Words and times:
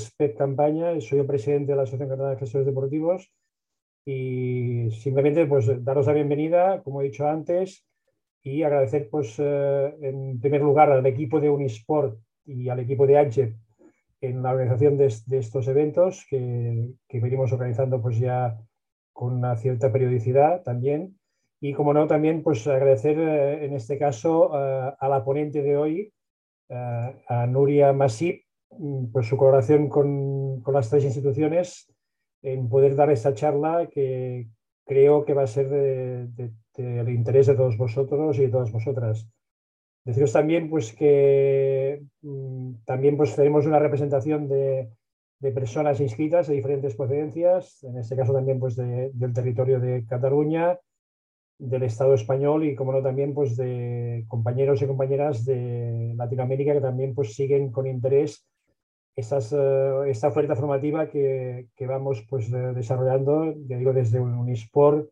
es 0.00 0.14
Pep 0.16 0.36
Campaña, 0.36 0.98
soy 1.00 1.18
el 1.18 1.26
presidente 1.26 1.72
de 1.72 1.76
la 1.76 1.82
Asociación 1.82 2.08
Catalana 2.08 2.34
de 2.34 2.40
Gestores 2.40 2.66
Deportivos 2.66 3.30
y 4.06 4.90
simplemente 4.92 5.46
pues 5.46 5.84
daros 5.84 6.06
la 6.06 6.14
bienvenida, 6.14 6.82
como 6.82 7.00
he 7.00 7.04
dicho 7.04 7.28
antes, 7.28 7.86
y 8.42 8.62
agradecer 8.62 9.08
pues 9.10 9.36
eh, 9.38 9.94
en 10.00 10.40
primer 10.40 10.62
lugar 10.62 10.90
al 10.90 11.04
equipo 11.04 11.40
de 11.40 11.50
Unisport 11.50 12.18
y 12.46 12.68
al 12.70 12.80
equipo 12.80 13.06
de 13.06 13.18
AGEP 13.18 13.54
en 14.22 14.42
la 14.42 14.52
organización 14.52 14.96
de, 14.96 15.06
estos 15.06 15.68
eventos 15.68 16.26
que, 16.28 16.94
venimos 17.12 17.52
organizando 17.52 18.00
pues 18.00 18.18
ya 18.18 18.58
con 19.12 19.34
una 19.34 19.56
cierta 19.56 19.92
periodicidad 19.92 20.62
también. 20.62 21.18
Y 21.60 21.74
como 21.74 21.92
no, 21.92 22.06
también 22.06 22.42
pues 22.42 22.66
agradecer 22.66 23.18
eh, 23.18 23.66
en 23.66 23.74
este 23.74 23.98
caso 23.98 24.50
eh, 24.54 24.94
a 24.98 25.08
la 25.08 25.22
ponente 25.24 25.62
de 25.62 25.76
hoy, 25.76 26.12
a 26.70 27.46
Nuria 27.48 27.92
Masip, 27.92 28.44
mm, 28.70 29.12
por 29.12 29.24
su 29.24 29.36
colaboración 29.36 29.88
con, 29.88 30.60
con, 30.62 30.74
las 30.74 30.90
tres 30.90 31.04
instituciones 31.04 31.92
en 32.42 32.68
poder 32.68 32.96
dar 32.96 33.10
esta 33.10 33.34
charla 33.34 33.88
que 33.92 34.48
creo 34.86 35.24
que 35.24 35.34
va 35.34 35.42
a 35.42 35.46
ser 35.46 35.68
de, 35.68 36.26
de, 36.28 36.52
del 36.76 37.08
interés 37.10 37.46
de 37.46 37.54
todos 37.54 37.76
vosotros 37.76 38.38
y 38.38 38.42
de 38.42 38.48
todas 38.48 38.72
vosotras. 38.72 39.28
Deciros 40.04 40.32
también 40.32 40.70
pues, 40.70 40.92
que 40.94 42.02
mm, 42.22 42.72
también 42.84 43.16
pues, 43.16 43.36
tenemos 43.36 43.66
una 43.66 43.78
representación 43.78 44.48
de, 44.48 44.90
de, 45.40 45.52
personas 45.52 46.00
inscritas 46.00 46.48
de 46.48 46.54
diferentes 46.54 46.96
procedencias, 46.96 47.84
en 47.84 47.98
este 47.98 48.16
caso 48.16 48.32
también 48.32 48.58
pues, 48.58 48.76
de, 48.76 49.10
del 49.12 49.32
territorio 49.32 49.78
de 49.78 50.06
Cataluña, 50.06 50.78
del 51.58 51.82
Estado 51.82 52.14
español 52.14 52.64
y, 52.64 52.74
como 52.74 52.92
no, 52.92 53.02
también 53.02 53.34
pues, 53.34 53.56
de 53.56 54.24
compañeros 54.26 54.80
y 54.80 54.86
compañeras 54.86 55.44
de 55.44 56.14
Latinoamérica 56.16 56.72
que 56.72 56.80
también 56.80 57.14
pues, 57.14 57.34
siguen 57.34 57.70
con 57.70 57.86
interés 57.86 58.46
estas, 59.16 59.52
uh, 59.52 60.04
esta 60.04 60.28
oferta 60.28 60.56
formativa 60.56 61.08
que, 61.08 61.68
que 61.76 61.86
vamos 61.86 62.24
pues, 62.28 62.50
desarrollando, 62.50 63.52
digo, 63.56 63.92
desde 63.92 64.20
Unisport, 64.20 65.10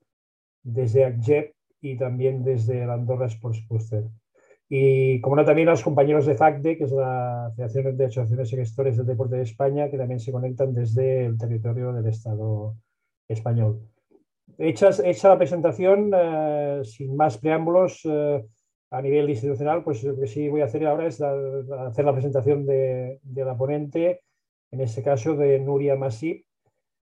desde 0.63 1.05
ACJEP 1.05 1.55
y 1.81 1.97
también 1.97 2.45
desde 2.45 2.83
el 2.83 2.91
Andorra 2.91 3.27
Sports 3.27 3.67
Booster. 3.69 4.05
Y 4.69 5.21
como 5.23 5.37
no, 5.37 5.45
también 5.45 5.69
los 5.69 5.83
compañeros 5.83 6.27
de 6.27 6.35
FACDE, 6.35 6.77
que 6.77 6.85
es 6.85 6.93
la 6.93 7.47
Asociación 7.47 7.97
de 7.97 8.05
Asociaciones 8.05 8.53
y 8.53 8.57
Gestores 8.57 8.97
del 8.97 9.07
Deporte 9.07 9.37
de 9.37 9.43
España, 9.43 9.89
que 9.91 9.97
también 9.97 10.21
se 10.21 10.33
conectan 10.33 10.75
desde 10.75 11.25
el 11.25 11.39
territorio 11.39 11.93
del 11.93 12.07
Estado 12.07 12.77
español. 13.27 13.81
Hecha, 14.59 14.91
hecha 15.05 15.29
la 15.29 15.39
presentación, 15.39 16.11
eh, 16.15 16.81
sin 16.85 17.17
más 17.17 17.39
preámbulos, 17.39 18.03
eh, 18.05 18.45
a 18.91 19.03
nivel 19.03 19.29
institucional, 19.29 19.85
pues 19.85 20.03
lo 20.03 20.19
que 20.19 20.27
sí 20.27 20.49
voy 20.49 20.63
a 20.63 20.65
hacer 20.65 20.87
ahora 20.87 21.07
es 21.07 21.21
hacer 21.21 22.05
la 22.05 22.13
presentación 22.13 22.65
de, 22.65 23.21
de, 23.23 23.45
la 23.45 23.57
ponente, 23.57 24.23
en 24.71 24.81
este 24.81 25.03
caso 25.03 25.35
de 25.35 25.59
Nuria 25.59 25.97
Masip, 25.97 26.47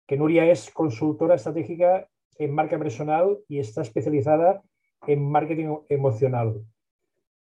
que 0.06 0.16
Nuria 0.16 0.50
es 0.50 0.70
consultora 0.70 1.36
estratégica 1.36 2.08
en 2.38 2.54
marca 2.54 2.78
personal 2.78 3.38
y 3.48 3.58
está 3.58 3.82
especializada 3.82 4.62
en 5.06 5.28
marketing 5.28 5.76
emocional. 5.88 6.64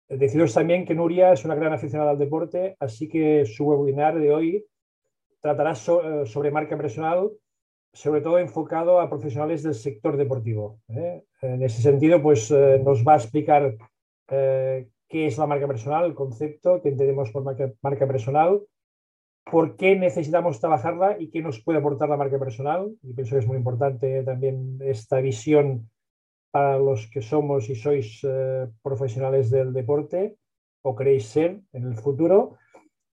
Deciros 0.07 0.53
también 0.53 0.85
que 0.85 0.95
Nuria 0.95 1.31
es 1.31 1.45
una 1.45 1.55
gran 1.55 1.71
aficionada 1.71 2.11
al 2.11 2.17
deporte, 2.17 2.75
así 2.79 3.07
que 3.07 3.45
su 3.45 3.65
webinar 3.65 4.19
de 4.19 4.33
hoy 4.33 4.65
tratará 5.39 5.71
eh, 5.71 6.25
sobre 6.25 6.51
marca 6.51 6.77
personal, 6.77 7.31
sobre 7.93 8.21
todo 8.21 8.37
enfocado 8.37 8.99
a 8.99 9.09
profesionales 9.09 9.63
del 9.63 9.73
sector 9.73 10.17
deportivo. 10.17 10.79
¿eh? 10.89 11.23
En 11.41 11.63
ese 11.63 11.81
sentido, 11.81 12.21
pues 12.21 12.51
eh, 12.51 12.81
nos 12.83 13.05
va 13.05 13.13
a 13.13 13.17
explicar 13.17 13.73
eh, 14.31 14.87
qué 15.07 15.27
es 15.27 15.37
la 15.37 15.45
marca 15.45 15.67
personal, 15.67 16.05
el 16.05 16.15
concepto 16.15 16.81
que 16.81 16.89
entendemos 16.89 17.31
por 17.31 17.43
marca, 17.43 17.71
marca 17.81 18.07
personal, 18.07 18.61
por 19.43 19.75
qué 19.75 19.95
necesitamos 19.95 20.59
trabajarla 20.59 21.17
y 21.19 21.29
qué 21.29 21.41
nos 21.41 21.61
puede 21.61 21.79
aportar 21.79 22.09
la 22.09 22.17
marca 22.17 22.39
personal. 22.39 22.95
Y 23.03 23.13
pienso 23.13 23.35
que 23.35 23.39
es 23.39 23.47
muy 23.47 23.57
importante 23.57 24.23
también 24.23 24.79
esta 24.81 25.19
visión 25.19 25.89
para 26.51 26.77
los 26.79 27.09
que 27.09 27.21
somos 27.21 27.69
y 27.69 27.75
sois 27.75 28.21
eh, 28.23 28.67
profesionales 28.81 29.49
del 29.49 29.73
deporte 29.73 30.37
o 30.83 30.95
queréis 30.95 31.25
ser 31.25 31.61
en 31.73 31.83
el 31.83 31.95
futuro. 31.95 32.57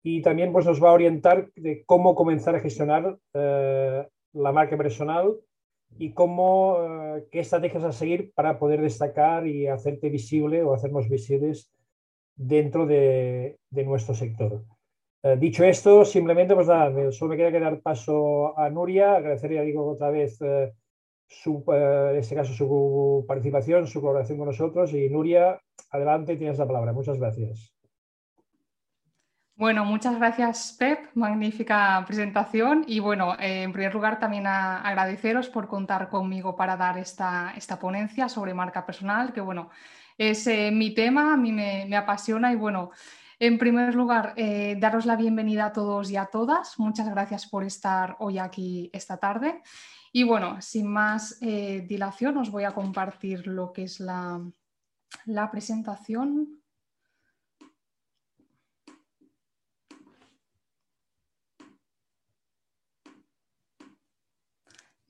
Y 0.03 0.21
también 0.21 0.51
pues, 0.51 0.65
nos 0.65 0.83
va 0.83 0.89
a 0.89 0.93
orientar 0.93 1.49
de 1.55 1.83
cómo 1.85 2.15
comenzar 2.15 2.55
a 2.55 2.59
gestionar 2.59 3.17
eh, 3.33 4.07
la 4.33 4.51
marca 4.51 4.77
personal 4.77 5.35
y 5.97 6.13
cómo, 6.13 6.77
eh, 6.81 7.25
qué 7.31 7.39
estrategias 7.39 7.83
a 7.83 7.91
seguir 7.91 8.31
para 8.33 8.59
poder 8.59 8.81
destacar 8.81 9.47
y 9.47 9.67
hacerte 9.67 10.09
visible 10.09 10.63
o 10.63 10.73
hacernos 10.73 11.09
visibles 11.09 11.71
dentro 12.35 12.85
de, 12.85 13.57
nuestro 13.71 14.15
sector. 14.15 14.63
Eh, 15.23 15.37
dicho 15.37 15.63
esto, 15.63 16.05
simplemente, 16.05 16.55
pues 16.55 16.67
nada, 16.67 17.11
solo 17.11 17.29
me 17.31 17.37
queda 17.37 17.51
que 17.51 17.59
dar 17.59 17.81
paso 17.81 18.57
a 18.57 18.69
Nuria, 18.69 19.15
agradecer, 19.15 19.53
ya 19.53 19.61
digo, 19.61 19.87
otra 19.87 20.09
vez 20.09 20.41
eh, 20.41 20.73
su, 21.27 21.63
en 21.67 22.17
este 22.17 22.35
caso 22.35 22.53
su 22.53 23.25
participación, 23.27 23.87
su 23.87 24.01
colaboración 24.01 24.37
con 24.37 24.47
nosotros. 24.47 24.93
Y 24.93 25.09
Nuria, 25.09 25.61
adelante, 25.91 26.35
tienes 26.35 26.57
la 26.57 26.67
palabra. 26.67 26.93
Muchas 26.93 27.19
gracias. 27.19 27.72
Bueno, 29.55 29.85
muchas 29.85 30.17
gracias, 30.17 30.75
Pep. 30.79 31.11
Magnífica 31.13 32.03
presentación. 32.05 32.83
Y 32.87 32.99
bueno, 32.99 33.35
en 33.39 33.71
primer 33.71 33.93
lugar, 33.93 34.19
también 34.19 34.47
agradeceros 34.47 35.47
por 35.49 35.67
contar 35.67 36.09
conmigo 36.09 36.55
para 36.55 36.75
dar 36.75 36.97
esta, 36.97 37.53
esta 37.55 37.77
ponencia 37.79 38.27
sobre 38.29 38.53
marca 38.53 38.85
personal, 38.85 39.31
que 39.31 39.41
bueno, 39.41 39.69
es 40.17 40.47
mi 40.71 40.93
tema, 40.93 41.33
a 41.33 41.37
mí 41.37 41.51
me, 41.51 41.85
me 41.87 41.95
apasiona 41.95 42.51
y 42.51 42.55
bueno. 42.55 42.91
En 43.39 43.57
primer 43.57 43.93
lugar, 43.93 44.33
eh, 44.37 44.77
daros 44.79 45.05
la 45.05 45.17
bienvenida 45.17 45.65
a 45.65 45.73
todos 45.73 46.09
y 46.09 46.15
a 46.15 46.27
todas. 46.27 46.79
Muchas 46.79 47.09
gracias 47.09 47.45
por 47.45 47.65
estar 47.65 48.15
hoy 48.19 48.37
aquí 48.37 48.89
esta 48.93 49.17
tarde. 49.17 49.61
Y 50.13 50.23
bueno, 50.23 50.61
sin 50.61 50.87
más 50.87 51.37
eh, 51.41 51.83
dilación, 51.85 52.37
os 52.37 52.51
voy 52.51 52.63
a 52.63 52.71
compartir 52.71 53.45
lo 53.45 53.73
que 53.73 53.83
es 53.83 53.99
la, 53.99 54.39
la 55.25 55.51
presentación. 55.51 56.62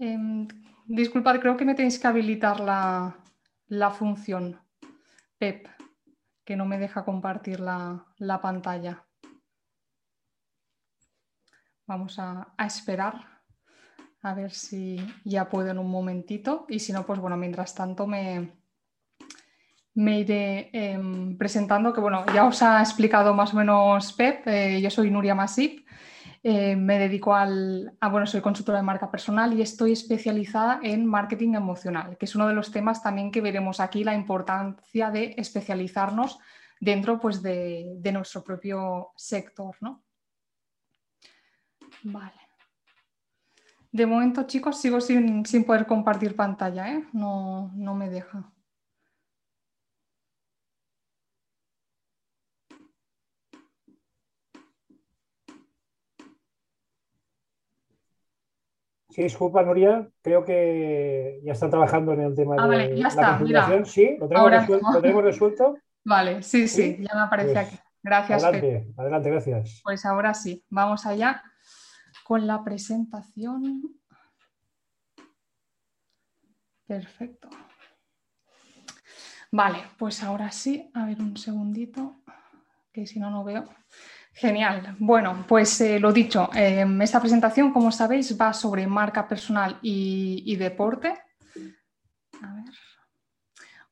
Eh, 0.03 0.17
disculpad, 0.85 1.39
creo 1.39 1.55
que 1.55 1.63
me 1.63 1.75
tenéis 1.75 1.97
que 1.97 2.07
habilitar 2.07 2.59
la, 2.59 3.15
la 3.67 3.89
función 3.89 4.59
PEP 5.37 5.69
que 6.43 6.57
no 6.57 6.65
me 6.65 6.77
deja 6.77 7.05
compartir 7.05 7.61
la, 7.61 8.05
la 8.17 8.41
pantalla. 8.41 9.05
Vamos 11.87 12.19
a, 12.19 12.53
a, 12.57 12.65
esperar 12.65 13.13
a 14.21 14.33
ver 14.33 14.51
si 14.51 14.97
ya 15.23 15.47
puedo 15.47 15.69
en 15.69 15.79
un 15.79 15.89
momentito 15.89 16.65
y 16.67 16.79
si 16.79 16.91
no, 16.91 17.05
pues 17.05 17.19
bueno, 17.19 17.37
mientras 17.37 17.73
tanto 17.73 18.05
me, 18.05 18.57
me 19.93 20.19
iré 20.19 20.69
eh, 20.73 20.99
presentando, 21.37 21.93
que 21.93 22.01
bueno, 22.01 22.25
ya 22.33 22.45
os 22.45 22.61
ha 22.61 22.81
explicado 22.81 23.33
más 23.33 23.53
o 23.53 23.57
menos 23.57 24.11
Pep, 24.11 24.45
eh, 24.47 24.81
yo 24.81 24.89
soy 24.89 25.09
Nuria 25.09 25.33
Masip 25.33 25.87
eh, 26.45 26.75
me 26.75 26.99
dedico 26.99 27.33
al, 27.33 27.97
bueno, 28.11 28.27
soy 28.27 28.41
consultora 28.41 28.79
de 28.79 28.83
marca 28.83 29.09
personal 29.09 29.53
y 29.53 29.61
estoy 29.61 29.93
especializada 29.93 30.81
en 30.83 31.05
marketing 31.05 31.53
emocional, 31.53 32.17
que 32.17 32.25
es 32.25 32.35
uno 32.35 32.49
de 32.49 32.53
los 32.53 32.69
temas 32.69 33.01
también 33.01 33.31
que 33.31 33.39
veremos 33.39 33.79
aquí, 33.79 34.03
la 34.03 34.13
importancia 34.13 35.09
de 35.09 35.35
especializarnos 35.37 36.39
dentro 36.81 37.17
pues, 37.19 37.41
de, 37.41 37.93
de 37.97 38.11
nuestro 38.11 38.43
propio 38.43 39.13
sector. 39.15 39.77
¿no? 39.79 40.03
Vale. 42.03 42.41
De 43.89 44.05
momento, 44.05 44.43
chicos, 44.43 44.81
sigo 44.81 44.99
sin, 44.99 45.45
sin 45.45 45.63
poder 45.63 45.87
compartir 45.87 46.35
pantalla, 46.35 46.91
¿eh? 46.91 47.07
no, 47.13 47.71
no 47.73 47.95
me 47.95 48.09
deja. 48.09 48.52
Sí, 59.13 59.21
disculpa, 59.21 59.61
Nuria, 59.61 60.09
creo 60.23 60.43
que 60.43 61.39
ya 61.43 61.53
están 61.53 61.69
trabajando 61.69 62.13
en 62.13 62.21
el 62.21 62.33
tema 62.33 62.55
ah, 62.57 62.63
de 62.63 62.67
vale, 62.67 62.97
ya 62.97 63.07
está, 63.09 63.39
la 63.39 63.85
Sí, 63.85 64.17
¿lo 64.19 64.27
tenemos, 64.27 64.49
resuelto, 64.49 64.91
¿lo 64.91 65.01
tenemos, 65.01 65.23
resuelto, 65.23 65.77
Vale, 66.03 66.41
sí, 66.41 66.67
sí, 66.67 66.95
sí, 66.95 67.03
ya 67.07 67.13
me 67.13 67.21
aparece 67.21 67.53
pues, 67.53 67.67
aquí. 67.67 67.79
Gracias. 68.01 68.43
Adelante, 68.43 68.91
adelante, 68.97 69.29
gracias. 69.29 69.81
Pues 69.83 70.05
ahora 70.07 70.33
sí, 70.33 70.65
vamos 70.67 71.05
allá 71.05 71.43
con 72.23 72.47
la 72.47 72.63
presentación. 72.63 73.83
Perfecto. 76.87 77.49
Vale, 79.51 79.83
pues 79.99 80.23
ahora 80.23 80.51
sí, 80.51 80.89
a 80.95 81.05
ver 81.05 81.21
un 81.21 81.37
segundito, 81.37 82.15
que 82.91 83.05
si 83.05 83.19
no, 83.19 83.29
no 83.29 83.43
veo. 83.43 83.69
Genial. 84.33 84.95
Bueno, 84.99 85.45
pues 85.47 85.79
eh, 85.81 85.99
lo 85.99 86.11
dicho, 86.11 86.49
eh, 86.55 86.85
esta 87.01 87.19
presentación, 87.19 87.71
como 87.71 87.91
sabéis, 87.91 88.39
va 88.39 88.51
sobre 88.51 88.87
marca 88.87 89.27
personal 89.27 89.77
y, 89.81 90.55
deporte. 90.55 91.13
A 92.41 92.53
ver. 92.55 92.73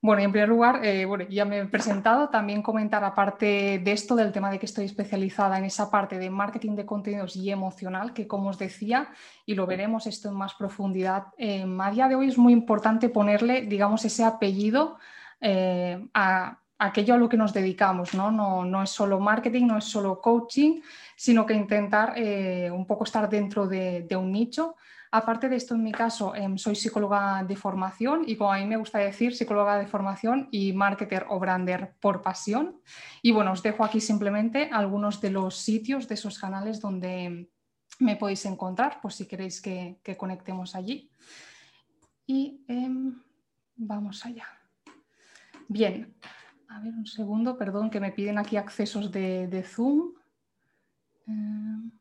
Bueno, 0.03 0.23
en 0.23 0.31
primer 0.31 0.49
lugar, 0.49 0.83
eh, 0.83 1.05
bueno, 1.05 1.25
ya 1.29 1.45
me 1.45 1.59
he 1.59 1.65
presentado, 1.65 2.29
también 2.29 2.63
comentar 2.63 3.03
aparte 3.03 3.79
de 3.83 3.91
esto, 3.91 4.15
del 4.15 4.31
tema 4.31 4.49
de 4.49 4.57
que 4.57 4.65
estoy 4.65 4.85
especializada 4.85 5.59
en 5.59 5.65
esa 5.65 5.91
parte 5.91 6.17
de 6.17 6.31
marketing 6.31 6.75
de 6.75 6.87
contenidos 6.87 7.35
y 7.35 7.51
emocional, 7.51 8.11
que 8.11 8.27
como 8.27 8.49
os 8.49 8.57
decía, 8.57 9.09
y 9.45 9.53
lo 9.53 9.67
veremos 9.67 10.07
esto 10.07 10.29
en 10.29 10.35
más 10.35 10.55
profundidad, 10.55 11.27
eh, 11.37 11.63
a 11.79 11.91
día 11.91 12.07
de 12.07 12.15
hoy 12.15 12.29
es 12.29 12.37
muy 12.39 12.51
importante 12.51 13.09
ponerle, 13.09 13.61
digamos, 13.61 14.03
ese 14.03 14.23
apellido 14.23 14.97
eh, 15.39 16.03
a, 16.15 16.60
aquello 16.81 17.13
a 17.13 17.17
lo 17.17 17.29
que 17.29 17.37
nos 17.37 17.53
dedicamos, 17.53 18.13
¿no? 18.13 18.31
No, 18.31 18.65
no 18.65 18.83
es 18.83 18.89
solo 18.89 19.19
marketing, 19.19 19.67
no 19.67 19.77
es 19.77 19.85
solo 19.85 20.19
coaching, 20.19 20.81
sino 21.15 21.45
que 21.45 21.53
intentar 21.53 22.15
un 22.71 22.85
poco 22.85 23.03
estar 23.03 23.29
dentro 23.29 23.67
de, 23.67 24.07
un 24.15 24.31
nicho 24.31 24.75
Aparte 25.13 25.49
de 25.49 25.57
esto, 25.57 25.75
en 25.75 25.83
mi 25.83 25.91
caso, 25.91 26.33
em, 26.35 26.57
soy 26.57 26.73
psicóloga 26.73 27.43
de 27.43 27.57
formación 27.57 28.23
y 28.25 28.37
como 28.37 28.53
a 28.53 28.59
mí 28.59 28.65
me 28.65 28.77
gusta 28.77 28.99
decir, 28.99 29.35
psicóloga 29.35 29.77
de 29.77 29.85
formación 29.85 30.47
y 30.51 30.71
marketer 30.71 31.25
o 31.27 31.37
brander 31.37 31.95
por 31.99 32.21
pasión. 32.21 32.79
Y 33.21 33.33
bueno, 33.33 33.51
os 33.51 33.61
dejo 33.61 33.83
aquí 33.83 33.99
simplemente 33.99 34.69
algunos 34.71 35.19
de 35.19 35.31
los 35.31 35.57
sitios 35.57 36.07
de 36.07 36.13
esos 36.13 36.39
canales 36.39 36.79
donde 36.79 37.49
me 37.99 38.15
podéis 38.15 38.45
encontrar, 38.45 39.01
por 39.01 39.11
si 39.11 39.27
queréis 39.27 39.61
que, 39.61 39.99
conectemos 40.17 40.75
allí. 40.75 41.11
Y 42.25 42.63
em, 42.69 43.21
vamos 43.75 44.25
allá. 44.25 44.47
Bien, 45.67 46.15
a 46.71 46.79
ver 46.79 46.93
un 46.93 47.05
segundo, 47.05 47.57
perdón, 47.57 47.89
que 47.89 47.99
me 47.99 48.11
piden 48.11 48.37
aquí 48.37 48.57
accesos 48.57 49.11
de, 49.11 49.63
Zoom. 49.63 50.13
Em, 51.27 51.91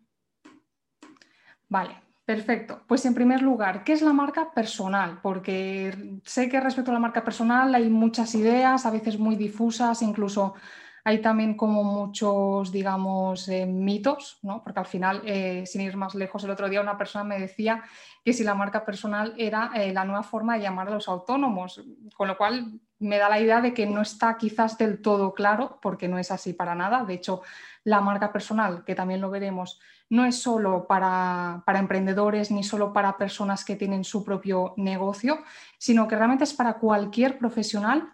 vale, 1.69 1.97
Perfecto. 2.31 2.85
Pues 2.87 3.05
en 3.07 3.15
primer 3.15 3.43
lugar, 3.43 3.83
¿qué 3.83 3.93
es 3.93 4.03
la 4.03 4.13
marca 4.13 4.53
personal? 4.55 5.19
Porque 5.21 6.21
sé 6.25 6.49
que 6.49 6.61
respecto 6.61 6.93
a 6.93 6.95
la 6.95 7.01
marca 7.01 7.25
personal 7.25 7.75
hay 7.75 7.91
muchas 7.91 8.37
ideas, 8.37 8.87
a 8.87 8.93
veces 8.93 9.19
muy 9.19 9.35
difusas, 9.35 10.01
incluso 10.01 10.55
hay 11.03 11.21
también 11.21 11.57
como 11.57 11.83
muchos, 11.83 12.71
digamos, 12.71 13.49
eh, 13.49 13.67
mitos, 13.67 14.39
¿no? 14.43 14.63
Porque 14.63 14.79
al 14.79 14.87
final, 14.87 15.23
eh, 15.25 15.65
sin 15.67 15.81
ir 15.81 15.97
más 15.97 16.15
lejos, 16.15 16.45
el 16.45 16.51
otro 16.51 16.69
día 16.69 16.81
una 16.81 16.97
persona 16.97 17.25
me 17.25 17.41
decía 17.41 17.83
que 18.25 18.33
si 18.33 18.45
la 18.45 18.55
marca 18.55 18.85
personal 18.85 19.35
era 19.37 19.73
eh, 19.75 19.93
la 19.93 20.05
nueva 20.05 20.23
forma 20.23 20.55
de 20.55 20.63
llamar 20.63 20.87
a 20.87 20.93
los 20.93 21.09
autónomos, 21.09 21.83
con 22.17 22.29
lo 22.29 22.37
cual 22.37 22.81
me 23.01 23.19
da 23.19 23.29
la 23.29 23.41
idea 23.41 23.61
de 23.61 23.75
que 23.75 23.87
no 23.87 24.03
está 24.03 24.37
quizás 24.37 24.79
del 24.79 25.01
todo 25.01 25.35
claro, 25.35 25.79
porque 25.83 26.07
no 26.07 26.19
es 26.19 26.31
así 26.31 26.53
para 26.53 26.75
nada. 26.75 27.05
De 27.05 27.15
hecho, 27.15 27.43
la 27.83 28.01
marca 28.01 28.33
personal, 28.33 28.85
que 28.85 28.95
también 28.95 29.21
lo 29.21 29.31
veremos, 29.31 29.81
no 30.11 30.25
es 30.25 30.37
solo 30.41 30.87
para, 30.87 31.63
emprendedores 31.67 32.51
ni 32.51 32.63
solo 32.63 32.93
para 32.93 33.17
personas 33.17 33.65
que 33.65 33.77
tienen 33.77 34.05
su 34.05 34.25
propio 34.25 34.75
negocio, 34.77 35.39
sino 35.79 36.07
que 36.07 36.17
realmente 36.17 36.45
es 36.45 36.53
para 36.53 36.75
cualquier 36.75 37.39
profesional 37.39 38.13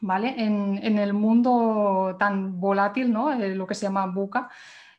¿vale? 0.00 0.34
En, 0.38 0.98
el 0.98 1.12
mundo 1.12 2.16
tan 2.18 2.58
volátil, 2.58 3.12
¿no? 3.12 3.32
Eh, 3.32 3.54
lo 3.54 3.66
que 3.66 3.74
se 3.74 3.82
llama 3.82 4.06
buca, 4.06 4.48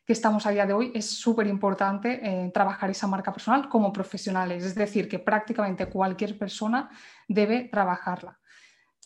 que 0.05 0.13
estamos 0.13 0.45
a 0.45 0.51
día 0.51 0.65
de 0.65 0.73
hoy, 0.73 0.91
es 0.93 1.09
súper 1.09 1.47
importante 1.47 2.19
eh, 2.21 2.51
trabajar 2.53 2.89
esa 2.89 3.07
marca 3.07 3.31
personal 3.31 3.67
como 3.67 3.91
profesionales. 3.91 4.63
Es 4.63 4.75
decir, 4.75 5.07
que 5.07 5.17
prácticamente 5.17 5.87
cualquier 5.87 6.37
persona 6.37 6.89
debe 7.27 7.69
trabajarla. 7.71 8.40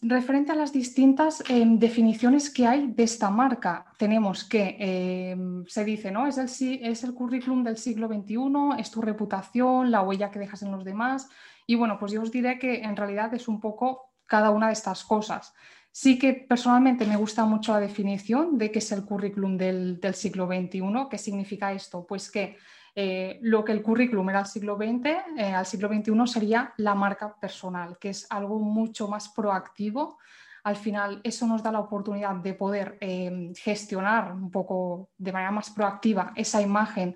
Referente 0.01 0.51
a 0.51 0.55
las 0.55 0.73
distintas 0.73 1.41
em, 1.49 1.79
definiciones 1.79 2.49
que 2.49 2.67
hay 2.67 2.87
de 2.87 3.03
esta 3.03 3.29
marca, 3.29 3.85
tenemos 3.97 4.43
que 4.43 4.75
em, 4.77 5.65
se 5.67 5.85
dice, 5.85 6.11
¿no? 6.11 6.27
Es 6.27 6.37
el, 6.37 6.49
es 6.83 7.03
el 7.03 7.13
currículum 7.13 7.63
del 7.63 7.77
siglo 7.77 8.07
XXI, 8.07 8.79
es 8.79 8.91
tu 8.91 9.01
reputación, 9.01 9.91
la 9.91 10.01
huella 10.01 10.31
que 10.31 10.39
dejas 10.39 10.61
en 10.63 10.71
los 10.71 10.83
demás. 10.83 11.29
Y 11.65 11.75
bueno, 11.75 11.97
pues 11.97 12.11
yo 12.11 12.21
os 12.21 12.31
diré 12.31 12.59
que 12.59 12.81
en 12.81 12.95
realidad 12.95 13.33
es 13.33 13.47
un 13.47 13.59
poco 13.61 14.11
cada 14.25 14.51
una 14.51 14.67
de 14.67 14.73
estas 14.73 15.03
cosas. 15.03 15.53
Sí 15.97 16.19
que 16.19 16.33
personalmente 16.33 17.05
me 17.05 17.15
gusta 17.15 17.45
mucho 17.45 17.71
la 17.71 17.79
definición 17.79 18.57
de 18.57 18.69
qué 18.69 18.79
es 18.79 18.91
el 18.91 19.05
currículum 19.05 19.55
del, 19.55 19.97
del 20.01 20.13
siglo 20.13 20.45
XXI. 20.45 21.07
¿Qué 21.09 21.17
significa 21.17 21.71
esto? 21.71 22.05
Pues 22.05 22.29
que 22.29 22.57
eh, 22.93 23.39
lo 23.41 23.63
que 23.63 23.71
el 23.71 23.81
currículum 23.81 24.29
era 24.29 24.39
al 24.39 24.45
siglo 24.45 24.75
XX, 24.75 25.05
eh, 25.37 25.53
al 25.53 25.65
siglo 25.65 25.87
XXI 25.87 26.27
sería 26.27 26.73
la 26.75 26.95
marca 26.95 27.33
personal, 27.39 27.97
que 27.97 28.09
es 28.09 28.27
algo 28.29 28.59
mucho 28.59 29.07
más 29.07 29.29
proactivo. 29.29 30.17
Al 30.65 30.75
final, 30.75 31.21
eso 31.23 31.47
nos 31.47 31.63
da 31.63 31.71
la 31.71 31.79
oportunidad 31.79 32.35
de 32.35 32.55
poder 32.55 32.97
eh, 32.99 33.53
gestionar 33.55 34.33
un 34.33 34.51
poco 34.51 35.11
de 35.17 35.31
manera 35.31 35.51
más 35.51 35.69
proactiva 35.69 36.33
esa 36.35 36.61
imagen 36.61 37.15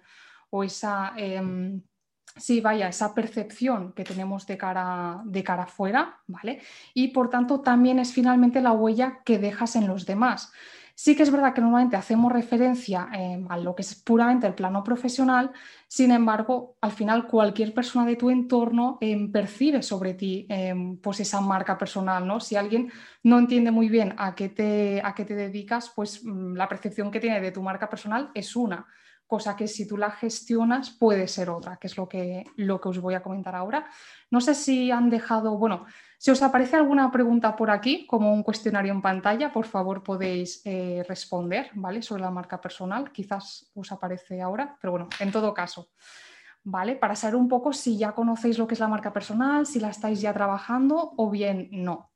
o 0.51 0.63
esa, 0.63 1.11
em, 1.17 1.81
sí, 2.39 2.61
vaya, 2.61 2.87
esa 2.87 3.13
percepción 3.13 3.93
que 3.93 4.03
tenemos 4.03 4.47
de 4.47 4.57
cara, 4.57 5.21
de 5.25 5.43
cara 5.43 5.63
afuera, 5.63 6.19
¿vale? 6.27 6.61
Y 6.93 7.09
por 7.09 7.29
tanto, 7.29 7.61
también 7.61 7.99
es 7.99 8.13
finalmente 8.13 8.61
la 8.61 8.71
huella 8.71 9.19
que 9.23 9.37
dejas 9.37 9.75
en 9.75 9.87
los 9.87 10.05
demás. 10.05 10.51
Sí 11.01 11.15
que 11.15 11.23
es 11.23 11.31
verdad 11.31 11.53
que 11.53 11.61
normalmente 11.61 11.95
hacemos 11.95 12.29
referencia 12.29 13.07
eh, 13.13 13.41
a 13.47 13.57
lo 13.57 13.73
que 13.73 13.83
es 13.83 13.95
puramente 13.95 14.47
el 14.47 14.53
plano 14.53 14.83
profesional, 14.83 15.53
sin 15.87 16.11
embargo, 16.11 16.75
al 16.81 16.91
final 16.91 17.25
cualquier 17.25 17.73
persona 17.73 18.05
de 18.05 18.17
tu 18.17 18.29
entorno 18.29 18.97
em, 18.99 19.31
percibe 19.31 19.81
sobre 19.81 20.13
ti 20.13 20.45
em, 20.49 20.97
pues 20.97 21.21
esa 21.21 21.39
marca 21.39 21.77
personal. 21.77 22.27
¿no? 22.27 22.41
Si 22.41 22.57
alguien 22.57 22.91
no 23.23 23.39
entiende 23.39 23.71
muy 23.71 23.87
bien 23.87 24.13
a 24.17 24.35
qué 24.35 24.49
te, 24.49 25.01
a 25.01 25.15
qué 25.15 25.23
te 25.23 25.35
dedicas, 25.35 25.89
pues 25.95 26.21
mm, 26.21 26.55
la 26.55 26.67
percepción 26.67 27.11
que 27.11 27.21
tiene 27.21 27.39
de 27.39 27.53
tu 27.53 27.63
marca 27.63 27.89
personal 27.89 28.31
es 28.33 28.57
una 28.57 28.85
cosa 29.29 29.55
que 29.55 29.67
si 29.67 29.87
tú 29.87 29.95
la 29.95 30.09
gestionas 30.09 30.89
puede 30.89 31.27
ser 31.27 31.51
otra, 31.51 31.77
que 31.77 31.85
es 31.85 31.97
lo 31.97 32.09
que, 32.09 32.45
lo 32.55 32.81
que 32.81 32.89
os 32.89 32.99
voy 32.99 33.13
a 33.13 33.21
comentar 33.21 33.53
ahora. 33.53 33.85
No 34.31 34.41
sé 34.41 34.55
si 34.55 34.89
han 34.89 35.11
dejado, 35.11 35.55
bueno, 35.55 35.85
si 36.17 36.31
os 36.31 36.41
aparece 36.41 36.77
alguna 36.77 37.11
pregunta 37.11 37.55
por 37.55 37.69
aquí, 37.69 38.07
como 38.07 38.33
un 38.33 38.41
cuestionario 38.41 38.91
en 38.91 39.03
pantalla, 39.03 39.53
por 39.53 39.67
favor 39.67 40.01
podéis 40.01 40.63
eh, 40.65 41.05
responder, 41.07 41.69
¿vale? 41.75 42.01
Sobre 42.01 42.23
la 42.23 42.31
marca 42.31 42.59
personal, 42.59 43.11
quizás 43.11 43.69
os 43.75 43.91
aparece 43.91 44.41
ahora, 44.41 44.75
pero 44.81 44.91
bueno, 44.91 45.07
en 45.19 45.31
todo 45.31 45.53
caso, 45.53 45.89
¿vale? 46.63 46.95
Para 46.95 47.15
saber 47.15 47.35
un 47.35 47.47
poco 47.47 47.71
si 47.71 47.99
ya 47.99 48.13
conocéis 48.13 48.57
lo 48.57 48.65
que 48.65 48.73
es 48.73 48.79
la 48.79 48.87
marca 48.87 49.13
personal, 49.13 49.67
si 49.67 49.79
la 49.79 49.89
estáis 49.89 50.21
ya 50.21 50.33
trabajando 50.33 51.13
o 51.17 51.29
bien 51.29 51.69
no. 51.71 52.09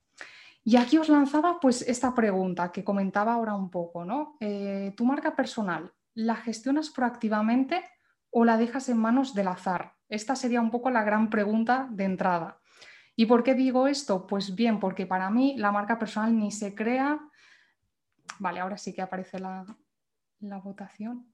Y 0.63 0.77
aquí 0.77 0.97
os 0.97 1.09
lanzaba 1.09 1.59
pues 1.59 1.83
esta 1.83 2.15
pregunta 2.15 2.71
que 2.71 2.83
comentaba 2.83 3.33
ahora 3.33 3.53
un 3.53 3.69
poco, 3.69 4.03
¿no? 4.03 4.35
Eh, 4.39 4.95
tu 4.97 5.05
marca 5.05 5.35
personal, 5.35 5.93
¿la 6.13 6.35
gestionas 6.35 6.89
proactivamente 6.89 7.83
o 8.29 8.45
la 8.45 8.57
dejas 8.57 8.89
en 8.89 8.97
manos 8.97 9.33
del 9.33 9.47
azar? 9.47 9.95
Esta 10.09 10.35
sería 10.35 10.61
un 10.61 10.71
poco 10.71 10.89
la 10.89 11.03
gran 11.03 11.29
pregunta 11.29 11.87
de 11.91 12.03
entrada. 12.03 12.59
¿Y 13.15 13.25
por 13.25 13.43
qué 13.43 13.53
digo 13.53 13.87
esto? 13.87 14.25
Pues 14.27 14.55
bien, 14.55 14.79
porque 14.79 15.05
para 15.05 15.29
mí 15.29 15.55
la 15.57 15.71
marca 15.71 15.99
personal 15.99 16.37
ni 16.37 16.51
se 16.51 16.73
crea. 16.73 17.19
Vale, 18.39 18.59
ahora 18.59 18.77
sí 18.77 18.93
que 18.93 19.01
aparece 19.01 19.39
la, 19.39 19.65
votación. 20.39 21.32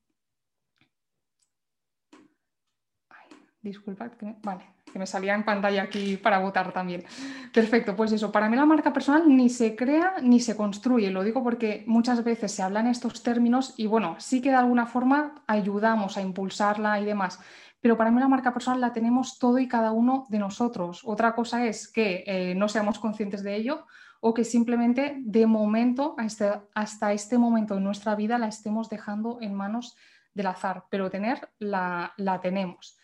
Disculpad, 3.61 4.11
que 4.11 4.25
me, 4.25 4.35
vale, 4.41 4.65
que 4.91 4.99
me 4.99 5.05
salía 5.05 5.35
en 5.35 5.43
pantalla 5.43 5.83
aquí 5.83 6.17
para 6.17 6.39
votar 6.39 6.71
también. 6.71 7.03
Perfecto, 7.53 7.95
pues 7.95 8.11
eso, 8.11 8.31
para 8.31 8.49
mí 8.49 8.55
la 8.55 8.65
marca 8.65 8.93
personal 8.93 9.23
ni 9.27 9.49
se 9.49 9.75
crea 9.75 10.15
ni 10.21 10.39
se 10.39 10.55
construye, 10.55 11.11
lo 11.11 11.23
digo 11.23 11.43
porque 11.43 11.83
muchas 11.87 12.23
veces 12.23 12.51
se 12.51 12.61
hablan 12.61 12.87
estos 12.87 13.21
términos 13.21 13.73
y 13.77 13.87
bueno, 13.87 14.15
sí 14.19 14.41
que 14.41 14.49
de 14.49 14.55
alguna 14.55 14.85
forma 14.85 15.43
ayudamos 15.47 16.17
a 16.17 16.21
impulsarla 16.21 16.99
y 16.99 17.05
demás, 17.05 17.39
pero 17.81 17.97
para 17.97 18.11
mí 18.11 18.19
la 18.19 18.27
marca 18.27 18.53
personal 18.53 18.81
la 18.81 18.93
tenemos 18.93 19.39
todo 19.39 19.59
y 19.59 19.67
cada 19.67 19.91
uno 19.91 20.25
de 20.29 20.39
nosotros. 20.39 21.01
Otra 21.05 21.33
cosa 21.33 21.65
es 21.65 21.87
que 21.87 22.23
eh, 22.25 22.55
no 22.55 22.67
seamos 22.67 22.99
conscientes 22.99 23.43
de 23.43 23.55
ello 23.55 23.85
o 24.21 24.33
que 24.33 24.43
simplemente 24.43 25.15
de 25.19 25.45
momento, 25.45 26.15
hasta, 26.17 26.65
hasta 26.73 27.13
este 27.13 27.37
momento 27.37 27.77
en 27.77 27.85
nuestra 27.85 28.15
vida, 28.15 28.37
la 28.37 28.49
estemos 28.49 28.89
dejando 28.89 29.37
en 29.41 29.53
manos 29.53 29.95
del 30.33 30.47
azar, 30.47 30.85
pero 30.89 31.09
tener 31.09 31.49
la 31.59 32.39
tenemos. 32.41 32.99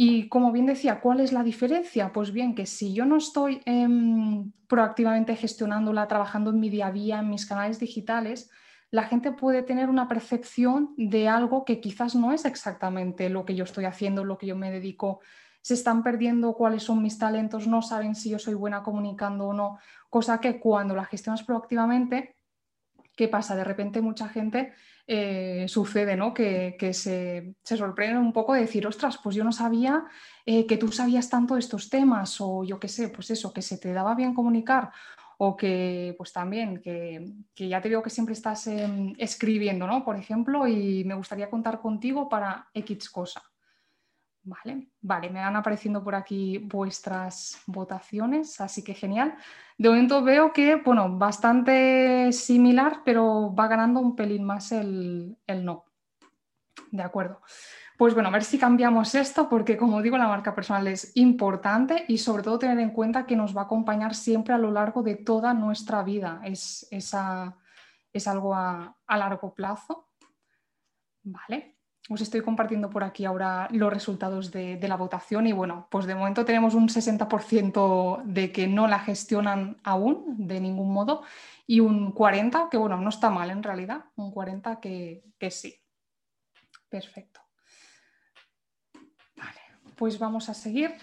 Y 0.00 0.28
como 0.28 0.52
bien 0.52 0.66
decía, 0.66 1.00
¿cuál 1.00 1.18
es 1.18 1.32
la 1.32 1.42
diferencia? 1.42 2.12
Pues 2.12 2.30
bien, 2.30 2.54
que 2.54 2.66
si 2.66 2.94
yo 2.94 3.04
no 3.04 3.16
estoy 3.16 3.62
em, 3.64 4.52
proactivamente 4.68 5.34
gestionándola, 5.34 6.06
trabajando 6.06 6.50
en 6.50 6.60
mi 6.60 6.70
día 6.70 6.86
a 6.86 6.92
día, 6.92 7.18
en 7.18 7.28
mis 7.28 7.46
canales 7.46 7.80
digitales, 7.80 8.48
la 8.92 9.02
gente 9.02 9.32
puede 9.32 9.64
tener 9.64 9.90
una 9.90 10.06
percepción 10.06 10.94
de 10.96 11.26
algo 11.26 11.64
que 11.64 11.80
quizás 11.80 12.14
no 12.14 12.30
es 12.30 12.44
exactamente 12.44 13.28
lo 13.28 13.44
que 13.44 13.56
yo 13.56 13.64
estoy 13.64 13.86
haciendo, 13.86 14.22
lo 14.22 14.38
que 14.38 14.46
yo 14.46 14.54
me 14.54 14.70
dedico. 14.70 15.18
Se 15.62 15.74
están 15.74 16.04
perdiendo 16.04 16.52
cuáles 16.54 16.84
son 16.84 17.02
mis 17.02 17.18
talentos, 17.18 17.66
no 17.66 17.82
saben 17.82 18.14
si 18.14 18.30
yo 18.30 18.38
soy 18.38 18.54
buena 18.54 18.84
comunicando 18.84 19.48
o 19.48 19.52
no, 19.52 19.78
cosa 20.08 20.38
que 20.38 20.60
cuando 20.60 20.94
la 20.94 21.06
gestionas 21.06 21.42
proactivamente, 21.42 22.36
¿qué 23.18 23.26
pasa? 23.26 23.56
De 23.56 23.64
repente 23.64 24.00
mucha 24.00 24.28
gente 24.28 24.72
eh, 25.04 25.66
sucede, 25.66 26.16
¿no? 26.16 26.32
Que, 26.32 26.76
se, 26.92 27.52
se, 27.64 27.76
sorprenden 27.76 28.18
un 28.18 28.32
poco 28.32 28.54
de 28.54 28.60
decir, 28.60 28.86
ostras, 28.86 29.18
pues 29.20 29.34
yo 29.34 29.42
no 29.42 29.50
sabía 29.50 30.04
eh, 30.46 30.66
que 30.68 30.76
tú 30.76 30.92
sabías 30.92 31.28
tanto 31.28 31.54
de 31.54 31.60
estos 31.60 31.90
temas, 31.90 32.40
o 32.40 32.62
yo 32.62 32.78
qué 32.78 32.86
sé, 32.86 33.08
pues 33.08 33.30
eso, 33.32 33.52
que 33.52 33.60
se 33.60 33.78
te 33.78 33.92
daba 33.92 34.14
bien 34.14 34.34
comunicar, 34.34 34.92
o 35.38 35.56
que 35.56 36.14
pues 36.16 36.32
también, 36.32 36.80
que, 36.80 37.24
ya 37.56 37.80
te 37.80 37.88
veo 37.88 38.04
que 38.04 38.10
siempre 38.10 38.34
estás 38.34 38.68
em, 38.68 39.14
escribiendo, 39.18 39.88
¿no? 39.88 40.04
Por 40.04 40.16
ejemplo, 40.16 40.68
y 40.68 41.02
me 41.02 41.14
gustaría 41.14 41.50
contar 41.50 41.80
contigo 41.80 42.28
para 42.28 42.68
X 42.72 43.10
cosa. 43.10 43.42
Vale, 45.00 45.30
me 45.30 45.40
van 45.40 45.56
apareciendo 45.56 46.02
por 46.02 46.14
aquí 46.14 46.58
vuestras 46.58 47.60
votaciones, 47.66 48.60
así 48.60 48.82
que 48.82 48.94
genial. 48.94 49.36
De 49.76 49.88
momento 49.88 50.22
veo 50.22 50.52
que, 50.52 50.76
bueno, 50.76 51.18
bastante 51.18 52.32
similar, 52.32 53.02
pero 53.04 53.54
va 53.54 53.68
ganando 53.68 54.00
un 54.00 54.16
pelín 54.16 54.44
más 54.44 54.72
el, 54.72 55.36
el 55.46 55.64
no. 55.64 55.84
De 56.90 57.02
acuerdo. 57.02 57.42
Pues 57.98 58.14
bueno, 58.14 58.28
a 58.28 58.32
ver 58.32 58.44
si 58.44 58.58
cambiamos 58.58 59.14
esto, 59.16 59.48
porque 59.48 59.76
como 59.76 60.00
digo, 60.00 60.16
la 60.16 60.28
marca 60.28 60.54
personal 60.54 60.86
es 60.86 61.10
importante 61.16 62.04
y 62.06 62.18
sobre 62.18 62.44
todo 62.44 62.58
tener 62.58 62.78
en 62.78 62.90
cuenta 62.90 63.26
que 63.26 63.34
nos 63.34 63.56
va 63.56 63.62
a 63.62 63.64
acompañar 63.64 64.14
siempre 64.14 64.54
a 64.54 64.58
lo 64.58 64.70
largo 64.70 65.02
de 65.02 65.16
toda 65.16 65.52
nuestra 65.52 66.04
vida. 66.04 66.40
Es, 66.44 66.86
es 66.90 67.14
algo 68.28 68.54
a, 68.54 68.96
largo 69.08 69.52
plazo. 69.52 70.10
Vale, 71.24 71.77
os 72.08 72.20
estoy 72.20 72.40
compartiendo 72.40 72.90
por 72.90 73.04
aquí 73.04 73.24
ahora 73.24 73.68
los 73.70 73.92
resultados 73.92 74.50
de, 74.50 74.76
de, 74.76 74.88
la 74.88 74.96
votación 74.96 75.46
y 75.46 75.52
bueno, 75.52 75.88
pues 75.90 76.06
de 76.06 76.14
momento 76.14 76.44
tenemos 76.44 76.74
un 76.74 76.88
60% 76.88 78.22
de 78.24 78.52
que 78.52 78.66
no 78.66 78.86
la 78.86 78.98
gestionan 78.98 79.76
aún 79.84 80.36
de 80.38 80.60
ningún 80.60 80.92
modo 80.92 81.22
y 81.66 81.80
un 81.80 82.14
40% 82.14 82.70
que 82.70 82.76
bueno, 82.76 82.96
no 82.96 83.10
está 83.10 83.30
mal 83.30 83.50
en 83.50 83.62
realidad, 83.62 84.04
un 84.16 84.32
40% 84.32 84.80
que, 84.80 85.24
que 85.38 85.50
sí. 85.50 85.74
Perfecto 86.88 87.48
pues 89.98 90.18
vamos 90.18 90.48
a 90.48 90.54
seguir. 90.54 90.94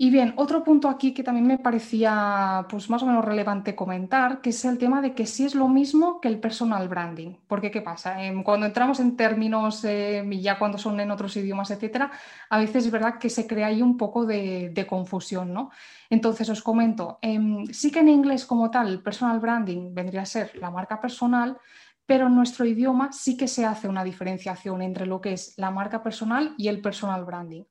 Y 0.00 0.10
bien, 0.10 0.32
otro 0.36 0.62
punto 0.62 0.88
aquí 0.88 1.12
que 1.12 1.24
también 1.24 1.48
me 1.48 1.58
parecía 1.58 2.64
pues 2.70 2.88
más 2.88 3.02
o 3.02 3.06
menos 3.06 3.24
relevante 3.24 3.74
comentar, 3.74 4.40
que 4.40 4.50
es 4.50 4.64
el 4.64 4.78
tema 4.78 5.02
de 5.02 5.12
que 5.12 5.26
sí 5.26 5.44
es 5.44 5.56
lo 5.56 5.66
mismo 5.66 6.20
que 6.20 6.28
el 6.28 6.38
personal 6.38 6.88
branding. 6.88 7.34
Porque 7.48 7.72
¿qué 7.72 7.82
pasa? 7.82 8.24
Em, 8.24 8.44
cuando 8.44 8.64
entramos 8.66 9.00
en 9.00 9.16
términos 9.16 9.84
y 9.84 10.40
ya 10.40 10.56
cuando 10.56 10.78
son 10.78 11.00
en 11.00 11.10
otros 11.10 11.36
idiomas, 11.36 11.72
etcétera, 11.72 12.12
a 12.48 12.58
veces 12.60 12.86
es 12.86 12.92
verdad 12.92 13.18
que 13.18 13.28
se 13.28 13.48
crea 13.48 13.66
ahí 13.66 13.82
un 13.82 13.96
poco 13.96 14.24
de, 14.24 14.86
confusión, 14.88 15.52
¿no? 15.52 15.70
Entonces 16.08 16.48
os 16.48 16.62
comento, 16.62 17.18
em, 17.20 17.66
sí 17.66 17.90
que 17.90 17.98
en 17.98 18.08
inglés 18.08 18.46
como 18.46 18.70
tal, 18.70 18.86
el 18.88 19.02
personal 19.02 19.40
branding 19.40 19.94
vendría 19.94 20.22
a 20.22 20.26
ser 20.26 20.52
la 20.58 20.70
marca 20.70 21.00
personal, 21.00 21.58
pero 22.06 22.28
en 22.28 22.36
nuestro 22.36 22.64
idioma 22.64 23.10
sí 23.12 23.36
que 23.36 23.48
se 23.48 23.66
hace 23.66 23.88
una 23.88 24.04
diferenciación 24.04 24.80
entre 24.80 25.06
lo 25.06 25.20
que 25.20 25.32
es 25.32 25.54
la 25.58 25.72
marca 25.72 26.04
personal 26.04 26.54
y 26.56 26.68
el 26.68 26.80
personal 26.80 27.24
branding. 27.24 27.64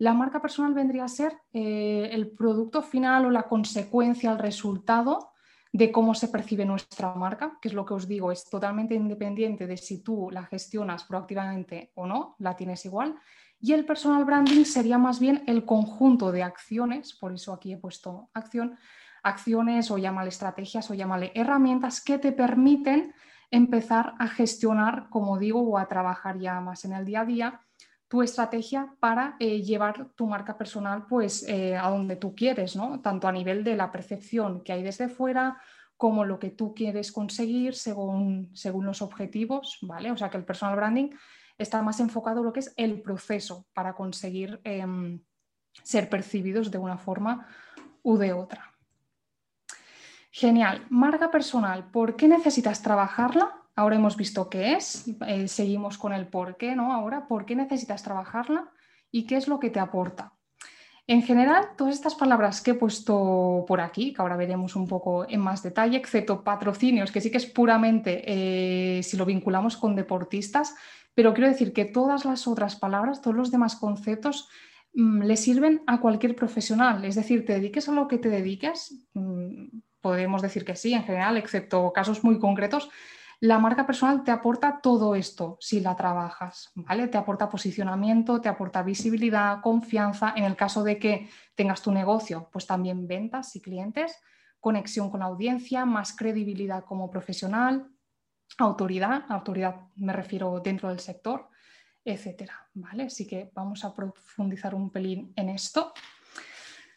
La 0.00 0.14
marca 0.14 0.40
personal 0.40 0.72
vendría 0.72 1.04
a 1.04 1.08
ser 1.08 1.36
eh, 1.52 2.08
el 2.12 2.30
producto 2.30 2.80
final 2.80 3.26
o 3.26 3.30
la 3.30 3.42
consecuencia, 3.42 4.32
el 4.32 4.38
resultado 4.38 5.32
de 5.74 5.92
cómo 5.92 6.14
se 6.14 6.28
percibe 6.28 6.64
nuestra 6.64 7.14
marca, 7.14 7.58
que 7.60 7.68
es 7.68 7.74
lo 7.74 7.84
que 7.84 7.92
os 7.92 8.08
digo, 8.08 8.32
es 8.32 8.48
totalmente 8.48 8.94
independiente 8.94 9.66
de 9.66 9.76
si 9.76 10.02
tú 10.02 10.30
la 10.30 10.44
gestionas 10.44 11.04
proactivamente 11.04 11.92
o 11.96 12.06
no, 12.06 12.34
la 12.38 12.56
tienes 12.56 12.86
igual. 12.86 13.14
Y 13.60 13.74
el 13.74 13.84
personal 13.84 14.24
branding 14.24 14.64
sería 14.64 14.96
más 14.96 15.20
bien 15.20 15.44
el 15.46 15.66
conjunto 15.66 16.32
de 16.32 16.44
acciones, 16.44 17.12
por 17.12 17.34
eso 17.34 17.52
aquí 17.52 17.74
he 17.74 17.76
puesto 17.76 18.30
acción, 18.32 18.78
acciones 19.22 19.90
o 19.90 19.98
llámale 19.98 20.30
estrategias 20.30 20.90
o 20.90 20.94
llámale 20.94 21.30
herramientas 21.34 22.02
que 22.02 22.18
te 22.18 22.32
permiten 22.32 23.12
empezar 23.50 24.14
a 24.18 24.28
gestionar, 24.28 25.10
como 25.10 25.38
digo, 25.38 25.60
o 25.60 25.76
a 25.76 25.88
trabajar 25.88 26.38
ya 26.38 26.58
más 26.62 26.86
en 26.86 26.94
el 26.94 27.04
día 27.04 27.20
a 27.20 27.26
día 27.26 27.60
tu 28.10 28.22
estrategia 28.22 28.92
para 28.98 29.36
eh, 29.38 29.62
llevar 29.62 30.08
tu 30.16 30.26
marca 30.26 30.58
personal 30.58 31.06
pues, 31.06 31.44
eh, 31.48 31.76
a 31.76 31.88
donde 31.90 32.16
tú 32.16 32.34
quieres, 32.34 32.74
¿no? 32.74 33.00
tanto 33.00 33.28
a 33.28 33.32
nivel 33.32 33.62
de 33.62 33.76
la 33.76 33.92
percepción 33.92 34.64
que 34.64 34.72
hay 34.72 34.82
desde 34.82 35.08
fuera 35.08 35.62
como 35.96 36.24
lo 36.24 36.40
que 36.40 36.50
tú 36.50 36.74
quieres 36.74 37.12
conseguir 37.12 37.76
según, 37.76 38.50
según 38.52 38.84
los 38.84 39.00
objetivos, 39.00 39.78
¿vale? 39.82 40.10
O 40.10 40.16
sea 40.16 40.28
que 40.28 40.38
el 40.38 40.44
personal 40.44 40.74
branding 40.74 41.10
está 41.56 41.82
más 41.82 42.00
enfocado 42.00 42.40
en 42.40 42.46
lo 42.46 42.52
que 42.52 42.60
es 42.60 42.74
el 42.76 43.00
proceso 43.00 43.66
para 43.74 43.94
conseguir 43.94 44.60
em, 44.64 45.22
ser 45.84 46.08
percibidos 46.08 46.72
de 46.72 46.78
una 46.78 46.98
forma 46.98 47.46
u 48.02 48.16
de 48.16 48.32
otra. 48.32 48.74
Genial. 50.32 50.84
Marca 50.90 51.30
personal, 51.30 51.90
¿por 51.92 52.16
qué 52.16 52.26
necesitas 52.26 52.82
trabajarla? 52.82 53.59
Ahora 53.80 53.96
hemos 53.96 54.14
visto 54.14 54.50
qué 54.50 54.74
es, 54.74 55.06
eh, 55.26 55.48
seguimos 55.48 55.96
con 55.96 56.12
el 56.12 56.26
por 56.26 56.58
qué, 56.58 56.76
¿no? 56.76 56.92
Ahora, 56.92 57.26
¿por 57.26 57.46
qué 57.46 57.56
necesitas 57.56 58.02
trabajarla 58.02 58.68
y 59.10 59.24
qué 59.24 59.38
es 59.38 59.48
lo 59.48 59.58
que 59.58 59.70
te 59.70 59.80
aporta? 59.80 60.34
En 61.06 61.22
general, 61.22 61.68
todas 61.78 61.94
estas 61.94 62.14
palabras 62.14 62.60
que 62.60 62.72
he 62.72 62.74
puesto 62.74 63.64
por 63.66 63.80
aquí, 63.80 64.12
que 64.12 64.20
ahora 64.20 64.36
veremos 64.36 64.76
un 64.76 64.86
poco 64.86 65.26
en 65.26 65.40
más 65.40 65.62
detalle, 65.62 65.96
excepto 65.96 66.44
patrocinios, 66.44 67.10
que 67.10 67.22
sí 67.22 67.30
que 67.30 67.38
es 67.38 67.46
puramente 67.46 68.22
eh, 68.26 69.02
si 69.02 69.16
lo 69.16 69.24
vinculamos 69.24 69.78
con 69.78 69.96
deportistas, 69.96 70.74
pero 71.14 71.32
quiero 71.32 71.48
decir 71.48 71.72
que 71.72 71.86
todas 71.86 72.26
las 72.26 72.46
otras 72.46 72.76
palabras, 72.76 73.22
todos 73.22 73.34
los 73.34 73.50
demás 73.50 73.76
conceptos, 73.76 74.50
mm, 74.92 75.22
le 75.22 75.38
sirven 75.38 75.82
a 75.86 76.02
cualquier 76.02 76.36
profesional. 76.36 77.02
Es 77.06 77.14
decir, 77.14 77.46
te 77.46 77.54
dediques 77.54 77.88
a 77.88 77.92
lo 77.92 78.08
que 78.08 78.18
te 78.18 78.28
dediques, 78.28 79.06
mm, 79.14 79.68
podemos 80.02 80.42
decir 80.42 80.66
que 80.66 80.76
sí, 80.76 80.92
en 80.92 81.04
general, 81.04 81.38
excepto 81.38 81.90
casos 81.94 82.22
muy 82.22 82.38
concretos, 82.38 82.90
la 83.40 83.58
marca 83.58 83.86
personal 83.86 84.22
te 84.22 84.30
aporta 84.30 84.80
todo 84.82 85.14
esto 85.14 85.56
si 85.60 85.80
la 85.80 85.96
trabajas, 85.96 86.70
¿vale? 86.74 87.08
Te 87.08 87.16
aporta 87.16 87.48
posicionamiento, 87.48 88.40
te 88.40 88.50
aporta 88.50 88.82
visibilidad, 88.82 89.62
confianza. 89.62 90.34
En 90.36 90.44
el 90.44 90.56
caso 90.56 90.84
de 90.84 90.98
que 90.98 91.30
tengas 91.54 91.80
tu 91.80 91.90
negocio, 91.90 92.50
pues 92.52 92.66
también 92.66 93.08
ventas 93.08 93.56
y 93.56 93.62
clientes, 93.62 94.18
conexión 94.60 95.10
con 95.10 95.20
la 95.20 95.26
audiencia, 95.26 95.86
más 95.86 96.14
credibilidad 96.14 96.84
como 96.84 97.10
profesional, 97.10 97.90
autoridad, 98.58 99.24
autoridad 99.30 99.88
me 99.96 100.12
refiero 100.12 100.60
dentro 100.60 100.90
del 100.90 101.00
sector, 101.00 101.48
etcétera, 102.04 102.68
¿vale? 102.74 103.04
Así 103.04 103.26
que 103.26 103.50
vamos 103.54 103.84
a 103.86 103.94
profundizar 103.94 104.74
un 104.74 104.90
pelín 104.90 105.32
en 105.34 105.48
esto. 105.48 105.94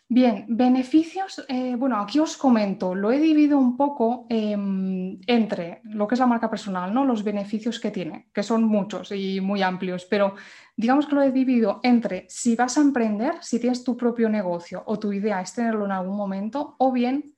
Bien, 0.09 0.45
beneficios. 0.47 1.43
Eh, 1.47 1.75
bueno, 1.75 1.97
aquí 1.97 2.19
os 2.19 2.37
comento, 2.37 2.93
lo 2.93 3.11
he 3.11 3.19
dividido 3.19 3.57
un 3.57 3.75
poco 3.75 4.27
em, 4.29 5.19
entre 5.25 5.81
lo 5.85 6.05
que 6.07 6.13
es 6.15 6.19
la 6.19 6.27
marca 6.27 6.49
personal, 6.51 6.93
¿no? 6.93 7.03
Los 7.05 7.23
beneficios 7.23 7.79
que 7.79 7.89
tiene, 7.89 8.29
que 8.31 8.43
son 8.43 8.63
muchos 8.65 9.11
y 9.11 9.41
muy 9.41 9.63
amplios, 9.63 10.05
pero 10.05 10.35
digamos 10.77 11.07
que 11.07 11.15
lo 11.15 11.23
he 11.23 11.31
dividido 11.31 11.79
entre 11.83 12.27
si 12.29 12.55
vas 12.55 12.77
a 12.77 12.81
emprender, 12.81 13.35
si 13.41 13.59
tienes 13.59 13.83
tu 13.83 13.97
propio 13.97 14.29
negocio 14.29 14.83
o 14.85 14.99
tu 14.99 15.11
idea 15.13 15.41
es 15.41 15.53
tenerlo 15.53 15.85
en 15.85 15.91
algún 15.91 16.17
momento, 16.17 16.75
o 16.77 16.91
bien 16.91 17.33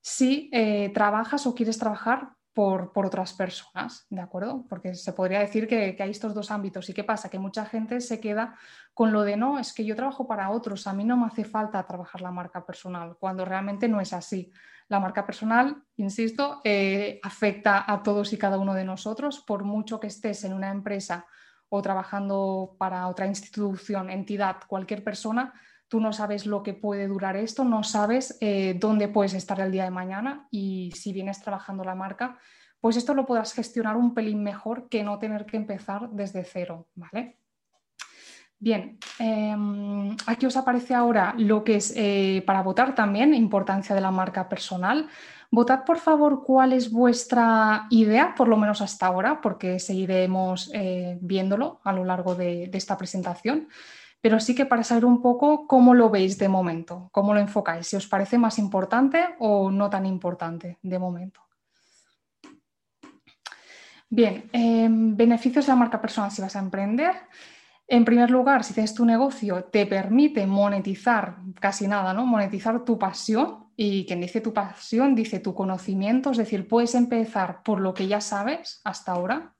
si 0.00 0.50
eh, 0.52 0.90
trabajas 0.94 1.46
o 1.46 1.54
quieres 1.54 1.78
trabajar 1.78 2.35
por, 2.56 2.90
otras 2.94 3.34
personas, 3.34 4.06
¿de 4.08 4.22
acuerdo? 4.22 4.64
Porque 4.66 4.94
se 4.94 5.12
podría 5.12 5.40
decir 5.40 5.68
que, 5.68 5.94
hay 6.00 6.10
estos 6.10 6.32
dos 6.32 6.50
ámbitos. 6.50 6.88
¿Y 6.88 6.94
qué 6.94 7.04
pasa? 7.04 7.28
Que 7.28 7.38
mucha 7.38 7.66
gente 7.66 8.00
se 8.00 8.18
queda 8.18 8.56
con 8.94 9.12
lo 9.12 9.24
de 9.24 9.36
no, 9.36 9.58
es 9.58 9.74
que 9.74 9.84
yo 9.84 9.94
trabajo 9.94 10.26
para 10.26 10.48
otros, 10.48 10.86
a 10.86 10.94
mí 10.94 11.04
no 11.04 11.18
me 11.18 11.26
hace 11.26 11.44
falta 11.44 11.86
trabajar 11.86 12.22
la 12.22 12.30
marca 12.30 12.64
personal, 12.64 13.18
cuando 13.20 13.44
realmente 13.44 13.88
no 13.88 14.00
es 14.00 14.14
así. 14.14 14.50
La 14.88 14.98
marca 15.00 15.26
personal, 15.26 15.82
insisto, 15.98 16.62
eh, 16.64 17.20
afecta 17.22 17.84
a 17.86 18.02
todos 18.02 18.32
y 18.32 18.38
cada 18.38 18.56
uno 18.56 18.72
de 18.72 18.84
nosotros, 18.84 19.40
por 19.46 19.64
mucho 19.64 20.00
que 20.00 20.06
estés 20.06 20.42
en 20.44 20.54
una 20.54 20.70
empresa 20.70 21.26
o 21.68 21.82
trabajando 21.82 22.74
para 22.78 23.06
otra 23.08 23.26
institución, 23.26 24.08
entidad, 24.08 24.56
cualquier 24.66 25.04
persona, 25.04 25.52
tú 25.88 26.00
no 26.00 26.12
sabes 26.12 26.46
lo 26.46 26.62
que 26.62 26.74
puede 26.74 27.06
durar 27.06 27.36
esto, 27.36 27.64
no 27.64 27.82
sabes 27.82 28.36
eh, 28.40 28.76
dónde 28.78 29.08
puedes 29.08 29.34
estar 29.34 29.60
el 29.60 29.70
día 29.70 29.84
de 29.84 29.90
mañana 29.90 30.48
y 30.50 30.92
si 30.96 31.12
vienes 31.12 31.40
trabajando 31.40 31.84
la 31.84 31.94
marca, 31.94 32.38
pues 32.80 32.96
esto 32.96 33.14
lo 33.14 33.26
podrás 33.26 33.52
gestionar 33.52 33.96
un 33.96 34.14
pelín 34.14 34.42
mejor 34.42 34.88
que 34.88 35.02
no 35.02 35.18
tener 35.18 35.46
que 35.46 35.56
empezar 35.56 36.10
desde 36.10 36.44
cero, 36.44 36.88
¿vale? 36.94 37.38
Bien, 38.58 38.98
em, 39.18 40.16
aquí 40.26 40.46
os 40.46 40.56
aparece 40.56 40.94
ahora 40.94 41.34
lo 41.36 41.62
que 41.62 41.76
es 41.76 41.92
eh, 41.94 42.42
para 42.46 42.62
votar 42.62 42.94
también, 42.94 43.34
importancia 43.34 43.94
de 43.94 44.00
la 44.00 44.10
marca 44.10 44.48
personal. 44.48 45.08
Votad 45.50 45.84
por 45.84 45.98
favor 45.98 46.42
cuál 46.42 46.72
es 46.72 46.90
vuestra 46.90 47.86
idea, 47.90 48.34
por 48.34 48.48
lo 48.48 48.56
menos 48.56 48.80
hasta 48.80 49.06
ahora, 49.06 49.40
porque 49.42 49.78
seguiremos 49.78 50.70
eh, 50.72 51.18
viéndolo 51.20 51.80
a 51.84 51.92
lo 51.92 52.04
largo 52.04 52.34
de 52.34 52.70
esta 52.72 52.96
presentación 52.96 53.68
pero 54.20 54.40
sí 54.40 54.54
que 54.54 54.66
para 54.66 54.82
saber 54.82 55.04
un 55.04 55.22
poco 55.22 55.66
cómo 55.66 55.94
lo 55.94 56.10
veis 56.10 56.38
de 56.38 56.48
momento, 56.48 57.08
cómo 57.12 57.34
lo 57.34 57.40
enfocáis, 57.40 57.86
si 57.86 57.96
os 57.96 58.06
parece 58.06 58.38
más 58.38 58.58
importante 58.58 59.24
o 59.38 59.70
no 59.70 59.88
tan 59.90 60.06
importante 60.06 60.78
de 60.82 60.98
momento. 60.98 61.40
Bien, 64.08 64.48
em, 64.52 65.16
beneficios 65.16 65.66
de 65.66 65.72
la 65.72 65.76
marca 65.76 66.00
personal 66.00 66.30
si 66.30 66.40
vas 66.40 66.54
a 66.54 66.60
emprender. 66.60 67.12
En 67.88 68.04
primer 68.04 68.30
lugar, 68.30 68.64
si 68.64 68.74
tienes 68.74 68.94
tu 68.94 69.04
negocio, 69.04 69.64
te 69.64 69.86
permite 69.86 70.46
monetizar 70.46 71.38
casi 71.60 71.86
nada, 71.86 72.12
¿no? 72.12 72.26
Monetizar 72.26 72.84
tu 72.84 72.98
pasión 72.98 73.66
y 73.76 74.06
quien 74.06 74.20
dice 74.20 74.40
tu 74.40 74.52
pasión 74.52 75.14
dice 75.14 75.38
tu 75.38 75.54
conocimiento, 75.54 76.30
es 76.30 76.38
decir, 76.38 76.66
puedes 76.66 76.94
empezar 76.94 77.62
por 77.62 77.80
lo 77.80 77.94
que 77.94 78.08
ya 78.08 78.20
sabes 78.20 78.80
hasta 78.84 79.12
ahora, 79.12 79.54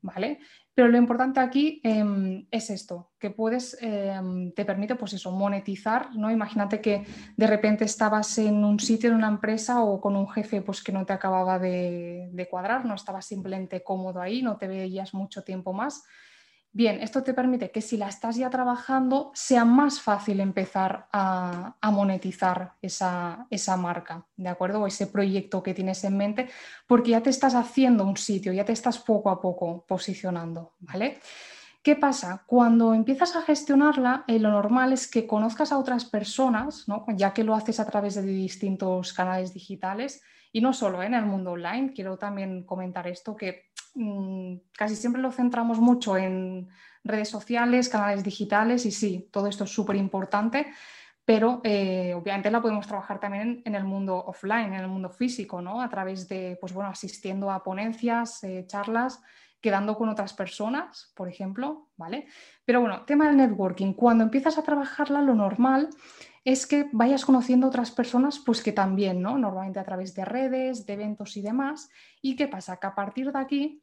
¿vale? 0.00 0.40
Pero 0.80 0.92
lo 0.92 0.96
importante 0.96 1.40
aquí 1.40 1.78
em, 1.84 2.46
es 2.50 2.70
esto, 2.70 3.10
que 3.18 3.28
puedes, 3.28 3.76
em, 3.82 4.50
te 4.52 4.64
permite 4.64 4.94
pues 4.94 5.12
eso, 5.12 5.30
monetizar, 5.30 6.08
¿no? 6.14 6.30
Imagínate 6.30 6.80
que 6.80 7.04
de 7.36 7.46
repente 7.46 7.84
estabas 7.84 8.38
en 8.38 8.64
un 8.64 8.80
sitio, 8.80 9.10
en 9.10 9.16
una 9.16 9.28
empresa 9.28 9.84
o 9.84 10.00
con 10.00 10.16
un 10.16 10.26
jefe 10.30 10.62
pues, 10.62 10.82
que 10.82 10.90
no 10.90 11.04
te 11.04 11.12
acababa 11.12 11.58
de, 11.58 12.48
cuadrar, 12.50 12.86
no 12.86 12.94
estabas 12.94 13.26
simplemente 13.26 13.84
cómodo 13.84 14.22
ahí, 14.22 14.40
no 14.40 14.56
te 14.56 14.68
veías 14.68 15.12
mucho 15.12 15.42
tiempo 15.42 15.74
más 15.74 16.02
Bien, 16.72 17.00
esto 17.00 17.24
te 17.24 17.34
permite 17.34 17.72
que 17.72 17.80
si 17.80 17.96
la 17.96 18.08
estás 18.08 18.36
ya 18.36 18.48
trabajando, 18.48 19.32
sea 19.34 19.64
más 19.64 20.00
fácil 20.00 20.38
empezar 20.38 21.08
a, 21.12 21.74
monetizar 21.90 22.74
esa, 22.80 23.76
marca, 23.76 24.24
¿de 24.36 24.48
acuerdo? 24.48 24.80
O 24.80 24.86
ese 24.86 25.08
proyecto 25.08 25.64
que 25.64 25.74
tienes 25.74 26.04
en 26.04 26.16
mente, 26.16 26.48
porque 26.86 27.10
ya 27.10 27.22
te 27.22 27.30
estás 27.30 27.56
haciendo 27.56 28.04
un 28.04 28.16
sitio, 28.16 28.52
ya 28.52 28.64
te 28.64 28.72
estás 28.72 28.98
poco 28.98 29.30
a 29.30 29.40
poco 29.40 29.84
posicionando, 29.84 30.74
¿vale? 30.78 31.18
¿Qué 31.82 31.96
pasa? 31.96 32.44
Cuando 32.46 32.94
empiezas 32.94 33.34
a 33.34 33.42
gestionarla, 33.42 34.24
eh, 34.28 34.38
lo 34.38 34.50
normal 34.50 34.92
es 34.92 35.10
que 35.10 35.26
conozcas 35.26 35.72
a 35.72 35.78
otras 35.78 36.04
personas, 36.04 36.86
ya 37.16 37.32
que 37.32 37.42
lo 37.42 37.56
haces 37.56 37.80
a 37.80 37.86
través 37.86 38.14
de 38.14 38.22
distintos 38.22 39.12
canales 39.12 39.52
digitales 39.52 40.22
y 40.52 40.60
no 40.60 40.72
solo 40.72 41.02
¿eh? 41.02 41.06
en 41.06 41.14
el 41.14 41.26
mundo 41.26 41.52
online. 41.52 41.92
Quiero 41.94 42.16
también 42.16 42.64
comentar 42.64 43.08
esto, 43.08 43.34
que 43.34 43.70
mm, 43.94 44.54
casi 44.76 44.96
siempre 44.96 45.22
lo 45.22 45.32
centramos 45.32 45.78
mucho 45.78 46.16
en 46.16 46.68
redes 47.04 47.28
sociales, 47.28 47.88
canales 47.88 48.24
digitales 48.24 48.86
y 48.86 48.90
sí, 48.90 49.28
todo 49.32 49.46
esto 49.46 49.64
es 49.64 49.70
súper 49.70 49.96
importante, 49.96 50.66
pero 51.24 51.60
eh, 51.64 52.14
obviamente 52.14 52.50
la 52.50 52.60
podemos 52.60 52.86
trabajar 52.86 53.20
también 53.20 53.62
en 53.64 53.74
el 53.74 53.84
mundo 53.84 54.16
offline, 54.16 54.72
en 54.74 54.80
el 54.80 54.88
mundo 54.88 55.10
físico, 55.10 55.62
¿no? 55.62 55.80
a 55.80 55.88
través 55.88 56.28
de, 56.28 56.58
pues 56.60 56.72
bueno, 56.72 56.90
asistiendo 56.90 57.50
a 57.50 57.62
ponencias, 57.62 58.40
charlas 58.66 59.22
quedando 59.60 59.96
con 59.96 60.08
otras 60.08 60.32
personas, 60.32 61.12
por 61.14 61.28
ejemplo, 61.28 61.88
¿vale? 61.96 62.26
Pero 62.64 62.80
bueno, 62.80 63.04
tema 63.04 63.26
del 63.26 63.36
networking, 63.36 63.92
cuando 63.92 64.24
empiezas 64.24 64.58
a 64.58 64.62
trabajarla, 64.62 65.20
lo 65.20 65.34
normal 65.34 65.90
es 66.44 66.66
que 66.66 66.88
vayas 66.92 67.24
conociendo 67.24 67.66
otras 67.66 67.90
personas, 67.90 68.38
pues 68.38 68.62
que 68.62 68.72
también, 68.72 69.20
¿no? 69.20 69.36
Normalmente 69.36 69.78
a 69.78 69.84
través 69.84 70.14
de 70.14 70.24
redes, 70.24 70.86
de 70.86 70.94
eventos 70.94 71.36
y 71.36 71.42
demás. 71.42 71.90
¿Y 72.22 72.36
qué 72.36 72.48
pasa? 72.48 72.78
Que 72.78 72.86
a 72.86 72.94
partir 72.94 73.30
de 73.30 73.38
aquí, 73.38 73.82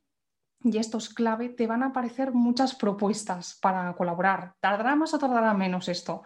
y 0.63 0.77
esto 0.77 0.97
es 0.97 1.13
clave, 1.13 1.49
te 1.49 1.67
van 1.67 1.83
a 1.83 1.87
aparecer 1.87 2.33
muchas 2.33 2.73
propuestas 2.75 3.59
para 3.61 3.93
colaborar. 3.95 4.55
¿Tardará 4.59 4.95
más 4.95 5.13
o 5.13 5.19
tardará 5.19 5.53
menos 5.53 5.87
esto? 5.87 6.23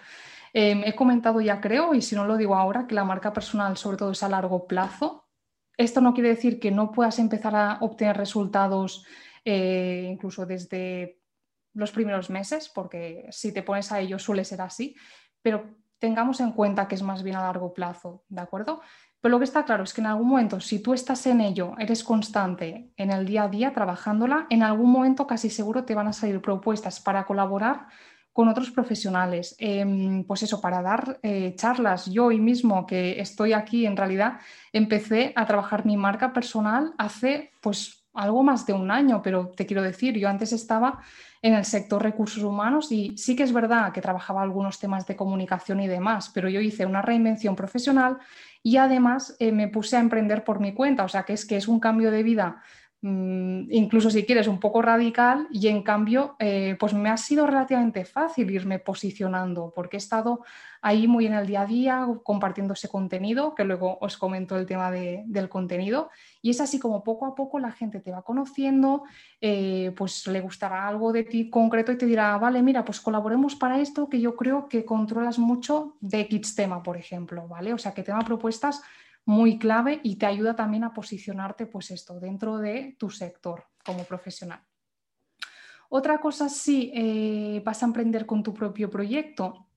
Em, 0.53 0.83
he 0.85 0.95
comentado 0.95 1.41
ya, 1.41 1.59
creo, 1.59 1.93
y 1.93 2.01
si 2.01 2.15
no 2.15 2.25
lo 2.25 2.37
digo 2.37 2.55
ahora, 2.55 2.87
que 2.87 2.95
la 2.95 3.03
marca 3.03 3.33
personal 3.33 3.75
sobre 3.77 3.97
todo 3.97 4.11
es 4.11 4.23
a 4.23 4.29
largo 4.29 4.67
plazo. 4.67 5.27
Esto 5.77 5.99
no 5.99 6.13
quiere 6.13 6.29
decir 6.29 6.59
que 6.59 6.71
no 6.71 6.91
puedas 6.91 7.19
empezar 7.19 7.55
a 7.55 7.77
obtener 7.81 8.17
resultados 8.17 9.05
eh, 9.43 10.07
incluso 10.09 10.45
desde 10.45 11.19
los 11.73 11.91
primeros 11.91 12.29
meses, 12.29 12.69
porque 12.69 13.27
si 13.31 13.53
te 13.53 13.63
pones 13.63 13.91
a 13.91 13.99
ello 13.99 14.19
suele 14.19 14.45
ser 14.45 14.61
así, 14.61 14.95
pero 15.41 15.80
tengamos 16.01 16.41
en 16.41 16.51
cuenta 16.51 16.87
que 16.87 16.95
es 16.95 17.03
más 17.03 17.21
bien 17.21 17.35
a 17.37 17.43
largo 17.43 17.73
plazo, 17.73 18.25
¿de 18.27 18.41
acuerdo? 18.41 18.81
Pero 19.21 19.33
lo 19.33 19.37
que 19.37 19.45
está 19.45 19.63
claro 19.63 19.83
es 19.83 19.93
que 19.93 20.01
en 20.01 20.07
algún 20.07 20.27
momento, 20.27 20.59
si 20.59 20.81
tú 20.81 20.95
estás 20.95 21.27
en 21.27 21.41
ello, 21.41 21.75
eres 21.77 22.03
constante 22.03 22.91
en 22.97 23.11
el 23.11 23.25
día 23.27 23.43
a 23.43 23.47
día 23.47 23.71
trabajándola, 23.71 24.47
en 24.49 24.63
algún 24.63 24.91
momento 24.91 25.27
casi 25.27 25.51
seguro 25.51 25.85
te 25.85 25.93
van 25.93 26.07
a 26.07 26.13
salir 26.13 26.41
propuestas 26.41 26.99
para 26.99 27.23
colaborar 27.25 27.85
con 28.33 28.47
otros 28.47 28.71
profesionales. 28.71 29.55
Em, 29.59 30.23
pues 30.25 30.41
eso, 30.41 30.59
para 30.59 30.81
dar 30.81 31.19
eh, 31.21 31.53
charlas. 31.55 32.07
Yo 32.07 32.25
hoy 32.25 32.39
mismo 32.39 32.87
que 32.87 33.19
estoy 33.19 33.53
aquí, 33.53 33.85
en 33.85 33.95
realidad, 33.95 34.39
empecé 34.73 35.33
a 35.35 35.45
trabajar 35.45 35.85
mi 35.85 35.97
marca 35.97 36.33
personal 36.33 36.95
hace 36.97 37.51
pues 37.61 38.00
algo 38.13 38.43
más 38.43 38.65
de 38.65 38.73
un 38.73 38.91
año, 38.91 39.21
pero 39.21 39.51
te 39.55 39.65
quiero 39.65 39.81
decir, 39.81 40.17
yo 40.17 40.29
antes 40.29 40.51
estaba 40.51 40.99
en 41.41 41.53
el 41.53 41.65
sector 41.65 42.03
recursos 42.03 42.43
humanos 42.43 42.91
y 42.91 43.17
sí 43.17 43.35
que 43.35 43.43
es 43.43 43.53
verdad 43.53 43.91
que 43.91 44.01
trabajaba 44.01 44.41
algunos 44.41 44.79
temas 44.79 45.07
de 45.07 45.15
comunicación 45.15 45.79
y 45.79 45.87
demás, 45.87 46.29
pero 46.33 46.49
yo 46.49 46.61
hice 46.61 46.85
una 46.85 47.01
reinvención 47.01 47.55
profesional 47.55 48.17
y 48.61 48.77
además 48.77 49.35
eh, 49.39 49.51
me 49.51 49.67
puse 49.67 49.97
a 49.97 49.99
emprender 49.99 50.43
por 50.43 50.59
mi 50.59 50.73
cuenta, 50.73 51.03
o 51.03 51.07
sea 51.07 51.23
que 51.23 51.33
es 51.33 51.45
que 51.45 51.57
es 51.57 51.67
un 51.67 51.79
cambio 51.79 52.11
de 52.11 52.23
vida 52.23 52.61
incluso 53.03 54.11
si 54.11 54.25
quieres 54.25 54.47
un 54.47 54.59
poco 54.59 54.79
radical 54.79 55.47
y 55.51 55.69
en 55.69 55.81
cambio 55.81 56.35
eh, 56.37 56.75
pues 56.79 56.93
me 56.93 57.09
ha 57.09 57.17
sido 57.17 57.47
relativamente 57.47 58.05
fácil 58.05 58.51
irme 58.51 58.77
posicionando 58.77 59.73
porque 59.75 59.97
he 59.97 59.99
estado 59.99 60.43
ahí 60.83 61.07
muy 61.07 61.25
en 61.25 61.33
el 61.33 61.47
día 61.47 61.61
a 61.61 61.65
día 61.65 62.07
compartiendo 62.23 62.75
ese 62.75 62.89
contenido 62.89 63.55
que 63.55 63.63
luego 63.63 63.97
os 64.01 64.17
comento 64.17 64.55
el 64.55 64.67
tema 64.67 64.91
del 64.91 65.49
contenido 65.49 66.11
y 66.43 66.51
es 66.51 66.61
así 66.61 66.77
como 66.77 67.03
poco 67.03 67.25
a 67.25 67.33
poco 67.33 67.57
la 67.57 67.71
gente 67.71 68.01
te 68.01 68.11
va 68.11 68.21
conociendo 68.21 69.03
eh, 69.39 69.91
pues 69.97 70.27
le 70.27 70.39
gustará 70.41 70.87
algo 70.87 71.11
de 71.11 71.23
ti 71.23 71.49
concreto 71.49 71.91
y 71.91 71.97
te 71.97 72.05
dirá 72.05 72.37
vale 72.37 72.61
mira 72.61 72.85
pues 72.85 73.01
colaboremos 73.01 73.55
para 73.55 73.79
esto 73.79 74.09
que 74.09 74.21
yo 74.21 74.35
creo 74.35 74.69
que 74.69 74.85
controlas 74.85 75.39
mucho 75.39 75.97
de 76.01 76.21
X 76.21 76.53
tema 76.53 76.83
por 76.83 76.97
ejemplo 76.97 77.47
vale 77.47 77.73
o 77.73 77.79
sea 77.79 77.95
que 77.95 78.03
tema 78.03 78.23
propuestas 78.23 78.83
muy 79.25 79.57
clave 79.57 79.99
y 80.03 80.15
te 80.15 80.25
ayuda 80.25 80.55
también 80.55 80.83
a 80.83 80.93
posicionarte, 80.93 81.65
pues 81.65 81.91
esto, 81.91 82.19
dentro 82.19 82.57
de 82.57 82.95
tu 82.97 83.09
sector 83.09 83.65
como 83.85 84.03
profesional. 84.03 84.61
Otra 85.89 86.19
cosa, 86.19 86.47
si 86.47 86.91
eh, 86.95 87.61
vas 87.65 87.83
a 87.83 87.85
emprender 87.85 88.25
con 88.25 88.43
tu 88.43 88.53
propio 88.53 88.89
proyecto, 88.89 89.67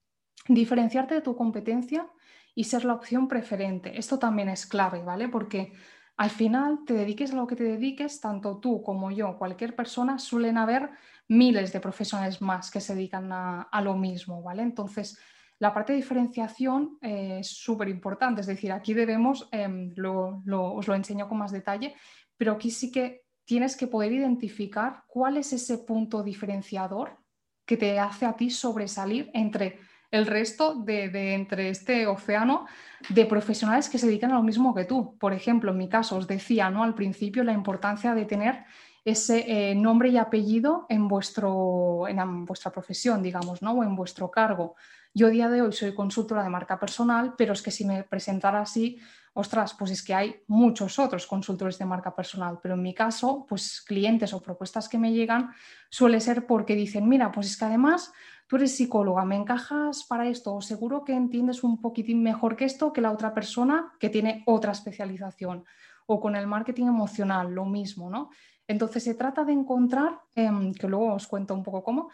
diferenciarte 0.46 1.14
de 1.14 1.20
tu 1.20 1.34
competencia 1.34 2.06
y 2.54 2.64
ser 2.64 2.84
la 2.84 2.94
opción 2.94 3.26
preferente. 3.26 3.98
Esto 3.98 4.18
también 4.18 4.48
es 4.48 4.66
clave, 4.66 5.02
¿vale? 5.02 5.28
Porque 5.28 5.72
al 6.16 6.30
final 6.30 6.84
te 6.86 6.94
dediques 6.94 7.32
a 7.32 7.36
lo 7.36 7.46
que 7.46 7.56
te 7.56 7.64
dediques, 7.64 8.20
tanto 8.20 8.58
tú 8.58 8.82
como 8.82 9.10
yo, 9.10 9.36
cualquier 9.36 9.74
persona, 9.74 10.18
suelen 10.18 10.56
haber 10.56 10.90
miles 11.26 11.72
de 11.72 11.80
profesionales 11.80 12.40
más 12.40 12.70
que 12.70 12.80
se 12.80 12.94
dedican 12.94 13.32
a, 13.32 13.62
a 13.62 13.80
lo 13.80 13.96
mismo, 13.96 14.40
¿vale? 14.40 14.62
Entonces, 14.62 15.18
la 15.58 15.72
parte 15.72 15.92
de 15.92 15.98
diferenciación 15.98 16.98
eh, 17.00 17.38
es 17.40 17.48
súper 17.48 17.88
importante, 17.88 18.40
es 18.40 18.46
decir, 18.46 18.72
aquí 18.72 18.94
debemos, 18.94 19.48
em, 19.52 19.94
os 19.96 20.88
lo 20.88 20.94
enseño 20.94 21.28
con 21.28 21.38
más 21.38 21.52
detalle, 21.52 21.94
pero 22.36 22.52
aquí 22.52 22.70
sí 22.70 22.90
que 22.90 23.22
tienes 23.44 23.76
que 23.76 23.86
poder 23.86 24.12
identificar 24.12 25.04
cuál 25.06 25.36
es 25.36 25.52
ese 25.52 25.78
punto 25.78 26.22
diferenciador 26.22 27.18
que 27.66 27.76
te 27.76 27.98
hace 27.98 28.26
a 28.26 28.34
ti 28.34 28.50
sobresalir 28.50 29.30
entre 29.34 29.80
el 30.10 30.26
resto 30.26 30.76
de, 30.76 31.34
entre 31.34 31.70
este 31.70 32.06
océano 32.06 32.66
de 33.08 33.26
profesionales 33.26 33.88
que 33.88 33.98
se 33.98 34.06
dedican 34.06 34.30
a 34.30 34.36
lo 34.36 34.42
mismo 34.42 34.74
que 34.74 34.84
tú. 34.84 35.18
Por 35.18 35.32
ejemplo, 35.32 35.72
en 35.72 35.78
mi 35.78 35.88
caso 35.88 36.16
os 36.16 36.28
decía 36.28 36.70
¿no? 36.70 36.84
al 36.84 36.94
principio 36.94 37.42
la 37.42 37.52
importancia 37.52 38.14
de 38.14 38.24
tener 38.24 38.64
ese 39.04 39.44
eh, 39.70 39.74
nombre 39.74 40.08
y 40.08 40.16
apellido 40.16 40.86
en, 40.88 41.08
vuestro, 41.08 42.08
en 42.08 42.44
vuestra 42.46 42.72
profesión, 42.72 43.22
digamos, 43.22 43.60
¿no? 43.60 43.72
o 43.72 43.84
en 43.84 43.94
vuestro 43.94 44.30
cargo. 44.30 44.76
Yo 45.12 45.28
día 45.28 45.48
de 45.48 45.62
hoy 45.62 45.72
soy 45.72 45.94
consultora 45.94 46.42
de 46.42 46.48
marca 46.48 46.78
personal, 46.80 47.34
pero 47.36 47.52
es 47.52 47.62
que 47.62 47.70
si 47.70 47.84
me 47.84 48.02
presentara 48.02 48.60
así, 48.60 48.98
ostras, 49.34 49.74
pues 49.74 49.90
es 49.90 50.02
que 50.02 50.14
hay 50.14 50.42
muchos 50.46 50.98
otros 50.98 51.26
consultores 51.26 51.78
de 51.78 51.84
marca 51.84 52.16
personal, 52.16 52.58
pero 52.62 52.74
en 52.74 52.82
mi 52.82 52.94
caso, 52.94 53.44
pues 53.48 53.82
clientes 53.82 54.32
o 54.32 54.40
propuestas 54.40 54.88
que 54.88 54.98
me 54.98 55.12
llegan 55.12 55.50
suele 55.90 56.20
ser 56.20 56.46
porque 56.46 56.74
dicen, 56.74 57.08
mira, 57.08 57.30
pues 57.30 57.48
es 57.48 57.56
que 57.56 57.64
además 57.66 58.12
tú 58.46 58.56
eres 58.56 58.76
psicóloga, 58.76 59.24
me 59.24 59.36
encajas 59.36 60.04
para 60.04 60.26
esto, 60.28 60.54
o 60.54 60.62
seguro 60.62 61.04
que 61.04 61.14
entiendes 61.14 61.62
un 61.62 61.80
poquitín 61.80 62.22
mejor 62.22 62.56
que 62.56 62.64
esto 62.64 62.92
que 62.92 63.00
la 63.00 63.12
otra 63.12 63.34
persona 63.34 63.92
que 64.00 64.08
tiene 64.08 64.42
otra 64.46 64.72
especialización, 64.72 65.64
o 66.06 66.20
con 66.20 66.36
el 66.36 66.46
marketing 66.46 66.86
emocional, 66.86 67.52
lo 67.52 67.64
mismo, 67.64 68.10
¿no? 68.10 68.30
Entonces 68.66 69.04
se 69.04 69.14
trata 69.14 69.44
de 69.44 69.52
encontrar, 69.52 70.20
em, 70.34 70.72
que 70.72 70.88
luego 70.88 71.14
os 71.14 71.26
cuento 71.26 71.54
un 71.54 71.62
poco 71.62 71.82
cómo, 71.82 72.10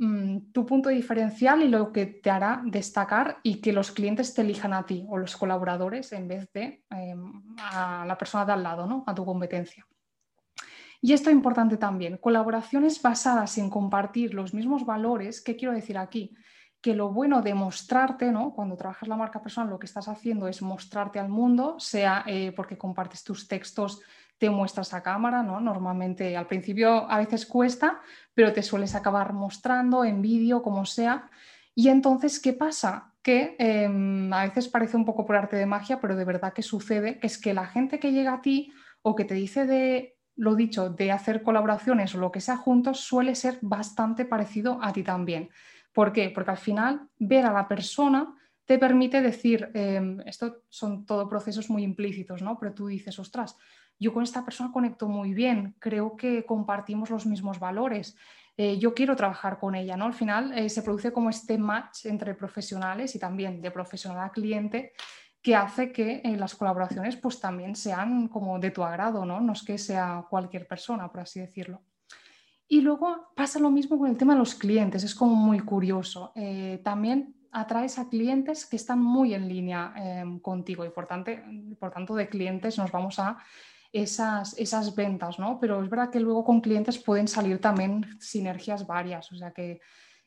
Mm, 0.00 0.52
tu 0.52 0.64
punto 0.64 0.90
diferencial 0.90 1.60
y 1.62 1.68
lo 1.68 1.92
que 1.92 2.06
te 2.06 2.30
hará 2.30 2.62
destacar 2.64 3.38
y 3.42 3.60
que 3.60 3.72
los 3.72 3.90
clientes 3.90 4.32
te 4.32 4.42
elijan 4.42 4.72
a 4.72 4.86
ti 4.86 5.04
o 5.08 5.18
los 5.18 5.36
colaboradores 5.36 6.12
en 6.12 6.28
vez 6.28 6.48
de 6.52 6.84
em, 6.90 7.42
a 7.58 8.04
la 8.06 8.16
persona 8.16 8.46
de 8.46 8.52
al 8.52 8.62
lado, 8.62 8.86
¿no? 8.86 9.02
a 9.08 9.14
tu 9.14 9.24
competencia. 9.24 9.84
Y 11.00 11.12
esto 11.12 11.30
es 11.30 11.36
importante 11.36 11.76
también, 11.76 12.16
colaboraciones 12.18 13.02
basadas 13.02 13.58
en 13.58 13.70
compartir 13.70 14.34
los 14.34 14.54
mismos 14.54 14.86
valores. 14.86 15.40
¿Qué 15.40 15.56
quiero 15.56 15.74
decir 15.74 15.98
aquí? 15.98 16.36
Que 16.80 16.94
lo 16.94 17.10
bueno 17.10 17.42
de 17.42 17.54
mostrarte, 17.54 18.30
¿no? 18.30 18.52
cuando 18.54 18.76
trabajas 18.76 19.08
la 19.08 19.16
marca 19.16 19.42
personal, 19.42 19.70
lo 19.70 19.78
que 19.78 19.86
estás 19.86 20.08
haciendo 20.08 20.46
es 20.46 20.62
mostrarte 20.62 21.18
al 21.18 21.28
mundo, 21.28 21.76
sea 21.78 22.24
eh, 22.26 22.52
porque 22.52 22.78
compartes 22.78 23.24
tus 23.24 23.48
textos 23.48 24.00
te 24.38 24.50
muestras 24.50 24.94
a 24.94 25.02
cámara, 25.02 25.42
¿no? 25.42 25.60
Normalmente 25.60 26.36
al 26.36 26.46
principio 26.46 27.10
a 27.10 27.18
veces 27.18 27.44
cuesta, 27.44 28.00
pero 28.34 28.52
te 28.52 28.62
sueles 28.62 28.94
acabar 28.94 29.32
mostrando 29.32 30.04
en 30.04 30.22
vídeo, 30.22 30.62
como 30.62 30.86
sea. 30.86 31.28
Y 31.74 31.88
entonces, 31.88 32.40
¿qué 32.40 32.52
pasa? 32.52 33.12
Que 33.20 33.56
em, 33.58 34.32
a 34.32 34.44
veces 34.44 34.68
parece 34.68 34.96
un 34.96 35.04
poco 35.04 35.26
por 35.26 35.36
arte 35.36 35.56
de 35.56 35.66
magia, 35.66 36.00
pero 36.00 36.16
de 36.16 36.24
verdad 36.24 36.52
que 36.52 36.62
sucede, 36.62 37.18
que 37.18 37.26
es 37.26 37.38
que 37.38 37.52
la 37.52 37.66
gente 37.66 37.98
que 37.98 38.12
llega 38.12 38.34
a 38.34 38.40
ti 38.40 38.72
o 39.02 39.16
que 39.16 39.24
te 39.24 39.34
dice 39.34 39.66
de 39.66 40.16
lo 40.36 40.54
dicho, 40.54 40.88
de 40.88 41.10
hacer 41.10 41.42
colaboraciones 41.42 42.14
o 42.14 42.18
lo 42.18 42.30
que 42.30 42.40
sea 42.40 42.56
juntos, 42.56 43.00
suele 43.00 43.34
ser 43.34 43.58
bastante 43.60 44.24
parecido 44.24 44.78
a 44.80 44.92
ti 44.92 45.02
también. 45.02 45.50
¿Por 45.98 46.12
qué? 46.12 46.30
Porque 46.30 46.52
al 46.52 46.58
final 46.58 47.08
ver 47.18 47.44
a 47.44 47.52
la 47.52 47.66
persona 47.66 48.32
te 48.64 48.78
permite 48.78 49.20
decir, 49.20 49.68
em, 49.74 50.20
esto 50.26 50.62
son 50.68 51.04
todo 51.04 51.28
procesos 51.28 51.70
muy 51.70 51.82
implícitos, 51.82 52.40
¿no? 52.40 52.56
Pero 52.56 52.72
tú 52.72 52.86
dices, 52.86 53.18
ostras, 53.18 53.56
yo 53.98 54.14
con 54.14 54.22
esta 54.22 54.44
persona 54.44 54.70
conecto 54.70 55.08
muy 55.08 55.34
bien, 55.34 55.74
creo 55.80 56.16
que 56.16 56.46
compartimos 56.46 57.10
los 57.10 57.26
mismos 57.26 57.58
valores, 57.58 58.16
eh, 58.56 58.78
yo 58.78 58.94
quiero 58.94 59.16
trabajar 59.16 59.58
con 59.58 59.74
ella, 59.74 59.96
¿no? 59.96 60.04
Al 60.04 60.14
final 60.14 60.56
eh, 60.56 60.68
se 60.68 60.82
produce 60.82 61.10
como 61.10 61.30
este 61.30 61.58
match 61.58 62.06
entre 62.06 62.32
profesionales 62.36 63.16
y 63.16 63.18
también 63.18 63.60
de 63.60 63.72
profesional 63.72 64.22
a 64.22 64.30
cliente 64.30 64.92
que 65.42 65.56
hace 65.56 65.90
que 65.90 66.20
eh, 66.22 66.36
las 66.36 66.54
colaboraciones 66.54 67.16
pues 67.16 67.40
también 67.40 67.74
sean 67.74 68.28
como 68.28 68.60
de 68.60 68.70
tu 68.70 68.84
agrado, 68.84 69.24
¿no? 69.24 69.40
No 69.40 69.52
es 69.52 69.64
que 69.64 69.78
sea 69.78 70.24
cualquier 70.30 70.68
persona, 70.68 71.10
por 71.10 71.22
así 71.22 71.40
decirlo. 71.40 71.82
Y 72.68 72.82
luego 72.82 73.30
pasa 73.34 73.58
lo 73.58 73.70
mismo 73.70 73.98
con 73.98 74.10
el 74.10 74.16
tema 74.18 74.34
de 74.34 74.40
los 74.40 74.54
clientes, 74.54 75.02
es 75.02 75.14
como 75.14 75.34
muy 75.34 75.60
curioso. 75.60 76.32
Eh, 76.34 76.80
también 76.84 77.34
atraes 77.50 77.98
a 77.98 78.08
clientes 78.10 78.66
que 78.66 78.76
están 78.76 79.02
muy 79.02 79.32
en 79.32 79.48
línea 79.48 79.94
em, 79.96 80.38
contigo 80.38 80.84
y 80.84 80.90
por 80.90 81.06
tanto, 81.06 82.14
de 82.14 82.28
clientes 82.28 82.76
nos 82.76 82.92
vamos 82.92 83.18
a 83.18 83.38
esas, 83.90 84.56
esas 84.58 84.94
ventas, 84.94 85.38
¿no? 85.38 85.58
Pero 85.58 85.82
es 85.82 85.88
verdad 85.88 86.10
que 86.10 86.20
luego 86.20 86.44
con 86.44 86.60
clientes 86.60 86.98
pueden 86.98 87.26
salir 87.26 87.58
también 87.58 88.04
sinergias 88.20 88.86
varias, 88.86 89.32
o 89.32 89.36
sea 89.36 89.52
que 89.52 89.80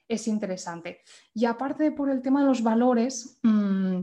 es 0.08 0.28
interesante. 0.28 1.02
Y 1.34 1.46
aparte 1.46 1.92
por 1.92 2.10
el 2.10 2.24
tema 2.24 2.42
de 2.42 2.48
los 2.48 2.64
valores, 2.64 3.40
mm, 3.44 4.00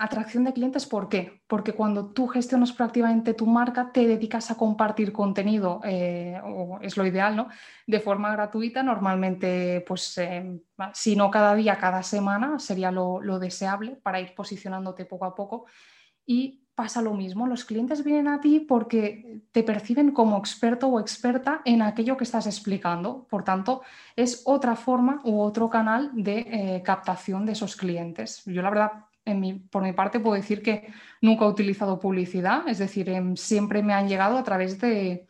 Atracción 0.00 0.44
de 0.44 0.52
clientes, 0.52 0.86
¿por 0.86 1.08
qué? 1.08 1.42
Porque 1.48 1.72
cuando 1.72 2.12
tú 2.12 2.28
gestionas 2.28 2.72
proactivamente 2.72 3.34
tu 3.34 3.46
marca, 3.46 3.90
te 3.92 4.06
dedicas 4.06 4.48
a 4.48 4.56
compartir 4.56 5.12
contenido, 5.12 5.80
eh, 5.82 6.40
o 6.44 6.78
es 6.80 6.96
lo 6.96 7.04
ideal, 7.04 7.34
¿no? 7.34 7.48
De 7.84 7.98
forma 7.98 8.30
gratuita, 8.30 8.84
normalmente, 8.84 9.84
pues, 9.88 10.16
eh, 10.18 10.60
si 10.92 11.16
no 11.16 11.32
cada 11.32 11.52
día, 11.56 11.78
cada 11.78 12.04
semana, 12.04 12.60
sería 12.60 12.92
lo, 12.92 13.40
deseable 13.40 13.96
para 13.96 14.20
ir 14.20 14.36
posicionándote 14.36 15.04
poco 15.04 15.24
a 15.24 15.34
poco. 15.34 15.66
Y 16.24 16.62
pasa 16.76 17.02
lo 17.02 17.14
mismo, 17.14 17.48
los 17.48 17.64
clientes 17.64 18.04
vienen 18.04 18.28
a 18.28 18.40
ti 18.40 18.60
porque 18.60 19.42
te 19.50 19.64
perciben 19.64 20.12
como 20.12 20.38
experto 20.38 20.86
o 20.86 21.00
experta 21.00 21.60
en 21.64 21.82
aquello 21.82 22.16
que 22.16 22.22
estás 22.22 22.46
explicando. 22.46 23.26
Por 23.28 23.42
tanto, 23.42 23.82
es 24.14 24.42
otra 24.44 24.76
forma 24.76 25.20
u 25.24 25.40
otro 25.40 25.68
canal 25.68 26.12
de 26.14 26.38
eh, 26.38 26.82
captación 26.84 27.44
de 27.46 27.52
esos 27.52 27.74
clientes. 27.74 28.44
Yo 28.46 28.62
la 28.62 28.70
verdad 28.70 29.07
por 29.70 29.82
mi 29.82 29.92
parte 29.92 30.20
puedo 30.20 30.34
decir 30.34 30.62
que 30.62 30.88
nunca 31.20 31.44
he 31.44 31.48
utilizado 31.48 31.98
publicidad, 31.98 32.66
es 32.68 32.78
decir, 32.78 33.08
em, 33.10 33.36
siempre 33.36 33.82
me 33.82 33.94
han 33.94 34.08
llegado 34.08 34.38
a 34.38 34.44
través 34.44 34.80
de, 34.80 35.26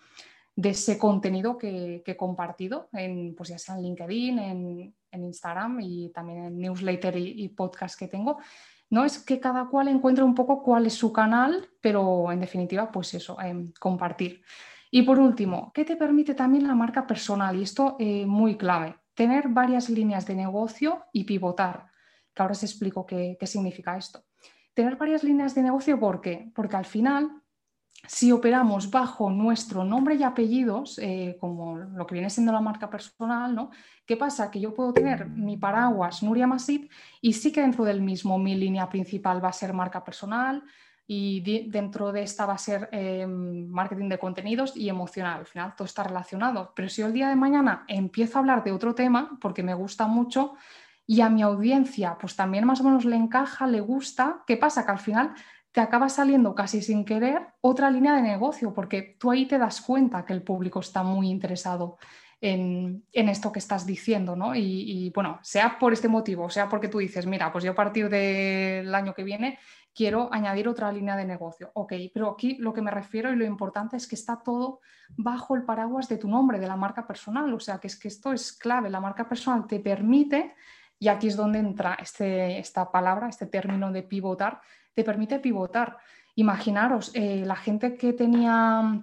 ese 0.57 0.99
contenido 0.99 1.57
que, 1.57 2.03
he 2.05 2.17
compartido, 2.17 2.89
en, 2.93 3.35
pues 3.37 3.51
ya 3.51 3.59
sea 3.59 3.77
en 3.77 3.83
LinkedIn, 3.83 4.39
en, 4.39 4.95
Instagram 5.11 5.81
y 5.81 6.11
también 6.11 6.45
en 6.45 6.59
newsletter 6.59 7.17
y, 7.17 7.49
podcast 7.49 7.99
que 7.99 8.09
tengo. 8.09 8.39
No 8.91 9.05
es 9.05 9.19
que 9.19 9.41
cada 9.41 9.69
cual 9.69 9.89
encuentre 9.89 10.23
un 10.23 10.35
poco 10.35 10.63
cuál 10.63 10.87
es 10.87 10.95
su 10.95 11.13
canal, 11.13 11.69
pero 11.81 12.31
en 12.31 12.41
definitiva, 12.41 12.91
pues 12.93 13.15
eso, 13.15 13.41
em, 13.41 13.73
compartir. 13.81 14.43
Y 14.91 15.03
por 15.03 15.19
último, 15.19 15.73
¿qué 15.75 15.85
te 15.85 15.97
permite 15.97 16.35
también 16.35 16.67
la 16.67 16.75
marca 16.75 17.07
personal? 17.07 17.57
Y 17.59 17.63
esto 17.63 17.97
es 17.99 18.25
eh, 18.25 18.27
muy 18.27 18.57
clave, 18.57 18.97
tener 19.15 19.49
varias 19.49 19.89
líneas 19.91 20.27
de 20.27 20.35
negocio 20.35 21.05
y 21.13 21.25
pivotar 21.25 21.88
ahora 22.43 22.53
os 22.53 22.63
explico 22.63 23.07
qué, 23.07 23.37
significa 23.45 23.97
esto. 23.97 24.25
Tener 24.75 24.97
varias 24.97 25.25
líneas 25.25 25.55
de 25.55 25.63
negocio, 25.63 25.99
¿por 25.99 26.21
qué? 26.21 26.51
Porque 26.55 26.77
al 26.77 26.85
final 26.85 27.43
si 28.07 28.31
operamos 28.31 28.91
bajo 28.91 29.29
nuestro 29.29 29.85
nombre 29.85 30.15
y 30.15 30.23
apellidos, 30.23 31.01
eh, 31.03 31.37
como 31.41 31.77
lo 31.79 32.07
que 32.07 32.15
viene 32.15 32.31
siendo 32.31 32.53
la 32.53 32.61
marca 32.61 32.89
personal, 32.89 33.53
¿no? 33.53 33.71
¿Qué 34.07 34.17
pasa? 34.17 34.51
Que 34.53 34.61
yo 34.61 34.73
puedo 34.73 34.93
tener 34.93 35.27
mi 35.27 35.57
paraguas 35.57 36.23
Nuria 36.23 36.47
Masid 36.47 36.89
y 37.21 37.33
sí 37.33 37.51
que 37.51 37.61
dentro 37.61 37.85
del 37.85 38.01
mismo 38.01 38.39
mi 38.39 38.55
línea 38.55 38.89
principal 38.89 39.45
va 39.45 39.49
a 39.49 39.53
ser 39.53 39.73
marca 39.73 40.05
personal 40.05 40.63
y 41.11 41.41
dentro 41.71 42.13
de 42.13 42.23
esta 42.23 42.45
va 42.45 42.53
a 42.53 42.59
ser 42.59 42.91
em, 42.93 43.67
marketing 43.67 44.11
de 44.11 44.19
contenidos 44.19 44.77
y 44.77 44.91
emocional. 44.91 45.41
Al 45.41 45.47
final 45.47 45.75
todo 45.75 45.87
está 45.87 46.03
relacionado. 46.03 46.75
Pero 46.77 46.91
si 46.91 47.01
yo 47.01 47.07
el 47.07 47.15
día 47.15 47.31
de 47.31 47.35
mañana 47.35 47.87
empiezo 47.89 48.37
a 48.37 48.41
hablar 48.41 48.63
de 48.63 48.73
otro 48.73 48.95
tema, 48.95 49.39
porque 49.41 49.63
me 49.63 49.73
gusta 49.73 50.07
mucho, 50.07 50.55
y 51.11 51.23
a 51.23 51.31
mi 51.31 51.41
audiencia 51.41 52.19
pues 52.21 52.37
también 52.37 52.67
más 52.67 52.83
o 52.83 52.85
menos 52.85 53.07
le 53.07 53.17
encaja, 53.17 53.67
le 53.67 53.81
gusta, 53.81 54.45
¿qué 54.47 54.59
pasa? 54.59 54.85
Que 54.85 54.93
al 54.93 54.99
final 54.99 55.33
te 55.73 55.81
acaba 55.81 56.11
saliendo 56.11 56.55
casi 56.55 56.83
sin 56.83 57.07
querer 57.07 57.41
otra 57.63 57.91
línea 57.91 58.15
de 58.15 58.21
negocio, 58.21 58.75
porque 58.75 59.17
tú 59.19 59.31
ahí 59.31 59.47
te 59.47 59.57
das 59.57 59.81
cuenta 59.81 60.27
que 60.27 60.35
el 60.35 60.43
público 60.43 60.81
está 60.81 61.03
muy 61.03 61.31
interesado 61.31 61.97
en, 62.43 63.05
esto 63.11 63.51
que 63.51 63.59
estás 63.59 63.87
diciendo, 63.87 64.37
¿no? 64.37 64.55
Y, 64.55 64.61
y, 64.61 65.11
bueno, 65.11 65.41
sea 65.43 65.79
por 65.79 65.95
este 65.95 66.09
motivo, 66.09 66.51
sea 66.51 66.69
porque 66.69 66.89
tú 66.89 66.99
dices, 66.99 67.27
mira, 67.27 67.51
pues 67.51 67.65
yo 67.65 67.73
a 67.73 67.75
partir 67.75 68.11
del 68.11 68.95
año 68.95 69.15
que 69.15 69.25
viene 69.25 69.59
quiero 69.95 70.29
añadir 70.31 70.69
otra 70.69 70.93
línea 70.93 71.17
de 71.17 71.25
negocio. 71.25 71.71
Ok, 71.73 71.95
pero 72.13 72.31
aquí 72.31 72.57
lo 72.59 72.75
que 72.75 72.83
me 72.83 72.91
refiero 72.91 73.33
y 73.33 73.37
lo 73.37 73.47
importante 73.47 73.97
es 73.97 74.07
que 74.07 74.15
está 74.15 74.43
todo 74.45 74.81
bajo 75.17 75.57
el 75.57 75.65
paraguas 75.65 76.07
de 76.07 76.19
tu 76.19 76.29
nombre, 76.29 76.61
de 76.61 76.69
la 76.69 76.77
marca 76.77 77.07
personal. 77.07 77.53
O 77.53 77.59
sea, 77.59 77.79
que 77.79 77.89
es 77.89 77.99
que 77.99 78.09
esto 78.09 78.33
es 78.33 78.53
clave. 78.53 78.91
La 78.91 79.01
marca 79.01 79.29
personal 79.29 79.67
te 79.67 79.81
permite 79.81 80.55
y 80.99 81.09
aquí 81.09 81.29
es 81.29 81.37
donde 81.37 81.59
entra 81.59 81.97
este, 82.01 82.59
esta 82.59 82.91
palabra, 82.91 83.29
este 83.29 83.47
término 83.47 83.93
de 83.93 84.03
pivotar, 84.03 84.61
te 84.95 85.05
permite 85.05 85.39
pivotar. 85.39 85.99
Imaginaros, 86.35 87.11
eh, 87.15 87.45
la 87.47 87.57
gente 87.57 87.95
que 87.97 88.13
tenía, 88.13 89.03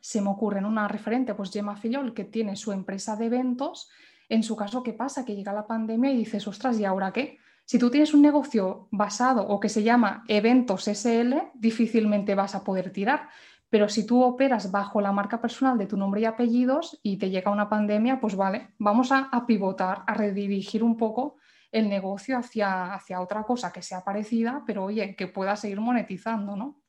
se 0.00 0.20
me 0.20 0.30
ocurre 0.30 0.58
en 0.58 0.66
una 0.66 0.88
referente, 0.88 1.34
pues 1.34 1.52
Gemma 1.52 1.76
Fillol, 1.76 2.14
que 2.14 2.24
tiene 2.24 2.56
su 2.56 2.72
empresa 2.72 3.16
de 3.16 3.26
eventos, 3.26 3.90
en 4.28 4.42
su 4.42 4.56
caso, 4.56 4.82
¿qué 4.82 4.92
pasa? 4.92 5.24
Que 5.24 5.36
llega 5.36 5.52
la 5.52 5.66
pandemia 5.66 6.10
y 6.10 6.16
dices, 6.16 6.46
ostras, 6.48 6.78
¿y 6.78 6.84
ahora 6.84 7.12
qué? 7.12 7.38
Si 7.64 7.78
tú 7.78 7.90
tienes 7.90 8.12
un 8.12 8.22
negocio 8.22 8.88
basado 8.90 9.46
o 9.46 9.60
que 9.60 9.68
se 9.68 9.82
llama 9.82 10.24
eventos 10.26 10.88
SL, 10.88 11.34
difícilmente 11.54 12.34
vas 12.34 12.54
a 12.54 12.64
poder 12.64 12.90
tirar. 12.92 13.28
Pero 13.72 13.88
si 13.88 14.04
tú 14.04 14.22
operas 14.22 14.70
bajo 14.70 15.00
la 15.00 15.12
marca 15.12 15.40
personal 15.40 15.78
de 15.78 15.86
tu 15.86 15.96
nombre 15.96 16.20
y 16.20 16.26
apellidos 16.26 17.00
y 17.02 17.16
te 17.16 17.30
llega 17.30 17.50
una 17.50 17.70
pandemia, 17.70 18.20
pues 18.20 18.36
vale, 18.36 18.74
vamos 18.76 19.10
a, 19.12 19.30
pivotar, 19.46 20.02
a 20.06 20.12
redirigir 20.12 20.84
un 20.84 20.98
poco 20.98 21.38
el 21.70 21.88
negocio 21.88 22.36
hacia, 22.36 22.92
hacia 22.92 23.22
otra 23.22 23.44
cosa 23.44 23.72
que 23.72 23.80
sea 23.80 24.04
parecida, 24.04 24.62
pero 24.66 24.84
oye, 24.84 25.16
que 25.16 25.26
pueda 25.26 25.56
seguir 25.56 25.80
monetizando, 25.80 26.54
¿no? 26.54 26.82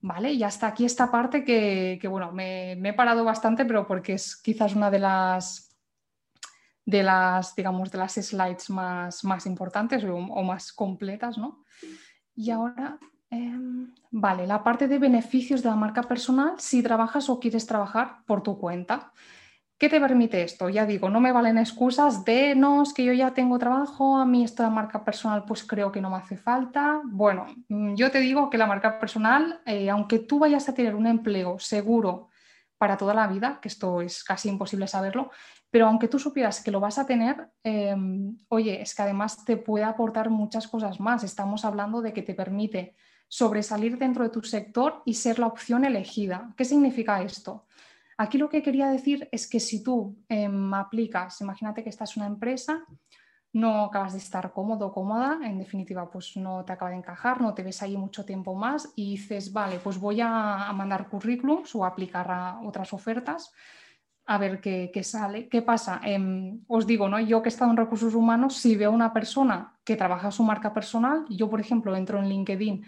Vale, 0.00 0.30
y 0.30 0.42
hasta 0.42 0.66
aquí 0.66 0.84
esta 0.84 1.10
parte 1.10 1.42
que, 1.42 2.06
bueno, 2.06 2.32
me, 2.32 2.72
he 2.72 2.92
parado 2.92 3.24
bastante, 3.24 3.64
pero 3.64 3.86
porque 3.86 4.12
es 4.12 4.36
quizás 4.36 4.74
una 4.74 4.90
de 4.90 4.98
las, 4.98 5.74
de 6.84 7.02
las, 7.02 7.56
digamos, 7.56 7.90
de 7.90 7.96
las 7.96 8.12
slides 8.12 8.68
más, 8.68 9.24
más 9.24 9.46
importantes 9.46 10.04
o, 10.04 10.16
o 10.16 10.42
más 10.42 10.70
completas, 10.74 11.38
¿no? 11.38 11.64
Y 12.36 12.50
ahora 12.50 12.98
Em, 13.34 13.92
vale, 14.12 14.46
la 14.46 14.62
parte 14.62 14.86
de 14.86 14.98
beneficios 14.98 15.62
de 15.62 15.68
la 15.68 15.74
marca 15.74 16.02
personal 16.02 16.54
si 16.58 16.82
trabajas 16.82 17.28
o 17.28 17.40
quieres 17.40 17.66
trabajar 17.66 18.18
por 18.26 18.42
tu 18.42 18.58
cuenta. 18.58 19.12
¿Qué 19.76 19.88
te 19.88 20.00
permite 20.00 20.44
esto? 20.44 20.68
Ya 20.68 20.86
digo, 20.86 21.10
no 21.10 21.20
me 21.20 21.32
valen 21.32 21.58
excusas 21.58 22.24
de 22.24 22.54
no, 22.54 22.84
es 22.84 22.94
que 22.94 23.04
yo 23.04 23.12
ya 23.12 23.34
tengo 23.34 23.58
trabajo, 23.58 24.16
a 24.18 24.24
mí 24.24 24.44
esto 24.44 24.62
de 24.62 24.70
marca 24.70 25.04
personal 25.04 25.44
pues 25.44 25.64
creo 25.64 25.90
que 25.90 26.00
no 26.00 26.10
me 26.10 26.16
hace 26.16 26.36
falta. 26.36 27.00
Bueno, 27.04 27.46
mm, 27.68 27.96
yo 27.96 28.12
te 28.12 28.20
digo 28.20 28.48
que 28.50 28.58
la 28.58 28.68
marca 28.68 29.00
personal, 29.00 29.60
eh, 29.66 29.90
aunque 29.90 30.20
tú 30.20 30.38
vayas 30.38 30.68
a 30.68 30.74
tener 30.74 30.94
un 30.94 31.08
empleo 31.08 31.58
seguro 31.58 32.28
para 32.78 32.96
toda 32.96 33.14
la 33.14 33.26
vida, 33.26 33.58
que 33.60 33.68
esto 33.68 34.00
es 34.00 34.22
casi 34.22 34.48
imposible 34.48 34.86
saberlo, 34.86 35.30
pero 35.70 35.86
aunque 35.88 36.06
tú 36.06 36.20
supieras 36.20 36.62
que 36.62 36.70
lo 36.70 36.78
vas 36.78 36.98
a 36.98 37.06
tener, 37.06 37.48
em, 37.64 38.36
oye, 38.48 38.80
es 38.80 38.94
que 38.94 39.02
además 39.02 39.44
te 39.44 39.56
puede 39.56 39.84
aportar 39.84 40.30
muchas 40.30 40.68
cosas 40.68 41.00
más. 41.00 41.24
Estamos 41.24 41.64
hablando 41.64 42.00
de 42.00 42.12
que 42.12 42.22
te 42.22 42.34
permite 42.34 42.94
sobresalir 43.34 43.98
dentro 43.98 44.22
de 44.22 44.30
tu 44.30 44.42
sector 44.42 45.02
y 45.04 45.14
ser 45.14 45.40
la 45.40 45.48
opción 45.48 45.84
elegida. 45.84 46.54
¿Qué 46.56 46.64
significa 46.64 47.20
esto? 47.20 47.66
Aquí 48.16 48.38
lo 48.38 48.48
que 48.48 48.62
quería 48.62 48.86
decir 48.86 49.28
es 49.32 49.48
que 49.48 49.58
si 49.58 49.82
tú 49.82 50.16
em, 50.28 50.72
aplicas, 50.72 51.40
imagínate 51.40 51.82
que 51.82 51.90
estás 51.90 52.16
en 52.16 52.22
una 52.22 52.32
empresa, 52.32 52.86
no 53.52 53.86
acabas 53.86 54.12
de 54.12 54.20
estar 54.20 54.52
cómodo 54.52 54.86
o 54.86 54.92
cómoda, 54.92 55.40
en 55.42 55.58
definitiva, 55.58 56.08
pues 56.08 56.36
no 56.36 56.64
te 56.64 56.74
acaba 56.74 56.92
de 56.92 56.98
encajar, 56.98 57.40
no 57.40 57.54
te 57.54 57.64
ves 57.64 57.82
ahí 57.82 57.96
mucho 57.96 58.24
tiempo 58.24 58.54
más 58.54 58.92
y 58.94 59.16
dices, 59.16 59.52
vale, 59.52 59.80
pues 59.82 59.98
voy 59.98 60.20
a, 60.20 60.72
mandar 60.72 61.08
currículums 61.08 61.74
o 61.74 61.84
aplicar 61.84 62.30
a 62.30 62.60
otras 62.60 62.92
ofertas 62.92 63.52
a 64.26 64.38
ver 64.38 64.60
qué, 64.60 65.02
sale. 65.02 65.48
¿Qué 65.48 65.60
pasa? 65.60 66.00
Em, 66.04 66.60
os 66.68 66.86
digo, 66.86 67.08
¿no? 67.08 67.18
Yo 67.18 67.42
que 67.42 67.48
he 67.48 67.54
estado 67.54 67.72
en 67.72 67.78
recursos 67.78 68.14
humanos, 68.14 68.56
si 68.56 68.76
veo 68.76 68.92
una 68.92 69.12
persona 69.12 69.74
que 69.84 69.96
trabaja 69.96 70.30
su 70.30 70.44
marca 70.44 70.72
personal, 70.72 71.26
yo, 71.28 71.50
por 71.50 71.60
ejemplo, 71.60 71.96
entro 71.96 72.20
en 72.20 72.28
LinkedIn 72.28 72.84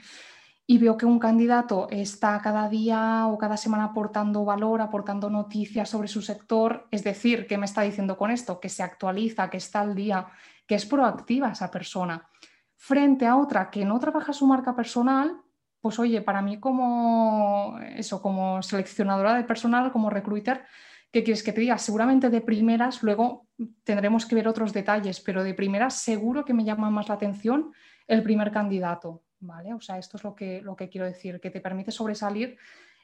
y 0.68 0.78
veo 0.78 0.96
que 0.96 1.06
un 1.06 1.20
candidato 1.20 1.86
está 1.90 2.40
cada 2.42 2.68
día 2.68 3.28
o 3.28 3.38
cada 3.38 3.56
semana 3.56 3.84
aportando 3.84 4.44
valor, 4.44 4.80
aportando 4.80 5.30
noticias 5.30 5.88
sobre 5.88 6.08
su 6.08 6.22
sector, 6.22 6.88
es 6.90 7.04
decir, 7.04 7.46
¿qué 7.46 7.56
me 7.56 7.66
está 7.66 7.82
diciendo 7.82 8.16
con 8.16 8.32
esto? 8.32 8.58
Que 8.58 8.68
se 8.68 8.82
actualiza, 8.82 9.48
que 9.48 9.58
está 9.58 9.80
al 9.80 9.94
día, 9.94 10.26
que 10.66 10.74
es 10.74 10.84
proactiva 10.84 11.52
esa 11.52 11.70
persona. 11.70 12.28
Frente 12.74 13.26
a 13.26 13.36
otra 13.36 13.70
que 13.70 13.84
no 13.84 14.00
trabaja 14.00 14.32
su 14.32 14.46
marca 14.46 14.74
personal, 14.74 15.40
pues 15.80 16.00
oye, 16.00 16.20
para 16.20 16.42
mí 16.42 16.58
como 16.58 17.78
eso, 17.94 18.20
como 18.20 18.60
seleccionadora 18.60 19.34
de 19.34 19.44
personal, 19.44 19.92
como 19.92 20.10
recruiter, 20.10 20.64
¿qué 21.12 21.22
quieres 21.22 21.44
que 21.44 21.52
te 21.52 21.60
diga? 21.60 21.78
Seguramente 21.78 22.28
de 22.28 22.40
primeras, 22.40 23.04
luego 23.04 23.46
tendremos 23.84 24.26
que 24.26 24.34
ver 24.34 24.48
otros 24.48 24.72
detalles, 24.72 25.20
pero 25.20 25.44
de 25.44 25.54
primeras 25.54 25.94
seguro 25.94 26.44
que 26.44 26.54
me 26.54 26.64
llama 26.64 26.90
más 26.90 27.08
la 27.08 27.14
atención 27.14 27.72
el 28.08 28.24
primer 28.24 28.50
candidato, 28.50 29.22
O 29.40 29.80
sea, 29.80 29.98
esto 29.98 30.16
es 30.16 30.24
lo 30.24 30.34
que, 30.34 30.60
lo 30.62 30.76
que 30.76 30.88
quiero 30.88 31.06
decir, 31.06 31.40
que 31.40 31.50
te 31.50 31.60
permite 31.60 31.90
sobresalir. 31.90 32.56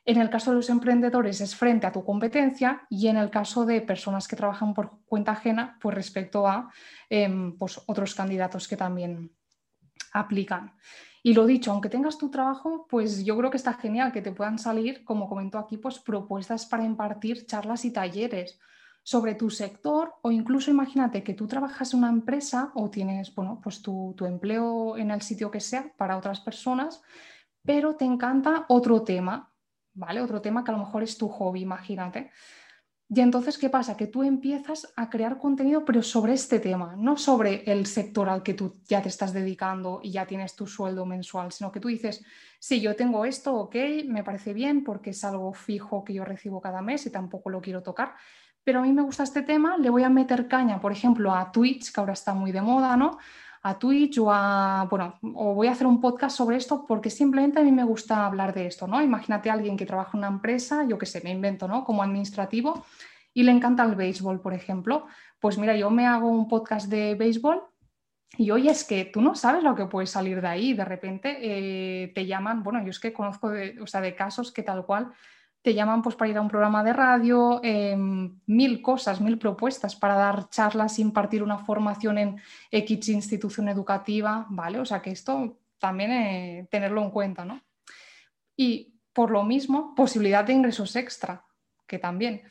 En 0.04 0.20
el 0.20 0.30
caso 0.30 0.50
de 0.50 0.56
los 0.56 0.68
emprendedores 0.68 1.40
es 1.40 1.54
frente 1.54 1.86
a 1.86 1.92
tu 1.92 2.04
competencia 2.04 2.86
y 2.90 3.06
en 3.06 3.16
el 3.16 3.30
caso 3.30 3.64
de 3.64 3.80
personas 3.80 4.26
que 4.26 4.34
trabajan 4.34 4.74
por 4.74 4.98
cuenta 5.06 5.32
ajena, 5.32 5.78
pues 5.80 5.94
respecto 5.94 6.46
a 6.48 6.72
em, 7.08 7.56
pues 7.56 7.80
otros 7.86 8.14
candidatos 8.14 8.66
que 8.66 8.76
también 8.76 9.30
aplican. 10.12 10.74
Y 11.22 11.34
lo 11.34 11.46
dicho, 11.46 11.70
aunque 11.70 11.88
tengas 11.88 12.18
tu 12.18 12.30
trabajo, 12.30 12.86
pues 12.88 13.24
yo 13.24 13.36
creo 13.36 13.50
que 13.50 13.56
está 13.56 13.74
genial 13.74 14.10
que 14.10 14.22
te 14.22 14.32
puedan 14.32 14.58
salir, 14.58 15.04
como 15.04 15.28
comentó 15.28 15.58
aquí, 15.58 15.76
pues 15.76 16.00
propuestas 16.00 16.66
para 16.66 16.84
impartir 16.84 17.46
charlas 17.46 17.84
y 17.84 17.92
talleres. 17.92 18.58
Sobre 19.02 19.34
tu 19.34 19.50
sector 19.50 20.14
o 20.22 20.30
incluso 20.30 20.70
imagínate 20.70 21.22
que 21.22 21.34
tú 21.34 21.46
trabajas 21.46 21.92
en 21.92 22.00
una 22.00 22.10
empresa 22.10 22.70
o 22.74 22.90
tienes, 22.90 23.34
bueno, 23.34 23.60
pues 23.62 23.82
tu, 23.82 24.14
tu 24.16 24.26
empleo 24.26 24.96
en 24.96 25.10
el 25.10 25.22
sitio 25.22 25.50
que 25.50 25.60
sea 25.60 25.92
para 25.96 26.16
otras 26.16 26.40
personas, 26.40 27.02
pero 27.64 27.96
te 27.96 28.04
encanta 28.04 28.64
otro 28.68 29.02
tema, 29.02 29.52
¿vale? 29.94 30.20
Otro 30.20 30.40
tema 30.40 30.64
que 30.64 30.70
a 30.70 30.74
lo 30.74 30.84
mejor 30.84 31.02
es 31.02 31.18
tu 31.18 31.28
hobby, 31.28 31.62
imagínate. 31.62 32.30
Y 33.14 33.20
entonces, 33.20 33.58
¿qué 33.58 33.68
pasa? 33.68 33.94
Que 33.94 34.06
tú 34.06 34.22
empiezas 34.22 34.90
a 34.96 35.10
crear 35.10 35.36
contenido, 35.36 35.84
pero 35.84 36.02
sobre 36.02 36.32
este 36.32 36.60
tema, 36.60 36.96
no 36.96 37.18
sobre 37.18 37.62
el 37.70 37.84
sector 37.84 38.26
al 38.30 38.42
que 38.42 38.54
tú 38.54 38.80
ya 38.88 39.02
te 39.02 39.10
estás 39.10 39.34
dedicando 39.34 40.00
y 40.02 40.12
ya 40.12 40.26
tienes 40.26 40.56
tu 40.56 40.66
sueldo 40.66 41.04
mensual, 41.04 41.52
sino 41.52 41.70
que 41.70 41.78
tú 41.78 41.88
dices, 41.88 42.24
sí, 42.58 42.80
yo 42.80 42.96
tengo 42.96 43.26
esto, 43.26 43.54
ok, 43.54 43.76
me 44.06 44.24
parece 44.24 44.54
bien 44.54 44.82
porque 44.82 45.10
es 45.10 45.22
algo 45.24 45.52
fijo 45.52 46.04
que 46.04 46.14
yo 46.14 46.24
recibo 46.24 46.62
cada 46.62 46.80
mes 46.80 47.04
y 47.04 47.10
tampoco 47.10 47.50
lo 47.50 47.60
quiero 47.60 47.82
tocar, 47.82 48.14
pero 48.64 48.80
a 48.80 48.82
mí 48.82 48.92
me 48.92 49.02
gusta 49.02 49.22
este 49.22 49.42
tema, 49.42 49.76
le 49.76 49.90
voy 49.90 50.02
a 50.04 50.08
meter 50.08 50.48
caña, 50.48 50.80
por 50.80 50.92
ejemplo, 50.92 51.34
a 51.34 51.50
Twitch, 51.50 51.92
que 51.92 52.00
ahora 52.00 52.12
está 52.12 52.34
muy 52.34 52.52
de 52.52 52.62
moda, 52.62 52.96
¿no? 52.96 53.18
A 53.62 53.78
Twitch 53.78 54.18
o 54.18 54.32
a, 54.32 54.86
bueno, 54.90 55.18
o 55.34 55.54
voy 55.54 55.68
a 55.68 55.72
hacer 55.72 55.86
un 55.86 56.00
podcast 56.00 56.36
sobre 56.36 56.56
esto 56.56 56.84
porque 56.86 57.10
simplemente 57.10 57.60
a 57.60 57.62
mí 57.62 57.72
me 57.72 57.84
gusta 57.84 58.26
hablar 58.26 58.54
de 58.54 58.66
esto, 58.66 58.86
¿no? 58.86 59.00
Imagínate 59.02 59.50
a 59.50 59.54
alguien 59.54 59.76
que 59.76 59.86
trabaja 59.86 60.10
en 60.14 60.18
una 60.18 60.28
empresa, 60.28 60.84
yo 60.88 60.98
qué 60.98 61.06
sé, 61.06 61.20
me 61.22 61.30
invento, 61.30 61.68
¿no? 61.68 61.84
Como 61.84 62.02
administrativo 62.02 62.84
y 63.34 63.42
le 63.44 63.52
encanta 63.52 63.84
el 63.84 63.94
béisbol, 63.94 64.40
por 64.40 64.54
ejemplo. 64.54 65.06
Pues 65.40 65.58
mira, 65.58 65.76
yo 65.76 65.90
me 65.90 66.06
hago 66.06 66.28
un 66.28 66.48
podcast 66.48 66.88
de 66.88 67.14
béisbol 67.14 67.62
y 68.36 68.50
hoy 68.50 68.68
es 68.68 68.84
que 68.84 69.04
tú 69.04 69.20
no 69.20 69.34
sabes 69.34 69.62
lo 69.62 69.74
que 69.74 69.86
puede 69.86 70.06
salir 70.06 70.40
de 70.40 70.48
ahí. 70.48 70.72
De 70.72 70.84
repente 70.84 71.38
eh, 71.40 72.12
te 72.14 72.26
llaman, 72.26 72.62
bueno, 72.62 72.82
yo 72.82 72.90
es 72.90 73.00
que 73.00 73.12
conozco 73.12 73.50
de, 73.50 73.80
o 73.80 73.86
sea, 73.86 74.00
de 74.00 74.14
casos 74.14 74.52
que 74.52 74.62
tal 74.62 74.86
cual 74.86 75.12
te 75.62 75.74
llaman 75.74 76.02
pues 76.02 76.16
para 76.16 76.30
ir 76.30 76.36
a 76.36 76.40
un 76.40 76.48
programa 76.48 76.82
de 76.82 76.92
radio, 76.92 77.60
em, 77.62 78.40
mil 78.46 78.82
cosas, 78.82 79.20
mil 79.20 79.38
propuestas 79.38 79.94
para 79.94 80.16
dar 80.16 80.48
charlas, 80.50 80.98
impartir 80.98 81.42
una 81.42 81.58
formación 81.58 82.18
en 82.18 82.40
X 82.70 83.08
institución 83.08 83.68
educativa, 83.68 84.44
¿vale? 84.50 84.80
O 84.80 84.84
sea 84.84 85.00
que 85.00 85.12
esto 85.12 85.58
también 85.78 86.10
eh, 86.10 86.68
tenerlo 86.70 87.02
en 87.02 87.10
cuenta, 87.10 87.44
¿no? 87.44 87.60
Y 88.56 88.92
por 89.12 89.30
lo 89.30 89.44
mismo, 89.44 89.94
posibilidad 89.94 90.44
de 90.44 90.52
ingresos 90.52 90.96
extra, 90.96 91.44
que 91.86 91.98
también. 91.98 92.42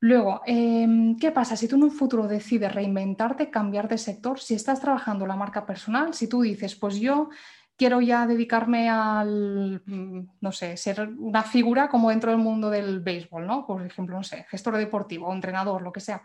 Luego, 0.00 0.42
em, 0.44 1.16
¿qué 1.18 1.30
pasa 1.30 1.56
si 1.56 1.68
tú 1.68 1.76
en 1.76 1.84
un 1.84 1.90
futuro 1.90 2.26
decides 2.26 2.74
reinventarte, 2.74 3.50
cambiar 3.50 3.88
de 3.88 3.98
sector? 3.98 4.40
Si 4.40 4.54
estás 4.54 4.80
trabajando 4.80 5.26
la 5.26 5.36
marca 5.36 5.64
personal, 5.64 6.14
si 6.14 6.28
tú 6.28 6.42
dices, 6.42 6.74
pues 6.74 6.96
yo 6.96 7.30
quiero 7.76 8.00
ya 8.00 8.26
dedicarme 8.26 8.88
al, 8.88 9.82
mm, 9.86 10.20
no 10.40 10.52
sé, 10.52 10.76
ser 10.76 11.08
una 11.18 11.42
figura 11.42 11.88
como 11.88 12.10
dentro 12.10 12.30
del 12.30 12.40
mundo 12.40 12.70
del 12.70 13.00
béisbol, 13.00 13.46
¿no? 13.46 13.66
Por 13.66 13.84
ejemplo, 13.84 14.16
no 14.16 14.24
sé, 14.24 14.46
gestor 14.48 14.76
deportivo, 14.76 15.32
entrenador, 15.32 15.82
lo 15.82 15.92
que 15.92 16.00
sea. 16.00 16.22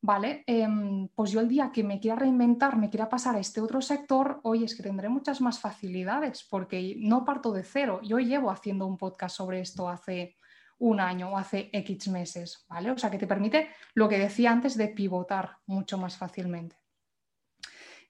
Vale, 0.00 0.44
em, 0.46 1.08
pues 1.08 1.32
yo 1.32 1.40
el 1.40 1.48
día 1.48 1.72
que 1.72 1.82
me 1.82 1.98
quiera 1.98 2.16
reinventar, 2.16 2.76
me 2.76 2.88
quiera 2.88 3.08
pasar 3.08 3.34
a 3.34 3.40
este 3.40 3.60
otro 3.60 3.80
sector, 3.80 4.40
hoy 4.44 4.62
es 4.64 4.76
que 4.76 4.82
tendré 4.82 5.08
muchas 5.08 5.40
más 5.40 5.58
facilidades 5.58 6.46
porque 6.48 6.94
no 6.98 7.24
parto 7.24 7.52
de 7.52 7.64
cero. 7.64 8.00
Yo 8.04 8.18
llevo 8.18 8.50
haciendo 8.50 8.86
un 8.86 8.96
podcast 8.96 9.36
sobre 9.36 9.60
esto 9.60 9.88
hace 9.88 10.36
un 10.78 11.00
año 11.00 11.30
o 11.30 11.36
hace 11.36 11.68
X 11.72 12.08
meses, 12.08 12.64
¿vale? 12.68 12.92
O 12.92 12.98
sea, 12.98 13.10
que 13.10 13.18
te 13.18 13.26
permite 13.26 13.70
lo 13.94 14.08
que 14.08 14.18
decía 14.18 14.52
antes 14.52 14.76
de 14.76 14.88
pivotar 14.88 15.58
mucho 15.66 15.98
más 15.98 16.16
fácilmente. 16.16 16.76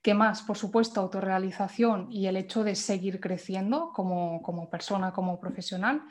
¿Qué 0.01 0.13
más? 0.13 0.41
Por 0.43 0.57
supuesto, 0.57 1.01
autorrealización 1.01 2.11
y 2.11 2.27
el 2.27 2.37
hecho 2.37 2.63
de 2.63 2.75
seguir 2.75 3.19
creciendo 3.19 3.91
como, 3.93 4.41
como 4.41 4.69
persona, 4.69 5.11
como 5.11 5.39
profesional, 5.39 6.03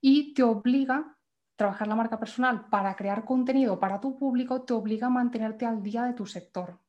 y 0.00 0.32
te 0.34 0.42
obliga 0.42 1.16
trabajar 1.56 1.86
la 1.86 1.94
marca 1.94 2.18
personal 2.18 2.66
para 2.68 2.96
crear 2.96 3.24
contenido 3.24 3.78
para 3.78 4.00
tu 4.00 4.18
público, 4.18 4.62
te 4.62 4.72
obliga 4.72 5.06
a 5.06 5.10
mantenerte 5.10 5.66
al 5.66 5.82
día 5.82 6.04
de 6.04 6.14
tu 6.14 6.26
sector, 6.26 6.80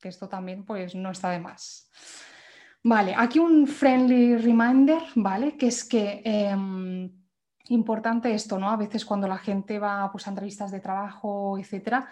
que 0.00 0.08
esto 0.08 0.28
también 0.28 0.64
pues 0.64 0.94
no 0.94 1.10
está 1.10 1.30
de 1.30 1.40
más. 1.40 1.90
Vale, 2.82 3.14
aquí 3.16 3.40
un 3.40 3.66
friendly 3.66 4.36
reminder, 4.36 5.02
¿vale? 5.16 5.56
Que 5.56 5.66
es 5.66 5.84
que 5.84 6.22
em, 6.24 7.10
importante 7.68 8.32
esto, 8.32 8.58
¿no? 8.58 8.70
A 8.70 8.76
veces 8.76 9.04
cuando 9.04 9.26
la 9.26 9.38
gente 9.38 9.80
va 9.80 10.10
pues, 10.12 10.26
a 10.26 10.30
entrevistas 10.30 10.70
de 10.70 10.78
trabajo, 10.78 11.58
etcétera, 11.58 12.08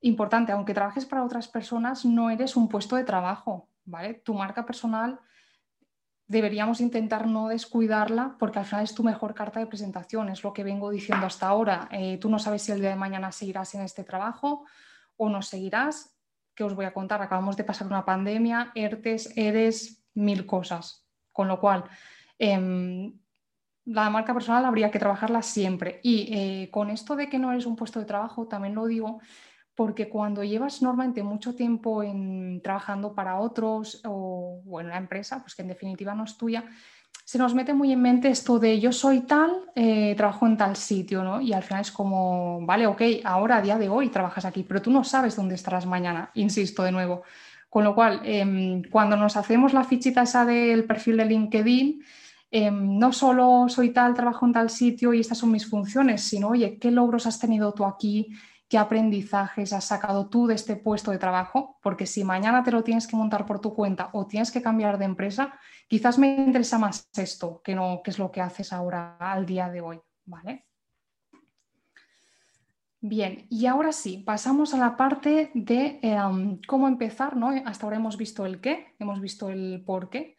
importante, 0.00 0.52
aunque 0.52 0.74
trabajes 0.74 1.04
para 1.06 1.24
otras 1.24 1.48
personas, 1.48 2.04
no 2.04 2.30
eres 2.30 2.56
un 2.56 2.68
puesto 2.68 2.96
de 2.96 3.04
trabajo, 3.04 3.68
¿vale? 3.84 4.14
Tu 4.14 4.34
marca 4.34 4.64
personal 4.64 5.20
deberíamos 6.30 6.80
intentar 6.80 7.26
no 7.26 7.48
descuidarla 7.48 8.36
porque 8.38 8.60
al 8.60 8.64
final 8.64 8.84
es 8.84 8.94
tu 8.94 9.02
mejor 9.02 9.34
carta 9.34 9.58
de 9.58 9.66
presentación, 9.66 10.28
es 10.28 10.44
lo 10.44 10.52
que 10.52 10.62
vengo 10.62 10.88
diciendo 10.88 11.26
hasta 11.26 11.48
ahora. 11.48 11.88
Eh, 11.90 12.18
tú 12.18 12.30
no 12.30 12.38
sabes 12.38 12.62
si 12.62 12.70
el 12.70 12.80
día 12.80 12.90
de 12.90 12.94
mañana 12.94 13.32
seguirás 13.32 13.74
en 13.74 13.80
este 13.80 14.04
trabajo 14.04 14.64
o 15.16 15.28
no 15.28 15.42
seguirás. 15.42 16.16
¿Qué 16.54 16.62
os 16.62 16.76
voy 16.76 16.84
a 16.84 16.92
contar? 16.92 17.20
Acabamos 17.20 17.56
de 17.56 17.64
pasar 17.64 17.88
una 17.88 18.04
pandemia, 18.04 18.70
ERTES, 18.76 19.36
ERES, 19.36 20.04
mil 20.14 20.46
cosas. 20.46 21.04
Con 21.32 21.48
lo 21.48 21.58
cual, 21.58 21.82
em, 22.38 23.12
la 23.86 24.08
marca 24.08 24.32
personal 24.32 24.64
habría 24.66 24.92
que 24.92 25.00
trabajarla 25.00 25.42
siempre. 25.42 25.98
Y 26.04 26.32
eh, 26.32 26.70
con 26.70 26.90
esto 26.90 27.16
de 27.16 27.28
que 27.28 27.40
no 27.40 27.50
eres 27.50 27.66
un 27.66 27.74
puesto 27.74 27.98
de 27.98 28.06
trabajo, 28.06 28.46
también 28.46 28.76
lo 28.76 28.86
digo 28.86 29.20
porque 29.80 30.10
cuando 30.10 30.44
llevas 30.44 30.82
normalmente 30.82 31.22
mucho 31.22 31.54
tiempo 31.54 32.02
trabajando 32.62 33.14
para 33.14 33.40
otros 33.40 34.02
o, 34.04 34.60
en 34.78 34.88
una 34.88 34.98
empresa, 34.98 35.40
pues 35.40 35.54
que 35.54 35.62
en 35.62 35.68
definitiva 35.68 36.14
no 36.14 36.24
es 36.24 36.36
tuya, 36.36 36.66
se 37.24 37.38
nos 37.38 37.54
mete 37.54 37.72
muy 37.72 37.90
en 37.90 38.02
mente 38.02 38.28
esto 38.28 38.58
de 38.58 38.78
yo 38.78 38.92
soy 38.92 39.20
tal, 39.20 39.70
eh, 39.74 40.14
trabajo 40.18 40.46
en 40.46 40.58
tal 40.58 40.76
sitio, 40.76 41.24
¿no? 41.24 41.40
Y 41.40 41.54
al 41.54 41.62
final 41.62 41.80
es 41.80 41.90
como, 41.92 42.60
vale, 42.66 42.86
ok, 42.86 43.00
ahora 43.24 43.56
a 43.56 43.62
día 43.62 43.78
de 43.78 43.88
hoy 43.88 44.10
trabajas 44.10 44.44
aquí, 44.44 44.64
pero 44.64 44.82
tú 44.82 44.90
no 44.90 45.02
sabes 45.02 45.34
dónde 45.34 45.54
estarás 45.54 45.86
mañana, 45.86 46.30
insisto 46.34 46.82
de 46.82 46.92
nuevo. 46.92 47.22
Con 47.70 47.82
lo 47.82 47.94
cual, 47.94 48.20
em, 48.22 48.82
cuando 48.82 49.16
nos 49.16 49.38
hacemos 49.38 49.72
la 49.72 49.84
fichita 49.84 50.24
esa 50.24 50.44
del 50.44 50.84
perfil 50.84 51.16
de 51.16 51.24
LinkedIn, 51.24 52.04
em, 52.50 52.98
no 52.98 53.14
solo 53.14 53.66
soy 53.70 53.94
tal, 53.94 54.12
trabajo 54.12 54.44
en 54.44 54.52
tal 54.52 54.68
sitio 54.68 55.14
y 55.14 55.20
estas 55.20 55.38
son 55.38 55.50
mis 55.52 55.66
funciones, 55.66 56.20
sino, 56.20 56.48
oye, 56.48 56.76
¿qué 56.78 56.90
logros 56.90 57.26
has 57.26 57.38
tenido 57.38 57.72
tú 57.72 57.86
aquí? 57.86 58.28
Qué 58.70 58.78
aprendizajes 58.78 59.72
has 59.72 59.84
sacado 59.84 60.28
tú 60.28 60.46
de 60.46 60.54
este 60.54 60.76
puesto 60.76 61.10
de 61.10 61.18
trabajo, 61.18 61.76
porque 61.82 62.06
si 62.06 62.22
mañana 62.22 62.62
te 62.62 62.70
lo 62.70 62.84
tienes 62.84 63.08
que 63.08 63.16
montar 63.16 63.44
por 63.44 63.60
tu 63.60 63.74
cuenta 63.74 64.10
o 64.12 64.28
tienes 64.28 64.52
que 64.52 64.62
cambiar 64.62 64.96
de 64.96 65.06
empresa, 65.06 65.58
quizás 65.88 66.18
me 66.18 66.36
interesa 66.36 66.78
más 66.78 67.10
esto 67.16 67.60
que 67.64 67.74
no 67.74 68.00
qué 68.04 68.12
es 68.12 68.20
lo 68.20 68.30
que 68.30 68.40
haces 68.40 68.72
ahora 68.72 69.16
al 69.18 69.44
día 69.44 69.68
de 69.68 69.80
hoy, 69.80 70.00
¿vale? 70.24 70.66
Bien, 73.00 73.46
y 73.50 73.66
ahora 73.66 73.90
sí, 73.90 74.18
pasamos 74.18 74.72
a 74.72 74.78
la 74.78 74.96
parte 74.96 75.50
de 75.52 75.98
em, 76.00 76.60
cómo 76.68 76.86
empezar, 76.86 77.36
¿no? 77.36 77.50
Hasta 77.66 77.86
ahora 77.86 77.96
hemos 77.96 78.16
visto 78.16 78.46
el 78.46 78.60
qué, 78.60 78.94
hemos 79.00 79.20
visto 79.20 79.50
el 79.50 79.82
por 79.84 80.10
qué, 80.10 80.36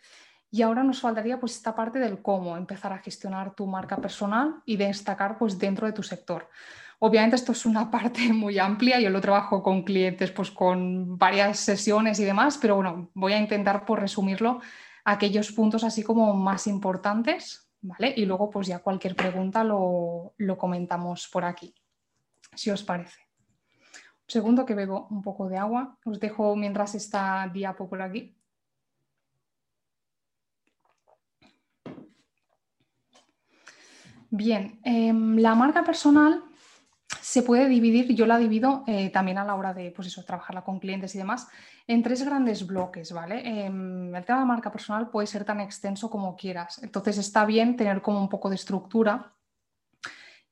y 0.50 0.62
ahora 0.62 0.84
nos 0.84 1.02
faltaría 1.02 1.38
pues 1.38 1.58
esta 1.58 1.76
parte 1.76 2.00
del 2.00 2.22
cómo, 2.22 2.56
empezar 2.56 2.94
a 2.94 3.00
gestionar 3.00 3.56
tu 3.56 3.68
marca 3.68 3.98
personal 3.98 4.62
y 4.66 4.78
destacar 4.78 5.38
pues 5.38 5.60
dentro 5.60 5.86
de 5.86 5.92
tu 5.92 6.04
sector. 6.04 6.48
Obviamente 7.04 7.36
esto 7.36 7.52
es 7.54 7.66
una 7.66 7.90
parte 7.92 8.32
muy 8.32 8.60
amplia, 8.60 9.00
yo 9.00 9.10
lo 9.10 9.22
trabajo 9.22 9.64
con 9.64 9.84
clientes 9.84 10.32
pues 10.32 10.52
con 10.52 11.18
varias 11.18 11.60
sesiones 11.60 12.20
y 12.20 12.26
demás, 12.26 12.60
pero 12.62 12.76
bueno, 12.76 13.10
voy 13.16 13.34
a 13.34 13.40
intentar 13.40 13.86
por 13.86 14.00
resumirlo 14.00 14.62
aquellos 15.04 15.52
puntos 15.52 15.84
así 15.84 16.04
como 16.04 16.32
más 16.36 16.68
importantes, 16.68 17.72
¿vale? 17.82 18.14
Y 18.16 18.26
luego 18.26 18.52
pues 18.52 18.68
ya 18.68 18.80
cualquier 18.80 19.16
pregunta 19.16 19.64
lo, 19.64 20.36
lo 20.38 20.58
comentamos 20.60 21.28
por 21.28 21.44
aquí, 21.44 21.74
si 22.54 22.70
os 22.70 22.84
parece. 22.84 23.20
Un 23.82 24.30
segundo 24.30 24.64
que 24.64 24.76
bebo 24.76 25.08
un 25.10 25.24
poco 25.24 25.50
de 25.50 25.58
agua, 25.58 25.98
os 26.06 26.20
dejo 26.20 26.56
mientras 26.56 26.94
está 26.94 27.50
diapo 27.52 27.90
por 27.90 28.04
aquí. 28.04 28.38
Bien, 34.30 34.80
em, 34.84 35.38
la 35.38 35.56
marca 35.56 35.84
personal 35.84 36.51
se 37.22 37.44
puede 37.44 37.68
dividir, 37.68 38.14
yo 38.16 38.26
la 38.26 38.38
divido 38.38 38.84
eh, 38.88 39.10
también 39.12 39.38
a 39.38 39.46
la 39.46 39.56
hora 39.56 39.74
de 39.74 39.92
pues 39.92 40.08
eso, 40.08 40.24
trabajarla 40.24 40.64
con 40.64 40.80
clientes 40.80 41.14
y 41.16 41.20
demás, 41.20 41.48
en 41.88 42.02
tres 42.04 42.24
grandes 42.24 42.66
bloques, 42.66 43.12
¿vale? 43.14 43.66
Em, 43.66 44.14
el 44.14 44.26
tema 44.26 44.40
de 44.40 44.46
marca 44.46 44.72
personal 44.72 45.10
puede 45.10 45.28
ser 45.28 45.46
tan 45.46 45.60
extenso 45.60 46.10
como 46.10 46.36
quieras, 46.36 46.82
entonces 46.84 47.18
está 47.18 47.46
bien 47.46 47.76
tener 47.76 48.02
como 48.02 48.20
un 48.20 48.30
poco 48.30 48.50
de 48.50 48.56
estructura 48.56 49.34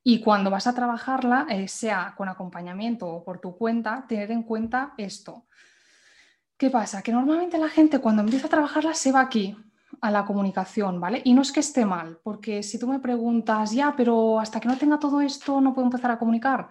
y 0.04 0.22
cuando 0.22 0.50
vas 0.50 0.68
a 0.68 0.74
trabajarla, 0.74 1.48
eh, 1.50 1.68
sea 1.68 2.14
con 2.16 2.30
acompañamiento 2.30 3.08
o 3.08 3.24
por 3.24 3.40
tu 3.40 3.58
cuenta, 3.58 4.06
tener 4.08 4.32
en 4.32 4.44
cuenta 4.44 4.94
esto. 4.98 5.46
¿Qué 6.58 6.70
pasa? 6.70 7.02
Que 7.02 7.12
normalmente 7.12 7.58
la 7.58 7.70
gente 7.70 8.00
cuando 8.00 8.22
empieza 8.22 8.48
a 8.48 8.50
trabajarla 8.50 8.94
se 8.94 9.12
va 9.12 9.22
aquí, 9.22 9.58
a 10.02 10.12
la 10.12 10.26
comunicación, 10.26 11.00
¿vale? 11.00 11.22
Y 11.26 11.34
no 11.34 11.42
es 11.42 11.52
que 11.52 11.60
esté 11.60 11.86
mal, 11.86 12.20
porque 12.24 12.64
si 12.64 12.80
tú 12.80 12.88
me 12.88 13.00
preguntas, 13.00 13.72
ya, 13.72 13.94
pero 13.96 14.40
hasta 14.40 14.60
que 14.60 14.68
no 14.68 14.78
tenga 14.78 15.00
todo 15.00 15.22
esto 15.22 15.60
no 15.62 15.74
puedo 15.74 15.88
empezar 15.88 16.12
a 16.12 16.20
comunicar. 16.20 16.70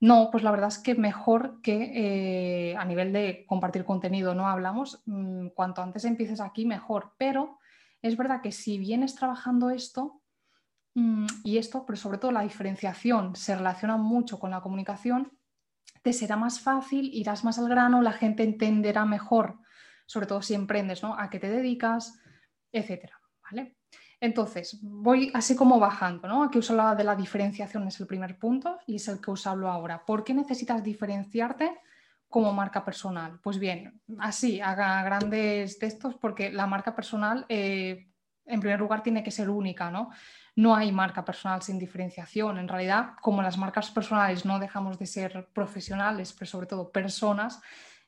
No, 0.00 0.30
pues 0.30 0.44
la 0.44 0.52
verdad 0.52 0.68
es 0.68 0.78
que 0.78 0.94
mejor 0.94 1.60
que 1.60 2.70
eh, 2.70 2.76
a 2.76 2.84
nivel 2.84 3.12
de 3.12 3.44
compartir 3.48 3.84
contenido 3.84 4.34
no 4.34 4.46
hablamos, 4.46 5.02
mm, 5.06 5.48
cuanto 5.48 5.82
antes 5.82 6.04
empieces 6.04 6.40
aquí, 6.40 6.66
mejor. 6.66 7.14
Pero 7.18 7.58
es 8.00 8.16
verdad 8.16 8.40
que 8.40 8.52
si 8.52 8.78
vienes 8.78 9.16
trabajando 9.16 9.70
esto, 9.70 10.22
mm, 10.94 11.26
y 11.42 11.58
esto, 11.58 11.84
pero 11.84 11.96
sobre 11.96 12.18
todo 12.18 12.30
la 12.30 12.42
diferenciación 12.42 13.34
se 13.34 13.56
relaciona 13.56 13.96
mucho 13.96 14.38
con 14.38 14.50
la 14.52 14.60
comunicación, 14.60 15.32
te 16.02 16.12
será 16.12 16.36
más 16.36 16.60
fácil, 16.60 17.10
irás 17.12 17.44
más 17.44 17.58
al 17.58 17.68
grano, 17.68 18.00
la 18.00 18.12
gente 18.12 18.44
entenderá 18.44 19.04
mejor, 19.04 19.58
sobre 20.06 20.26
todo 20.26 20.42
si 20.42 20.54
emprendes, 20.54 21.02
¿no? 21.02 21.14
A 21.18 21.28
qué 21.28 21.40
te 21.40 21.48
dedicas, 21.48 22.20
etcétera, 22.72 23.20
¿vale? 23.42 23.76
Entonces, 24.20 24.78
voy 24.82 25.30
así 25.32 25.54
como 25.54 25.78
bajando, 25.78 26.26
¿no? 26.26 26.42
Aquí 26.42 26.58
os 26.58 26.70
hablaba 26.70 26.96
de 26.96 27.04
la 27.04 27.14
diferenciación, 27.14 27.86
es 27.86 28.00
el 28.00 28.06
primer 28.06 28.36
punto 28.36 28.78
y 28.86 28.96
es 28.96 29.06
el 29.08 29.20
que 29.20 29.30
os 29.30 29.46
hablo 29.46 29.70
ahora. 29.70 30.04
¿Por 30.04 30.24
qué 30.24 30.34
necesitas 30.34 30.82
diferenciarte 30.82 31.78
como 32.28 32.52
marca 32.52 32.84
personal? 32.84 33.38
Pues 33.40 33.58
bien, 33.58 34.00
así, 34.18 34.60
haga 34.60 35.02
grandes 35.04 35.78
textos, 35.78 36.16
porque 36.16 36.50
la 36.50 36.66
marca 36.66 36.96
personal, 36.96 37.46
eh, 37.48 38.08
en 38.44 38.60
primer 38.60 38.80
lugar, 38.80 39.04
tiene 39.04 39.22
que 39.22 39.30
ser 39.30 39.48
única, 39.48 39.88
¿no? 39.90 40.10
No 40.56 40.74
hay 40.74 40.90
marca 40.90 41.24
personal 41.24 41.62
sin 41.62 41.78
diferenciación. 41.78 42.58
En 42.58 42.66
realidad, 42.66 43.12
como 43.22 43.40
las 43.40 43.56
marcas 43.56 43.88
personales 43.92 44.44
no 44.44 44.58
dejamos 44.58 44.98
de 44.98 45.06
ser 45.06 45.48
profesionales, 45.52 46.32
pero 46.32 46.46
sobre 46.46 46.66
todo 46.66 46.90
personas, 46.90 47.60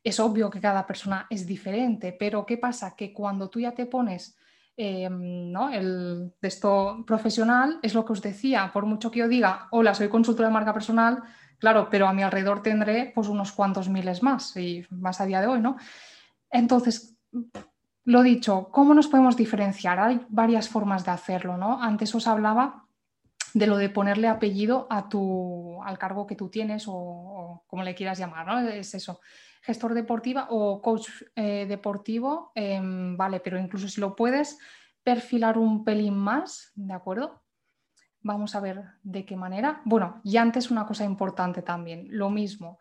es 0.03 0.19
obvio 0.19 0.51
que 0.51 0.61
cada 0.61 0.85
persona 0.87 1.29
es 1.31 1.47
diferente, 1.47 2.13
pero 2.19 2.45
¿qué 2.45 2.57
pasa? 2.57 2.97
Que 2.97 3.13
cuando 3.13 3.49
tú 3.49 3.61
ya 3.61 3.73
te 3.73 3.87
pones 3.87 4.37
Em, 4.83 5.53
¿no? 5.53 5.69
el 5.69 6.33
de 6.41 6.49
esto 6.49 7.05
profesional 7.07 7.79
es 7.83 7.93
lo 7.93 8.03
que 8.03 8.15
os 8.15 8.23
decía, 8.23 8.71
por 8.73 8.87
mucho 8.87 9.11
que 9.11 9.19
yo 9.19 9.29
diga, 9.29 9.69
hola, 9.73 9.93
soy 9.93 10.09
consultora 10.09 10.49
de 10.49 10.55
marca 10.55 10.73
personal, 10.73 11.23
claro, 11.59 11.89
pero 11.91 12.09
a 12.09 12.15
mi 12.15 12.23
alrededor 12.23 12.63
tendré 12.63 13.13
pues 13.15 13.29
unos 13.29 13.53
cuantos 13.53 13.91
miles 13.91 14.23
más 14.23 14.57
y 14.57 14.87
más 14.89 15.21
a 15.21 15.27
día 15.27 15.43
de 15.43 15.49
hoy, 15.49 15.61
¿no? 15.61 15.77
Entonces, 16.51 17.15
lo 18.07 18.23
dicho, 18.23 18.71
¿cómo 18.73 18.95
nos 18.95 19.09
podemos 19.09 19.37
diferenciar? 19.37 20.01
Hay 20.01 20.25
varias 20.31 20.71
formas 20.71 21.05
de 21.05 21.11
hacerlo, 21.11 21.59
¿no? 21.59 21.83
Antes 21.83 22.15
os 22.15 22.27
hablaba 22.27 22.87
de 23.53 23.67
lo 23.67 23.77
de 23.77 23.91
ponerle 23.91 24.29
apellido 24.29 24.87
a 24.89 25.11
tu, 25.11 25.79
al 25.85 25.99
cargo 25.99 26.27
que 26.27 26.37
tú 26.37 26.49
tienes 26.49 26.85
o, 26.87 27.65
como 27.67 27.83
le 27.83 27.95
quieras 27.95 28.19
llamar, 28.19 28.47
¿no? 28.47 28.61
Es 28.61 28.95
eso 28.95 29.21
gestor 29.61 29.95
deportiva 29.95 30.49
o 30.51 30.81
coach 30.81 31.09
eh, 31.37 31.67
deportivo, 31.69 32.53
em, 32.55 33.17
vale, 33.17 33.41
pero 33.41 33.59
incluso 33.59 33.89
si 33.89 34.01
lo 34.01 34.17
puedes 34.17 34.59
perfilar 35.03 35.59
un 35.59 35.85
pelín 35.85 36.15
más, 36.15 36.73
¿de 36.75 36.93
acuerdo? 36.93 37.43
Vamos 38.23 38.55
a 38.55 38.61
ver 38.61 38.83
de 39.03 39.25
qué 39.25 39.37
manera. 39.37 39.81
Bueno, 39.85 40.21
y 40.25 40.37
antes 40.37 40.71
una 40.71 40.87
cosa 40.87 41.05
importante 41.05 41.63
también, 41.63 42.07
lo 42.11 42.31
mismo. 42.31 42.81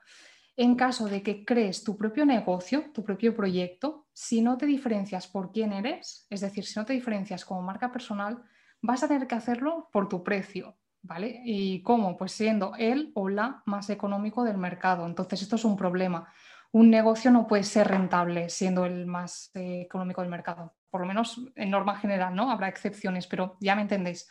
En 0.58 0.76
caso 0.76 1.08
de 1.08 1.24
que 1.24 1.46
crees 1.46 1.84
tu 1.86 1.96
propio 1.96 2.26
negocio, 2.26 2.92
tu 2.94 3.04
propio 3.04 3.34
proyecto, 3.34 4.08
si 4.12 4.42
no 4.42 4.58
te 4.58 4.66
diferencias 4.66 5.28
por 5.28 5.54
quién 5.54 5.72
eres, 5.72 6.28
es 6.30 6.42
decir, 6.42 6.66
si 6.66 6.78
no 6.78 6.86
te 6.86 6.92
diferencias 6.92 7.46
como 7.46 7.62
marca 7.62 7.92
personal, 7.92 8.44
vas 8.82 9.04
a 9.04 9.08
tener 9.08 9.28
que 9.28 9.36
hacerlo 9.36 9.88
por 9.94 10.10
tu 10.10 10.22
precio, 10.22 10.78
¿vale? 11.02 11.42
¿Y 11.46 11.82
cómo? 11.82 12.18
Pues 12.18 12.34
siendo 12.34 12.74
él 12.78 13.14
o 13.16 13.30
la 13.30 13.64
más 13.66 13.90
económico 13.90 14.44
del 14.44 14.58
mercado. 14.58 15.06
Entonces, 15.06 15.42
esto 15.42 15.56
es 15.56 15.64
un 15.64 15.78
problema 15.78 16.30
un 16.72 16.90
negocio 16.90 17.32
no 17.32 17.48
puede 17.48 17.64
ser 17.64 17.88
rentable 17.88 18.50
siendo 18.50 18.86
el 18.86 19.06
más 19.06 19.52
eh, 19.56 19.82
económico 19.82 20.22
del 20.22 20.30
mercado. 20.30 20.76
Por 20.90 21.02
lo 21.02 21.08
menos 21.08 21.42
en 21.56 21.70
norma 21.70 21.98
general, 21.98 22.36
¿no? 22.36 22.52
Habrá 22.52 22.68
excepciones, 22.68 23.28
pero 23.28 23.58
ya 23.60 23.76
me 23.76 23.84
entendéis. 23.84 24.28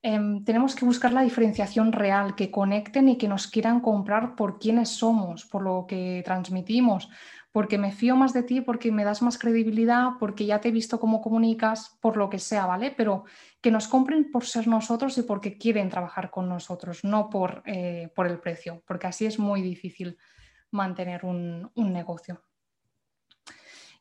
Em, 0.00 0.44
tenemos 0.44 0.76
que 0.76 0.84
buscar 0.84 1.12
la 1.12 1.22
diferenciación 1.22 1.92
real, 1.92 2.36
que 2.36 2.50
conecten 2.50 3.08
y 3.08 3.18
que 3.18 3.26
nos 3.26 3.48
quieran 3.48 3.80
comprar 3.80 4.36
por 4.36 4.58
quiénes 4.58 4.90
somos, 4.90 5.44
por 5.44 5.62
lo 5.62 5.86
que 5.88 6.22
transmitimos, 6.24 7.10
porque 7.50 7.78
me 7.78 7.90
fío 7.90 8.14
más 8.14 8.32
de 8.32 8.44
ti, 8.44 8.60
porque 8.60 8.92
me 8.92 9.04
das 9.04 9.22
más 9.22 9.38
credibilidad, 9.38 10.10
porque 10.20 10.46
ya 10.46 10.60
te 10.60 10.68
he 10.68 10.72
visto 10.72 11.00
cómo 11.00 11.20
comunicas, 11.20 11.98
por 12.00 12.16
lo 12.16 12.30
que 12.30 12.38
sea, 12.38 12.66
¿vale? 12.66 12.92
Pero 12.96 13.24
que 13.60 13.72
nos 13.72 13.88
compren 13.88 14.30
por 14.30 14.44
ser 14.44 14.68
nosotros 14.68 15.18
y 15.18 15.22
porque 15.22 15.58
quieren 15.58 15.88
trabajar 15.88 16.30
con 16.30 16.48
nosotros, 16.48 17.02
no 17.02 17.28
por, 17.28 17.62
eh, 17.66 18.12
por 18.14 18.28
el 18.28 18.38
precio, 18.38 18.82
porque 18.86 19.08
así 19.08 19.26
es 19.26 19.40
muy 19.40 19.62
difícil 19.62 20.16
mantener 20.70 21.24
un, 21.24 21.70
negocio. 21.74 22.42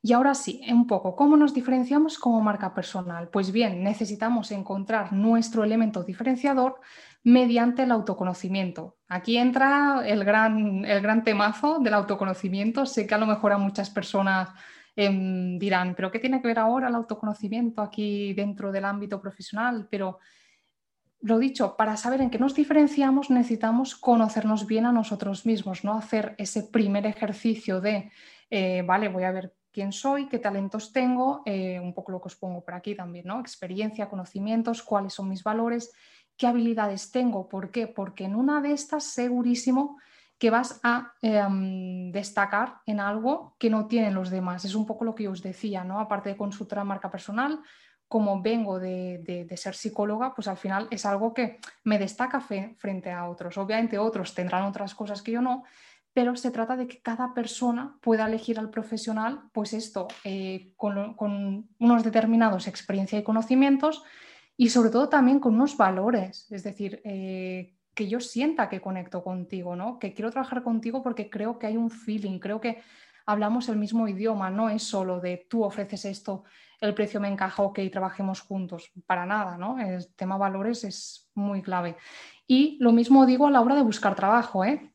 Y 0.01 0.13
ahora 0.13 0.36
sí, 0.36 0.62
un 0.69 0.86
poco, 0.88 1.15
¿cómo 1.15 1.36
nos 1.36 1.53
diferenciamos 1.53 2.19
como 2.19 2.39
marca 2.41 2.73
personal? 2.73 3.30
Pues 3.30 3.51
bien, 3.51 3.84
necesitamos 3.84 4.51
encontrar 4.51 5.12
nuestro 5.12 5.63
elemento 5.63 6.03
diferenciador 6.03 6.80
mediante 7.23 7.84
el 7.84 7.91
autoconocimiento. 7.91 8.97
Aquí 9.08 9.38
entra 9.38 10.03
el 10.06 10.23
gran, 10.23 10.86
el 10.86 11.01
gran 11.01 11.23
temazo 11.23 11.80
del 11.80 11.95
autoconocimiento. 11.95 12.86
Sé 12.86 13.08
que 13.08 13.15
a 13.15 13.17
lo 13.17 13.25
mejor 13.25 13.51
a 13.51 13.58
muchas 13.58 13.89
personas 13.89 14.49
em, 14.95 15.58
dirán, 15.58 15.93
pero 15.95 16.12
¿qué 16.12 16.19
tiene 16.19 16.41
que 16.41 16.47
ver 16.47 16.60
ahora 16.60 16.88
el 16.88 16.95
autoconocimiento 16.95 17.82
aquí 17.82 18.34
dentro 18.34 18.71
del 18.71 18.86
ámbito 18.86 19.19
profesional? 19.19 19.88
Pero 19.89 20.19
lo 21.21 21.39
dicho, 21.39 21.75
para 21.75 21.97
saber 21.97 22.21
en 22.21 22.30
qué 22.30 22.39
nos 22.39 22.53
diferenciamos 22.53 23.30
necesitamos 23.30 23.95
conocernos 23.95 24.67
bien 24.67 24.86
a 24.86 24.91
nosotros 24.91 25.45
mismos, 25.45 25.84
¿no? 25.84 25.93
Hacer 25.93 26.36
ese 26.38 26.63
primer 26.63 27.06
ejercicio 27.06 27.82
de, 27.82 28.12
eh, 28.49 28.84
vale, 28.86 29.10
voy 29.10 29.23
a 29.23 29.32
ver 29.32 29.53
quién 29.71 29.91
soy, 29.91 30.27
qué 30.27 30.39
talentos 30.39 30.91
tengo, 30.91 31.41
eh, 31.45 31.80
un 31.80 31.93
poco 31.93 32.12
lo 32.12 32.21
que 32.21 32.27
os 32.27 32.36
pongo 32.36 32.63
por 32.63 32.73
aquí 32.73 32.95
también, 32.95 33.27
¿no? 33.27 33.39
Experiencia, 33.39 34.10
conocimientos, 34.10 34.84
cuáles 34.84 35.13
son 35.13 35.30
mis 35.30 35.43
valores, 35.43 35.91
qué 36.36 36.47
habilidades 36.47 37.12
tengo, 37.12 37.49
¿por 37.49 37.71
qué? 37.71 37.88
Porque 37.88 38.25
en 38.25 38.36
una 38.36 38.62
de 38.62 38.71
estas 38.71 39.03
segurísimo 39.03 39.97
que 40.38 40.51
vas 40.51 40.80
a 40.84 41.13
em, 41.21 42.12
destacar 42.12 42.82
en 42.86 42.99
algo 42.99 43.56
que 43.58 43.69
no 43.69 43.88
tienen 43.88 44.13
los 44.13 44.30
demás. 44.30 44.65
Es 44.65 44.75
un 44.75 44.86
poco 44.86 45.03
lo 45.03 45.15
que 45.15 45.27
os 45.27 45.41
decía, 45.41 45.84
¿no? 45.84 45.99
Aparte 45.99 46.30
de 46.30 46.38
consultora 46.38 46.84
marca 46.84 47.10
personal, 47.10 47.60
como 48.08 48.41
vengo 48.41 48.80
de, 48.80 49.48
ser 49.58 49.76
psicóloga, 49.76 50.34
pues 50.34 50.48
al 50.48 50.58
final 50.58 50.88
es 50.91 51.06
algo 51.06 51.34
que 51.34 51.60
me 51.84 52.00
destaca 52.00 52.39
frente 52.39 53.12
a 53.12 53.28
otros. 53.28 53.58
Obviamente 53.58 53.98
otros 53.98 54.34
tendrán 54.34 54.63
otras 54.63 54.96
cosas 54.96 55.22
que 55.22 55.34
yo 55.34 55.41
no, 55.41 55.63
pero 56.13 56.36
se 56.36 56.52
trata 56.52 56.76
de 56.76 56.88
que 56.88 57.00
cada 57.02 57.34
persona 57.34 57.98
pueda 58.02 58.28
elegir 58.28 58.60
al 58.60 58.70
profesional, 58.70 59.41
pues 59.52 59.74
esto, 59.74 60.08
eh, 60.24 60.72
con, 60.76 61.15
unos 61.80 62.04
determinados 62.04 62.67
experiencia 62.67 63.20
y 63.20 63.24
conocimientos 63.24 64.04
y 64.56 64.70
sobre 64.70 64.89
todo 64.89 65.10
también 65.10 65.39
con 65.39 65.54
unos 65.54 65.78
valores, 65.78 66.52
es 66.52 66.63
decir, 66.63 67.02
eh, 67.04 67.76
que 67.93 68.08
yo 68.08 68.20
sienta 68.20 68.70
que 68.70 68.82
conecto 68.82 69.24
contigo, 69.24 69.76
¿no? 69.76 70.00
que 70.00 70.13
quiero 70.13 70.32
trabajar 70.32 70.63
contigo 70.63 71.04
porque 71.04 71.30
creo 71.30 71.60
que 71.60 71.67
hay 71.67 71.78
un 71.78 71.91
feeling, 71.91 72.39
creo 72.39 72.62
que 72.62 72.82
hablamos 73.26 73.70
el 73.70 73.76
mismo 73.76 74.08
idioma, 74.08 74.50
no 74.50 74.70
es 74.70 74.84
solo 74.84 75.20
de 75.20 75.46
tú 75.50 75.63
ofreces 75.63 76.06
esto 76.06 76.46
el 76.79 76.93
precio 76.93 77.19
me 77.19 77.27
encaja, 77.27 77.63
ok, 77.63 77.79
trabajemos 77.91 78.41
juntos. 78.41 78.91
Para 79.05 79.25
nada, 79.25 79.57
¿no? 79.57 79.79
El 79.79 80.13
tema 80.15 80.37
valores 80.37 80.83
es 80.83 81.29
muy 81.33 81.61
clave. 81.61 81.97
Y 82.45 82.77
lo 82.79 82.91
mismo 82.91 83.25
digo 83.25 83.47
a 83.47 83.51
la 83.51 83.61
hora 83.61 83.75
de 83.75 83.81
buscar 83.81 84.15
trabajo, 84.15 84.63
¿eh? 84.63 84.93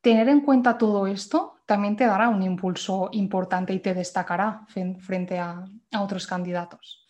Tener 0.00 0.28
en 0.28 0.40
cuenta 0.40 0.78
todo 0.78 1.06
esto 1.06 1.56
también 1.66 1.96
te 1.96 2.06
dará 2.06 2.28
un 2.28 2.42
impulso 2.42 3.08
importante 3.12 3.72
y 3.72 3.80
te 3.80 3.94
destacará 3.94 4.64
frente 5.00 5.38
a 5.38 5.64
otros 5.98 6.26
candidatos. 6.26 7.06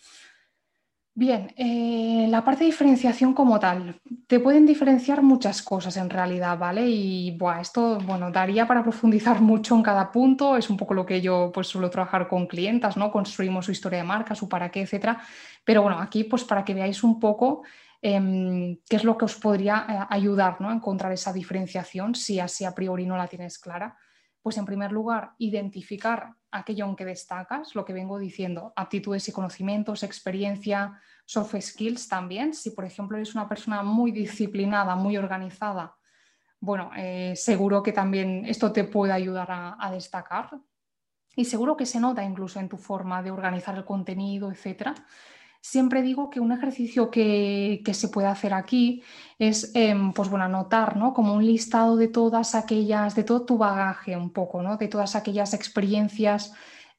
Bien, 1.14 1.52
eh, 1.58 2.26
la 2.30 2.42
parte 2.42 2.60
de 2.64 2.70
diferenciación 2.70 3.34
como 3.34 3.60
tal, 3.60 4.00
te 4.26 4.40
pueden 4.40 4.64
diferenciar 4.64 5.22
muchas 5.22 5.62
cosas 5.62 5.98
en 5.98 6.08
realidad, 6.08 6.56
¿vale? 6.56 6.88
Y 6.88 7.36
esto, 7.60 7.98
bueno, 7.98 8.30
daría 8.30 8.66
para 8.66 8.82
profundizar 8.82 9.40
mucho 9.42 9.74
en 9.76 9.82
cada 9.82 10.10
punto, 10.10 10.56
es 10.56 10.70
un 10.70 10.78
poco 10.78 10.94
lo 10.94 11.04
que 11.04 11.20
yo 11.20 11.50
pues 11.52 11.66
suelo 11.66 11.90
trabajar 11.90 12.28
con 12.28 12.46
clientas, 12.46 12.96
¿no? 12.96 13.10
Construimos 13.12 13.66
su 13.66 13.72
historia 13.72 13.98
de 13.98 14.04
marca, 14.04 14.34
su 14.34 14.48
para 14.48 14.70
qué, 14.70 14.80
etcétera. 14.82 15.20
Pero 15.64 15.82
bueno, 15.82 15.98
aquí 16.00 16.24
pues 16.24 16.44
para 16.44 16.64
que 16.64 16.72
veáis 16.72 17.04
un 17.04 17.20
poco 17.20 17.62
em, 18.00 18.78
qué 18.88 18.96
es 18.96 19.04
lo 19.04 19.18
que 19.18 19.26
os 19.26 19.36
podría 19.36 19.86
eh, 19.88 20.06
ayudar, 20.14 20.62
¿no? 20.62 20.70
A 20.70 20.74
encontrar 20.74 21.12
esa 21.12 21.32
diferenciación 21.32 22.14
si 22.14 22.40
así 22.40 22.64
a 22.64 22.74
priori 22.74 23.04
no 23.04 23.18
la 23.18 23.26
tienes 23.28 23.58
clara. 23.58 23.96
Pues 24.42 24.58
en 24.58 24.66
primer 24.66 24.92
lugar, 24.92 25.32
identificar 25.38 26.34
aquello 26.50 26.86
en 26.86 26.96
que 26.96 27.04
destacas, 27.04 27.74
lo 27.74 27.84
que 27.84 27.92
vengo 27.92 28.18
diciendo, 28.18 28.72
aptitudes 28.76 29.28
y 29.28 29.32
conocimientos, 29.32 30.02
experiencia, 30.02 31.00
soft 31.24 31.54
skills 31.60 32.08
también. 32.08 32.52
Si, 32.52 32.70
por 32.70 32.84
ejemplo, 32.84 33.16
eres 33.16 33.34
una 33.34 33.48
persona 33.48 33.82
muy 33.82 34.10
disciplinada, 34.10 34.96
muy 34.96 35.16
organizada, 35.16 35.96
bueno, 36.64 36.92
eh, 36.96 37.34
seguro 37.34 37.82
que 37.82 37.90
también 37.90 38.44
esto 38.46 38.70
te 38.70 38.84
puede 38.84 39.12
ayudar 39.12 39.48
a, 39.50 39.90
destacar. 39.90 40.60
Y 41.34 41.44
seguro 41.44 41.76
que 41.76 41.86
se 41.86 41.98
nota 41.98 42.22
incluso 42.22 42.60
en 42.60 42.68
tu 42.68 42.76
forma 42.76 43.20
de 43.20 43.32
organizar 43.32 43.74
el 43.76 43.84
contenido, 43.84 44.48
etcétera 44.48 44.94
siempre 45.62 46.02
digo 46.02 46.28
que 46.28 46.40
un 46.40 46.52
ejercicio 46.52 47.10
que, 47.10 47.82
se 47.94 48.08
puede 48.08 48.26
hacer 48.26 48.52
aquí 48.52 49.02
es, 49.38 49.70
em, 49.74 50.12
pues 50.12 50.28
bueno, 50.28 50.44
anotar, 50.44 50.96
¿no? 50.96 51.14
Como 51.14 51.34
un 51.34 51.46
listado 51.46 51.96
de 51.96 52.08
todas 52.08 52.54
aquellas, 52.54 53.14
de 53.14 53.24
todo 53.24 53.46
tu 53.46 53.58
bagaje 53.58 54.16
un 54.16 54.30
poco, 54.32 54.62
¿no? 54.62 54.76
De 54.76 54.88
todas 54.88 55.14
aquellas 55.16 55.54
experiencias, 55.54 56.52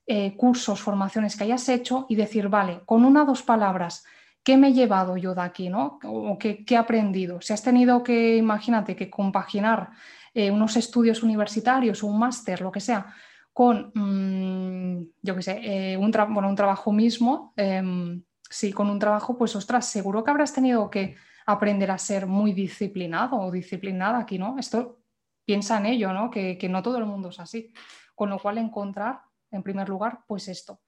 eh, 0.07 0.35
cursos, 0.37 0.81
formaciones 0.81 1.35
que 1.35 1.43
hayas 1.43 1.67
hecho 1.69 2.05
y 2.09 2.15
decir, 2.15 2.47
vale, 2.49 2.81
con 2.85 3.05
una 3.05 3.23
o 3.23 3.25
dos 3.25 3.43
palabras, 3.43 4.05
¿qué 4.43 4.57
me 4.57 4.69
he 4.69 4.73
llevado 4.73 5.17
yo 5.17 5.35
de 5.35 5.41
aquí, 5.41 5.69
¿no? 5.69 5.99
O 6.03 6.37
qué, 6.39 6.65
he 6.67 6.77
aprendido. 6.77 7.41
Si 7.41 7.53
has 7.53 7.63
tenido 7.63 8.01
que, 8.03 8.37
imagínate, 8.37 8.95
que 8.95 9.09
compaginar 9.09 9.91
eh, 10.33 10.51
unos 10.51 10.77
estudios 10.77 11.21
universitarios 11.21 12.01
un 12.03 12.17
máster, 12.17 12.61
lo 12.61 12.71
que 12.71 12.79
sea, 12.79 13.13
con, 13.51 13.91
mm, 13.93 15.05
yo 15.21 15.35
qué 15.35 15.41
sé, 15.41 15.59
eh, 15.63 15.97
un, 15.97 16.11
bueno, 16.11 16.49
un 16.49 16.55
trabajo 16.55 16.91
mismo, 16.91 17.53
em, 17.57 18.23
sí, 18.53 18.71
con 18.71 18.89
un 18.89 18.99
trabajo, 18.99 19.35
pues 19.35 19.55
ostras, 19.55 19.87
seguro 19.87 20.23
que 20.23 20.29
habrás 20.29 20.53
tenido 20.53 20.89
que 20.89 21.15
aprender 21.47 21.89
a 21.89 21.97
ser 21.97 22.27
muy 22.27 22.53
disciplinado 22.53 23.37
o 23.37 23.51
disciplinada 23.51 24.19
aquí, 24.19 24.37
¿no? 24.37 24.57
Esto 24.59 24.99
piensa 25.43 25.77
en 25.77 25.87
ello, 25.87 26.13
¿no? 26.13 26.29
Que, 26.29 26.57
que 26.57 26.69
no 26.69 26.83
todo 26.83 26.99
el 26.99 27.05
mundo 27.05 27.29
es 27.29 27.39
así. 27.39 27.73
Con 28.13 28.29
lo 28.29 28.37
cual 28.37 28.59
encontrar, 28.59 29.21
en 29.49 29.63
primer 29.63 29.89
lugar, 29.89 30.19
pues 30.27 30.47
esto. 30.47 30.82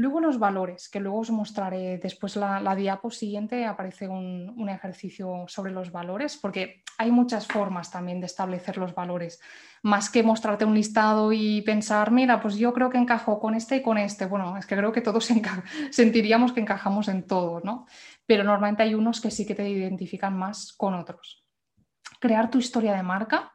Luego 0.00 0.18
los 0.20 0.38
valores, 0.38 0.88
que 0.88 0.98
luego 0.98 1.18
os 1.18 1.30
mostraré 1.30 1.98
después 1.98 2.34
la, 2.34 2.58
la 2.58 2.98
siguiente, 3.10 3.66
aparece 3.66 4.08
un, 4.08 4.54
un, 4.56 4.70
ejercicio 4.70 5.44
sobre 5.46 5.72
los 5.72 5.92
valores, 5.92 6.38
porque 6.38 6.82
hay 6.96 7.10
muchas 7.10 7.46
formas 7.46 7.90
también 7.90 8.18
de 8.18 8.24
establecer 8.24 8.78
los 8.78 8.94
valores, 8.94 9.42
más 9.82 10.08
que 10.08 10.22
mostrarte 10.22 10.64
un 10.64 10.72
listado 10.72 11.34
y 11.34 11.60
pensar, 11.60 12.12
mira, 12.12 12.40
pues 12.40 12.56
yo 12.56 12.72
creo 12.72 12.88
que 12.88 12.96
encajo 12.96 13.38
con 13.38 13.54
este 13.54 13.76
y 13.76 13.82
con 13.82 13.98
este. 13.98 14.24
Bueno, 14.24 14.56
es 14.56 14.64
que 14.64 14.74
creo 14.74 14.90
que 14.90 15.02
todos 15.02 15.28
sentiríamos 15.90 16.54
que 16.54 16.60
encajamos 16.60 17.08
en 17.08 17.26
todo, 17.26 17.60
¿no? 17.62 17.84
Pero 18.24 18.42
normalmente 18.42 18.82
hay 18.82 18.94
unos 18.94 19.20
que 19.20 19.30
sí 19.30 19.46
que 19.46 19.54
te 19.54 19.68
identifican 19.68 20.34
más 20.34 20.72
con 20.72 20.94
otros. 20.94 21.44
Crear 22.20 22.50
tu 22.50 22.56
historia 22.56 22.94
de 22.94 23.02
marca 23.02 23.52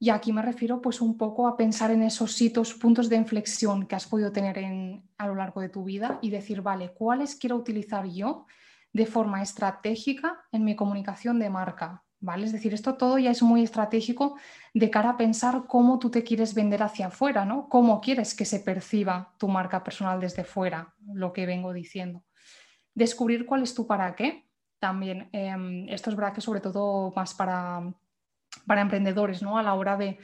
y 0.00 0.10
aquí 0.10 0.32
me 0.32 0.42
refiero 0.42 0.80
pues 0.80 1.00
un 1.00 1.16
poco 1.16 1.48
a 1.48 1.56
pensar 1.56 1.90
en 1.90 2.02
esos 2.02 2.40
hitos, 2.40 2.74
puntos 2.74 3.08
de 3.08 3.16
inflexión 3.16 3.86
que 3.86 3.96
has 3.96 4.06
podido 4.06 4.30
tener 4.30 4.58
en, 4.58 5.02
a 5.18 5.26
lo 5.26 5.34
largo 5.34 5.60
de 5.60 5.68
tu 5.68 5.84
vida 5.84 6.18
y 6.22 6.30
decir, 6.30 6.62
vale, 6.62 6.92
¿cuáles 6.92 7.34
quiero 7.34 7.56
utilizar 7.56 8.06
yo 8.06 8.46
de 8.92 9.06
forma 9.06 9.42
estratégica 9.42 10.38
en 10.52 10.64
mi 10.64 10.76
comunicación 10.76 11.40
de 11.40 11.50
marca? 11.50 12.04
¿Vale? 12.20 12.46
Es 12.46 12.52
decir, 12.52 12.74
esto 12.74 12.94
todo 12.94 13.18
ya 13.18 13.30
es 13.30 13.42
muy 13.42 13.62
estratégico 13.62 14.36
de 14.74 14.90
cara 14.90 15.10
a 15.10 15.16
pensar 15.16 15.64
cómo 15.68 15.98
tú 16.00 16.10
te 16.10 16.24
quieres 16.24 16.52
vender 16.52 16.82
hacia 16.82 17.08
afuera, 17.08 17.44
¿no? 17.44 17.68
Cómo 17.68 18.00
quieres 18.00 18.34
que 18.34 18.44
se 18.44 18.58
perciba 18.58 19.34
tu 19.38 19.46
marca 19.46 19.84
personal 19.84 20.18
desde 20.18 20.42
fuera, 20.42 20.94
lo 21.12 21.32
que 21.32 21.46
vengo 21.46 21.72
diciendo. 21.72 22.24
Descubrir 22.92 23.46
cuál 23.46 23.62
es 23.62 23.72
tu 23.72 23.86
para 23.86 24.16
qué. 24.16 24.48
También, 24.80 25.28
eh, 25.32 25.86
esto 25.90 26.10
es 26.10 26.16
verdad 26.16 26.34
que 26.34 26.40
sobre 26.40 26.60
todo 26.60 27.12
más 27.14 27.34
para 27.34 27.94
para 28.68 28.82
emprendedores, 28.82 29.42
¿no? 29.42 29.58
A 29.58 29.64
la 29.64 29.74
hora 29.74 29.96
de, 29.96 30.18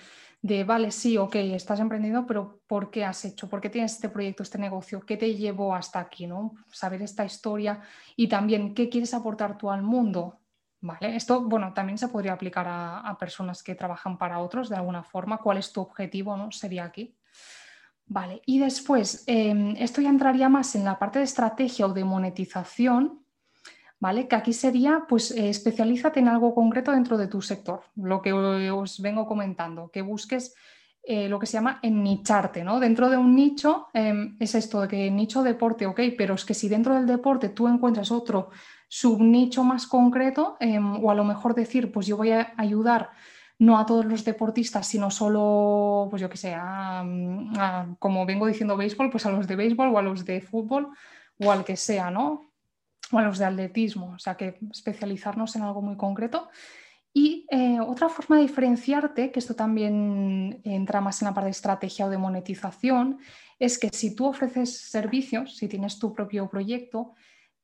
de, 0.45 0.63
vale, 0.63 0.91
sí, 0.91 1.17
ok, 1.17 1.37
estás 1.37 1.81
emprendiendo, 1.81 2.27
pero 2.27 2.61
¿por 2.67 2.91
qué 2.91 3.03
has 3.03 3.25
hecho? 3.25 3.49
¿Por 3.49 3.63
qué 3.63 3.71
tienes 3.71 3.95
este 3.95 4.11
proyecto, 4.11 4.43
este 4.43 4.59
negocio? 4.59 5.01
¿Qué 5.01 5.17
te 5.17 5.35
llevó 5.35 5.75
hasta 5.75 5.99
aquí, 6.01 6.27
¿no? 6.27 6.53
Saber 6.71 7.01
esta 7.01 7.25
historia 7.25 7.81
y 8.15 8.29
también 8.29 8.75
qué 8.75 8.91
quieres 8.91 9.15
aportar 9.15 9.57
tú 9.57 9.71
al 9.71 9.83
mundo, 9.83 10.43
¿vale? 10.83 11.17
Esto, 11.17 11.41
bueno, 11.41 11.73
también 11.73 11.97
se 11.97 12.09
podría 12.09 12.35
aplicar 12.35 12.67
a, 12.69 13.17
personas 13.19 13.63
que 13.63 13.75
trabajan 13.75 14.19
para 14.19 14.39
otros 14.39 14.69
de 14.69 14.77
alguna 14.77 15.03
forma. 15.03 15.39
¿Cuál 15.39 15.57
es 15.57 15.73
tu 15.73 15.81
objetivo, 15.81 16.37
¿no? 16.37 16.53
Sería 16.53 16.85
aquí. 16.85 17.17
Vale, 18.05 18.43
y 18.45 18.59
después, 18.59 19.25
em, 19.27 19.75
esto 19.79 20.03
ya 20.03 20.11
entraría 20.11 20.51
más 20.51 20.75
en 20.75 20.85
la 20.85 20.99
parte 20.99 21.21
de 21.21 21.25
estrategia 21.25 21.87
o 21.87 21.95
de 21.95 22.05
monetización, 22.05 23.24
que 24.29 24.37
aquí 24.37 24.53
sería, 24.53 25.05
pues, 25.09 25.31
eh, 25.31 25.49
especialízate 25.49 26.21
en 26.21 26.29
algo 26.29 26.55
concreto 26.55 26.93
dentro 26.93 27.17
de 27.17 27.27
tu 27.27 27.41
sector, 27.41 27.81
lo 27.97 28.21
que 28.21 28.33
os 28.33 29.01
vengo 29.01 29.27
comentando, 29.27 29.91
que 29.91 30.03
busques 30.03 30.55
eh, 31.07 31.29
lo 31.29 31.39
que 31.39 31.47
se 31.47 31.55
llama 31.55 31.81
ennicharte, 31.83 32.65
¿no? 32.65 32.81
Dentro 32.81 33.11
de 33.11 33.17
un 33.17 33.35
nicho 33.35 33.89
em, 33.93 34.37
es 34.41 34.55
esto 34.55 34.81
de 34.81 34.89
que 34.89 35.11
nicho 35.11 35.43
deporte, 35.43 35.87
ok, 35.87 36.01
pero 36.17 36.35
es 36.35 36.45
que 36.45 36.55
si 36.55 36.69
dentro 36.69 36.95
del 36.95 37.07
deporte 37.07 37.51
tú 37.51 37.69
encuentras 37.69 38.11
otro 38.11 38.51
subnicho 38.89 39.65
más 39.65 39.87
concreto, 39.87 40.57
em, 40.61 41.05
o 41.05 41.11
a 41.11 41.15
lo 41.15 41.25
mejor 41.25 41.55
decir, 41.55 41.93
pues 41.93 42.07
yo 42.07 42.17
voy 42.17 42.31
a 42.33 42.55
ayudar 42.57 43.11
no 43.59 43.79
a 43.79 43.87
todos 43.87 44.05
los 44.07 44.25
deportistas, 44.25 44.87
sino 44.87 45.11
solo, 45.11 46.09
pues 46.11 46.21
yo 46.23 46.29
que 46.29 46.37
sé, 46.37 46.57
como 47.99 48.27
vengo 48.27 48.47
diciendo 48.47 48.77
béisbol, 48.77 49.11
pues 49.11 49.27
a 49.27 49.31
los 49.31 49.47
de 49.47 49.57
béisbol 49.57 49.89
o 49.95 49.99
a 49.99 50.03
los 50.03 50.25
de 50.25 50.41
fútbol 50.41 50.91
o 51.39 51.53
al 51.53 51.65
que 51.65 51.77
sea, 51.77 52.11
¿no? 52.11 52.54
O 53.15 53.19
a 53.19 53.23
los 53.23 53.39
de 53.39 53.45
atletismo, 53.45 54.13
o 54.15 54.19
sea 54.19 54.37
que 54.37 54.59
especializarnos 54.71 55.57
en 55.57 55.63
algo 55.63 55.83
muy 55.83 55.97
concreto. 55.97 56.49
Y 57.13 57.47
eh, 57.51 57.79
otra 57.81 58.09
forma 58.09 58.37
de 58.37 58.43
diferenciarte, 58.43 59.31
que 59.31 59.39
esto 59.39 59.55
también 59.55 60.61
entra 60.65 61.01
más 61.01 61.23
en 61.23 61.27
la 61.27 61.35
parte 61.35 61.47
de 61.47 61.53
estrategia 61.53 62.07
o 62.07 62.11
de 62.11 62.19
monetización, 62.19 63.19
es 63.59 63.79
que 63.79 63.89
si 63.93 64.17
tú 64.17 64.27
ofreces 64.27 64.91
servicios, 64.91 65.57
si 65.57 65.69
tienes 65.69 66.01
tu 66.01 66.13
propio 66.13 66.49
proyecto, 66.51 67.15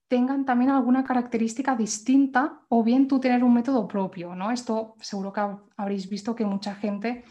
tengan 0.06 0.44
también 0.44 0.70
alguna 0.70 1.04
característica 1.04 1.74
distinta 1.76 2.60
o 2.68 2.82
bien 2.82 3.08
tú 3.08 3.18
tener 3.20 3.42
un 3.42 3.54
método 3.54 3.86
propio. 3.88 4.34
¿no? 4.34 4.50
Esto 4.50 4.94
seguro 5.00 5.32
que 5.32 5.40
habréis 5.76 6.08
visto 6.08 6.34
que 6.34 6.44
mucha 6.44 6.74
gente 6.74 7.24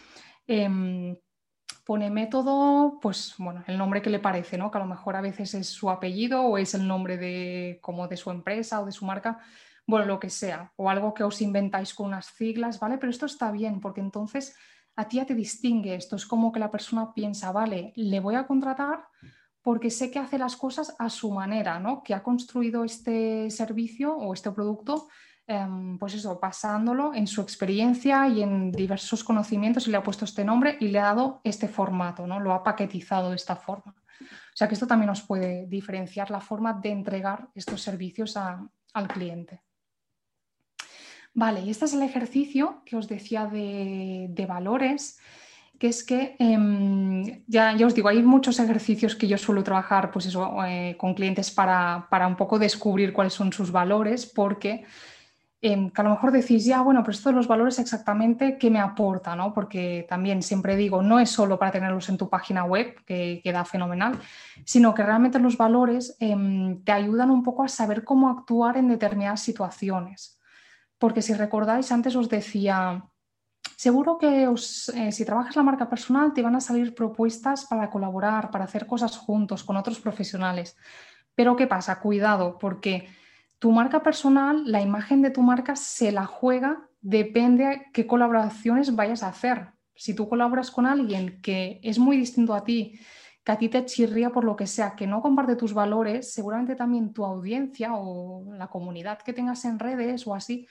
em, 0.47 1.15
pone 1.89 2.11
método, 2.11 2.99
pues 3.01 3.33
bueno, 3.39 3.63
el 3.65 3.75
nombre 3.75 4.03
que 4.03 4.11
le 4.11 4.19
parece, 4.19 4.59
¿no? 4.59 4.69
Que 4.69 4.77
a 4.77 4.81
lo 4.81 4.85
mejor 4.85 5.15
a 5.15 5.21
veces 5.21 5.55
es 5.55 5.69
su 5.69 5.89
apellido 5.89 6.43
o 6.43 6.59
es 6.59 6.75
el 6.75 6.87
nombre 6.87 7.17
de 7.17 7.79
como 7.81 8.07
de 8.07 8.15
su 8.15 8.29
empresa 8.29 8.79
o 8.79 8.85
de 8.85 8.91
su 8.91 9.05
marca, 9.05 9.39
bueno, 9.87 10.05
lo 10.05 10.19
que 10.19 10.29
sea, 10.29 10.71
o 10.75 10.91
algo 10.91 11.15
que 11.15 11.23
os 11.23 11.41
inventáis 11.41 11.95
con 11.95 12.05
unas 12.05 12.27
siglas, 12.27 12.79
¿vale? 12.79 12.99
Pero 12.99 13.09
esto 13.09 13.25
está 13.25 13.51
bien 13.51 13.79
porque 13.81 14.01
entonces 14.01 14.55
a 14.95 15.07
ti 15.07 15.17
ya 15.17 15.25
te 15.25 15.33
distingue, 15.33 15.95
esto 15.95 16.15
es 16.15 16.27
como 16.27 16.51
que 16.51 16.59
la 16.59 16.69
persona 16.69 17.11
piensa, 17.11 17.51
vale, 17.51 17.91
le 17.95 18.19
voy 18.19 18.35
a 18.35 18.45
contratar 18.45 19.07
porque 19.63 19.89
sé 19.89 20.11
que 20.11 20.19
hace 20.19 20.37
las 20.37 20.55
cosas 20.57 20.95
a 20.99 21.09
su 21.09 21.31
manera, 21.31 21.79
¿no? 21.79 22.03
Que 22.03 22.13
ha 22.13 22.21
construido 22.21 22.83
este 22.83 23.49
servicio 23.49 24.15
o 24.15 24.35
este 24.35 24.51
producto 24.51 25.07
pues 25.99 26.13
eso, 26.13 26.39
pasándolo 26.39 27.13
en 27.15 27.25
su 27.25 27.41
experiencia 27.41 28.27
y 28.27 28.43
en 28.43 28.71
diversos 28.71 29.23
conocimientos 29.23 29.87
y 29.87 29.91
le 29.91 29.97
ha 29.97 30.03
puesto 30.03 30.25
este 30.25 30.45
nombre 30.45 30.77
y 30.79 30.89
le 30.89 30.99
ha 30.99 31.05
dado 31.05 31.41
este 31.43 31.67
formato, 31.67 32.27
¿no? 32.27 32.39
Lo 32.39 32.53
ha 32.53 32.63
paquetizado 32.63 33.31
de 33.31 33.35
esta 33.35 33.55
forma. 33.55 33.95
O 34.21 34.55
sea 34.59 34.67
que 34.67 34.75
esto 34.75 34.85
también 34.85 35.07
nos 35.07 35.23
puede 35.23 35.65
diferenciar 35.65 36.29
la 36.29 36.39
forma 36.39 36.73
de 36.73 36.89
entregar 36.91 37.47
estos 37.55 37.81
servicios 37.81 38.37
al 38.37 39.07
cliente. 39.07 39.63
Vale, 41.33 41.61
y 41.61 41.69
este 41.69 41.85
es 41.85 41.93
el 41.93 42.03
ejercicio 42.03 42.83
que 42.85 42.95
os 42.95 43.07
decía 43.07 43.45
de, 43.47 44.45
valores, 44.47 45.19
que 45.79 45.87
es 45.87 46.03
que 46.03 46.35
em, 46.37 47.43
ya, 47.47 47.75
os 47.85 47.95
digo, 47.95 48.09
hay 48.09 48.21
muchos 48.21 48.59
ejercicios 48.59 49.15
que 49.15 49.27
yo 49.27 49.37
suelo 49.37 49.63
trabajar 49.63 50.11
pues 50.11 50.25
eso, 50.25 50.63
eh, 50.65 50.95
con 50.97 51.13
clientes 51.13 51.49
para, 51.49 52.07
para, 52.09 52.27
un 52.27 52.35
poco 52.35 52.59
descubrir 52.59 53.13
cuáles 53.13 53.33
son 53.33 53.53
sus 53.53 53.71
valores, 53.71 54.25
porque 54.25 54.85
Em, 55.61 55.89
que 55.89 55.99
a 55.99 56.05
lo 56.05 56.11
mejor 56.11 56.31
decís, 56.31 56.63
ya, 56.63 56.81
bueno, 56.81 57.01
pero 57.03 57.11
esto 57.11 57.29
de 57.29 57.35
los 57.35 57.47
valores 57.47 57.79
exactamente, 57.79 58.57
¿qué 58.57 58.71
me 58.71 58.79
aporta? 58.79 59.35
¿no? 59.35 59.53
Porque 59.53 60.05
también 60.07 60.41
siempre 60.41 60.77
digo, 60.77 61.01
no 61.01 61.19
es 61.19 61.29
solo 61.29 61.59
para 61.59 61.71
tenerlos 61.71 62.07
en 62.07 62.17
tu 62.17 62.29
página 62.29 62.63
web, 62.63 62.95
que 63.05 63.41
queda 63.43 63.65
fenomenal, 63.65 64.17
sino 64.63 64.93
que 64.93 65.03
realmente 65.03 65.37
los 65.37 65.57
valores 65.57 66.15
em, 66.21 66.81
te 66.85 66.93
ayudan 66.93 67.29
un 67.29 67.43
poco 67.43 67.63
a 67.63 67.67
saber 67.67 68.05
cómo 68.05 68.29
actuar 68.29 68.77
en 68.77 68.87
determinadas 68.87 69.41
situaciones. 69.41 70.39
Porque 70.97 71.21
si 71.21 71.33
recordáis, 71.33 71.91
antes 71.91 72.15
os 72.15 72.29
decía, 72.29 73.03
seguro 73.75 74.17
que 74.17 74.43
eh, 74.45 75.11
si 75.11 75.25
trabajas 75.25 75.57
la 75.57 75.63
marca 75.63 75.89
personal 75.89 76.33
te 76.33 76.41
van 76.41 76.55
a 76.55 76.61
salir 76.61 76.95
propuestas 76.95 77.65
para 77.65 77.89
colaborar, 77.89 78.49
para 78.49 78.63
hacer 78.63 78.87
cosas 78.87 79.17
juntos 79.17 79.65
con 79.65 79.75
otros 79.75 79.99
profesionales. 79.99 80.77
Pero 81.35 81.57
¿qué 81.57 81.67
pasa? 81.67 81.99
Cuidado, 81.99 82.57
porque 82.57 83.09
tu 83.59 83.71
marca 83.71 84.01
personal, 84.01 84.63
la 84.65 84.81
imagen 84.81 85.21
de 85.21 85.31
tu 85.31 85.41
marca 85.41 85.75
se 85.75 86.11
la 86.11 86.25
juega, 86.25 86.89
depende 87.01 87.65
de 87.65 87.85
qué 87.93 88.07
colaboraciones 88.07 88.95
vayas 88.95 89.21
a 89.23 89.29
hacer. 89.29 89.73
Si 89.93 90.13
tú 90.13 90.29
colaboras 90.29 90.71
con 90.71 90.85
alguien 90.85 91.41
que 91.41 91.79
es 91.83 91.99
muy 91.99 92.17
distinto 92.17 92.53
a 92.53 92.63
ti, 92.63 92.99
que 93.43 93.51
a 93.51 93.57
ti 93.57 93.67
te 93.67 93.85
chirría 93.85 94.29
por 94.29 94.45
lo 94.45 94.55
que 94.55 94.65
sea, 94.65 94.95
que 94.95 95.07
no 95.07 95.21
comparte 95.21 95.55
tus 95.55 95.73
valores, 95.73 96.33
seguramente 96.33 96.75
también 96.75 97.13
tu 97.13 97.25
audiencia 97.25 97.95
o 97.95 98.53
la 98.53 98.67
comunidad 98.67 99.19
que 99.19 99.33
tengas 99.33 99.65
en 99.65 99.77
redes 99.77 100.25
o 100.25 100.33
así 100.33 100.67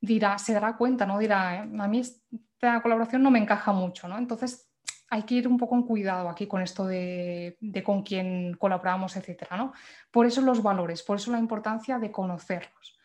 dirá, 0.00 0.36
se 0.36 0.52
dará 0.52 0.76
cuenta, 0.76 1.06
¿no? 1.06 1.18
Dirá, 1.18 1.62
a 1.62 1.88
mí 1.88 2.00
esta 2.00 2.82
colaboración 2.82 3.22
no 3.22 3.30
me 3.30 3.38
encaja 3.38 3.72
mucho, 3.72 4.08
¿no? 4.08 4.18
Entonces 4.18 4.68
hay 5.12 5.24
que 5.24 5.34
ir 5.34 5.46
un 5.46 5.58
poco 5.58 5.74
en 5.76 5.82
cuidado 5.82 6.30
aquí 6.30 6.46
con 6.46 6.62
esto 6.62 6.86
de, 6.86 7.58
con 7.84 8.02
quién 8.02 8.54
colaboramos, 8.54 9.14
etcétera, 9.14 9.58
¿no? 9.58 9.74
Por 10.10 10.24
eso 10.24 10.40
los 10.40 10.62
valores, 10.62 11.02
por 11.02 11.18
eso 11.18 11.30
la 11.30 11.38
importancia 11.38 11.98
de 11.98 12.10
conocerlos. 12.10 12.98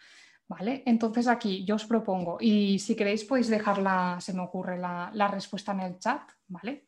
¿Vale? 0.48 0.84
Entonces 0.86 1.28
aquí 1.28 1.66
yo 1.66 1.76
os 1.76 1.84
propongo, 1.84 2.38
y 2.40 2.80
si 2.80 2.96
queréis 2.96 3.26
podéis 3.26 3.50
dejarla, 3.50 4.16
se 4.22 4.32
me 4.32 4.40
ocurre 4.40 4.78
la, 4.78 5.28
respuesta 5.30 5.74
en 5.74 5.82
el 5.82 6.00
chat, 6.00 6.22
¿vale? 6.48 6.88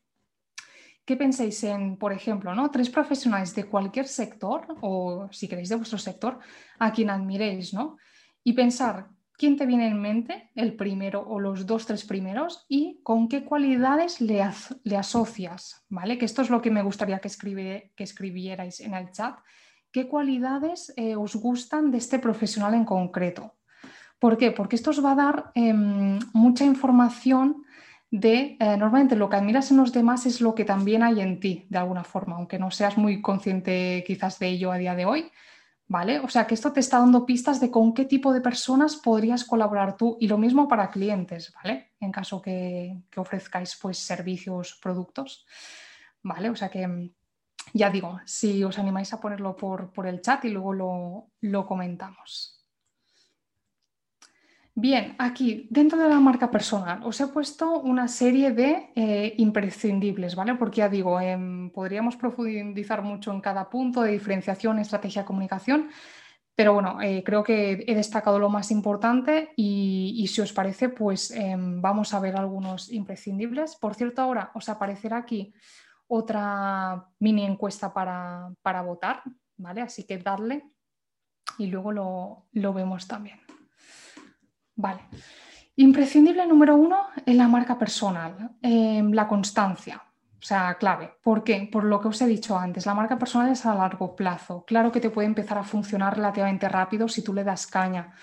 ¿Qué 1.04 1.18
pensáis 1.18 1.62
en, 1.64 1.98
por 1.98 2.14
ejemplo, 2.14 2.54
¿no? 2.54 2.70
tres 2.70 2.88
profesionales 2.88 3.54
de 3.54 3.64
cualquier 3.64 4.08
sector, 4.08 4.66
o 4.80 5.28
si 5.30 5.46
queréis 5.46 5.68
de 5.68 5.76
vuestro 5.76 5.98
sector, 5.98 6.38
a 6.78 6.90
quien 6.90 7.10
admiréis, 7.10 7.74
¿no? 7.74 7.98
Y 8.42 8.54
pensar 8.54 9.10
quién 9.40 9.56
te 9.56 9.64
viene 9.64 9.88
en 9.88 9.98
mente, 9.98 10.50
el 10.54 10.74
primero 10.74 11.26
o 11.26 11.40
los 11.40 11.64
dos, 11.64 11.86
tres 11.86 12.04
primeros, 12.04 12.66
y 12.68 13.00
con 13.02 13.26
qué 13.26 13.42
cualidades 13.42 14.20
le, 14.20 14.42
asocias, 14.42 15.82
¿vale? 15.88 16.18
Que 16.18 16.26
esto 16.26 16.42
es 16.42 16.50
lo 16.50 16.60
que 16.60 16.70
me 16.70 16.82
gustaría 16.82 17.20
que, 17.20 17.28
escribierais 17.96 18.80
en 18.80 18.92
el 18.92 19.10
chat. 19.12 19.38
¿Qué 19.90 20.08
cualidades 20.08 20.92
eh, 20.94 21.16
os 21.16 21.36
gustan 21.36 21.90
de 21.90 21.96
este 21.96 22.18
profesional 22.18 22.74
en 22.74 22.84
concreto? 22.84 23.54
¿Por 24.18 24.36
qué? 24.36 24.50
Porque 24.50 24.76
esto 24.76 24.90
os 24.90 25.02
va 25.02 25.12
a 25.12 25.22
dar 25.24 25.52
em, 25.54 26.18
mucha 26.34 26.66
información 26.66 27.64
de, 28.10 28.58
eh, 28.60 28.76
normalmente 28.76 29.16
lo 29.16 29.30
que 29.30 29.36
admiras 29.36 29.70
en 29.70 29.78
los 29.78 29.94
demás 29.94 30.26
es 30.26 30.42
lo 30.42 30.54
que 30.54 30.66
también 30.66 31.02
hay 31.02 31.22
en 31.22 31.40
ti, 31.40 31.66
de 31.70 31.78
alguna 31.78 32.04
forma, 32.04 32.36
aunque 32.36 32.58
no 32.58 32.70
seas 32.70 32.98
muy 32.98 33.22
consciente 33.22 34.04
quizás 34.06 34.38
de 34.38 34.48
ello 34.48 34.70
a 34.70 34.76
día 34.76 34.94
de 34.94 35.06
hoy, 35.06 35.30
¿vale? 35.90 36.20
O 36.20 36.28
sea 36.28 36.46
que 36.46 36.54
esto 36.54 36.72
te 36.72 36.78
está 36.78 37.00
dando 37.00 37.26
pistas 37.26 37.58
de 37.58 37.68
con 37.68 37.92
qué 37.92 38.04
tipo 38.04 38.32
de 38.32 38.40
personas 38.40 38.94
podrías 38.94 39.44
colaborar 39.44 39.96
tú 39.96 40.16
y 40.20 40.28
lo 40.28 40.38
mismo 40.38 40.68
para 40.68 40.88
clientes, 40.88 41.52
¿vale? 41.52 41.90
En 41.98 42.12
caso 42.12 42.40
que, 42.40 42.96
ofrezcáis 43.16 43.76
pues 43.76 43.98
servicios, 43.98 44.78
productos, 44.80 45.44
¿vale? 46.22 46.48
O 46.48 46.54
sea 46.54 46.68
que 46.68 47.10
ya 47.74 47.90
digo, 47.90 48.20
si 48.24 48.62
os 48.62 48.78
animáis 48.78 49.12
a 49.12 49.20
ponerlo 49.20 49.56
por, 49.56 50.06
el 50.06 50.20
chat 50.20 50.44
y 50.44 50.50
luego 50.50 50.72
lo, 50.72 51.30
lo 51.40 51.66
comentamos. 51.66 52.59
Bien, 54.82 55.14
aquí 55.18 55.66
dentro 55.68 55.98
de 55.98 56.08
la 56.08 56.20
marca 56.20 56.50
personal 56.50 57.02
os 57.04 57.20
he 57.20 57.26
puesto 57.26 57.80
una 57.80 58.08
serie 58.08 58.50
de 58.52 58.90
eh, 58.94 59.34
imprescindibles, 59.36 60.34
¿vale? 60.34 60.54
Porque 60.54 60.78
ya 60.78 60.88
digo, 60.88 61.20
em, 61.20 61.68
podríamos 61.68 62.16
profundizar 62.16 63.02
mucho 63.02 63.30
en 63.30 63.42
cada 63.42 63.68
punto 63.68 64.00
de 64.00 64.12
diferenciación, 64.12 64.78
estrategia, 64.78 65.26
comunicación, 65.26 65.90
pero 66.54 66.72
bueno, 66.72 66.98
eh, 67.02 67.22
creo 67.22 67.44
que 67.44 67.84
he 67.86 67.94
destacado 67.94 68.38
lo 68.38 68.48
más 68.48 68.70
importante 68.70 69.52
y, 69.54 70.26
si 70.28 70.40
os 70.40 70.54
parece, 70.54 70.88
pues 70.88 71.30
em, 71.30 71.82
vamos 71.82 72.14
a 72.14 72.20
ver 72.20 72.36
algunos 72.36 72.90
imprescindibles. 72.90 73.76
Por 73.76 73.94
cierto, 73.94 74.22
ahora 74.22 74.50
os 74.54 74.66
aparecerá 74.70 75.18
aquí 75.18 75.52
otra 76.08 77.06
mini 77.18 77.44
encuesta 77.44 77.92
para, 77.92 78.82
votar, 78.82 79.22
¿vale? 79.58 79.82
Así 79.82 80.04
que 80.06 80.16
dadle 80.16 80.64
y 81.58 81.66
luego 81.66 81.92
lo 82.50 82.72
vemos 82.72 83.06
también. 83.06 83.40
Vale. 84.80 85.02
Imprescindible 85.76 86.46
número 86.46 86.74
uno 86.76 87.08
en 87.26 87.36
la 87.36 87.48
marca 87.48 87.78
personal, 87.78 88.52
em, 88.62 89.12
la 89.12 89.28
constancia. 89.28 90.02
O 90.38 90.42
sea, 90.42 90.76
clave. 90.78 91.12
¿Por 91.22 91.44
qué? 91.44 91.68
Por 91.70 91.84
lo 91.84 92.00
que 92.00 92.08
os 92.08 92.20
he 92.22 92.26
dicho 92.26 92.56
antes, 92.58 92.86
la 92.86 92.94
marca 92.94 93.18
personal 93.18 93.50
es 93.50 93.66
a 93.66 93.74
largo 93.74 94.16
plazo. 94.16 94.64
Claro 94.66 94.90
que 94.90 95.00
te 95.00 95.10
puede 95.10 95.26
empezar 95.28 95.58
a 95.58 95.64
funcionar 95.64 96.16
relativamente 96.16 96.66
rápido 96.68 97.08
si 97.08 97.22
tú 97.22 97.34
le 97.34 97.44
das 97.44 97.66
caña, 97.66 98.14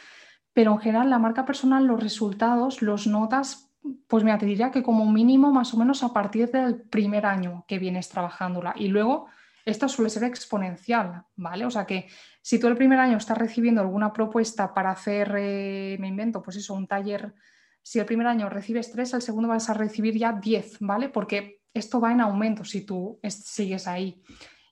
pero 0.52 0.72
en 0.72 0.80
general 0.80 1.12
la 1.12 1.20
marca 1.20 1.46
personal, 1.46 1.86
los 1.86 2.02
resultados 2.02 2.82
los 2.82 3.06
notas, 3.06 3.72
pues 4.08 4.24
mira, 4.24 4.40
te 4.40 4.48
diría 4.48 4.72
que 4.72 4.82
como 4.82 5.06
mínimo 5.12 5.52
más 5.52 5.74
o 5.76 5.78
menos 5.78 6.02
a 6.04 6.12
partir 6.12 6.50
del 6.52 6.82
primer 6.82 7.28
año 7.28 7.66
que 7.68 7.78
vienes 7.78 8.10
trabajándola 8.10 8.74
y 8.76 8.88
luego 8.88 9.28
esto 9.68 9.90
suele 9.90 10.10
ser 10.10 10.24
exponencial, 10.24 11.26
¿vale? 11.36 11.66
O 11.66 11.70
sea 11.70 11.86
que 11.86 12.08
si 12.42 12.58
tú 12.58 12.68
el 12.68 12.78
primer 12.78 13.00
año 13.00 13.18
estás 13.18 13.38
recibiendo 13.38 13.82
alguna 13.82 14.14
propuesta 14.14 14.74
para 14.74 14.92
hacer, 14.92 15.36
eh, 15.38 15.98
me 16.00 16.08
invento, 16.08 16.42
pues 16.42 16.56
eso, 16.56 16.74
un 16.74 16.88
taller, 16.88 17.36
si 17.82 18.00
el 18.00 18.06
primer 18.06 18.28
año 18.28 18.48
recibes 18.48 18.90
tres, 18.92 19.14
el 19.14 19.22
segundo 19.22 19.50
vas 19.50 19.70
a 19.70 19.74
recibir 19.74 20.18
ya 20.18 20.32
diez, 20.32 20.78
¿vale? 20.80 21.10
Porque 21.10 21.64
esto 21.74 22.00
va 22.00 22.14
en 22.14 22.22
aumento 22.22 22.64
si 22.64 22.86
tú 22.86 23.20
sigues 23.28 23.88
ahí. 23.88 24.24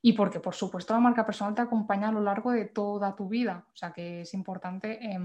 Y 0.02 0.14
porque, 0.14 0.40
por 0.40 0.56
supuesto, 0.56 0.94
la 0.94 1.02
marca 1.02 1.26
personal 1.26 1.56
te 1.56 1.62
acompaña 1.62 2.08
a 2.08 2.12
lo 2.14 2.22
largo 2.22 2.52
de 2.52 2.66
toda 2.66 3.16
tu 3.16 3.28
vida. 3.28 3.66
O 3.74 3.76
sea 3.76 3.92
que 3.92 4.22
es 4.22 4.34
importante 4.34 5.04
em, 5.04 5.24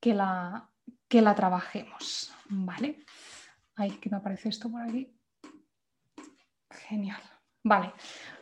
que, 0.00 0.14
la, 0.14 0.70
que 1.06 1.20
la 1.20 1.34
trabajemos, 1.34 2.32
¿vale? 2.48 3.04
Ahí 3.74 3.90
que 3.98 4.08
me 4.08 4.16
aparece 4.16 4.48
esto 4.48 4.70
por 4.70 4.80
aquí. 4.80 5.14
Genial. 6.70 7.20
Vale. 7.66 7.94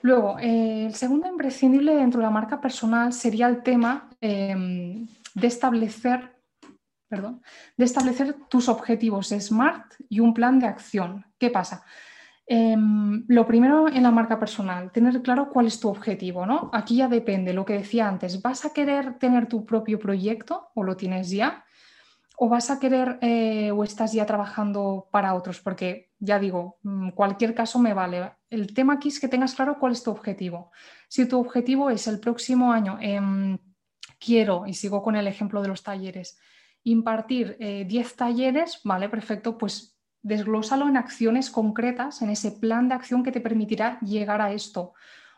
Luego, 0.03 0.39
eh, 0.39 0.85
el 0.85 0.95
segundo 0.95 1.27
imprescindible 1.27 1.95
dentro 1.95 2.20
de 2.20 2.27
la 2.27 2.31
marca 2.31 2.61
personal 2.61 3.14
sería 3.14 3.49
el 3.49 3.62
tema 3.62 4.11
em, 4.20 5.07
de 5.35 5.47
establecer, 5.47 6.31
perdón, 7.09 7.41
de 7.75 7.87
establecer 7.87 8.37
tus 8.51 8.68
objetivos 8.68 9.29
SMART 9.29 9.95
y 10.11 10.20
un 10.20 10.35
plan 10.35 10.59
de 10.59 10.66
acción. 10.66 11.25
¿Qué 11.39 11.49
pasa? 11.49 11.87
Em, 12.47 13.25
lo 13.29 13.47
primero 13.47 13.89
en 13.89 14.03
la 14.03 14.11
marca 14.11 14.39
personal, 14.39 14.93
tener 14.93 15.22
claro 15.22 15.49
cuál 15.49 15.68
es 15.68 15.81
tu 15.81 15.89
objetivo, 15.89 16.45
¿no? 16.45 16.68
Aquí 16.75 16.97
ya 16.97 17.09
depende, 17.09 17.55
lo 17.55 17.64
que 17.64 17.79
decía 17.79 18.07
antes, 18.07 18.43
¿vas 18.43 18.66
a 18.66 18.75
querer 18.75 19.18
tener 19.18 19.47
tu 19.47 19.64
propio 19.64 19.99
proyecto 19.99 20.68
o 20.75 20.83
lo 20.83 20.99
tienes 20.99 21.31
ya? 21.31 21.64
¿O 22.37 22.49
vas 22.49 22.70
a 22.70 22.80
querer 22.80 23.18
eh, 23.20 23.70
o 23.70 23.85
estás 23.85 24.12
ya 24.12 24.26
trabajando 24.26 25.09
para 25.12 25.35
otros? 25.35 25.61
Porque 25.61 26.11
ya 26.18 26.39
digo, 26.39 26.78
mm, 26.82 27.11
cualquier 27.11 27.55
caso 27.55 27.78
me 27.78 27.95
vale. 27.95 28.32
El 28.51 28.74
tema 28.74 28.95
aquí 28.95 29.09
es 29.09 29.20
que 29.20 29.28
tengas 29.28 29.55
claro 29.55 29.78
cuál 29.78 29.93
es 29.93 30.03
tu 30.03 30.11
objetivo. 30.11 30.72
Si 31.09 31.26
tu 31.26 31.39
objetivo 31.39 31.91
es 31.91 32.07
el 32.09 32.18
próximo 32.18 32.72
año, 32.72 32.99
em, 33.01 33.59
quiero, 34.18 34.66
y 34.66 34.74
sigo 34.74 35.03
con 35.03 35.16
el 35.16 35.26
ejemplo 35.26 35.62
de 35.62 35.68
los 35.68 35.82
talleres, 35.82 36.39
impartir 36.82 37.57
10 37.59 38.12
eh, 38.12 38.14
talleres, 38.16 38.80
vale, 38.85 39.09
perfecto, 39.09 39.57
pues 39.57 39.99
desglósalo 40.22 40.89
en 40.89 40.97
acciones 40.97 41.51
concretas, 41.51 42.22
en 42.22 42.30
ese 42.30 42.53
plan 42.53 42.89
de 42.89 42.95
acción 42.95 43.22
que 43.22 43.32
te 43.32 43.41
permitirá 43.41 43.99
llegar 44.01 44.41
a 44.41 44.53
esto 44.53 44.95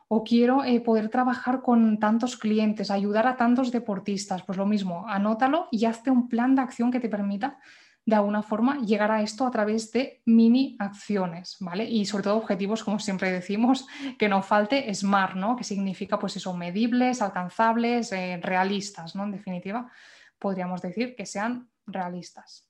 o 0.09 0.23
quiero 0.23 0.65
eh, 0.65 0.81
poder 0.81 1.09
trabajar 1.09 1.63
con 1.63 1.99
tantos 1.99 2.37
clientes, 2.37 2.91
ayudar 2.91 3.27
a 3.27 3.37
tantos 3.37 3.73
deportistas, 3.73 4.43
pues 4.43 4.57
lo 4.59 4.67
mismo, 4.67 5.09
anótalo 5.09 5.69
y 5.71 5.85
hazte 5.85 6.11
un 6.11 6.29
plan 6.29 6.55
de 6.55 6.63
acción 6.63 6.91
que 6.91 7.01
te 7.01 7.09
permita 7.09 7.59
de 8.07 8.15
alguna 8.15 8.43
forma 8.43 8.79
llegar 8.79 9.11
a 9.11 9.21
esto 9.21 9.45
a 9.45 9.51
través 9.51 9.91
de 9.91 10.23
mini 10.27 10.77
acciones, 10.79 11.57
¿vale? 11.59 11.85
Y 11.85 12.07
sobre 12.07 12.23
todo 12.23 12.37
objetivos, 12.37 12.85
como 12.85 13.01
siempre 13.01 13.33
decimos, 13.33 13.87
que 14.19 14.29
no 14.29 14.43
falte 14.43 14.95
SMART, 14.95 15.35
¿no? 15.35 15.57
Que 15.57 15.65
significa 15.65 16.19
pues 16.19 16.37
eso, 16.37 16.57
medibles, 16.57 17.21
alcanzables, 17.21 18.13
eh, 18.13 18.39
realistas, 18.41 19.17
¿no? 19.17 19.25
En 19.25 19.33
definitiva, 19.33 19.91
podríamos 20.39 20.83
decir 20.83 21.17
que 21.17 21.27
sean 21.27 21.69
realistas. 21.85 22.66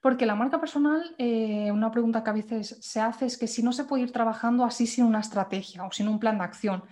Porque 0.00 0.26
la 0.26 0.36
marca 0.36 0.60
personal, 0.60 1.14
eh, 1.18 1.72
una 1.72 1.90
pregunta 1.90 2.22
que 2.22 2.30
a 2.30 2.34
veces 2.34 2.78
se 2.80 3.00
hace 3.00 3.26
es 3.26 3.36
que 3.36 3.48
si 3.48 3.62
no 3.62 3.72
se 3.72 3.84
puede 3.84 4.04
ir 4.04 4.12
trabajando 4.12 4.64
así 4.64 4.86
sin 4.86 5.04
una 5.04 5.20
estrategia 5.20 5.84
o 5.84 5.90
sin 5.90 6.08
un 6.08 6.20
plan 6.20 6.38
de 6.38 6.44
acción. 6.44 6.84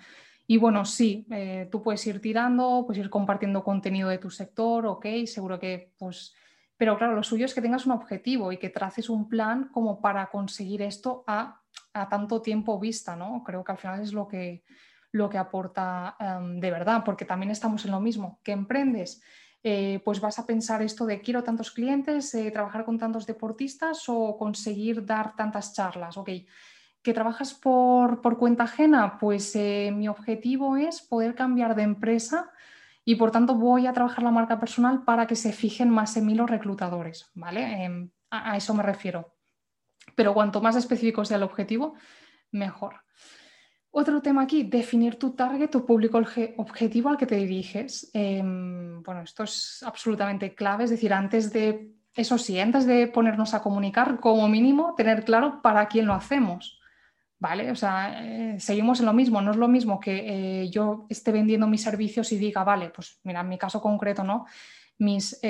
Y 0.48 0.58
bueno, 0.58 0.84
sí, 0.84 1.26
eh, 1.30 1.68
tú 1.70 1.82
puedes 1.82 2.04
ir 2.06 2.20
tirando, 2.20 2.84
puedes 2.86 3.02
ir 3.02 3.10
compartiendo 3.10 3.62
contenido 3.62 4.08
de 4.08 4.18
tu 4.18 4.30
sector, 4.30 4.86
ok, 4.86 5.06
seguro 5.26 5.58
que 5.58 5.92
pues... 5.98 6.34
Pero 6.76 6.98
claro, 6.98 7.14
lo 7.14 7.22
suyo 7.22 7.46
es 7.46 7.54
que 7.54 7.62
tengas 7.62 7.86
un 7.86 7.92
objetivo 7.92 8.52
y 8.52 8.58
que 8.58 8.68
traces 8.68 9.08
un 9.08 9.28
plan 9.28 9.68
como 9.72 10.02
para 10.02 10.26
conseguir 10.26 10.82
esto 10.82 11.24
a, 11.26 11.62
tanto 12.10 12.42
tiempo 12.42 12.78
vista, 12.78 13.16
¿no? 13.16 13.42
Creo 13.42 13.64
que 13.64 13.72
al 13.72 13.78
final 13.78 14.02
es 14.02 14.12
lo 14.12 14.28
que, 14.28 14.62
lo 15.10 15.30
que 15.30 15.38
aporta 15.38 16.16
de 16.42 16.70
verdad, 16.70 17.02
porque 17.02 17.24
también 17.24 17.50
estamos 17.50 17.86
en 17.86 17.92
lo 17.92 18.00
mismo, 18.00 18.40
que 18.42 18.52
emprendes 18.52 19.22
eh, 19.68 20.00
pues 20.04 20.20
vas 20.20 20.38
a 20.38 20.46
pensar 20.46 20.80
esto 20.80 21.06
de 21.06 21.20
quiero 21.20 21.42
tantos 21.42 21.72
clientes, 21.72 22.32
eh, 22.36 22.52
trabajar 22.52 22.84
con 22.84 23.00
tantos 23.00 23.26
deportistas 23.26 24.04
o 24.06 24.38
conseguir 24.38 25.04
dar 25.04 25.34
tantas 25.34 25.74
charlas. 25.74 26.16
Ok, 26.16 26.30
que 27.02 27.12
trabajas 27.12 27.52
por, 27.52 28.20
cuenta 28.38 28.62
ajena, 28.62 29.18
pues 29.18 29.56
eh, 29.56 29.90
mi 29.92 30.06
objetivo 30.06 30.76
es 30.76 31.02
poder 31.02 31.34
cambiar 31.34 31.74
de 31.74 31.82
empresa 31.82 32.52
y 33.04 33.16
por 33.16 33.32
tanto 33.32 33.56
voy 33.56 33.88
a 33.88 33.92
trabajar 33.92 34.22
la 34.22 34.30
marca 34.30 34.60
personal 34.60 35.02
para 35.02 35.26
que 35.26 35.34
se 35.34 35.52
fijen 35.52 35.90
más 35.90 36.16
en 36.16 36.26
mí 36.26 36.36
los 36.36 36.48
reclutadores, 36.48 37.28
¿vale? 37.34 37.82
Em, 37.82 38.10
a 38.30 38.56
eso 38.56 38.72
me 38.72 38.84
refiero. 38.84 39.34
Pero 40.14 40.32
cuanto 40.32 40.60
más 40.60 40.76
específico 40.76 41.24
sea 41.24 41.38
el 41.38 41.42
objetivo, 41.42 41.94
mejor. 42.52 43.05
Otro 43.98 44.20
tema 44.20 44.42
aquí, 44.42 44.62
definir 44.62 45.18
tu 45.18 45.30
target, 45.30 45.70
tu 45.70 45.86
público 45.86 46.20
objetivo 46.58 47.08
al 47.08 47.16
que 47.16 47.24
te 47.24 47.36
diriges. 47.36 48.10
Em, 48.12 49.02
bueno, 49.02 49.22
esto 49.22 49.44
es 49.44 49.82
absolutamente 49.86 50.54
clave, 50.54 50.84
es 50.84 50.90
decir, 50.90 51.14
antes 51.14 51.50
de, 51.50 51.94
eso 52.14 52.36
sí, 52.36 52.60
antes 52.60 52.84
de 52.84 53.06
ponernos 53.06 53.54
a 53.54 53.62
comunicar, 53.62 54.20
como 54.20 54.46
mínimo, 54.48 54.94
tener 54.94 55.24
claro 55.24 55.62
para 55.62 55.88
quién 55.88 56.04
lo 56.04 56.12
hacemos. 56.12 56.78
¿Vale? 57.38 57.70
O 57.70 57.74
sea, 57.74 58.22
eh, 58.22 58.60
seguimos 58.60 59.00
en 59.00 59.06
lo 59.06 59.14
mismo, 59.14 59.40
no 59.40 59.52
es 59.52 59.56
lo 59.56 59.66
mismo 59.66 59.98
que 59.98 60.64
eh, 60.64 60.68
yo 60.68 61.06
esté 61.08 61.32
vendiendo 61.32 61.66
mis 61.66 61.82
servicios 61.82 62.30
y 62.32 62.36
diga, 62.36 62.64
vale, 62.64 62.90
pues 62.90 63.18
mira, 63.24 63.40
en 63.40 63.48
mi 63.48 63.56
caso 63.56 63.80
concreto, 63.80 64.22
¿no? 64.24 64.44
Mis... 64.98 65.40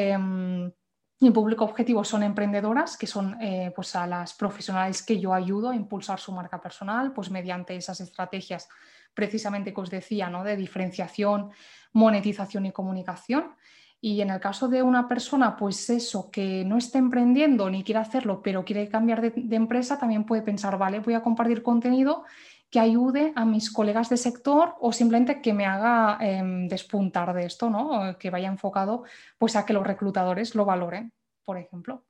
Mi 1.18 1.30
público 1.30 1.64
objetivo 1.64 2.04
son 2.04 2.22
emprendedoras, 2.22 2.98
que 2.98 3.06
son 3.06 3.40
eh, 3.40 3.72
pues 3.74 3.96
a 3.96 4.06
las 4.06 4.34
profesionales 4.34 5.02
que 5.02 5.18
yo 5.18 5.32
ayudo 5.32 5.70
a 5.70 5.76
impulsar 5.76 6.20
su 6.20 6.30
marca 6.30 6.60
personal, 6.60 7.12
pues 7.12 7.30
mediante 7.30 7.74
esas 7.74 8.00
estrategias 8.02 8.68
precisamente 9.14 9.72
que 9.72 9.80
os 9.80 9.88
decía, 9.88 10.28
¿no? 10.28 10.44
de 10.44 10.56
diferenciación, 10.56 11.50
monetización 11.94 12.66
y 12.66 12.72
comunicación. 12.72 13.54
Y 13.98 14.20
en 14.20 14.28
el 14.28 14.40
caso 14.40 14.68
de 14.68 14.82
una 14.82 15.08
persona, 15.08 15.56
pues 15.56 15.88
eso, 15.88 16.30
que 16.30 16.64
no 16.66 16.76
esté 16.76 16.98
emprendiendo 16.98 17.70
ni 17.70 17.82
quiere 17.82 18.00
hacerlo, 18.00 18.42
pero 18.42 18.62
quiere 18.62 18.86
cambiar 18.90 19.32
de 19.32 19.56
empresa, 19.56 19.98
también 19.98 20.24
puede 20.24 20.42
pensar, 20.42 20.76
vale, 20.76 21.00
voy 21.00 21.14
a 21.14 21.22
compartir 21.22 21.62
contenido 21.62 22.24
que 22.70 22.80
ayude 22.80 23.32
a 23.36 23.44
mis 23.44 23.70
colegas 23.70 24.08
de 24.08 24.16
sector 24.16 24.74
o 24.80 24.92
simplemente 24.92 25.40
que 25.40 25.52
me 25.52 25.66
haga 25.66 26.18
em, 26.20 26.68
despuntar 26.68 27.32
de 27.34 27.46
esto, 27.46 27.70
¿no? 27.70 28.18
que 28.18 28.30
vaya 28.30 28.48
enfocado 28.48 29.04
pues, 29.38 29.56
a 29.56 29.64
que 29.64 29.72
los 29.72 29.86
reclutadores 29.86 30.54
lo 30.54 30.64
valoren, 30.64 31.12
por 31.44 31.58
ejemplo. 31.58 32.04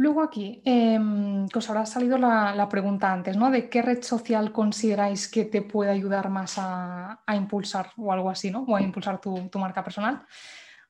Luego 0.00 0.22
aquí, 0.22 0.62
que 0.64 1.58
os 1.58 1.68
habrá 1.68 1.84
salido 1.84 2.16
la, 2.16 2.66
pregunta 2.70 3.12
antes, 3.12 3.36
¿no? 3.36 3.50
De 3.50 3.68
qué 3.68 3.82
red 3.82 4.02
social 4.02 4.50
consideráis 4.50 5.28
que 5.28 5.44
te 5.44 5.60
puede 5.60 5.90
ayudar 5.90 6.30
más 6.30 6.54
a, 6.56 7.22
impulsar 7.34 7.90
o 7.98 8.10
algo 8.10 8.30
así, 8.30 8.50
¿no? 8.50 8.62
O 8.62 8.74
a 8.74 8.80
impulsar 8.80 9.20
tu, 9.20 9.50
marca 9.58 9.84
personal. 9.84 10.24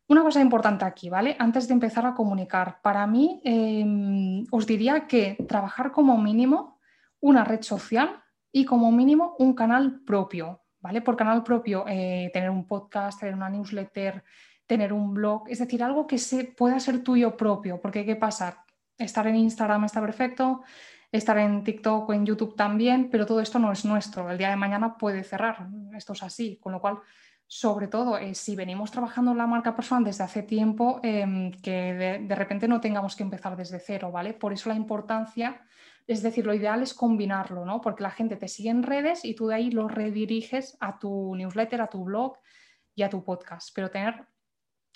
Una 0.06 0.22
cosa 0.22 0.40
importante 0.40 0.84
aquí, 0.84 1.10
¿vale? 1.10 1.34
Antes 1.40 1.66
de 1.66 1.74
empezar 1.74 2.06
a 2.06 2.14
comunicar, 2.14 2.80
para 2.82 3.04
mí 3.08 3.40
em, 3.44 4.44
os 4.52 4.64
diría 4.64 5.08
que 5.08 5.44
trabajar 5.48 5.90
como 5.90 6.16
mínimo 6.16 6.78
una 7.20 7.44
red 7.44 7.62
social 7.62 8.22
y 8.52 8.64
como 8.64 8.90
mínimo 8.90 9.36
un 9.38 9.54
canal 9.54 10.00
propio, 10.04 10.62
¿vale? 10.80 11.02
Por 11.02 11.16
canal 11.16 11.42
propio, 11.42 11.84
eh, 11.86 12.30
tener 12.32 12.50
un 12.50 12.66
podcast, 12.66 13.20
tener 13.20 13.34
una 13.34 13.48
newsletter, 13.48 14.24
tener 14.66 14.92
un 14.92 15.14
blog, 15.14 15.48
es 15.48 15.58
decir, 15.58 15.82
algo 15.82 16.06
que 16.06 16.18
se, 16.18 16.44
pueda 16.44 16.78
ser 16.80 17.02
tuyo 17.02 17.36
propio, 17.36 17.80
porque 17.80 18.04
¿qué 18.04 18.16
pasa? 18.16 18.64
Estar 18.96 19.26
en 19.26 19.36
Instagram 19.36 19.84
está 19.84 20.00
perfecto, 20.00 20.62
estar 21.10 21.38
en 21.38 21.64
TikTok 21.64 22.08
o 22.08 22.12
en 22.12 22.24
YouTube 22.24 22.54
también, 22.54 23.10
pero 23.10 23.26
todo 23.26 23.40
esto 23.40 23.58
no 23.58 23.72
es 23.72 23.84
nuestro. 23.84 24.30
El 24.30 24.38
día 24.38 24.50
de 24.50 24.56
mañana 24.56 24.96
puede 24.96 25.24
cerrar, 25.24 25.66
esto 25.96 26.12
es 26.12 26.22
así, 26.22 26.58
con 26.60 26.72
lo 26.72 26.80
cual 26.80 26.98
sobre 27.52 27.88
todo 27.88 28.16
eh, 28.16 28.36
si 28.36 28.54
venimos 28.54 28.92
trabajando 28.92 29.34
la 29.34 29.44
marca 29.44 29.74
personal 29.74 30.04
desde 30.04 30.22
hace 30.22 30.44
tiempo, 30.44 31.00
em, 31.02 31.50
que 31.50 32.20
de, 32.22 32.34
repente 32.36 32.68
no 32.68 32.80
tengamos 32.80 33.16
que 33.16 33.24
empezar 33.24 33.56
desde 33.56 33.80
cero, 33.80 34.12
¿vale? 34.12 34.34
Por 34.34 34.52
eso 34.52 34.68
la 34.68 34.76
importancia, 34.76 35.60
es 36.10 36.22
decir, 36.24 36.44
lo 36.44 36.52
ideal 36.52 36.82
es 36.82 36.92
combinarlo, 36.92 37.64
¿no? 37.64 37.80
Porque 37.80 38.02
la 38.02 38.10
gente 38.10 38.34
te 38.34 38.48
sigue 38.48 38.68
en 38.68 38.82
redes 38.82 39.24
y 39.24 39.36
tú 39.36 39.46
de 39.46 39.54
ahí 39.54 39.70
lo 39.70 39.86
rediriges 39.86 40.76
a 40.80 40.98
tu 40.98 41.36
newsletter, 41.36 41.80
a 41.82 41.86
tu 41.86 42.02
blog 42.02 42.36
y 42.96 43.04
a 43.04 43.08
tu 43.08 43.22
podcast, 43.22 43.70
pero 43.72 43.92
tener 43.92 44.26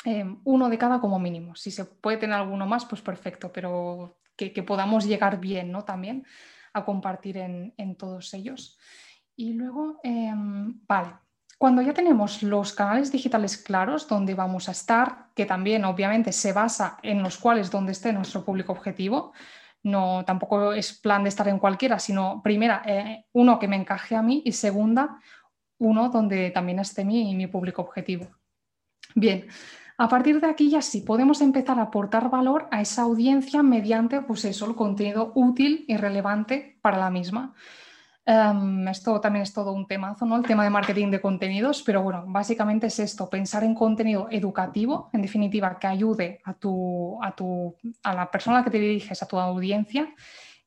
em, 0.05 0.41
uno 0.43 0.69
de 0.69 0.77
cada 0.77 1.01
como 1.01 1.21
mínimo. 1.21 1.55
Si 1.55 1.71
se 1.71 1.85
puede 1.85 2.17
tener 2.17 2.35
alguno 2.35 2.67
más, 2.67 2.85
pues 2.85 3.01
perfecto, 3.01 3.53
pero 3.53 4.19
que, 4.35 4.51
podamos 4.65 5.07
llegar 5.07 5.39
bien, 5.39 5.71
¿no? 5.71 5.85
También 5.85 6.27
a 6.73 6.85
compartir 6.85 7.37
en, 7.37 7.97
todos 7.97 8.35
ellos. 8.35 8.77
Y 9.37 9.53
luego, 9.53 10.01
em, 10.03 10.81
vale, 10.85 11.15
cuando 11.59 11.81
ya 11.81 11.95
tenemos 11.95 12.43
los 12.43 12.73
canales 12.73 13.13
digitales 13.13 13.57
claros 13.57 14.09
donde 14.09 14.35
vamos 14.35 14.69
a 14.69 14.73
estar, 14.73 15.29
que 15.37 15.47
también 15.47 15.85
obviamente 15.85 16.33
se 16.33 16.53
basa 16.53 16.99
en 17.05 17.23
los 17.23 17.39
cuales 17.39 17.71
donde 17.71 17.93
esté 17.93 18.13
nuestro 18.13 18.45
público 18.45 18.73
objetivo, 18.73 19.33
no 19.85 20.25
tampoco 20.25 20.73
es 20.73 20.99
plan 20.99 21.23
de 21.23 21.29
estar 21.29 21.47
en 21.47 21.59
cualquiera, 21.59 21.99
sino 21.99 22.43
primera, 22.43 22.83
eh, 22.85 23.27
uno 23.33 23.59
que 23.59 23.69
me 23.69 23.77
encaje 23.77 24.17
a 24.17 24.23
mí 24.23 24.43
y 24.45 24.53
segunda, 24.53 25.21
uno 25.79 26.09
donde 26.09 26.51
también 26.51 26.81
esté 26.81 27.05
mi, 27.05 27.35
mi 27.35 27.47
público 27.47 27.83
objetivo. 27.83 28.27
Bien, 29.15 29.47
a 29.97 30.09
partir 30.09 30.41
de 30.41 30.49
aquí 30.49 30.71
ya 30.71 30.83
sí 30.83 31.03
podemos 31.03 31.41
empezar 31.41 31.79
a 31.79 31.83
aportar 31.83 32.31
valor 32.31 32.67
a 32.71 32.81
esa 32.81 33.03
audiencia 33.03 33.63
mediante 33.63 34.23
pues 34.23 34.45
eso, 34.45 34.67
el 34.67 34.75
contenido 34.75 35.33
útil 35.35 35.85
y 35.87 35.97
relevante 35.97 36.79
para 36.83 36.99
la 36.99 37.11
misma. 37.11 37.55
Em, 38.27 38.89
esto 38.89 39.21
también 39.21 39.43
es 39.43 39.53
todo 39.53 39.73
un 39.73 39.87
temazo, 39.87 40.25
¿no? 40.25 40.37
El 40.37 40.45
tema 40.45 40.65
de 40.65 40.71
marketing 40.71 41.11
de 41.11 41.21
contenidos, 41.21 41.83
pero 41.83 42.03
bueno, 42.03 42.25
básicamente 42.27 42.87
es 42.87 42.99
esto, 42.99 43.29
pensar 43.29 43.65
en 43.65 43.75
contenido 43.75 44.29
educativo, 44.31 45.11
en 45.13 45.21
definitiva, 45.21 45.79
que 45.79 45.87
ayude 45.87 46.41
a, 46.45 46.55
tu, 46.55 47.23
a, 47.23 47.35
tu, 47.35 47.77
a 48.03 48.15
la 48.15 48.31
persona 48.31 48.57
a 48.57 48.61
la 48.61 48.65
que 48.65 48.71
te 48.71 48.79
diriges, 48.79 49.23
a 49.23 49.29
tu 49.29 49.39
audiencia, 49.39 50.15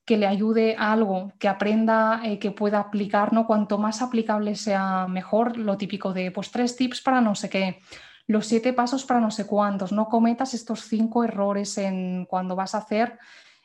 que 0.06 0.18
le 0.18 0.28
ayude 0.28 0.76
a 0.78 0.94
algo, 0.94 1.34
que 1.40 1.48
aprenda, 1.48 2.22
eh, 2.24 2.38
que 2.38 2.52
pueda 2.52 2.80
aplicar, 2.80 3.34
¿no? 3.34 3.48
Cuanto 3.48 3.80
más 3.80 4.04
aplicable 4.04 4.56
sea 4.56 5.08
mejor, 5.08 5.58
lo 5.58 5.78
típico 5.78 6.14
de, 6.14 6.30
pues, 6.30 6.52
tres 6.52 6.76
tips 6.76 7.02
para 7.02 7.22
no 7.22 7.34
sé 7.34 7.50
qué, 7.50 7.80
los 8.28 8.46
siete 8.46 8.72
pasos 8.72 9.04
para 9.04 9.20
no 9.20 9.32
sé 9.32 9.48
cuántos, 9.48 9.92
no 9.92 10.10
cometas 10.10 10.54
estos 10.54 10.82
cinco 10.82 11.24
errores 11.24 11.78
en 11.80 12.26
cuando 12.26 12.56
vas 12.56 12.76
a 12.76 12.80
hacer 12.80 13.18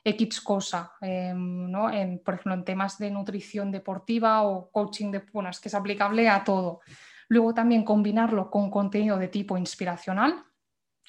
X 0.04 0.40
cosa, 0.40 0.92
em, 1.00 1.70
¿no? 1.70 1.90
en, 1.90 2.18
por 2.18 2.34
ejemplo, 2.34 2.54
en 2.54 2.64
temas 2.64 2.98
de 2.98 3.10
nutrición 3.10 3.70
deportiva 3.70 4.42
o 4.42 4.70
coaching 4.70 5.10
de, 5.10 5.22
bueno, 5.32 5.50
es 5.50 5.60
que 5.60 5.68
es 5.68 5.74
aplicable 5.74 6.28
a 6.28 6.42
todo. 6.42 6.80
Luego 7.28 7.54
también 7.54 7.84
combinarlo 7.84 8.50
con 8.50 8.70
contenido 8.70 9.16
de 9.16 9.28
tipo 9.28 9.56
inspiracional. 9.56 10.44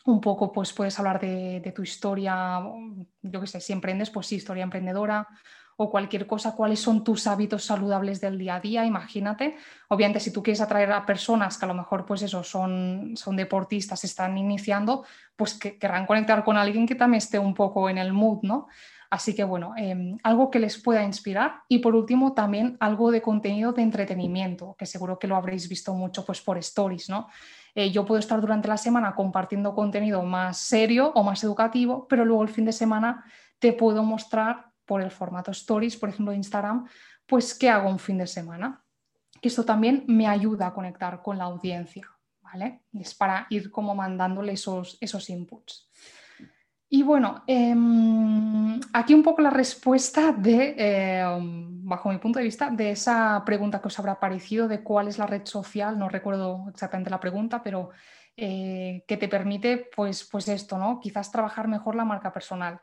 Un 0.05 0.19
poco, 0.19 0.51
pues 0.51 0.73
puedes 0.73 0.97
hablar 0.99 1.19
de, 1.19 1.61
de 1.61 1.71
tu 1.71 1.81
historia, 1.81 2.59
yo 3.21 3.41
qué 3.41 3.47
sé, 3.47 3.61
si 3.61 3.71
emprendes, 3.71 4.09
pues 4.09 4.27
sí, 4.27 4.35
historia 4.35 4.63
emprendedora, 4.63 5.27
o 5.77 5.89
cualquier 5.89 6.27
cosa, 6.27 6.55
cuáles 6.55 6.79
son 6.79 7.03
tus 7.03 7.27
hábitos 7.27 7.65
saludables 7.65 8.21
del 8.21 8.37
día 8.37 8.55
a 8.55 8.59
día, 8.59 8.85
imagínate. 8.85 9.55
Obviamente, 9.89 10.19
si 10.19 10.31
tú 10.31 10.43
quieres 10.43 10.61
atraer 10.61 10.91
a 10.91 11.05
personas 11.05 11.57
que 11.57 11.65
a 11.65 11.67
lo 11.67 11.73
mejor, 11.73 12.05
pues 12.05 12.21
eso, 12.21 12.43
son, 12.43 13.13
son 13.15 13.35
deportistas, 13.35 14.03
están 14.03 14.37
iniciando, 14.37 15.03
pues 15.35 15.53
que 15.53 15.77
querrán 15.77 16.05
conectar 16.05 16.43
con 16.43 16.57
alguien 16.57 16.85
que 16.85 16.95
también 16.95 17.17
esté 17.17 17.39
un 17.39 17.53
poco 17.53 17.89
en 17.89 17.97
el 17.97 18.13
mood, 18.13 18.39
¿no? 18.43 18.67
Así 19.13 19.35
que 19.35 19.43
bueno, 19.43 19.75
em, 19.77 20.17
algo 20.23 20.49
que 20.49 20.57
les 20.57 20.81
pueda 20.81 21.03
inspirar 21.03 21.61
y 21.67 21.77
por 21.77 21.93
último 21.93 22.33
también 22.33 22.77
algo 22.79 23.11
de 23.11 23.21
contenido 23.21 23.71
de 23.71 23.83
entretenimiento, 23.83 24.75
que 24.75 24.87
seguro 24.87 25.19
que 25.19 25.27
lo 25.27 25.35
habréis 25.35 25.69
visto 25.69 25.93
mucho 25.93 26.25
pues 26.25 26.41
por 26.41 26.57
stories, 26.57 27.09
¿no? 27.09 27.27
Eh, 27.75 27.91
yo 27.91 28.05
puedo 28.05 28.17
estar 28.17 28.41
durante 28.41 28.67
la 28.67 28.77
semana 28.77 29.13
compartiendo 29.13 29.75
contenido 29.75 30.23
más 30.23 30.57
serio 30.57 31.11
o 31.13 31.23
más 31.23 31.43
educativo, 31.43 32.07
pero 32.07 32.25
luego 32.25 32.41
el 32.41 32.49
fin 32.49 32.65
de 32.65 32.71
semana 32.71 33.23
te 33.59 33.73
puedo 33.73 34.01
mostrar 34.01 34.72
por 34.85 35.01
el 35.01 35.11
formato 35.11 35.51
Stories, 35.51 35.97
por 35.97 36.09
ejemplo, 36.09 36.31
de 36.31 36.37
Instagram, 36.37 36.87
pues 37.25 37.53
¿qué 37.57 37.69
hago 37.69 37.89
un 37.89 37.99
fin 37.99 38.17
de 38.17 38.27
semana? 38.27 38.83
Esto 39.41 39.65
también 39.65 40.03
me 40.07 40.27
ayuda 40.27 40.67
a 40.67 40.73
conectar 40.73 41.21
con 41.21 41.37
la 41.37 41.45
audiencia, 41.45 42.07
¿vale? 42.41 42.83
Es 42.93 43.13
para 43.13 43.47
ir 43.49 43.71
como 43.71 43.95
mandándole 43.95 44.53
esos, 44.53 44.97
esos 45.01 45.29
inputs. 45.29 45.89
Y 46.89 47.01
bueno, 47.01 47.43
em, 47.47 48.79
aquí 48.93 49.15
un 49.15 49.23
poco 49.23 49.41
la 49.41 49.49
respuesta 49.49 50.31
de, 50.31 50.75
em, 50.77 51.83
bajo 51.83 52.09
mi 52.09 52.19
punto 52.19 52.37
de 52.37 52.45
vista, 52.45 52.69
de 52.69 52.91
esa 52.91 53.41
pregunta 53.43 53.81
que 53.81 53.87
os 53.87 53.97
habrá 53.97 54.19
parecido 54.19 54.67
de 54.67 54.83
cuál 54.83 55.07
es 55.07 55.17
la 55.17 55.25
red 55.25 55.43
social, 55.45 55.97
no 55.97 56.07
recuerdo 56.07 56.65
exactamente 56.69 57.09
la 57.09 57.19
pregunta, 57.19 57.63
pero 57.63 57.89
eh, 58.37 59.03
que 59.07 59.17
te 59.17 59.27
permite, 59.27 59.89
pues, 59.95 60.27
pues 60.31 60.47
esto, 60.47 60.77
¿no? 60.77 60.99
Quizás 60.99 61.31
trabajar 61.31 61.67
mejor 61.67 61.95
la 61.95 62.05
marca 62.05 62.31
personal. 62.31 62.79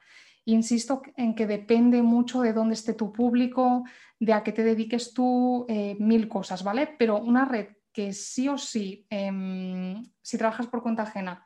Insisto 0.46 1.02
en 1.16 1.34
que 1.34 1.46
depende 1.46 2.02
mucho 2.02 2.40
de 2.40 2.52
dónde 2.52 2.74
esté 2.74 2.94
tu 2.94 3.12
público, 3.12 3.84
de 4.18 4.32
a 4.32 4.42
qué 4.42 4.52
te 4.52 4.64
dediques 4.64 5.12
tú, 5.12 5.66
eh, 5.68 5.96
mil 5.98 6.28
cosas, 6.28 6.64
¿vale? 6.64 6.94
Pero 6.98 7.18
una 7.18 7.44
red 7.44 7.68
que 7.92 8.12
sí 8.12 8.48
o 8.48 8.56
sí, 8.56 9.06
em, 9.10 10.02
si 10.22 10.38
trabajas 10.38 10.66
por 10.66 10.82
cuenta 10.82 11.02
ajena 11.02 11.44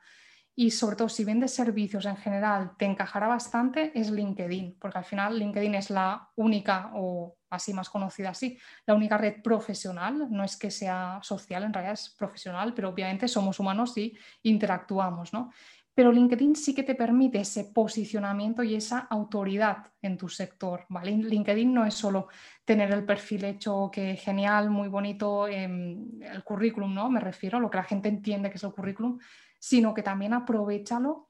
y 0.57 0.71
sobre 0.71 0.95
todo 0.95 1.09
si 1.09 1.25
vendes 1.25 1.53
servicios 1.53 2.05
en 2.05 2.15
general, 2.15 2.71
te 2.77 2.85
encajará 2.85 3.27
bastante, 3.27 3.91
es 3.93 4.09
LinkedIn, 4.09 4.77
porque 4.79 4.99
al 4.99 5.03
final 5.03 5.37
LinkedIn 5.37 5.75
es 5.75 5.89
la 5.89 6.29
única, 6.35 6.91
o 6.93 7.37
así 7.49 7.73
más 7.73 7.89
conocida 7.89 8.29
así, 8.29 8.57
la 8.85 8.95
única 8.95 9.17
red 9.17 9.41
profesional, 9.41 10.27
no 10.31 10.43
es 10.45 10.55
que 10.55 10.71
sea 10.71 11.19
social, 11.23 11.63
en 11.63 11.73
realidad 11.73 11.93
es 11.93 12.15
profesional, 12.17 12.73
pero 12.73 12.89
obviamente 12.89 13.27
somos 13.27 13.59
humanos 13.59 13.97
y 13.97 14.17
interactuamos, 14.43 15.33
¿no? 15.33 15.51
Pero 15.95 16.11
LinkedIn 16.11 16.57
sí 16.57 16.75
que 16.75 16.83
te 16.83 16.93
permite 16.93 17.39
ese 17.39 17.63
posicionamiento 17.63 18.61
y 18.63 18.75
esa 18.75 18.99
autoridad 18.99 19.93
en 20.01 20.17
tu 20.17 20.27
sector. 20.27 20.85
¿vale? 20.89 21.11
LinkedIn 21.11 21.73
no 21.73 21.85
es 21.85 21.93
solo 21.93 22.27
tener 22.65 22.91
el 22.91 23.05
perfil 23.05 23.45
hecho 23.45 23.89
que 23.91 24.17
genial, 24.17 24.69
muy 24.69 24.89
bonito, 24.89 25.47
em, 25.47 26.21
el 26.21 26.43
currículum, 26.43 26.93
¿no? 26.93 27.09
Me 27.09 27.21
refiero 27.21 27.57
a 27.57 27.61
lo 27.61 27.69
que 27.69 27.77
la 27.77 27.83
gente 27.83 28.09
entiende 28.09 28.49
que 28.49 28.57
es 28.57 28.63
el 28.65 28.73
currículum, 28.73 29.17
sino 29.57 29.93
que 29.93 30.03
también 30.03 30.33
aprovechalo 30.33 31.29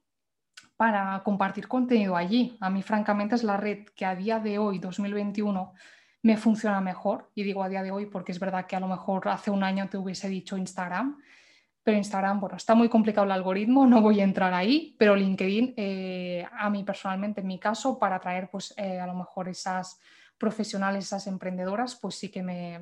para 0.75 1.21
compartir 1.23 1.67
contenido 1.67 2.17
allí. 2.17 2.57
A 2.59 2.71
mí, 2.71 2.81
francamente, 2.81 3.35
es 3.35 3.43
la 3.43 3.57
red 3.57 3.85
que 3.95 4.05
a 4.05 4.15
día 4.15 4.39
de 4.39 4.57
hoy, 4.57 4.79
2021, 4.79 5.73
me 6.23 6.37
funciona 6.37 6.81
mejor. 6.81 7.29
Y 7.35 7.43
digo 7.43 7.63
a 7.63 7.69
día 7.69 7.83
de 7.83 7.91
hoy 7.91 8.07
porque 8.07 8.31
es 8.31 8.39
verdad 8.39 8.65
que 8.65 8.75
a 8.75 8.79
lo 8.79 8.87
mejor 8.87 9.27
hace 9.29 9.51
un 9.51 9.63
año 9.63 9.87
te 9.89 9.97
hubiese 9.97 10.27
dicho 10.27 10.57
Instagram 10.57 11.19
pero 11.85 11.97
Instagram, 11.97 12.39
bueno, 12.39 12.57
está 12.57 12.73
muy 12.73 12.89
complicado 12.89 13.25
el 13.25 13.31
algoritmo, 13.31 13.85
no 13.85 14.01
voy 14.01 14.19
a 14.19 14.23
entrar 14.23 14.55
ahí, 14.55 14.95
pero 14.97 15.15
LinkedIn, 15.15 15.75
eh, 15.77 16.43
a 16.51 16.67
mí 16.71 16.83
personalmente, 16.83 17.41
en 17.41 17.47
mi 17.47 17.59
caso, 17.59 17.99
para 17.99 18.15
atraer 18.15 18.49
pues 18.49 18.73
eh, 18.75 18.99
a 18.99 19.05
lo 19.05 19.13
mejor 19.13 19.47
esas 19.49 19.99
profesionales, 20.39 21.05
esas 21.05 21.27
emprendedoras, 21.27 21.95
pues 21.95 22.15
sí 22.15 22.29
que 22.29 22.41
me, 22.41 22.81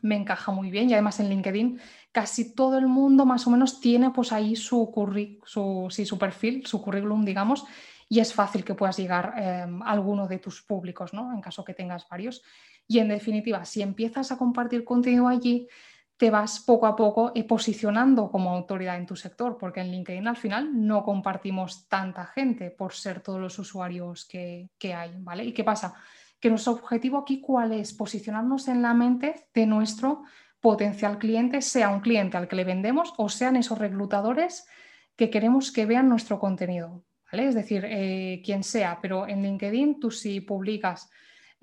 me 0.00 0.16
encaja 0.16 0.52
muy 0.52 0.70
bien 0.70 0.88
y 0.88 0.94
además 0.94 1.20
en 1.20 1.28
LinkedIn 1.28 1.78
casi 2.12 2.54
todo 2.54 2.78
el 2.78 2.86
mundo 2.86 3.26
más 3.26 3.46
o 3.46 3.50
menos 3.50 3.78
tiene 3.78 4.10
pues 4.10 4.32
ahí 4.32 4.56
su, 4.56 4.90
perfil, 6.18 6.66
su 6.66 6.80
currículum, 6.80 7.26
digamos, 7.26 7.66
y 8.08 8.20
es 8.20 8.32
fácil 8.32 8.64
que 8.64 8.72
puedas 8.72 8.96
llegar 8.96 9.34
eh, 9.36 9.66
a 9.84 9.90
alguno 9.90 10.26
de 10.26 10.38
tus 10.38 10.62
públicos, 10.62 11.12
¿no? 11.12 11.30
En 11.34 11.42
caso 11.42 11.62
que 11.62 11.74
tengas 11.74 12.08
varios. 12.08 12.42
Y 12.88 13.00
en 13.00 13.08
definitiva, 13.08 13.66
si 13.66 13.82
empiezas 13.82 14.32
a 14.32 14.38
compartir 14.38 14.82
contenido 14.82 15.28
allí, 15.28 15.68
te 16.16 16.30
vas 16.30 16.60
poco 16.60 16.86
a 16.86 16.94
poco 16.94 17.32
eh, 17.34 17.44
posicionando 17.44 18.30
como 18.30 18.50
autoridad 18.50 18.96
en 18.96 19.06
tu 19.06 19.16
sector, 19.16 19.58
porque 19.58 19.80
en 19.80 19.90
LinkedIn 19.90 20.28
al 20.28 20.36
final 20.36 20.86
no 20.86 21.02
compartimos 21.02 21.88
tanta 21.88 22.26
gente 22.26 22.70
por 22.70 22.92
ser 22.92 23.20
todos 23.20 23.40
los 23.40 23.58
usuarios 23.58 24.26
que, 24.26 24.68
hay, 24.94 25.12
¿vale? 25.18 25.44
¿Y 25.44 25.52
qué 25.52 25.64
pasa? 25.64 25.94
Que 26.38 26.50
nuestro 26.50 26.74
objetivo 26.74 27.18
aquí, 27.18 27.40
¿cuál 27.40 27.72
es? 27.72 27.92
Posicionarnos 27.92 28.68
en 28.68 28.82
la 28.82 28.94
mente 28.94 29.48
de 29.52 29.66
nuestro 29.66 30.22
potencial 30.60 31.18
cliente, 31.18 31.60
sea 31.62 31.88
un 31.88 32.00
cliente 32.00 32.36
al 32.36 32.48
que 32.48 32.56
le 32.56 32.64
vendemos 32.64 33.12
o 33.16 33.28
sean 33.28 33.56
esos 33.56 33.78
reclutadores 33.78 34.66
que 35.16 35.30
queremos 35.30 35.72
que 35.72 35.84
vean 35.84 36.08
nuestro 36.08 36.38
contenido, 36.38 37.04
¿vale? 37.30 37.48
Es 37.48 37.54
decir, 37.54 37.84
eh, 37.86 38.40
quien 38.44 38.62
sea, 38.62 38.98
pero 39.02 39.26
en 39.26 39.42
LinkedIn 39.42 40.00
tú 40.00 40.10
si 40.10 40.40
publicas 40.40 41.10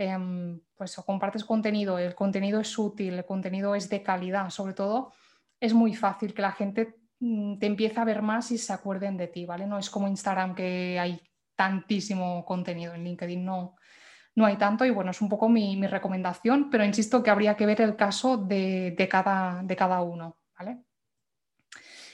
Em, 0.03 0.59
pues 0.75 0.95
compartes 1.05 1.45
contenido, 1.45 1.99
el 1.99 2.15
contenido 2.15 2.59
es 2.59 2.75
útil, 2.79 3.13
el 3.13 3.25
contenido 3.25 3.75
es 3.75 3.87
de 3.87 4.01
calidad, 4.01 4.49
sobre 4.49 4.73
todo, 4.73 5.13
es 5.59 5.75
muy 5.75 5.93
fácil 5.93 6.33
que 6.33 6.41
la 6.41 6.53
gente 6.53 6.95
mm, 7.19 7.59
te 7.59 7.67
empiece 7.67 7.99
a 7.99 8.05
ver 8.05 8.23
más 8.23 8.51
y 8.51 8.57
se 8.57 8.73
acuerden 8.73 9.15
de 9.15 9.27
ti, 9.27 9.45
¿vale? 9.45 9.67
No 9.67 9.77
es 9.77 9.91
como 9.91 10.07
Instagram 10.07 10.55
que 10.55 10.97
hay 10.99 11.21
tantísimo 11.55 12.43
contenido, 12.45 12.95
en 12.95 13.03
LinkedIn 13.03 13.45
no, 13.45 13.75
no 14.33 14.45
hay 14.47 14.57
tanto 14.57 14.85
y 14.85 14.89
bueno, 14.89 15.11
es 15.11 15.21
un 15.21 15.29
poco 15.29 15.47
mi, 15.49 15.85
recomendación, 15.85 16.71
pero 16.71 16.83
insisto 16.83 17.21
que 17.21 17.29
habría 17.29 17.55
que 17.55 17.67
ver 17.67 17.81
el 17.81 17.95
caso 17.95 18.37
de, 18.37 19.07
cada, 19.09 19.61
de 19.61 19.75
cada 19.75 20.01
uno. 20.01 20.37
¿vale? 20.57 20.79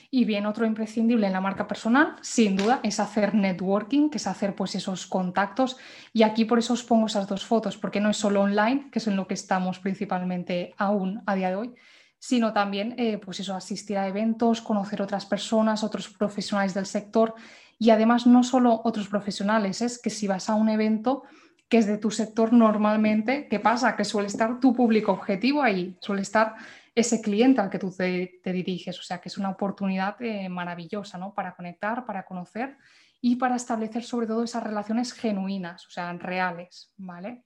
Y 0.09 0.23
bien, 0.23 0.45
otro 0.45 0.65
imprescindible 0.65 1.27
en 1.27 1.33
la 1.33 1.41
marca 1.41 1.67
personal, 1.67 2.15
sin 2.21 2.55
duda, 2.55 2.79
es 2.81 2.99
hacer 2.99 3.35
networking, 3.35 4.09
que 4.09 4.17
es 4.17 4.27
hacer 4.27 4.55
pues 4.55 4.73
esos 4.75 5.05
contactos. 5.05 5.77
Y 6.13 6.23
aquí 6.23 6.45
por 6.45 6.59
eso 6.59 6.73
os 6.73 6.83
pongo 6.83 7.07
esas 7.07 7.27
dos 7.27 7.45
fotos, 7.45 7.77
porque 7.77 7.99
no 7.99 8.09
es 8.09 8.17
solo 8.17 8.41
online, 8.41 8.89
que 8.89 8.99
es 8.99 9.07
en 9.07 9.17
lo 9.17 9.27
que 9.27 9.33
estamos 9.33 9.79
principalmente 9.79 10.73
aún 10.77 11.21
a 11.25 11.35
día 11.35 11.49
de 11.49 11.55
hoy, 11.57 11.75
sino 12.19 12.53
también 12.53 12.95
eh, 12.97 13.17
pues 13.17 13.41
eso, 13.41 13.53
asistir 13.53 13.97
a 13.97 14.07
eventos, 14.07 14.61
conocer 14.61 15.01
otras 15.01 15.25
personas, 15.25 15.83
otros 15.83 16.07
profesionales 16.07 16.73
del 16.73 16.85
sector. 16.85 17.35
Y 17.77 17.89
además 17.89 18.25
no 18.25 18.43
solo 18.43 18.81
otros 18.85 19.09
profesionales, 19.09 19.81
es 19.81 19.99
que 20.01 20.09
si 20.09 20.25
vas 20.25 20.49
a 20.49 20.55
un 20.55 20.69
evento 20.69 21.23
que 21.67 21.77
es 21.79 21.85
de 21.85 21.97
tu 21.97 22.11
sector 22.11 22.53
normalmente, 22.53 23.47
¿qué 23.49 23.59
pasa? 23.59 23.97
Que 23.97 24.05
suele 24.05 24.27
estar 24.27 24.61
tu 24.61 24.73
público 24.73 25.11
objetivo 25.11 25.61
ahí, 25.61 25.97
suele 25.99 26.21
estar 26.21 26.55
ese 26.97 27.21
cliente 27.21 27.61
al 27.61 27.69
que 27.69 27.77
tú 27.77 27.93
te, 27.95 28.39
diriges. 28.43 28.99
O 28.99 29.03
sea, 29.03 29.19
que 29.21 29.29
es 29.29 29.37
una 29.37 29.51
oportunidad 29.51 30.19
eh, 30.19 30.49
maravillosa 30.49 31.19
¿no? 31.19 31.31
para 31.31 31.55
conectar, 31.55 32.07
para 32.07 32.25
conocer 32.25 32.75
y 33.21 33.35
para 33.35 33.55
establecer 33.55 34.03
sobre 34.03 34.25
todo 34.25 34.43
esas 34.43 34.63
relaciones 34.63 35.13
genuinas, 35.13 35.85
o 35.85 35.91
sea, 35.91 36.11
reales, 36.13 36.91
¿vale? 36.97 37.45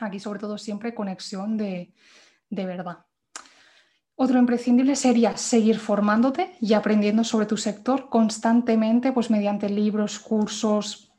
Aquí 0.00 0.20
sobre 0.20 0.40
todo 0.40 0.58
siempre 0.58 0.94
conexión 0.94 1.56
de, 1.56 1.94
de 2.50 2.66
verdad. 2.66 2.98
Otro 4.14 4.38
imprescindible 4.38 4.94
sería 4.94 5.38
seguir 5.38 5.78
formándote 5.78 6.54
y 6.60 6.74
aprendiendo 6.74 7.24
sobre 7.24 7.46
tu 7.46 7.56
sector 7.56 8.10
constantemente, 8.10 9.12
pues 9.12 9.30
mediante 9.30 9.70
libros, 9.70 10.18
cursos, 10.18 11.12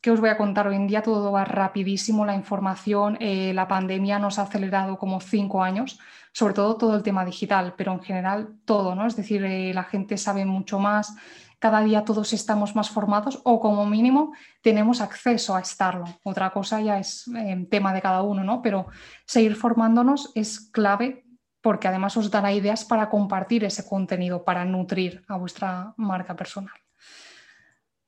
¿Qué 0.00 0.10
os 0.10 0.18
voy 0.18 0.30
a 0.30 0.38
contar? 0.38 0.66
Hoy 0.66 0.76
en 0.76 0.86
día 0.86 1.02
todo 1.02 1.30
va 1.30 1.44
rapidísimo, 1.44 2.24
la 2.24 2.34
información, 2.34 3.18
eh, 3.20 3.52
la 3.52 3.68
pandemia 3.68 4.18
nos 4.18 4.38
ha 4.38 4.42
acelerado 4.42 4.96
como 4.96 5.20
cinco 5.20 5.62
años, 5.62 5.98
sobre 6.32 6.54
todo 6.54 6.76
todo 6.76 6.96
el 6.96 7.02
tema 7.02 7.24
digital, 7.24 7.74
pero 7.76 7.92
en 7.92 8.02
general 8.02 8.54
todo, 8.64 8.94
¿no? 8.94 9.06
Es 9.06 9.16
decir, 9.16 9.44
eh, 9.44 9.72
la 9.74 9.84
gente 9.84 10.16
sabe 10.16 10.44
mucho 10.44 10.78
más, 10.78 11.14
cada 11.60 11.82
día 11.82 12.04
todos 12.04 12.32
estamos 12.32 12.74
más 12.74 12.88
formados 12.88 13.40
o 13.44 13.60
como 13.60 13.84
mínimo 13.84 14.32
tenemos 14.62 15.00
acceso 15.00 15.54
a 15.54 15.60
estarlo. 15.60 16.06
Otra 16.24 16.50
cosa 16.50 16.80
ya 16.80 16.98
es 16.98 17.28
eh, 17.36 17.66
tema 17.70 17.92
de 17.92 18.00
cada 18.00 18.22
uno, 18.22 18.42
¿no? 18.42 18.62
Pero 18.62 18.86
seguir 19.26 19.56
formándonos 19.56 20.32
es 20.34 20.70
clave 20.72 21.24
porque 21.60 21.88
además 21.88 22.16
os 22.16 22.30
dará 22.30 22.52
ideas 22.52 22.84
para 22.86 23.10
compartir 23.10 23.64
ese 23.64 23.86
contenido, 23.86 24.44
para 24.44 24.64
nutrir 24.64 25.22
a 25.28 25.36
vuestra 25.36 25.92
marca 25.98 26.34
personal. 26.34 26.74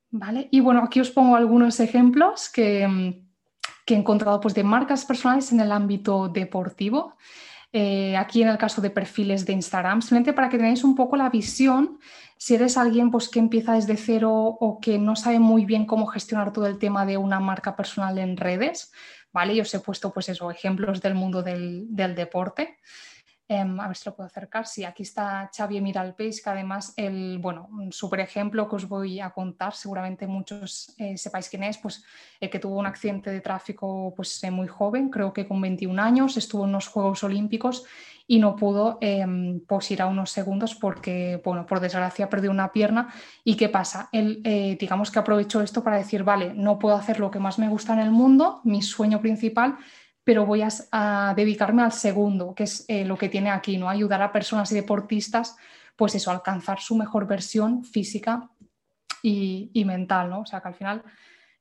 ¿Vale? 0.09 0.47
Y 0.51 0.59
bueno, 0.59 0.81
aquí 0.83 0.99
os 0.99 1.11
pongo 1.11 1.35
algunos 1.35 1.79
ejemplos 1.79 2.49
que, 2.49 2.87
mm, 2.87 3.09
he 3.85 3.95
encontrado 3.95 4.39
pues, 4.39 4.55
de 4.55 4.63
marcas 4.63 5.05
personales 5.05 5.51
en 5.51 5.59
el 5.59 5.71
ámbito 5.71 6.29
deportivo. 6.29 7.17
Eh, 7.75 8.15
aquí 8.15 8.43
en 8.43 8.49
el 8.49 8.59
caso 8.59 8.81
de 8.81 8.91
perfiles 8.91 9.47
de 9.47 9.53
Instagram, 9.53 10.03
simplemente 10.03 10.31
para 10.31 10.47
que 10.47 10.57
tengáis 10.57 10.83
un 10.83 10.95
poco 10.95 11.17
la 11.17 11.31
visión, 11.31 11.99
si 12.37 12.53
eres 12.53 12.77
alguien 12.77 13.09
pues, 13.09 13.29
que 13.29 13.39
empieza 13.39 13.73
desde 13.73 13.97
cero 13.97 14.31
o 14.31 14.79
que 14.79 14.99
no 14.99 15.15
sabe 15.15 15.39
muy 15.39 15.65
bien 15.65 15.87
cómo 15.87 16.05
gestionar 16.05 16.53
todo 16.53 16.67
el 16.67 16.77
tema 16.77 17.03
de 17.07 17.17
una 17.17 17.39
marca 17.39 17.75
personal 17.75 18.19
en 18.19 18.37
redes, 18.37 18.91
¿vale? 19.31 19.55
Yo 19.55 19.63
os 19.63 19.73
he 19.73 19.79
puesto 19.79 20.13
pues 20.13 20.29
ejemplos 20.29 21.01
del 21.01 21.15
mundo 21.15 21.41
del 21.41 22.15
deporte. 22.15 22.77
Em, 23.53 23.79
a 23.79 23.87
ver 23.87 23.95
si 23.95 24.09
lo 24.09 24.15
puedo 24.15 24.25
acercar. 24.25 24.65
Sí, 24.65 24.83
aquí 24.83 25.03
está 25.03 25.51
Xavi 25.55 25.79
Miralpeix, 25.79 26.41
que 26.41 26.49
además, 26.49 26.93
el, 26.97 27.37
bueno, 27.37 27.69
un 27.71 27.91
súper 27.91 28.21
ejemplo 28.21 28.67
que 28.67 28.77
os 28.77 28.87
voy 28.87 29.19
a 29.19 29.29
contar, 29.29 29.75
seguramente 29.75 30.25
muchos 30.25 30.95
eh, 30.97 31.17
sepáis 31.17 31.49
quién 31.49 31.63
es, 31.63 31.77
pues 31.77 32.03
el 32.39 32.49
que 32.49 32.57
tuvo 32.57 32.79
un 32.79 32.87
accidente 32.87 33.29
de 33.29 33.41
tráfico 33.41 34.11
pues, 34.15 34.43
eh, 34.43 34.49
muy 34.49 34.67
joven, 34.67 35.09
creo 35.09 35.33
que 35.33 35.47
con 35.47 35.61
21 35.61 36.01
años, 36.01 36.35
estuvo 36.35 36.65
en 36.65 36.71
los 36.71 36.87
Juegos 36.87 37.23
Olímpicos 37.23 37.85
y 38.25 38.39
no 38.39 38.55
pudo 38.55 38.97
em, 39.01 39.59
pues, 39.67 39.91
ir 39.91 40.01
a 40.01 40.07
unos 40.07 40.31
segundos 40.31 40.73
porque, 40.73 41.39
bueno, 41.45 41.67
por 41.67 41.79
desgracia 41.79 42.29
perdió 42.29 42.49
una 42.49 42.71
pierna. 42.71 43.13
¿Y 43.43 43.55
qué 43.55 43.69
pasa? 43.69 44.09
Él, 44.11 44.41
eh, 44.45 44.77
digamos 44.79 45.11
que 45.11 45.19
aprovechó 45.19 45.61
esto 45.61 45.83
para 45.83 45.97
decir, 45.97 46.23
vale, 46.23 46.53
no 46.55 46.79
puedo 46.79 46.95
hacer 46.95 47.19
lo 47.19 47.29
que 47.29 47.39
más 47.39 47.59
me 47.59 47.69
gusta 47.69 47.93
en 47.93 47.99
el 47.99 48.09
mundo, 48.09 48.61
mi 48.63 48.81
sueño 48.81 49.21
principal, 49.21 49.77
pero 50.23 50.45
voy 50.45 50.61
a, 50.61 51.33
dedicarme 51.35 51.83
al 51.83 51.91
segundo, 51.91 52.53
que 52.55 52.63
es 52.63 52.85
eh, 52.87 53.05
lo 53.05 53.17
que 53.17 53.29
tiene 53.29 53.49
aquí, 53.49 53.77
¿no? 53.77 53.89
Ayudar 53.89 54.21
a 54.21 54.31
personas 54.31 54.71
y 54.71 54.75
deportistas, 54.75 55.57
pues 55.95 56.15
eso, 56.15 56.31
alcanzar 56.31 56.79
su 56.79 56.95
mejor 56.95 57.27
versión 57.27 57.83
física 57.83 58.49
y, 59.21 59.83
mental, 59.85 60.29
¿no? 60.29 60.41
O 60.41 60.45
sea, 60.45 60.61
que 60.61 60.67
al 60.69 60.73
final, 60.75 61.03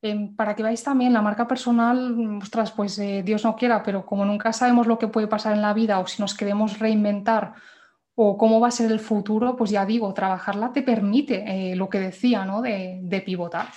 em, 0.01 0.35
para 0.35 0.55
que 0.55 0.63
veáis 0.63 0.83
también 0.83 1.13
la 1.13 1.23
marca 1.23 1.47
personal, 1.47 2.39
ostras, 2.43 2.73
pues 2.73 2.99
eh, 2.99 3.23
Dios 3.25 3.45
no 3.45 3.57
quiera, 3.57 3.83
pero 3.83 4.05
como 4.07 4.25
nunca 4.25 4.53
sabemos 4.53 4.87
lo 4.87 4.99
que 4.99 5.09
puede 5.09 5.29
pasar 5.29 5.55
en 5.55 5.63
la 5.63 5.75
vida 5.75 5.99
o 5.99 6.07
si 6.07 6.23
nos 6.23 6.35
queremos 6.35 6.79
reinventar 6.79 7.55
o 8.15 8.37
cómo 8.37 8.61
va 8.61 8.69
a 8.69 8.73
ser 8.73 8.91
el 8.93 9.01
futuro, 9.01 9.57
pues 9.57 9.71
ya 9.71 9.87
digo, 9.87 10.13
trabajarla 10.13 10.73
te 10.73 10.83
permite 10.83 11.73
eh, 11.73 11.77
lo 11.77 11.89
que 11.89 12.01
decía, 12.01 12.45
¿no? 12.45 12.63
De, 12.63 13.01
de 13.03 13.21
pivotar. 13.21 13.69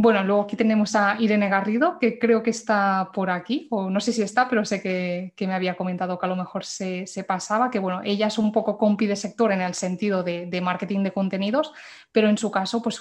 Bueno, 0.00 0.22
luego 0.22 0.42
aquí 0.42 0.54
tenemos 0.54 0.94
a 0.94 1.16
Irene 1.18 1.48
Garrido, 1.48 1.98
que 1.98 2.20
creo 2.20 2.40
que 2.40 2.50
está 2.50 3.10
por 3.12 3.30
aquí, 3.30 3.66
o 3.72 3.90
no 3.90 3.98
sé 3.98 4.12
si 4.12 4.22
está, 4.22 4.48
pero 4.48 4.64
sé 4.64 4.80
que, 4.80 5.34
me 5.44 5.54
había 5.54 5.76
comentado 5.76 6.20
que 6.20 6.26
a 6.26 6.28
lo 6.28 6.36
mejor 6.36 6.64
se, 6.64 7.04
pasaba, 7.26 7.68
que 7.68 7.80
bueno, 7.80 8.02
ella 8.04 8.28
es 8.28 8.38
un 8.38 8.52
poco 8.52 8.78
compi 8.78 9.06
de 9.06 9.16
sector 9.16 9.50
en 9.50 9.60
el 9.60 9.74
sentido 9.74 10.22
de, 10.22 10.60
marketing 10.62 11.02
de 11.02 11.12
contenidos, 11.12 11.72
pero 12.12 12.28
en 12.28 12.38
su 12.38 12.48
caso, 12.52 12.80
pues 12.80 13.00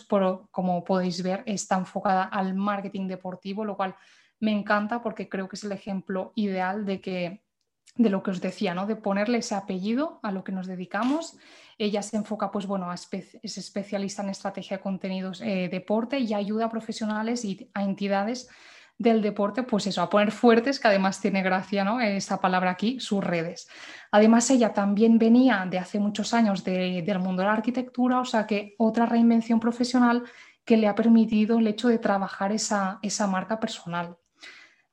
como 0.50 0.84
podéis 0.84 1.22
ver, 1.22 1.44
está 1.46 1.78
enfocada 1.78 2.24
al 2.24 2.56
marketing 2.56 3.08
deportivo, 3.08 3.64
lo 3.64 3.78
cual 3.78 3.96
me 4.40 4.52
encanta 4.52 5.00
porque 5.04 5.30
creo 5.30 5.48
que 5.48 5.56
es 5.56 5.64
el 5.64 5.74
ejemplo 5.74 6.32
ideal 6.34 6.84
de 6.84 7.00
que 7.00 7.47
de 7.98 8.10
lo 8.10 8.24
que 8.24 8.32
os 8.32 8.42
decía, 8.42 8.74
¿no? 8.74 8.86
de 8.86 8.96
ponerle 8.96 9.40
ese 9.40 9.56
apellido 9.56 10.20
a 10.24 10.32
lo 10.32 10.44
que 10.44 10.52
nos 10.52 10.68
dedicamos. 10.68 11.38
Ella 11.78 12.02
se 12.02 12.18
enfoca, 12.18 12.52
pues 12.52 12.66
bueno, 12.66 12.92
es 12.94 13.58
especialista 13.58 14.24
en 14.24 14.30
estrategia 14.30 14.78
de 14.78 14.84
contenidos 14.84 15.42
eh, 15.42 15.70
deporte 15.72 16.20
y 16.20 16.34
ayuda 16.34 16.66
a 16.66 16.70
profesionales 16.70 17.44
y 17.46 17.70
a 17.74 17.84
entidades 17.84 18.50
del 18.98 19.22
deporte, 19.22 19.62
pues 19.62 19.86
eso, 19.86 20.02
a 20.02 20.10
poner 20.10 20.32
fuertes, 20.32 20.80
que 20.80 20.88
además 20.88 21.22
tiene 21.22 21.44
gracia, 21.44 21.84
¿no? 21.84 22.02
Esa 22.02 22.42
palabra 22.42 22.72
aquí, 22.72 23.00
sus 23.00 23.24
redes. 23.24 23.70
Además, 24.12 24.50
ella 24.50 24.74
también 24.74 25.20
venía 25.20 25.68
de 25.70 25.78
hace 25.78 26.00
muchos 26.00 26.34
años 26.34 26.64
del 26.64 27.20
mundo 27.20 27.44
de 27.44 27.48
la 27.48 27.54
arquitectura, 27.54 28.20
o 28.20 28.26
sea 28.26 28.48
que 28.48 28.74
otra 28.80 29.06
reinvención 29.06 29.60
profesional 29.60 30.24
que 30.66 30.78
le 30.78 30.88
ha 30.88 30.96
permitido 30.96 31.60
el 31.60 31.68
hecho 31.68 31.90
de 31.90 32.00
trabajar 32.00 32.52
esa, 32.52 32.98
esa 33.04 33.28
marca 33.28 33.60
personal. 33.60 34.18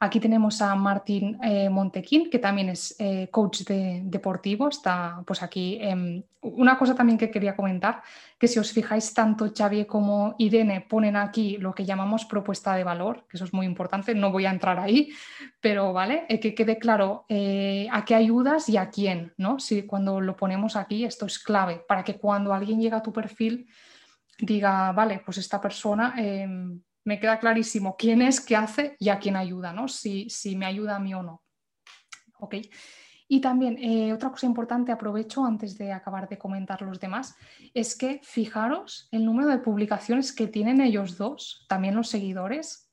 Aquí 0.04 0.20
tenemos 0.20 0.60
a 0.60 0.74
Martín 0.74 1.38
eh, 1.42 1.70
Montequín, 1.70 2.28
que 2.28 2.38
también 2.38 2.68
es 2.68 2.94
eh, 2.98 3.28
coach 3.30 3.62
de, 3.62 4.02
deportivo. 4.04 4.68
Está 4.68 5.22
pues 5.26 5.42
aquí. 5.42 5.78
Em, 5.80 6.22
una 6.42 6.76
cosa 6.76 6.94
también 6.94 7.16
que 7.16 7.30
quería 7.30 7.56
comentar, 7.56 8.02
que 8.38 8.46
si 8.46 8.58
os 8.58 8.70
fijáis, 8.70 9.14
tanto 9.14 9.50
Xavier 9.56 9.86
como 9.86 10.34
Irene 10.36 10.82
ponen 10.82 11.16
aquí 11.16 11.56
lo 11.56 11.74
que 11.74 11.86
llamamos 11.86 12.26
propuesta 12.26 12.74
de 12.74 12.84
valor, 12.84 13.24
que 13.30 13.38
eso 13.38 13.46
es 13.46 13.54
muy 13.54 13.64
importante, 13.64 14.14
no 14.14 14.30
voy 14.30 14.44
a 14.44 14.50
entrar 14.50 14.78
ahí, 14.78 15.08
pero 15.58 15.94
vale, 15.94 16.26
eh, 16.28 16.38
que 16.38 16.54
quede 16.54 16.78
claro 16.78 17.24
a 17.30 18.04
qué 18.04 18.14
ayudas 18.14 18.68
y 18.68 18.76
a 18.76 18.90
quién, 18.90 19.32
¿no? 19.38 19.58
Si 19.58 19.86
cuando 19.86 20.20
lo 20.20 20.36
ponemos 20.36 20.76
aquí, 20.76 21.06
esto 21.06 21.24
es 21.24 21.38
clave 21.38 21.82
para 21.88 22.04
que 22.04 22.18
cuando 22.18 22.52
alguien 22.52 22.78
llega 22.78 22.98
a 22.98 23.02
tu 23.02 23.10
perfil 23.10 23.66
diga, 24.38 24.92
vale, 24.92 25.22
pues 25.24 25.38
esta 25.38 25.62
persona 25.62 26.14
em, 26.18 26.78
me 27.04 27.20
queda 27.20 27.38
clarísimo 27.38 27.96
quién 27.96 28.22
es, 28.22 28.40
qué 28.40 28.56
hace 28.56 28.96
y 28.98 29.10
a 29.10 29.18
quién 29.18 29.36
ayuda, 29.36 29.72
¿no? 29.72 29.88
Si, 29.88 30.28
si 30.30 30.56
me 30.56 30.66
ayuda 30.66 30.96
a 30.96 31.00
mí 31.00 31.14
o 31.14 31.22
no. 31.22 31.42
¿Ok? 32.38 32.56
Y 33.26 33.40
también 33.40 33.78
eh, 33.78 34.12
otra 34.12 34.30
cosa 34.30 34.46
importante, 34.46 34.92
aprovecho 34.92 35.44
antes 35.44 35.78
de 35.78 35.92
acabar 35.92 36.28
de 36.28 36.38
comentar 36.38 36.82
los 36.82 37.00
demás, 37.00 37.36
es 37.72 37.96
que 37.96 38.20
fijaros 38.22 39.08
el 39.12 39.24
número 39.24 39.48
de 39.48 39.58
publicaciones 39.58 40.32
que 40.32 40.46
tienen 40.46 40.80
ellos 40.80 41.16
dos, 41.16 41.64
también 41.68 41.94
los 41.94 42.08
seguidores. 42.08 42.90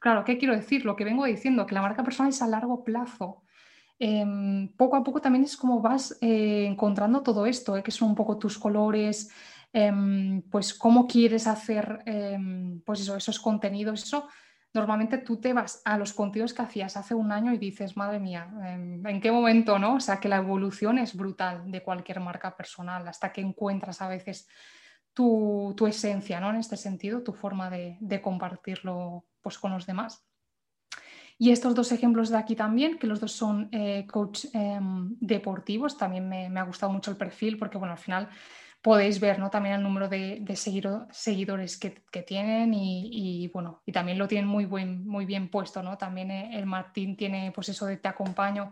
Claro, 0.00 0.24
¿qué 0.24 0.38
quiero 0.38 0.56
decir? 0.56 0.84
Lo 0.84 0.96
que 0.96 1.04
vengo 1.04 1.24
diciendo, 1.24 1.66
que 1.66 1.74
la 1.74 1.82
marca 1.82 2.02
personal 2.02 2.30
es 2.30 2.40
a 2.40 2.48
largo 2.48 2.84
plazo. 2.84 3.42
Em, 3.98 4.68
poco 4.76 4.96
a 4.96 5.02
poco 5.02 5.20
también 5.20 5.44
es 5.44 5.56
como 5.56 5.80
vas 5.80 6.18
eh, 6.20 6.66
encontrando 6.66 7.22
todo 7.22 7.46
esto, 7.46 7.76
eh, 7.76 7.82
que 7.82 7.90
son 7.90 8.10
un 8.10 8.14
poco 8.14 8.38
tus 8.38 8.58
colores, 8.58 9.30
Em, 9.72 10.42
pues 10.50 10.72
cómo 10.72 11.06
quieres 11.06 11.46
hacer 11.46 12.02
em, 12.06 12.80
pues 12.80 13.06
esos 13.08 13.38
contenidos, 13.38 14.04
eso 14.04 14.28
normalmente 14.72 15.18
tú 15.18 15.38
te 15.38 15.52
vas 15.52 15.82
a 15.84 15.98
los 15.98 16.12
contenidos 16.12 16.54
que 16.54 16.62
hacías 16.62 16.96
hace 16.96 17.14
un 17.14 17.32
año 17.32 17.52
y 17.52 17.58
dices, 17.58 17.96
madre 17.96 18.18
mía, 18.18 18.48
em, 18.64 19.04
¿en 19.06 19.20
qué 19.20 19.30
momento? 19.30 19.78
no? 19.78 19.94
O 19.94 20.00
sea, 20.00 20.20
que 20.20 20.28
la 20.28 20.36
evolución 20.36 20.98
es 20.98 21.14
brutal 21.14 21.70
de 21.70 21.82
cualquier 21.82 22.20
marca 22.20 22.56
personal, 22.56 23.06
hasta 23.08 23.32
que 23.32 23.40
encuentras 23.40 24.00
a 24.00 24.08
veces 24.08 24.48
tu, 25.12 25.74
esencia, 25.86 26.40
¿no? 26.40 26.50
En 26.50 26.56
este 26.56 26.76
sentido, 26.76 27.22
tu 27.22 27.32
forma 27.32 27.70
de, 27.70 28.20
compartirlo 28.22 29.24
pues, 29.40 29.58
con 29.58 29.72
los 29.72 29.86
demás. 29.86 30.26
Y 31.38 31.50
estos 31.50 31.74
dos 31.74 31.92
ejemplos 31.92 32.30
de 32.30 32.38
aquí 32.38 32.54
también, 32.54 32.98
que 32.98 33.06
los 33.06 33.20
dos 33.20 33.32
son 33.32 33.68
eh, 33.72 34.06
coach 34.06 34.46
deportivos, 35.20 35.98
también 35.98 36.28
me, 36.28 36.48
me, 36.48 36.60
ha 36.60 36.64
gustado 36.64 36.92
mucho 36.92 37.10
el 37.10 37.16
perfil 37.18 37.58
porque, 37.58 37.78
bueno, 37.78 37.92
al 37.92 37.98
final 37.98 38.28
podéis 38.86 39.18
ver 39.18 39.40
¿no? 39.40 39.50
también 39.50 39.74
el 39.74 39.82
número 39.82 40.08
de, 40.08 40.44
seguidores 40.54 41.76
que, 41.76 42.22
tienen 42.22 42.72
y, 42.72 43.48
bueno, 43.52 43.82
y 43.84 43.90
también 43.90 44.16
lo 44.16 44.28
tienen 44.28 44.46
muy, 44.46 44.64
buen, 44.64 45.04
muy 45.08 45.26
bien 45.26 45.50
puesto, 45.50 45.82
¿no? 45.82 45.98
También 45.98 46.30
eh, 46.30 46.50
el 46.52 46.66
Martín 46.66 47.16
tiene 47.16 47.50
pues 47.52 47.68
eso 47.68 47.86
de 47.86 47.96
te 47.96 48.06
acompaño 48.06 48.70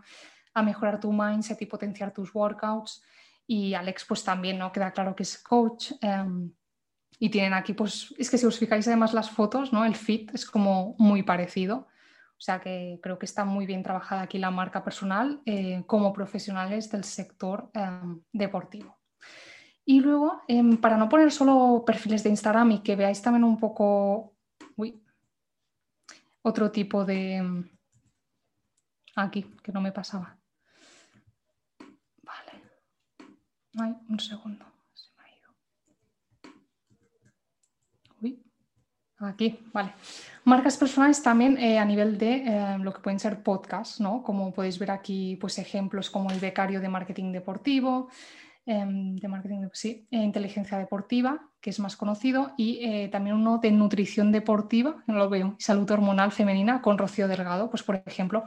a 0.53 0.63
mejorar 0.63 1.01
tu 1.01 1.11
mindset 1.11 1.61
y 1.61 1.65
potenciar 1.65 2.13
tus 2.13 2.33
workouts 2.33 3.03
y 3.45 3.73
Alex 3.73 4.05
pues 4.05 4.23
también, 4.23 4.57
¿no? 4.57 4.71
Queda 4.71 4.91
claro 4.91 5.17
que 5.17 5.23
es 5.23 5.37
coach 5.37 5.91
em, 5.99 6.49
y 7.19 7.27
tienen 7.27 7.53
aquí 7.53 7.73
pues, 7.73 8.15
es 8.17 8.29
que 8.29 8.37
si 8.37 8.45
os 8.45 8.57
fijáis 8.57 8.87
además 8.87 9.13
las 9.13 9.29
fotos, 9.29 9.73
¿no? 9.73 9.83
El 9.83 9.95
fit 9.95 10.33
es 10.33 10.45
como 10.45 10.95
muy 10.97 11.23
parecido. 11.23 11.87
O 12.37 12.41
sea 12.41 12.61
que 12.61 13.01
creo 13.03 13.19
que 13.19 13.25
está 13.25 13.43
muy 13.43 13.65
bien 13.65 13.83
trabajada 13.83 14.21
aquí 14.21 14.37
la 14.37 14.49
marca 14.49 14.81
personal 14.81 15.41
eh, 15.45 15.83
como 15.87 16.13
profesionales 16.13 16.89
del 16.89 17.03
sector 17.03 17.69
em, 17.73 18.21
deportivo. 18.31 18.97
Y 19.85 19.99
luego, 19.99 20.41
em, 20.47 20.77
para 20.77 20.97
no 20.97 21.07
poner 21.07 21.31
solo 21.31 21.83
perfiles 21.85 22.23
de 22.23 22.31
Instagram 22.31 22.71
y 22.71 22.79
que 22.79 22.95
veáis 22.95 23.21
también 23.21 23.43
un 23.43 23.59
poco 23.59 24.35
otro 26.45 26.71
tipo 26.71 27.03
de... 27.05 27.35
Em, 27.37 27.69
aquí, 29.15 29.43
que 29.63 29.71
no 29.71 29.81
me 29.81 29.91
pasaba. 29.91 30.37
Vale. 32.21 32.51
Ay, 33.79 33.95
un 34.07 34.19
segundo. 34.19 34.65
Se 34.93 35.09
me 35.17 35.23
ha 35.23 35.37
ido. 35.37 35.49
Uy. 38.21 38.43
Aquí, 39.17 39.59
vale. 39.73 39.93
Marcas 40.43 40.77
personales 40.77 41.23
también 41.23 41.57
eh, 41.57 41.79
a 41.79 41.85
nivel 41.85 42.17
de 42.19 42.43
em, 42.45 42.83
lo 42.83 42.93
que 42.93 43.01
pueden 43.01 43.19
ser 43.19 43.41
podcasts, 43.41 43.99
¿no? 43.99 44.21
Como 44.21 44.53
podéis 44.53 44.77
ver 44.77 44.91
aquí, 44.91 45.37
pues 45.37 45.57
ejemplos 45.57 46.11
como 46.11 46.29
el 46.29 46.39
becario 46.39 46.79
de 46.79 46.89
marketing 46.89 47.31
deportivo, 47.31 48.09
de 48.65 49.27
marketing, 49.27 49.67
sí, 49.73 50.07
e 50.09 50.17
inteligencia 50.17 50.77
deportiva, 50.77 51.49
que 51.61 51.69
es 51.69 51.79
más 51.79 51.95
conocido, 51.95 52.53
y 52.57 52.79
eh, 52.83 53.09
también 53.09 53.35
uno 53.35 53.59
de 53.59 53.71
nutrición 53.71 54.31
deportiva, 54.31 55.03
no 55.07 55.15
lo 55.15 55.29
veo, 55.29 55.55
salud 55.59 55.89
hormonal 55.91 56.31
femenina 56.31 56.81
con 56.81 56.97
Rocío 56.97 57.27
Delgado, 57.27 57.69
pues 57.69 57.83
por 57.83 58.01
ejemplo. 58.05 58.43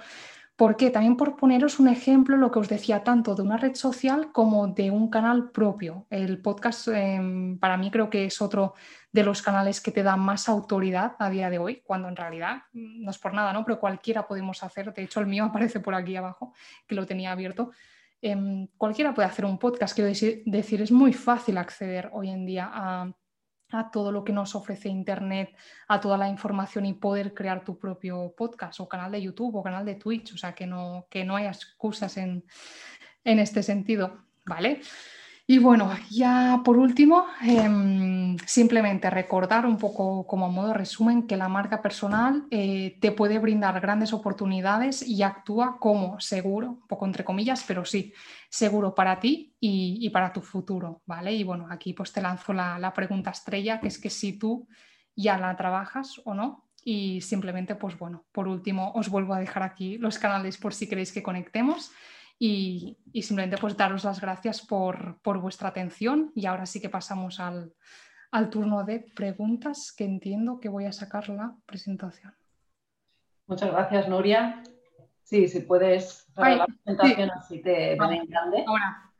¿Por 0.57 0.77
qué? 0.77 0.91
También 0.91 1.17
por 1.17 1.37
poneros 1.37 1.79
un 1.79 1.87
ejemplo, 1.87 2.37
lo 2.37 2.51
que 2.51 2.59
os 2.59 2.69
decía, 2.69 3.05
tanto 3.05 3.37
de 3.37 3.43
una 3.43 3.59
red 3.59 3.77
social 3.77 4.33
como 4.33 4.67
de 4.67 4.91
un 4.91 5.09
canal 5.09 5.53
propio. 5.53 6.09
El 6.11 6.43
podcast 6.43 6.89
em, 6.89 7.61
para 7.61 7.77
mí 7.77 7.93
creo 7.93 8.11
que 8.11 8.25
es 8.25 8.43
otro 8.43 8.75
de 9.13 9.23
los 9.23 9.41
canales 9.41 9.81
que 9.81 9.93
te 9.93 10.03
da 10.03 10.17
más 10.17 10.49
autoridad 10.49 11.13
a 11.21 11.31
día 11.31 11.49
de 11.49 11.61
hoy, 11.61 11.83
cuando 11.87 12.09
en 12.09 12.17
realidad 12.17 12.65
mm, 12.73 13.05
no 13.05 13.13
es 13.13 13.19
por 13.19 13.35
nada, 13.35 13.53
¿no? 13.53 13.65
Pero 13.65 13.79
cualquiera 13.79 14.27
podemos 14.27 14.65
hacer, 14.65 14.93
de 14.93 15.03
hecho 15.05 15.21
el 15.21 15.29
mío 15.29 15.45
aparece 15.51 15.79
por 15.79 15.95
aquí 15.95 16.17
abajo, 16.17 16.53
que 16.89 16.97
lo 16.97 17.07
tenía 17.07 17.31
abierto, 17.31 17.71
Em, 18.21 18.67
cualquiera 18.77 19.15
puede 19.15 19.29
hacer 19.29 19.45
un 19.45 19.59
podcast, 19.59 19.95
quiero 19.95 20.09
decir, 20.09 20.83
es 20.83 20.91
muy 20.91 21.13
fácil 21.13 21.57
acceder 21.57 22.11
hoy 22.13 22.31
en 22.31 22.45
día 22.47 22.71
a, 22.73 23.13
todo 23.93 24.11
lo 24.11 24.25
que 24.25 24.33
nos 24.33 24.55
ofrece 24.55 24.89
Internet, 24.89 25.55
a 25.89 26.01
toda 26.01 26.17
la 26.17 26.27
información 26.27 26.87
y 26.87 26.95
poder 26.95 27.35
crear 27.35 27.65
tu 27.65 27.79
propio 27.79 28.35
podcast 28.35 28.81
o 28.81 28.89
canal 28.89 29.13
de 29.13 29.21
YouTube 29.21 29.57
o 29.57 29.63
canal 29.63 29.85
de 29.85 29.97
Twitch, 29.97 30.33
o 30.33 30.39
sea 30.39 30.55
que 30.55 30.67
no, 30.67 31.07
que 31.11 31.23
no 31.23 31.37
hay 31.37 31.47
excusas 31.47 32.17
en, 32.17 32.45
en 33.25 33.39
este 33.39 33.63
sentido, 33.63 34.25
¿vale? 34.47 34.81
Y 35.51 35.59
bueno, 35.61 35.91
ya 36.11 36.61
por 36.63 36.77
último, 36.77 37.25
em, 37.41 38.37
simplemente 38.45 39.09
recordar 39.09 39.65
un 39.65 39.79
poco 39.79 40.27
como 40.27 40.51
modo 40.51 40.75
resumen 40.75 41.27
que 41.27 41.39
la 41.39 41.49
marca 41.49 41.81
personal 41.81 42.47
eh, 42.51 42.99
te 43.01 43.13
puede 43.13 43.39
brindar 43.39 43.81
grandes 43.81 44.13
oportunidades 44.13 45.01
y 45.01 45.23
actúa 45.23 45.79
como 45.81 46.21
seguro, 46.21 46.73
un 46.73 46.87
poco 46.87 47.07
entre 47.07 47.25
comillas, 47.25 47.65
pero 47.67 47.87
sí, 47.87 48.13
seguro 48.51 48.95
para 48.95 49.21
ti 49.21 49.57
y, 49.59 50.11
para 50.11 50.35
tu 50.35 50.43
futuro, 50.43 51.01
¿vale? 51.07 51.33
Y 51.33 51.45
bueno, 51.45 51.67
aquí 51.71 51.95
pues 51.95 52.13
te 52.13 52.21
lanzo 52.21 52.53
la, 52.53 52.79
la 52.79 52.93
pregunta 52.93 53.31
estrella, 53.31 53.81
que 53.81 53.89
es 53.89 53.99
que 53.99 54.11
si 54.11 54.39
tú 54.39 54.69
ya 55.17 55.39
la 55.39 55.57
trabajas 55.57 56.21
o 56.27 56.35
no, 56.35 56.69
y 56.85 57.23
simplemente, 57.23 57.75
pues 57.75 57.99
bueno, 57.99 58.27
por 58.33 58.49
último, 58.49 58.93
os 58.95 59.09
vuelvo 59.09 59.33
a 59.33 59.41
dejar 59.41 59.63
aquí 59.63 59.97
los 59.97 60.19
canales 60.19 60.59
por 60.59 60.75
si 60.75 60.87
queréis 60.91 61.11
que 61.11 61.23
conectemos 61.23 61.91
y, 62.39 62.97
simplemente 63.23 63.59
pues 63.59 63.77
daros 63.77 64.05
las 64.05 64.21
gracias 64.21 64.65
por, 64.65 65.21
vuestra 65.23 65.69
atención 65.69 66.31
y 66.35 66.47
ahora 66.47 66.67
sí 66.67 66.81
que 66.81 66.89
pasamos 66.89 67.41
al, 67.41 67.75
turno 68.51 68.85
de 68.85 69.01
preguntas 69.15 69.93
que 69.97 70.05
entiendo 70.05 70.61
que 70.61 70.69
voy 70.69 70.85
a 70.85 70.93
sacar 70.93 71.29
la 71.29 71.57
presentación. 71.67 72.35
Muchas 73.47 73.73
gracias, 73.73 74.09
Nuria. 74.09 74.63
Sí, 75.23 75.49
si 75.49 75.61
puedes 75.61 76.27
la 76.37 76.67
presentación 76.67 77.31
así 77.31 77.63
te 77.63 77.97
ven 77.99 78.13
en 78.13 78.27
grande. 78.27 78.65
Ahora. 78.67 79.11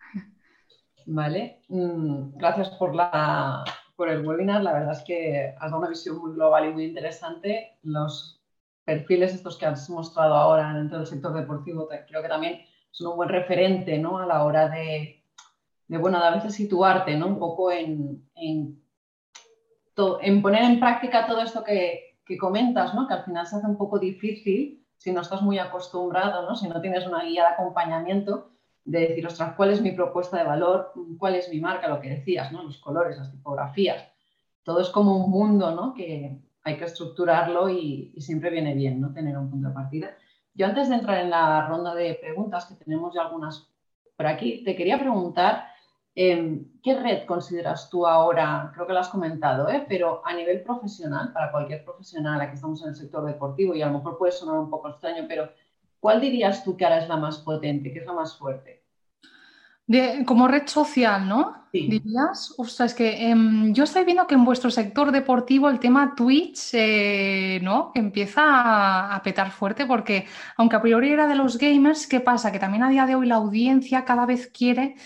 Vale, 1.07 1.63
mm, 1.69 2.37
gracias 2.37 2.69
por, 2.71 2.95
la, 2.95 3.65
por 3.97 4.11
el 4.11 4.27
webinar. 4.27 4.63
La 4.63 4.75
verdad 4.75 4.93
es 4.93 5.03
que 5.05 5.55
has 5.59 5.71
dado 5.71 5.79
una 5.79 5.89
visión 5.89 6.19
muy 6.19 6.35
global 6.35 6.69
y 6.69 6.73
muy 6.75 6.85
interesante. 6.85 7.79
Los 7.83 8.43
perfiles 8.85 9.35
estos 9.35 9.57
que 9.57 9.67
has 9.67 9.89
mostrado 9.89 10.35
ahora 10.35 10.73
dentro 10.75 10.99
del 10.99 11.07
sector 11.07 11.33
deportivo 11.33 11.89
creo 12.07 12.23
que 12.23 12.29
también 12.29 12.61
un 13.01 13.17
buen 13.17 13.29
referente 13.29 13.99
¿no? 13.99 14.19
a 14.19 14.27
la 14.27 14.45
hora 14.45 14.69
de, 14.69 15.23
bueno, 15.89 16.19
de 16.21 16.27
a 16.27 16.35
veces 16.35 16.55
situarte 16.55 17.17
¿no? 17.17 17.27
un 17.27 17.39
poco 17.39 17.71
en, 17.71 18.29
en, 18.35 18.83
en 20.21 20.43
poner 20.43 20.65
en 20.65 20.81
práctica 20.81 21.27
todo 21.27 21.41
esto 21.41 21.63
que, 21.63 22.19
que, 22.25 22.37
comentas, 22.37 22.95
¿no? 22.95 23.07
que 23.07 23.15
al 23.15 23.25
final 23.25 23.47
se 23.47 23.57
hace 23.57 23.67
un 23.67 23.77
poco 23.77 23.99
difícil 23.99 24.85
si 24.97 25.13
no 25.13 25.21
estás 25.21 25.43
muy 25.43 25.59
acostumbrado, 25.59 26.49
¿no? 26.49 26.57
si 26.57 26.69
no 26.69 26.81
tienes 26.81 27.07
una 27.07 27.23
guía 27.23 27.45
de 27.45 27.55
acompañamiento, 27.55 28.51
de 28.85 29.01
decir, 29.01 29.27
ostras, 29.27 29.55
¿cuál 29.57 29.71
es 29.71 29.81
mi 29.81 29.93
propuesta 29.93 30.39
de 30.39 30.45
valor? 30.45 30.93
¿Cuál 31.19 31.37
es 31.37 31.49
mi 31.51 31.61
marca? 31.61 31.89
Lo 31.89 32.01
que 32.01 32.09
decías, 32.09 32.51
¿no? 32.51 32.65
los 32.65 32.79
colores, 32.79 33.17
las 33.17 33.31
tipografías. 33.31 34.03
Todo 34.65 34.81
es 34.81 34.89
como 34.89 35.25
un 35.25 35.31
mundo 35.31 35.71
¿no? 35.71 35.95
que 35.95 36.41
hay 36.65 36.77
que 36.77 36.85
estructurarlo 36.85 37.69
y, 37.69 38.13
y 38.15 38.21
siempre 38.21 38.51
viene 38.51 38.75
bien 38.75 39.01
¿no? 39.01 39.13
tener 39.13 39.39
un 39.39 39.51
punto 39.51 39.69
de 39.69 39.75
partida. 39.75 40.17
Yo 40.59 40.67
antes 40.67 40.89
de 40.89 40.97
entrar 40.97 41.19
en 41.19 41.31
la 41.31 41.69
ronda 41.69 41.95
de 41.95 42.15
preguntas, 42.15 42.67
que 42.67 42.75
tenemos 42.75 43.15
ya 43.15 43.23
algunas 43.23 43.71
por 44.17 44.27
aquí, 44.27 44.65
te 44.65 44.75
quería 44.75 44.99
preguntar, 44.99 45.69
em, 46.17 46.65
¿qué 46.83 46.99
red 46.99 47.27
consideras 47.27 47.89
tú 47.89 48.05
ahora? 48.05 48.73
Creo 48.75 48.85
que 48.85 48.93
lo 48.93 48.99
has 48.99 49.09
comentado, 49.09 49.69
¿eh? 49.69 49.87
pero 49.89 50.21
a 50.27 50.35
nivel 50.35 50.65
profesional, 50.65 51.33
para 51.33 51.53
cualquier 51.53 51.85
profesional, 51.85 52.41
aquí 52.41 52.57
estamos 52.57 52.83
en 52.83 52.89
el 52.89 52.97
sector 52.97 53.25
deportivo 53.25 53.73
y 53.73 53.83
a 53.83 53.87
lo 53.87 53.99
mejor 53.99 54.19
puede 54.19 54.33
sonar 54.33 54.59
un 54.59 54.69
poco 54.69 54.89
extraño, 54.89 55.27
pero 55.29 55.49
¿cuál 56.01 56.21
dirías 56.21 56.65
tú 56.65 56.77
que 56.77 56.85
ahora 56.85 56.99
es 56.99 57.09
la 57.09 57.17
más 57.17 57.39
potente, 57.39 57.93
que 57.93 58.01
es 58.01 58.07
la 58.07 58.15
más 58.15 58.37
fuerte? 58.37 58.83
como 60.27 60.49
red 60.49 60.67
social, 60.67 61.27
¿no? 61.27 61.58
Sí. 61.73 61.87
Dirías, 61.89 62.55
es 62.81 62.95
que 62.95 63.29
em, 63.29 63.75
yo 63.75 63.85
estoy 63.85 64.05
viendo 64.05 64.27
que 64.27 64.35
en 64.35 64.45
vuestro 64.45 64.71
sector 64.71 65.13
deportivo 65.13 65.69
el 65.69 65.79
tema 65.79 66.15
Twitch, 66.17 66.71
eh, 66.73 67.61
¿no? 67.63 67.93
empieza 67.95 69.15
a, 69.15 69.23
petar 69.23 69.51
fuerte 69.51 69.85
porque, 69.85 70.27
aunque 70.57 70.77
a 70.77 70.83
priori 70.83 71.11
era 71.11 71.27
de 71.27 71.35
los 71.35 71.59
gamers, 71.59 72.07
¿qué 72.07 72.21
pasa? 72.21 72.53
Que 72.53 72.59
también 72.59 72.85
a 72.85 72.89
día 72.89 73.05
de 73.05 73.17
hoy 73.17 73.27
la 73.27 73.35
audiencia 73.35 74.05
cada 74.07 74.25
vez 74.25 74.49
quiere 74.49 74.97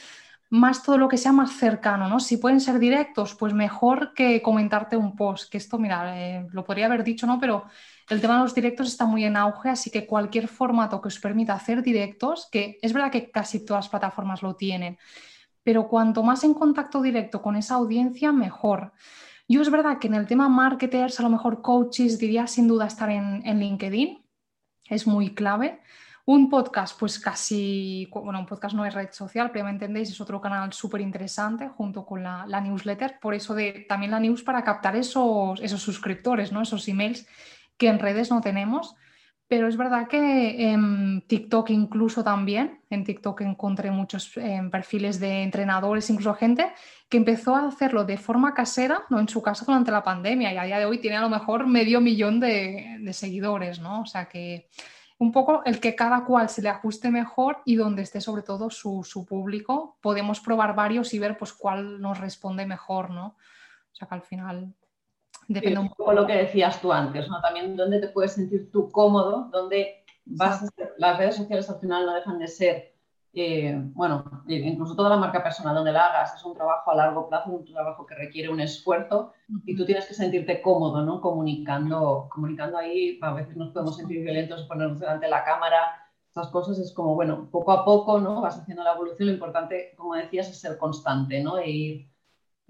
más 0.51 0.83
todo 0.83 0.99
lo 0.99 1.09
que 1.09 1.17
sea 1.17 1.33
más 1.33 1.53
cercano, 1.53 2.09
¿no? 2.09 2.21
Si 2.21 2.37
pueden 2.37 2.61
ser 2.61 2.79
directos, 2.79 3.35
pues 3.35 3.55
mejor 3.55 4.13
que 4.15 4.43
comentarte 4.43 4.99
un 4.99 5.17
post, 5.17 5.51
que 5.51 5.57
esto, 5.57 5.79
mira, 5.79 6.21
eh, 6.21 6.47
lo 6.53 6.63
podría 6.63 6.87
haber 6.87 7.03
dicho, 7.03 7.27
¿no? 7.27 7.41
Pero 7.41 7.65
el 8.11 8.21
tema 8.21 8.35
de 8.35 8.41
los 8.41 8.55
directos 8.55 8.89
está 8.89 9.07
muy 9.07 9.25
en 9.25 9.37
auge, 9.37 9.71
así 9.71 9.91
que 9.91 10.07
cualquier 10.07 10.49
formato 10.49 11.01
que 11.01 11.09
os 11.09 11.19
permita 11.19 11.55
hacer 11.55 11.83
directos, 11.83 12.49
que 12.53 12.79
es 12.83 12.93
verdad 12.93 13.11
que 13.11 13.31
casi 13.31 13.65
todas 13.65 13.87
las 13.87 13.91
plataformas 13.91 14.43
lo 14.43 14.55
tienen, 14.55 14.99
pero 15.63 15.89
cuanto 15.89 16.23
más 16.23 16.45
en 16.45 16.55
contacto 16.55 17.03
directo 17.03 17.43
con 17.43 17.57
esa 17.57 17.75
audiencia, 17.75 18.33
mejor. 18.33 18.93
Yo 19.49 19.61
es 19.61 19.71
verdad 19.71 19.99
que 19.99 20.09
en 20.09 20.15
el 20.15 20.27
tema 20.27 20.49
marketers, 20.49 21.21
a 21.21 21.23
lo 21.23 21.29
mejor 21.29 21.63
coaches, 21.63 22.19
diría 22.19 22.47
sin 22.47 22.69
duda 22.69 22.87
estar 22.87 23.11
en, 23.11 23.43
LinkedIn, 23.59 24.25
es 24.89 25.07
muy 25.07 25.35
clave. 25.35 25.81
Un 26.25 26.49
podcast, 26.49 26.99
pues 26.99 27.19
casi, 27.19 28.09
bueno, 28.13 28.39
un 28.39 28.47
podcast 28.47 28.75
no 28.75 28.87
es 28.87 28.95
red 28.95 29.11
social, 29.11 29.51
pero 29.51 29.65
me 29.65 29.73
entendéis, 29.73 30.11
es 30.11 30.21
otro 30.21 30.41
canal 30.41 30.73
súper 30.73 31.01
interesante 31.01 31.69
junto 31.69 32.07
con 32.07 32.23
la, 32.23 32.61
newsletter, 32.61 33.19
por 33.21 33.35
eso 33.35 33.55
de 33.55 33.85
también 33.89 34.13
la 34.13 34.21
news 34.21 34.43
para 34.43 34.63
captar 34.63 34.95
esos, 34.95 35.61
esos 35.61 35.83
suscriptores, 35.83 36.53
¿no? 36.53 36.63
esos 36.63 36.87
emails 36.87 37.27
que 37.77 37.89
en 37.89 37.99
redes 37.99 38.31
no 38.31 38.41
tenemos. 38.41 38.95
Pero 39.53 39.69
es 39.69 39.77
verdad 39.77 40.09
que 40.09 40.73
en 40.73 41.21
TikTok 41.27 41.69
incluso 41.69 42.25
también, 42.25 42.81
en 42.89 43.05
TikTok 43.05 43.43
encontré 43.43 43.91
muchos 43.91 44.35
em, 44.39 44.71
perfiles 44.71 45.21
de 45.21 45.43
entrenadores, 45.43 46.09
incluso 46.09 46.33
gente 46.33 46.73
que 47.11 47.19
empezó 47.19 47.55
a 47.55 47.67
hacerlo 47.67 48.07
de 48.07 48.17
forma 48.17 48.55
casera, 48.55 49.03
no 49.11 49.21
en 49.21 49.29
su 49.29 49.43
casa 49.43 49.67
durante 49.67 49.91
la 49.91 50.03
pandemia 50.03 50.55
y 50.55 50.57
a 50.57 50.65
día 50.65 50.79
de 50.79 50.87
hoy 50.87 51.03
tiene 51.03 51.19
a 51.19 51.21
lo 51.21 51.29
mejor 51.29 51.67
medio 51.67 52.01
millón 52.01 52.41
de, 52.41 53.11
seguidores, 53.13 53.79
¿no? 53.79 54.01
O 54.01 54.07
sea 54.07 54.25
que 54.25 54.71
un 55.19 55.31
poco 55.33 55.61
el 55.67 55.81
que 55.81 55.95
cada 55.95 56.25
cual 56.25 56.49
se 56.49 56.63
le 56.63 56.71
ajuste 56.71 57.11
mejor 57.11 57.59
y 57.67 57.77
donde 57.77 58.01
esté 58.01 58.23
sobre 58.23 58.41
todo 58.41 58.71
su, 58.71 59.05
su 59.05 59.27
público, 59.27 59.99
podemos 60.01 60.41
probar 60.41 60.75
varios 60.75 61.13
y 61.13 61.19
ver 61.19 61.37
pues 61.37 61.53
cuál 61.53 62.01
nos 62.01 62.19
responde 62.21 62.65
mejor, 62.65 63.11
¿no? 63.11 63.37
O 63.93 63.95
sea 63.95 64.09
que 64.09 64.15
al 64.15 64.23
final 64.23 64.73
Depende 65.49 65.81
un 65.81 65.89
poco 65.91 66.13
lo 66.13 66.27
que 66.27 66.37
decías 66.37 66.81
tú 66.81 66.93
antes, 66.93 67.29
¿no? 67.29 67.41
También 67.41 67.77
dónde 67.77 68.01
te 68.01 68.09
puedes 68.09 68.33
sentir 68.33 68.71
tú 68.71 68.91
cómodo, 68.91 69.49
dónde 69.53 70.05
vas 70.25 70.69
las 70.99 71.19
redes 71.19 71.37
sociales 71.37 71.69
al 71.69 71.81
final 71.81 72.07
no 72.07 72.15
dejan 72.15 72.39
de 72.39 72.47
ser 72.47 72.93
eh, 73.35 73.75
bueno, 73.95 74.45
incluso 74.47 74.95
toda 74.95 75.09
la 75.09 75.17
marca 75.17 75.43
personal 75.43 75.75
donde 75.75 75.93
la 75.93 76.07
hagas, 76.07 76.35
es 76.35 76.45
un 76.45 76.53
trabajo 76.53 76.91
a 76.91 76.95
largo 76.95 77.29
plazo, 77.31 77.51
un 77.51 77.65
trabajo 77.65 78.05
que 78.05 78.15
requiere 78.15 78.51
un 78.51 78.61
esfuerzo 78.61 79.33
y 79.65 79.75
tú 79.75 79.87
tienes 79.87 80.07
que 80.07 80.13
sentirte 80.13 80.61
cómodo, 80.61 81.03
¿no? 81.03 81.21
Comunicando, 81.23 82.29
comunicando 82.31 82.77
ahí, 82.77 83.19
a 83.23 83.33
veces 83.33 83.57
nos 83.57 83.71
podemos 83.71 83.97
sentir 83.97 84.23
violentos, 84.23 84.65
ponernos 84.65 85.01
delante 85.01 85.27
de 85.27 85.31
la 85.31 85.45
cámara, 85.45 86.11
estas 86.29 86.49
cosas 86.49 86.79
es 86.79 86.93
como, 86.93 87.15
bueno, 87.15 87.49
poco 87.51 87.73
a 87.73 87.85
poco, 87.87 88.21
¿no? 88.21 88.43
Vas 88.43 88.59
haciendo 88.59 88.85
la 88.85 88.93
evolución, 88.93 89.29
lo 89.29 89.35
importante, 89.35 89.95
como 89.97 90.15
decías, 90.15 90.51
es 90.51 90.61
ser 90.61 90.77
constante, 90.77 91.43
¿no? 91.43 91.57
E 91.57 91.71
ir 91.71 92.12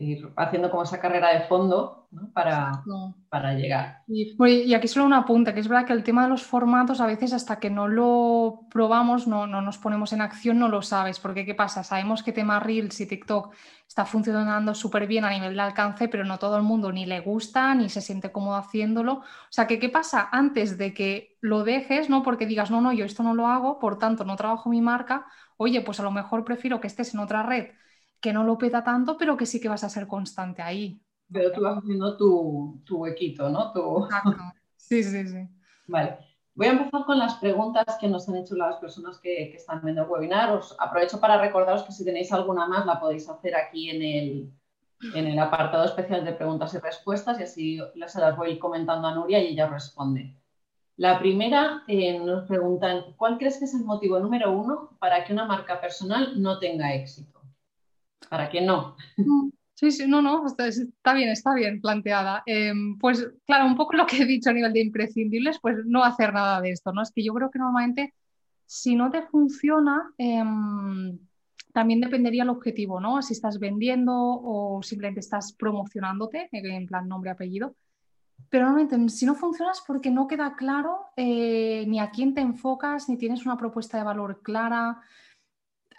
ir 0.03 0.33
haciendo 0.37 0.71
como 0.71 0.83
esa 0.83 1.01
carrera 1.01 1.33
de 1.33 1.47
fondo 1.47 2.09
para, 2.35 2.83
para, 3.31 3.55
llegar. 3.55 4.03
Y, 4.07 4.75
aquí 4.75 4.87
solo 4.87 5.07
una 5.07 5.19
apunta, 5.19 5.55
que 5.55 5.61
es 5.61 5.69
verdad 5.69 5.87
que 5.87 5.95
el 5.95 6.03
tema 6.03 6.25
de 6.25 6.29
los 6.29 6.43
formatos 6.43 7.01
a 7.01 7.07
veces 7.07 7.33
hasta 7.33 7.59
que 7.59 7.71
no 7.71 7.89
lo 7.89 8.67
probamos, 8.71 9.27
no, 9.27 9.47
no 9.47 9.63
nos 9.63 9.79
ponemos 9.79 10.13
en 10.13 10.21
acción, 10.21 10.59
no 10.59 10.69
lo 10.69 10.83
sabes, 10.83 11.19
porque 11.19 11.47
¿qué 11.47 11.55
pasa? 11.55 11.83
Sabemos 11.85 12.23
que 12.23 12.33
tema 12.33 12.61
Reels 12.61 13.01
y 13.01 13.07
TikTok 13.07 13.55
está 13.89 14.05
funcionando 14.05 14.75
súper 14.75 15.07
bien 15.07 15.25
a 15.25 15.31
nivel 15.31 15.55
de 15.55 15.63
alcance, 15.63 16.09
pero 16.09 16.25
no 16.25 16.39
todo 16.39 16.57
el 16.57 16.63
mundo 16.63 16.93
ni 16.93 17.07
le 17.07 17.21
gusta 17.21 17.75
ni 17.75 17.89
se 17.89 18.01
siente 18.01 18.31
cómodo 18.31 18.57
haciéndolo. 18.57 19.13
O 19.15 19.25
sea, 19.51 19.67
que 19.67 19.79
¿qué 19.79 19.89
pasa? 19.89 20.29
Antes 20.33 20.77
de 20.77 20.93
que 20.93 21.39
lo 21.41 21.65
dejes, 21.65 22.11
¿no? 22.11 22.23
Porque 22.23 22.47
digas, 22.47 22.71
no, 22.71 22.81
no, 22.81 22.93
yo 22.93 23.05
esto 23.05 23.23
no 23.23 23.35
lo 23.35 23.47
hago, 23.47 23.79
por 23.79 23.99
tanto 23.99 24.25
no 24.25 24.37
trabajo 24.37 24.69
mi 24.69 24.83
marca, 24.83 25.27
oye, 25.57 25.81
pues 25.81 25.99
a 26.01 26.03
lo 26.03 26.11
mejor 26.11 26.45
prefiero 26.45 26.81
que 26.81 26.89
estés 26.89 27.15
en 27.15 27.21
otra 27.21 27.43
red 27.43 27.71
que 28.23 28.33
no 28.33 28.45
lo 28.45 28.57
peta 28.57 28.83
tanto, 28.83 29.19
pero 29.19 29.37
que 29.37 29.45
sí 29.45 29.61
que 29.61 29.69
vas 29.69 29.85
a 29.85 29.89
ser 29.91 30.07
constante 30.07 30.63
ahí. 30.63 31.03
Pero 31.31 31.53
tú 31.53 31.61
vas 31.61 31.79
haciendo 31.79 32.17
tu, 32.17 32.81
tu 32.87 32.99
huequito, 32.99 33.51
¿no? 33.51 33.73
Tu... 33.73 34.09
Sí, 34.77 35.03
sí, 35.05 35.27
sí. 35.27 35.49
Vale. 35.87 36.19
Voy 36.55 36.67
a 36.67 36.73
empezar 36.73 37.05
con 37.07 37.19
las 37.19 37.37
preguntas 37.37 37.85
que 37.99 38.09
nos 38.09 38.29
han 38.29 38.35
hecho 38.37 38.57
las 38.57 38.77
personas 38.77 39.19
que, 39.21 39.49
que, 39.51 39.57
están 39.57 39.81
viendo 39.83 40.03
el 40.03 40.09
webinar. 40.09 40.51
Os 40.51 40.77
aprovecho 40.79 41.19
para 41.19 41.41
recordaros 41.41 41.85
que 41.85 41.93
si 41.93 42.05
tenéis 42.05 42.33
alguna 42.33 42.67
más 42.67 42.85
la 42.85 43.01
podéis 43.01 43.29
hacer 43.29 43.55
aquí 43.55 43.89
en 43.89 44.03
el, 44.03 44.53
en 45.15 45.27
el 45.27 45.39
apartado 45.39 45.85
especial 45.85 46.25
de 46.25 46.33
preguntas 46.33 46.75
y 46.75 46.79
respuestas 46.79 47.41
y 47.41 47.43
así 47.43 47.81
se 48.07 48.21
las 48.21 48.37
voy 48.37 48.59
comentando 48.59 49.09
a 49.09 49.15
Nuria 49.15 49.39
y 49.41 49.53
ella 49.53 49.69
responde. 49.69 50.37
La 50.97 51.19
primera 51.19 51.85
eh, 51.89 52.19
nos 52.19 52.47
preguntan, 52.47 53.15
¿cuál 53.17 53.39
crees 53.39 53.59
que 53.59 53.65
es 53.65 53.75
el 53.75 53.85
motivo 53.85 54.21
número 54.21 54.53
uno 54.53 54.91
para 54.99 55.25
que 55.25 55.33
una 55.33 55.47
marca 55.47 55.81
personal 55.81 56.41
no 56.41 56.59
tenga 56.59 56.93
éxito? 56.93 57.32
¿Para 58.29 58.49
qué 58.49 58.61
no? 58.61 58.97
Sí, 59.75 59.91
sí, 59.91 60.07
no, 60.07 60.23
no, 60.23 60.47
está 60.47 61.15
bien, 61.15 61.31
está 61.31 61.55
bien 61.55 61.81
planteada. 61.81 62.43
Em, 62.47 62.97
pues 62.99 63.29
claro, 63.47 63.67
un 63.67 63.77
poco 63.77 63.95
lo 63.95 64.07
que 64.07 64.23
he 64.23 64.27
dicho 64.27 64.51
a 64.51 64.53
nivel 64.53 64.73
de 64.73 64.81
imprescindibles, 64.81 65.59
pues 65.61 65.79
no 65.87 66.05
hacer 66.05 66.33
nada 66.33 66.61
de 66.61 66.71
esto, 66.71 66.93
¿no? 66.93 67.03
Es 67.03 67.11
que 67.11 67.25
yo 67.25 67.35
creo 67.35 67.51
que 67.51 67.59
normalmente 67.59 68.15
si 68.67 68.95
no 68.95 69.11
te 69.11 69.23
funciona, 69.23 70.15
em, 70.19 71.19
también 71.73 72.01
dependería 72.01 72.45
el 72.45 72.51
objetivo, 72.51 73.01
¿no? 73.01 73.23
Si 73.23 73.33
estás 73.33 73.59
vendiendo 73.59 74.15
o 74.15 74.83
simplemente 74.83 75.21
estás 75.21 75.53
promocionándote, 75.53 76.49
en 76.53 76.87
plan 76.87 77.09
nombre, 77.09 77.31
apellido. 77.31 77.75
Pero 78.51 78.67
normalmente 78.67 79.15
si 79.15 79.27
no 79.27 79.35
funciona 79.35 79.73
es 79.73 79.83
porque 79.87 80.11
no 80.11 80.27
queda 80.27 80.55
claro 80.57 81.07
eh, 81.17 81.85
ni 81.87 82.01
a 82.01 82.11
quién 82.11 82.35
te 82.35 82.41
enfocas, 82.41 83.09
ni 83.09 83.17
tienes 83.17 83.47
una 83.47 83.57
propuesta 83.57 83.99
de 83.99 84.05
valor 84.05 84.43
clara, 84.43 85.01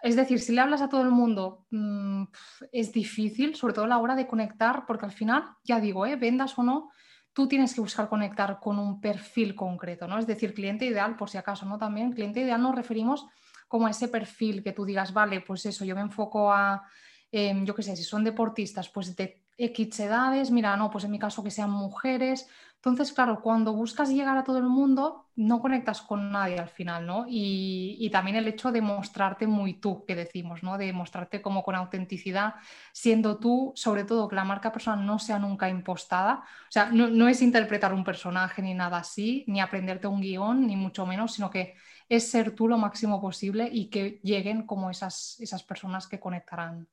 es 0.04 0.18
decir, 0.18 0.40
si 0.42 0.52
le 0.52 0.60
hablas 0.60 0.82
a 0.82 0.90
todo 0.90 1.02
el 1.02 1.12
mundo, 1.12 1.66
mm, 1.72 2.26
es 2.74 2.92
difícil, 2.92 3.56
sobre 3.56 3.74
todo 3.74 3.86
a 3.86 3.88
la 3.88 4.00
hora 4.00 4.16
de 4.16 4.28
conectar, 4.28 4.86
porque 4.86 5.06
al 5.06 5.14
final, 5.14 5.46
ya 5.64 5.80
digo, 5.80 6.06
¿eh? 6.06 6.18
vendas 6.18 6.60
o 6.60 6.64
no, 6.64 6.92
tú 7.32 7.48
tienes 7.48 7.74
que 7.74 7.80
buscar 7.80 8.10
conectar 8.10 8.60
con 8.60 8.80
un 8.80 9.00
perfil 9.00 9.56
concreto, 9.56 10.06
¿no? 10.06 10.20
Es 10.20 10.28
decir, 10.28 10.54
cliente 10.54 10.86
ideal, 10.86 11.16
por 11.16 11.30
si 11.30 11.38
acaso, 11.38 11.66
¿no? 11.66 11.78
También, 11.78 12.12
cliente 12.12 12.42
ideal 12.42 12.62
nos 12.62 12.76
referimos 12.76 13.26
como 13.70 13.88
a 13.88 13.92
ese 13.92 14.10
perfil 14.10 14.62
que 14.62 14.74
tú 14.74 14.84
digas, 14.84 15.14
vale, 15.14 15.40
pues 15.40 15.66
eso, 15.66 15.86
yo 15.86 15.96
me 15.96 16.02
enfoco 16.02 16.52
a, 16.52 16.84
em, 17.32 17.66
yo 17.66 17.74
qué 17.74 17.82
sé, 17.82 17.96
si 17.96 18.04
son 18.04 18.26
deportistas, 18.26 18.90
pues 18.90 19.16
de 19.16 19.43
X 19.58 20.00
edades, 20.00 20.52
mira, 20.52 20.76
no, 20.78 20.90
pues 20.90 21.04
en 21.04 21.12
mi 21.12 21.20
caso 21.20 21.44
que 21.44 21.52
sean 21.52 21.70
mujeres, 21.72 22.48
entonces, 22.86 23.14
claro, 23.14 23.42
cuando 23.42 23.72
buscas 23.72 24.10
llegar 24.10 24.38
a 24.38 24.44
todo 24.44 24.58
el 24.58 24.66
mundo, 24.66 25.30
no 25.38 25.62
conectas 25.62 26.02
con 26.02 26.34
nadie 26.34 26.60
al 26.60 26.68
final, 26.68 27.06
¿no? 27.06 27.26
Y, 27.30 28.10
también 28.12 28.36
el 28.36 28.46
hecho 28.46 28.74
de 28.74 28.82
mostrarte 28.82 29.48
muy 29.48 29.76
tú, 29.76 30.04
que 30.06 30.16
decimos, 30.16 30.64
¿no? 30.64 30.78
De 30.78 30.92
mostrarte 30.92 31.42
como 31.42 31.64
con 31.64 31.76
autenticidad, 31.76 32.56
siendo 32.92 33.40
tú, 33.40 33.72
sobre 33.76 34.04
todo 34.04 34.28
que 34.28 34.36
la 34.36 34.44
marca 34.44 34.74
personal 34.74 35.06
no 35.06 35.18
sea 35.18 35.40
nunca 35.40 35.70
impostada. 35.70 36.44
O 36.68 36.72
sea, 36.72 36.88
no, 36.92 37.30
es 37.30 37.42
interpretar 37.42 37.94
un 37.94 38.04
personaje 38.04 38.62
ni 38.62 38.74
nada 38.74 38.98
así, 38.98 39.46
ni 39.48 39.62
aprenderte 39.62 40.08
un 40.08 40.20
guion, 40.20 40.68
ni 40.68 40.76
mucho 40.76 41.06
menos, 41.06 41.36
sino 41.36 41.50
que 41.50 41.76
es 42.10 42.30
ser 42.30 42.54
tú 42.54 42.68
lo 42.68 42.78
máximo 42.78 43.22
posible 43.22 43.70
y 43.72 43.90
que 43.90 44.20
lleguen 44.24 44.68
como 44.68 44.90
esas, 44.90 45.40
esas 45.40 45.64
personas 45.64 46.06
que 46.08 46.20
conectarán 46.20 46.90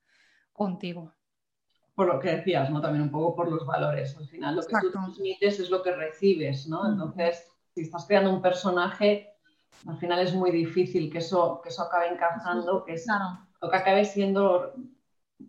contigo 0.53 1.15
por 2.01 2.15
lo 2.15 2.19
que 2.19 2.37
decías, 2.37 2.71
¿no? 2.71 2.81
También 2.81 3.03
un 3.03 3.11
poco 3.11 3.37
por 3.37 3.51
los 3.51 3.67
valores. 3.67 4.17
Al 4.17 4.27
final 4.27 4.57
lo 4.57 4.63
que 4.63 4.75
tú 4.81 4.91
transmites 4.91 5.61
es 5.61 5.69
lo 5.69 5.83
que 5.83 5.95
recibes, 5.95 6.67
¿no? 6.67 6.91
Entonces, 6.91 7.47
si 7.75 7.83
estás 7.83 8.07
creando 8.07 8.33
un 8.33 8.41
personaje, 8.41 9.35
al 9.87 9.99
final 9.99 10.21
es 10.21 10.35
muy 10.35 10.51
difícil 10.51 11.13
que 11.13 11.19
eso, 11.19 11.61
que 11.63 11.69
eso 11.69 11.83
acabe 11.83 12.09
encajando, 12.09 12.85
que, 12.87 12.95
es, 12.95 13.07
lo 13.61 13.71
que 13.71 13.77
acabe 13.77 14.07
siendo... 14.07 14.73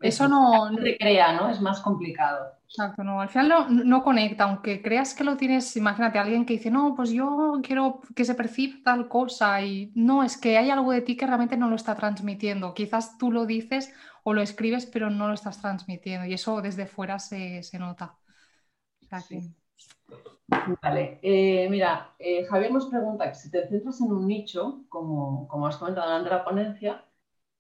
Eso 0.01 0.27
no... 0.27 0.71
crea, 0.99 1.31
¿no? 1.31 1.49
Es 1.49 1.61
más 1.61 1.79
complicado. 1.79 2.51
Exacto, 2.65 3.01
no, 3.01 3.21
al 3.21 3.29
final 3.29 3.67
no, 3.85 4.03
conecta, 4.03 4.43
aunque 4.43 4.81
creas 4.81 5.13
que 5.13 5.23
lo 5.23 5.37
tienes, 5.37 5.75
imagínate, 5.77 6.19
alguien 6.19 6.45
que 6.45 6.53
dice, 6.53 6.69
no, 6.69 6.95
pues 6.95 7.11
yo 7.11 7.61
quiero 7.63 8.01
que 8.13 8.25
se 8.25 8.35
perciba 8.35 8.77
tal 8.83 9.07
cosa 9.07 9.61
y 9.61 9.91
no, 9.95 10.23
es 10.23 10.37
que 10.37 10.57
hay 10.57 10.69
algo 10.69 10.91
de 10.91 11.01
ti 11.01 11.15
que 11.15 11.27
realmente 11.27 11.55
no 11.55 11.69
lo 11.69 11.75
está 11.75 11.95
transmitiendo, 11.95 12.73
quizás 12.73 13.17
tú 13.17 13.29
lo 13.29 13.45
dices 13.45 13.93
o 14.24 14.34
lo 14.34 14.41
escribes, 14.41 14.86
pero 14.86 15.09
no 15.09 15.28
lo 15.28 15.34
estás 15.34 15.61
transmitiendo. 15.61 16.26
Y 16.26 16.34
eso 16.34 16.61
desde 16.61 16.86
fuera 16.86 17.19
se, 17.19 17.61
nota. 17.80 18.17
Vale, 20.82 21.19
eh, 21.22 21.67
mira, 21.69 22.13
eh, 22.19 22.45
Javier 22.45 22.72
nos 22.72 22.88
pregunta 22.88 23.30
que 23.30 23.36
si 23.36 23.49
te 23.49 23.67
centras 23.67 23.99
en 24.01 24.11
un 24.11 24.28
nicho, 24.28 24.84
como, 24.89 25.47
como 25.47 25.67
has 25.67 25.78
comentado 25.78 26.17
en 26.17 26.30
la 26.30 26.43
ponencia, 26.43 27.05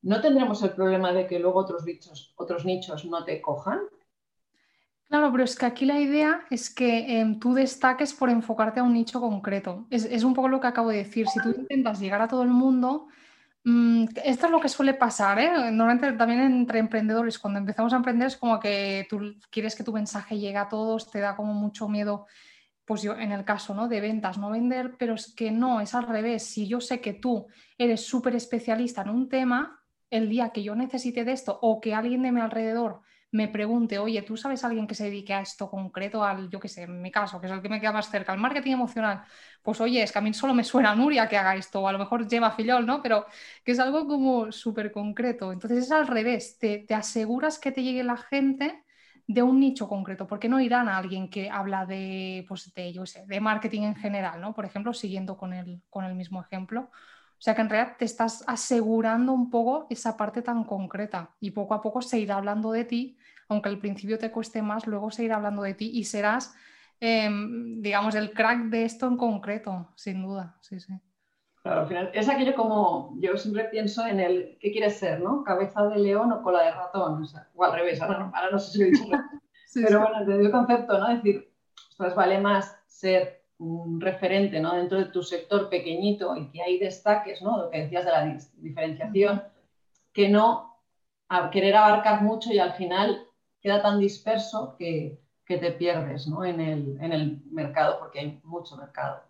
¿no 0.01 0.21
tendremos 0.21 0.61
el 0.63 0.71
problema 0.71 1.13
de 1.13 1.27
que 1.27 1.39
luego 1.39 1.59
otros, 1.59 1.85
bichos, 1.85 2.33
otros 2.37 2.65
nichos 2.65 3.05
no 3.05 3.23
te 3.23 3.41
cojan? 3.41 3.79
Claro, 5.07 5.29
pero 5.31 5.43
es 5.43 5.57
que 5.57 5.65
aquí 5.65 5.85
la 5.85 5.99
idea 5.99 6.45
es 6.49 6.73
que 6.73 7.19
em, 7.19 7.37
tú 7.37 7.53
destaques 7.53 8.13
por 8.13 8.29
enfocarte 8.29 8.79
a 8.79 8.83
un 8.83 8.93
nicho 8.93 9.19
concreto. 9.19 9.85
Es, 9.89 10.05
es, 10.05 10.23
un 10.23 10.33
poco 10.33 10.47
lo 10.47 10.61
que 10.61 10.67
acabo 10.67 10.89
de 10.89 10.97
decir. 10.97 11.27
Si 11.27 11.41
tú 11.41 11.49
intentas 11.49 11.99
llegar 11.99 12.21
a 12.21 12.29
todo 12.29 12.43
el 12.43 12.49
mundo, 12.49 13.07
esto 13.63 14.45
es 14.47 14.51
lo 14.51 14.59
que 14.59 14.69
suele 14.69 14.95
pasar, 14.95 15.39
¿eh? 15.39 15.51
Normalmente 15.71 16.11
también 16.13 16.41
entre 16.41 16.79
emprendedores, 16.79 17.37
cuando 17.37 17.59
empezamos 17.59 17.93
a 17.93 17.97
emprender 17.97 18.27
es 18.27 18.37
como 18.37 18.59
que 18.59 19.05
tú 19.09 19.35
quieres 19.51 19.75
que 19.75 19.83
tu 19.83 19.93
mensaje 19.93 20.39
llegue 20.39 20.57
a 20.57 20.67
todos, 20.67 21.11
te 21.11 21.19
da 21.19 21.35
como 21.35 21.53
mucho 21.53 21.87
miedo, 21.87 22.25
pues 22.85 23.03
yo 23.03 23.13
en 23.13 23.31
el 23.31 23.45
caso 23.45 23.75
¿no? 23.75 23.87
de 23.87 24.01
ventas, 24.01 24.37
no 24.39 24.49
vender, 24.49 24.95
pero 24.97 25.13
es 25.13 25.33
que 25.35 25.51
no, 25.51 25.79
es 25.79 25.93
al 25.93 26.07
revés. 26.07 26.43
Si 26.43 26.67
yo 26.67 26.81
sé 26.81 27.01
que 27.01 27.13
tú 27.13 27.47
eres 27.77 28.05
súper 28.05 28.35
especialista 28.35 29.03
en 29.03 29.09
un 29.09 29.29
tema, 29.29 29.83
el 30.09 30.27
día 30.27 30.49
que 30.49 30.63
yo 30.63 30.75
necesite 30.75 31.23
de 31.23 31.31
esto 31.31 31.57
o 31.61 31.79
que 31.79 31.93
alguien 31.93 32.23
de 32.23 32.31
mi 32.31 32.41
alrededor 32.41 33.01
me 33.31 33.47
pregunte, 33.47 33.97
oye, 33.97 34.21
¿tú 34.23 34.35
sabes 34.35 34.63
a 34.63 34.67
alguien 34.67 34.87
que 34.87 34.95
se 34.95 35.05
dedique 35.05 35.33
a 35.33 35.41
esto 35.41 35.69
concreto, 35.69 36.23
al, 36.23 36.49
yo 36.49 36.59
qué 36.59 36.67
sé, 36.67 36.83
en 36.83 37.01
mi 37.01 37.11
caso, 37.11 37.39
que 37.39 37.47
es 37.47 37.53
el 37.53 37.61
que 37.61 37.69
me 37.69 37.79
queda 37.79 37.93
más 37.93 38.09
cerca, 38.09 38.33
al 38.33 38.39
marketing 38.39 38.73
emocional? 38.73 39.23
Pues 39.61 39.79
oye, 39.79 40.03
es 40.03 40.11
que 40.11 40.19
a 40.19 40.21
mí 40.21 40.33
solo 40.33 40.53
me 40.53 40.63
suena 40.63 40.93
Nuria 40.95 41.29
que 41.29 41.37
haga 41.37 41.55
esto, 41.55 41.81
o 41.81 41.87
a 41.87 41.93
lo 41.93 41.99
mejor 41.99 42.27
lleva 42.27 42.51
Fillol, 42.51 42.85
¿no? 42.85 43.01
Pero 43.01 43.25
que 43.63 43.71
es 43.71 43.79
algo 43.79 44.07
como 44.07 44.51
súper 44.51 44.91
concreto. 44.91 45.51
Entonces 45.53 45.85
es 45.85 45.91
al 45.91 46.07
revés, 46.07 46.57
te, 46.59 46.85
aseguras 46.93 47.57
que 47.59 47.71
te 47.71 47.83
llegue 47.83 48.03
la 48.03 48.17
gente 48.17 48.83
de 49.27 49.43
un 49.43 49.59
nicho 49.59 49.87
concreto, 49.87 50.27
porque 50.27 50.49
no 50.49 50.59
irán 50.59 50.89
a 50.89 50.97
alguien 50.97 51.29
que 51.29 51.49
habla 51.49 51.85
de, 51.85 52.43
pues 52.47 52.73
de, 52.73 52.91
yo 52.91 53.05
sé, 53.05 53.25
de 53.27 53.39
marketing 53.39 53.83
en 53.83 53.95
general, 53.95 54.41
¿no? 54.41 54.53
Por 54.53 54.65
ejemplo, 54.65 54.93
siguiendo 54.93 55.37
con 55.37 55.53
el, 55.53 55.81
con 55.89 56.03
el 56.05 56.15
mismo 56.15 56.41
ejemplo. 56.41 56.91
O 57.41 57.43
sea 57.43 57.55
que 57.55 57.61
en 57.61 57.69
realidad 57.69 57.95
te 57.97 58.05
estás 58.05 58.43
asegurando 58.45 59.33
un 59.33 59.49
poco 59.49 59.87
esa 59.89 60.15
parte 60.15 60.43
tan 60.43 60.63
concreta 60.63 61.31
y 61.39 61.51
poco 61.51 61.73
a 61.73 61.81
poco 61.81 62.03
se 62.03 62.19
irá 62.19 62.37
hablando 62.37 62.71
de 62.71 62.85
ti 62.85 63.17
aunque 63.51 63.67
al 63.67 63.79
principio 63.79 64.17
te 64.17 64.31
cueste 64.31 64.61
más, 64.61 64.87
luego 64.87 65.11
seguir 65.11 65.33
hablando 65.33 65.61
de 65.63 65.73
ti 65.73 65.91
y 65.93 66.05
serás, 66.05 66.55
em, 67.01 67.81
digamos, 67.81 68.15
el 68.15 68.31
crack 68.31 68.69
de 68.69 68.85
esto 68.85 69.07
en 69.07 69.17
concreto, 69.17 69.89
sin 69.95 70.23
duda. 70.23 70.55
Sí, 70.61 70.79
sí. 70.79 70.93
Claro, 71.61 71.81
al 71.81 71.87
final 71.87 72.11
es 72.13 72.29
aquello 72.29 72.55
como 72.55 73.13
yo 73.19 73.35
siempre 73.35 73.65
pienso 73.65 74.07
en 74.07 74.21
el 74.21 74.57
¿qué 74.59 74.71
quieres 74.71 74.97
ser? 74.97 75.19
¿no? 75.19 75.43
¿Cabeza 75.43 75.85
de 75.87 75.99
león 75.99 76.31
o 76.31 76.41
cola 76.41 76.63
de 76.63 76.71
ratón? 76.71 77.25
O, 77.53 77.63
al 77.65 77.73
revés, 77.73 78.01
ahora 78.01 78.31
no, 78.51 78.57
sé 78.57 78.71
si 78.71 78.79
lo 78.79 78.85
he 78.85 78.91
dicho. 78.91 79.03
Pero 79.73 79.99
bueno, 79.99 80.25
te 80.25 80.33
el 80.33 80.49
concepto, 80.49 80.97
¿no? 80.97 81.09
Es 81.09 81.21
decir, 81.21 81.53
pues 81.97 82.15
vale 82.15 82.39
más 82.39 82.79
ser 82.87 83.40
un 83.61 84.01
referente 84.01 84.59
¿no? 84.59 84.75
dentro 84.75 84.97
de 84.97 85.05
tu 85.05 85.21
sector 85.21 85.69
pequeñito 85.69 86.35
y 86.35 86.49
que 86.49 86.61
hay 86.63 86.79
destaques, 86.79 87.41
¿no? 87.41 87.57
Lo 87.57 87.69
que 87.69 87.83
decías 87.83 88.05
de 88.05 88.11
la 88.11 88.37
diferenciación, 88.57 89.43
que 90.11 90.29
no 90.29 90.79
querer 91.51 91.75
abarcar 91.75 92.21
mucho 92.23 92.51
y 92.51 92.59
al 92.59 92.73
final 92.73 93.25
queda 93.61 93.81
tan 93.81 93.99
disperso 93.99 94.75
que, 94.77 95.19
te 95.45 95.71
pierdes 95.73 96.27
en, 96.45 96.61
el, 96.61 97.41
mercado 97.51 97.99
porque 97.99 98.19
hay 98.19 98.39
mucho 98.45 98.77
mercado. 98.77 99.21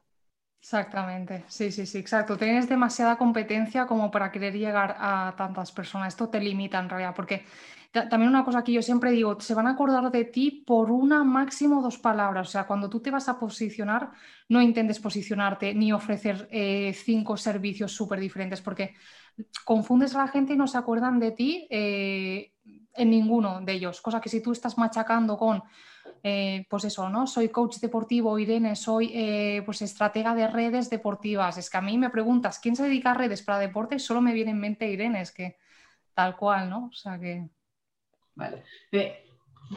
Exactamente, 0.60 1.44
sí, 1.48 1.72
sí, 1.72 1.88
sí, 1.88 1.98
exacto. 1.98 2.38
Tienes 2.38 2.70
demasiada 2.70 3.16
competencia 3.16 3.88
como 3.88 4.12
para 4.12 4.32
querer 4.32 4.54
llegar 4.54 4.96
a 5.00 5.34
tantas 5.36 5.72
personas. 5.72 6.10
Esto 6.10 6.30
te 6.30 6.40
limita 6.40 6.78
en 6.78 6.90
realidad, 6.90 7.16
porque 7.16 7.44
también 7.92 8.30
una 8.30 8.46
cosa 8.46 8.64
que 8.64 8.72
yo 8.72 8.82
siempre 8.82 9.12
digo, 9.12 9.40
se 9.42 9.54
van 9.54 9.68
a 9.68 9.72
acordar 9.72 10.12
de 10.12 10.24
ti 10.24 10.64
por 10.66 10.92
una 10.92 11.26
máximo 11.26 11.82
dos 11.82 11.98
palabras. 11.98 12.48
O 12.48 12.52
sea, 12.52 12.66
cuando 12.66 12.90
tú 12.90 13.02
te 13.02 13.12
vas 13.12 13.28
a 13.28 13.38
posicionar, 13.38 14.12
no 14.48 14.62
intentes 14.62 15.00
posicionarte 15.00 15.74
ni 15.74 15.92
ofrecer 15.92 16.48
eh, 16.52 16.94
cinco 16.94 17.36
servicios 17.36 17.92
súper 17.92 18.20
diferentes, 18.22 18.62
porque 18.62 18.96
confundes 19.66 20.16
a 20.16 20.20
la 20.20 20.28
gente 20.30 20.54
y 20.54 20.58
no 20.58 20.68
se 20.68 20.78
acuerdan 20.78 21.20
de 21.20 21.32
ti 21.32 21.68
eh, 21.70 22.54
en 22.96 23.10
ninguno 23.10 23.60
de 23.60 23.74
ellos. 23.74 24.00
Cosa 24.00 24.22
que 24.22 24.30
si 24.30 24.42
tú 24.42 24.54
estás 24.54 24.78
machacando 24.78 25.38
con 25.38 25.62
eh, 26.24 26.66
pues 26.70 26.86
eso, 26.86 27.10
¿no? 27.10 27.28
Soy 27.28 27.50
coach 27.50 27.78
deportivo, 27.80 28.40
Irene, 28.40 28.76
soy 28.78 29.62
pues 29.66 29.82
estratega 29.82 30.34
de 30.34 30.48
redes 30.48 30.90
deportivas. 30.90 31.58
Es 31.58 31.70
que 31.70 31.78
a 31.78 31.82
mí 31.82 31.98
me 31.98 32.10
preguntas, 32.10 32.60
¿quién 32.60 32.78
se 32.78 32.84
dedica 32.84 33.12
a 33.12 33.16
redes 33.16 33.42
para 33.42 33.60
deportes? 33.60 34.06
Solo 34.06 34.22
me 34.22 34.34
viene 34.34 34.52
en 34.52 34.60
mente 34.60 34.90
Irene, 34.90 35.22
es 35.22 35.32
que 35.34 35.58
tal 36.14 36.38
cual, 36.38 36.70
¿no? 36.70 36.86
O 36.86 36.94
sea 36.94 37.20
que... 37.20 37.50
Vale. 38.42 38.64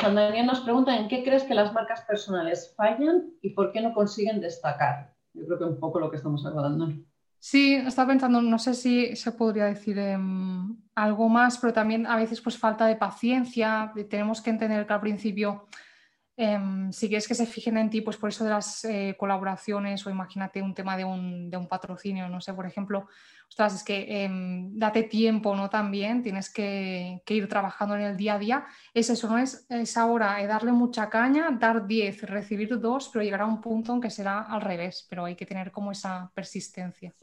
Cuando 0.00 0.20
alguien 0.20 0.46
nos 0.46 0.60
pregunta 0.60 0.96
en 0.96 1.08
qué 1.08 1.22
crees 1.22 1.44
que 1.44 1.54
las 1.54 1.72
marcas 1.72 2.00
personales 2.02 2.74
fallan 2.76 3.30
y 3.42 3.50
por 3.50 3.70
qué 3.72 3.80
no 3.80 3.94
consiguen 3.94 4.40
destacar. 4.40 5.14
Yo 5.34 5.46
creo 5.46 5.58
que 5.58 5.64
un 5.64 5.78
poco 5.78 6.00
lo 6.00 6.10
que 6.10 6.16
estamos 6.16 6.44
hablando. 6.46 6.92
Sí, 7.38 7.74
estaba 7.74 8.08
pensando, 8.08 8.40
no 8.40 8.58
sé 8.58 8.74
si 8.74 9.14
se 9.16 9.32
podría 9.32 9.66
decir 9.66 9.98
em, 9.98 10.76
algo 10.94 11.28
más, 11.28 11.58
pero 11.58 11.72
también 11.72 12.06
a 12.06 12.16
veces 12.16 12.40
pues 12.40 12.56
falta 12.56 12.86
de 12.86 12.96
paciencia. 12.96 13.92
Tenemos 14.08 14.40
que 14.40 14.50
entender 14.50 14.86
que 14.86 14.92
al 14.92 15.00
principio 15.00 15.66
Em, 16.36 16.90
si 16.90 17.06
quieres 17.06 17.28
que 17.28 17.34
se 17.34 17.46
fijen 17.46 17.76
en 17.76 17.90
ti, 17.90 18.00
pues 18.00 18.16
por 18.16 18.28
eso 18.28 18.42
de 18.42 18.50
las 18.50 18.84
eh, 18.84 19.14
colaboraciones 19.16 20.04
o 20.04 20.10
imagínate 20.10 20.60
un 20.60 20.74
tema 20.74 20.96
de 20.96 21.04
un, 21.04 21.68
patrocinio, 21.68 22.28
no 22.28 22.40
sé, 22.40 22.52
por 22.52 22.66
ejemplo, 22.66 23.06
ostras, 23.48 23.76
es 23.76 23.84
que 23.84 24.24
em, 24.24 24.76
date 24.76 25.04
tiempo, 25.04 25.54
¿no? 25.54 25.70
También 25.70 26.22
tienes 26.22 26.52
que, 26.52 27.22
ir 27.24 27.48
trabajando 27.48 27.94
en 27.94 28.02
el 28.02 28.16
día 28.16 28.34
a 28.34 28.38
día. 28.38 28.66
Es 28.92 29.10
eso, 29.10 29.28
no 29.28 29.38
es, 29.38 29.64
es 29.68 29.96
ahora 29.96 30.42
eh, 30.42 30.48
darle 30.48 30.72
mucha 30.72 31.08
caña, 31.08 31.50
dar 31.52 31.86
10, 31.86 32.22
recibir 32.22 32.80
2, 32.80 33.10
pero 33.12 33.22
llegar 33.22 33.42
a 33.42 33.46
un 33.46 33.60
punto 33.60 33.92
en 33.92 34.00
que 34.00 34.10
será 34.10 34.40
al 34.40 34.60
revés, 34.60 35.06
pero 35.08 35.24
hay 35.26 35.36
que 35.36 35.46
tener 35.46 35.70
como 35.70 35.92
esa 35.92 36.32
persistencia. 36.34 37.14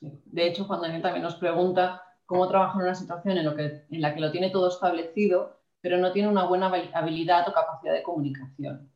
De 0.00 0.46
hecho, 0.46 0.66
cuando 0.66 0.86
alguien 0.86 1.02
también 1.02 1.22
nos 1.22 1.36
pregunta 1.36 2.02
cómo 2.26 2.48
trabajar 2.48 2.80
en 2.80 2.86
una 2.88 2.94
situación 2.96 3.38
en, 3.38 3.44
lo 3.44 3.54
que, 3.54 3.84
en 3.88 4.00
la 4.00 4.12
que 4.12 4.20
lo 4.20 4.32
tiene 4.32 4.50
todo 4.50 4.68
establecido, 4.68 5.63
pero 5.84 5.98
no 5.98 6.12
tiene 6.12 6.28
una 6.28 6.44
buena 6.44 6.72
habilidad 6.94 7.46
o 7.46 7.52
capacidad 7.52 7.92
de 7.92 8.02
comunicación. 8.02 8.90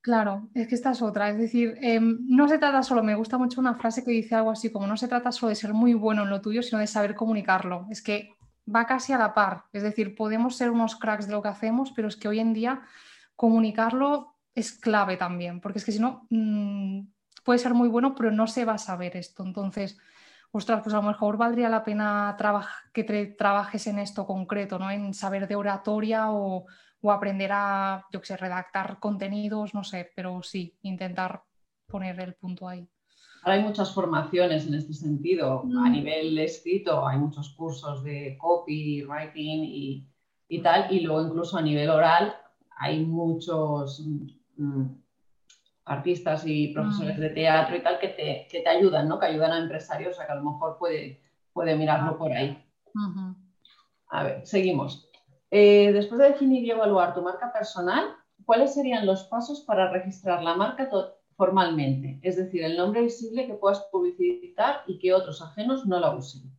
Claro, 0.00 0.48
es 0.54 0.66
que 0.66 0.74
esta 0.74 0.92
es 0.92 1.02
otra. 1.02 1.28
Es 1.28 1.36
decir, 1.36 1.76
em, 1.82 2.18
no 2.28 2.48
se 2.48 2.56
trata 2.56 2.82
solo, 2.82 3.02
me 3.02 3.14
gusta 3.14 3.36
mucho 3.36 3.60
una 3.60 3.74
frase 3.74 4.02
que 4.02 4.10
dice 4.10 4.34
algo 4.34 4.50
así 4.50 4.72
como 4.72 4.86
no 4.86 4.96
se 4.96 5.06
trata 5.06 5.30
solo 5.32 5.50
de 5.50 5.54
ser 5.54 5.74
muy 5.74 5.92
bueno 5.92 6.22
en 6.22 6.30
lo 6.30 6.40
tuyo, 6.40 6.62
sino 6.62 6.78
de 6.78 6.86
saber 6.86 7.14
comunicarlo. 7.14 7.86
Es 7.90 8.00
que 8.00 8.30
va 8.74 8.86
casi 8.86 9.12
a 9.12 9.18
la 9.18 9.34
par. 9.34 9.64
Es 9.74 9.82
decir, 9.82 10.14
podemos 10.14 10.56
ser 10.56 10.70
unos 10.70 10.96
cracks 10.96 11.26
de 11.26 11.32
lo 11.32 11.42
que 11.42 11.50
hacemos, 11.50 11.92
pero 11.94 12.08
es 12.08 12.16
que 12.16 12.28
hoy 12.28 12.40
en 12.40 12.54
día 12.54 12.80
comunicarlo 13.36 14.38
es 14.54 14.72
clave 14.72 15.18
también, 15.18 15.60
porque 15.60 15.78
es 15.78 15.84
que 15.84 15.92
si 15.92 15.98
no, 15.98 16.26
mm, 16.30 17.02
puede 17.44 17.58
ser 17.58 17.74
muy 17.74 17.90
bueno, 17.90 18.14
pero 18.14 18.30
no 18.30 18.46
se 18.46 18.64
va 18.64 18.74
a 18.74 18.78
saber 18.78 19.14
esto. 19.18 19.44
Entonces, 19.44 19.98
ostras, 20.52 20.82
pues 20.82 20.94
a 20.94 20.98
lo 20.98 21.08
mejor 21.08 21.36
valdría 21.36 21.68
la 21.68 21.82
pena 21.82 22.36
que 22.92 23.34
trabajes 23.36 23.86
en 23.86 23.98
esto 23.98 24.26
concreto, 24.26 24.78
¿no? 24.78 24.90
En 24.90 25.14
saber 25.14 25.48
de 25.48 25.56
oratoria 25.56 26.30
o, 26.30 26.66
aprender 27.10 27.50
a, 27.52 28.06
yo 28.12 28.20
qué 28.20 28.26
sé, 28.26 28.36
redactar 28.36 29.00
contenidos, 29.00 29.74
no 29.74 29.82
sé, 29.82 30.12
pero 30.14 30.40
sí, 30.42 30.78
intentar 30.82 31.42
poner 31.88 32.20
el 32.20 32.34
punto 32.34 32.68
ahí. 32.68 32.86
Ahora 33.42 33.54
hay 33.54 33.64
muchas 33.64 33.92
formaciones 33.92 34.68
en 34.68 34.74
este 34.74 34.92
sentido. 34.92 35.62
A 35.62 35.64
mm. 35.64 35.92
nivel 35.92 36.38
escrito 36.38 37.06
hay 37.08 37.18
muchos 37.18 37.50
cursos 37.54 38.04
de 38.04 38.36
copywriting 38.38 39.64
y, 39.64 40.06
y 40.46 40.62
tal, 40.62 40.92
y 40.92 41.00
luego 41.00 41.26
incluso 41.26 41.56
a 41.58 41.62
nivel 41.62 41.90
oral 41.90 42.36
hay 42.76 43.04
muchos 43.04 44.06
mm, 44.56 45.01
artistas 45.84 46.44
y 46.46 46.68
profesores 46.68 47.18
de 47.18 47.30
teatro 47.30 47.76
y 47.76 47.82
tal 47.82 47.98
que 47.98 48.08
te, 48.08 48.46
que 48.50 48.60
te 48.60 48.68
ayudan, 48.68 49.08
¿no? 49.08 49.18
Que 49.18 49.26
ayudan 49.26 49.52
a 49.52 49.58
empresarios, 49.58 50.14
o 50.14 50.16
sea 50.16 50.26
que 50.26 50.32
a 50.32 50.36
lo 50.36 50.44
mejor 50.44 50.78
puede, 50.78 51.20
puede 51.52 51.76
mirarlo 51.76 52.16
por 52.16 52.32
ahí. 52.32 52.62
A 54.08 54.22
ver, 54.24 54.46
seguimos. 54.46 55.08
Eh, 55.50 55.92
después 55.92 56.20
de 56.20 56.28
definir 56.28 56.64
y 56.64 56.70
evaluar 56.70 57.14
tu 57.14 57.22
marca 57.22 57.52
personal, 57.52 58.16
¿cuáles 58.44 58.74
serían 58.74 59.06
los 59.06 59.24
pasos 59.24 59.62
para 59.62 59.90
registrar 59.90 60.42
la 60.42 60.54
marca 60.54 60.88
formalmente? 61.36 62.18
Es 62.22 62.36
decir, 62.36 62.62
el 62.62 62.76
nombre 62.76 63.02
visible 63.02 63.46
que 63.46 63.54
puedas 63.54 63.80
publicitar 63.90 64.82
y 64.86 64.98
que 64.98 65.12
otros 65.12 65.42
ajenos 65.42 65.86
no 65.86 65.98
la 65.98 66.14
usen. 66.14 66.50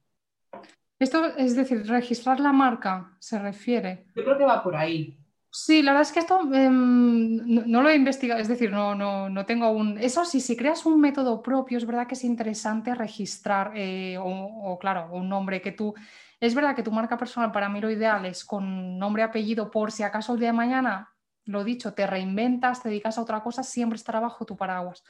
Esto 0.99 1.25
es 1.37 1.55
decir, 1.55 1.85
registrar 1.87 2.39
la 2.39 2.53
marca 2.53 3.15
se 3.19 3.39
refiere. 3.39 4.05
Yo 4.15 4.23
creo 4.23 4.37
que 4.37 4.45
va 4.45 4.63
por 4.63 4.75
ahí. 4.75 5.17
Sí, 5.55 5.83
la 5.83 5.91
verdad 5.91 6.07
es 6.07 6.11
que 6.11 6.19
esto 6.19 6.39
em, 6.51 7.37
no, 7.45 7.83
lo 7.83 7.89
he 7.89 7.95
investigado, 7.95 8.41
es 8.41 8.47
decir, 8.47 8.71
no, 8.71 8.95
no, 8.95 9.45
tengo 9.45 9.69
un... 9.69 9.99
Eso 9.99 10.25
sí, 10.25 10.39
si 10.39 10.57
creas 10.57 10.83
un 10.87 10.99
método 10.99 11.43
propio, 11.43 11.77
es 11.77 11.85
verdad 11.85 12.07
que 12.07 12.15
es 12.15 12.23
interesante 12.23 12.95
registrar, 12.95 13.71
eh, 13.75 14.17
o, 14.19 14.79
claro, 14.81 15.09
un 15.11 15.29
nombre 15.29 15.61
que 15.61 15.71
tú... 15.71 15.93
Es 16.39 16.55
verdad 16.55 16.75
que 16.75 16.81
tu 16.81 16.91
marca 16.91 17.17
personal 17.19 17.51
para 17.51 17.69
mí 17.69 17.79
lo 17.81 17.91
ideal 17.91 18.25
es 18.25 18.43
con 18.43 18.97
nombre 18.97 19.21
apellido 19.21 19.69
por 19.69 19.91
si 19.91 20.01
acaso 20.01 20.33
el 20.33 20.39
día 20.39 20.49
de 20.49 20.53
mañana, 20.53 21.13
lo 21.45 21.63
dicho, 21.63 21.93
te 21.93 22.07
reinventas, 22.07 22.81
te 22.81 22.89
dedicas 22.89 23.19
a 23.19 23.21
otra 23.21 23.43
cosa, 23.43 23.61
siempre 23.61 23.97
estará 23.97 24.19
bajo 24.19 24.45
tu 24.45 24.57
paraguas. 24.57 25.03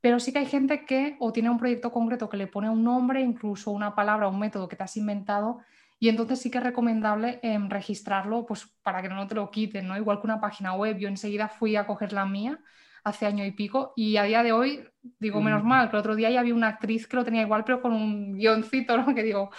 Pero 0.00 0.20
sí 0.20 0.32
que 0.32 0.38
hay 0.38 0.46
gente 0.46 0.86
que 0.86 1.16
o 1.20 1.34
tiene 1.34 1.50
un 1.50 1.58
proyecto 1.58 1.92
concreto 1.92 2.30
que 2.30 2.38
le 2.38 2.46
pone 2.46 2.70
un 2.70 2.82
nombre, 2.82 3.20
incluso 3.20 3.70
una 3.70 3.94
palabra, 3.94 4.28
un 4.28 4.38
método 4.38 4.68
que 4.68 4.76
te 4.76 4.84
has 4.84 4.96
inventado 4.96 5.58
y 6.02 6.08
entonces 6.08 6.40
sí 6.40 6.50
que 6.50 6.58
es 6.58 6.64
recomendable 6.64 7.38
em, 7.44 7.70
registrarlo 7.70 8.44
pues, 8.44 8.66
para 8.82 9.02
que 9.02 9.08
no 9.08 9.28
te 9.28 9.36
lo 9.36 9.52
quiten, 9.52 9.86
¿no? 9.86 9.96
Igual 9.96 10.20
que 10.20 10.26
una 10.26 10.40
página 10.40 10.74
web. 10.74 10.98
Yo 10.98 11.06
enseguida 11.06 11.48
fui 11.48 11.76
a 11.76 11.86
coger 11.86 12.12
la 12.12 12.26
mía 12.26 12.58
hace 13.04 13.24
año 13.24 13.44
y 13.44 13.52
pico 13.52 13.92
y 13.94 14.16
a 14.16 14.24
día 14.24 14.42
de 14.42 14.50
hoy 14.50 14.84
digo, 15.20 15.40
menos 15.40 15.62
mal, 15.62 15.88
que 15.88 15.94
el 15.94 16.00
otro 16.00 16.16
día 16.16 16.28
ya 16.28 16.40
había 16.40 16.56
una 16.56 16.66
actriz 16.66 17.06
que 17.06 17.14
lo 17.14 17.24
tenía 17.24 17.42
igual, 17.42 17.62
pero 17.64 17.80
con 17.80 17.92
un 17.92 18.36
guioncito, 18.36 18.96
¿no? 18.96 19.06
Que 19.14 19.22
digo, 19.22 19.42
o 19.44 19.50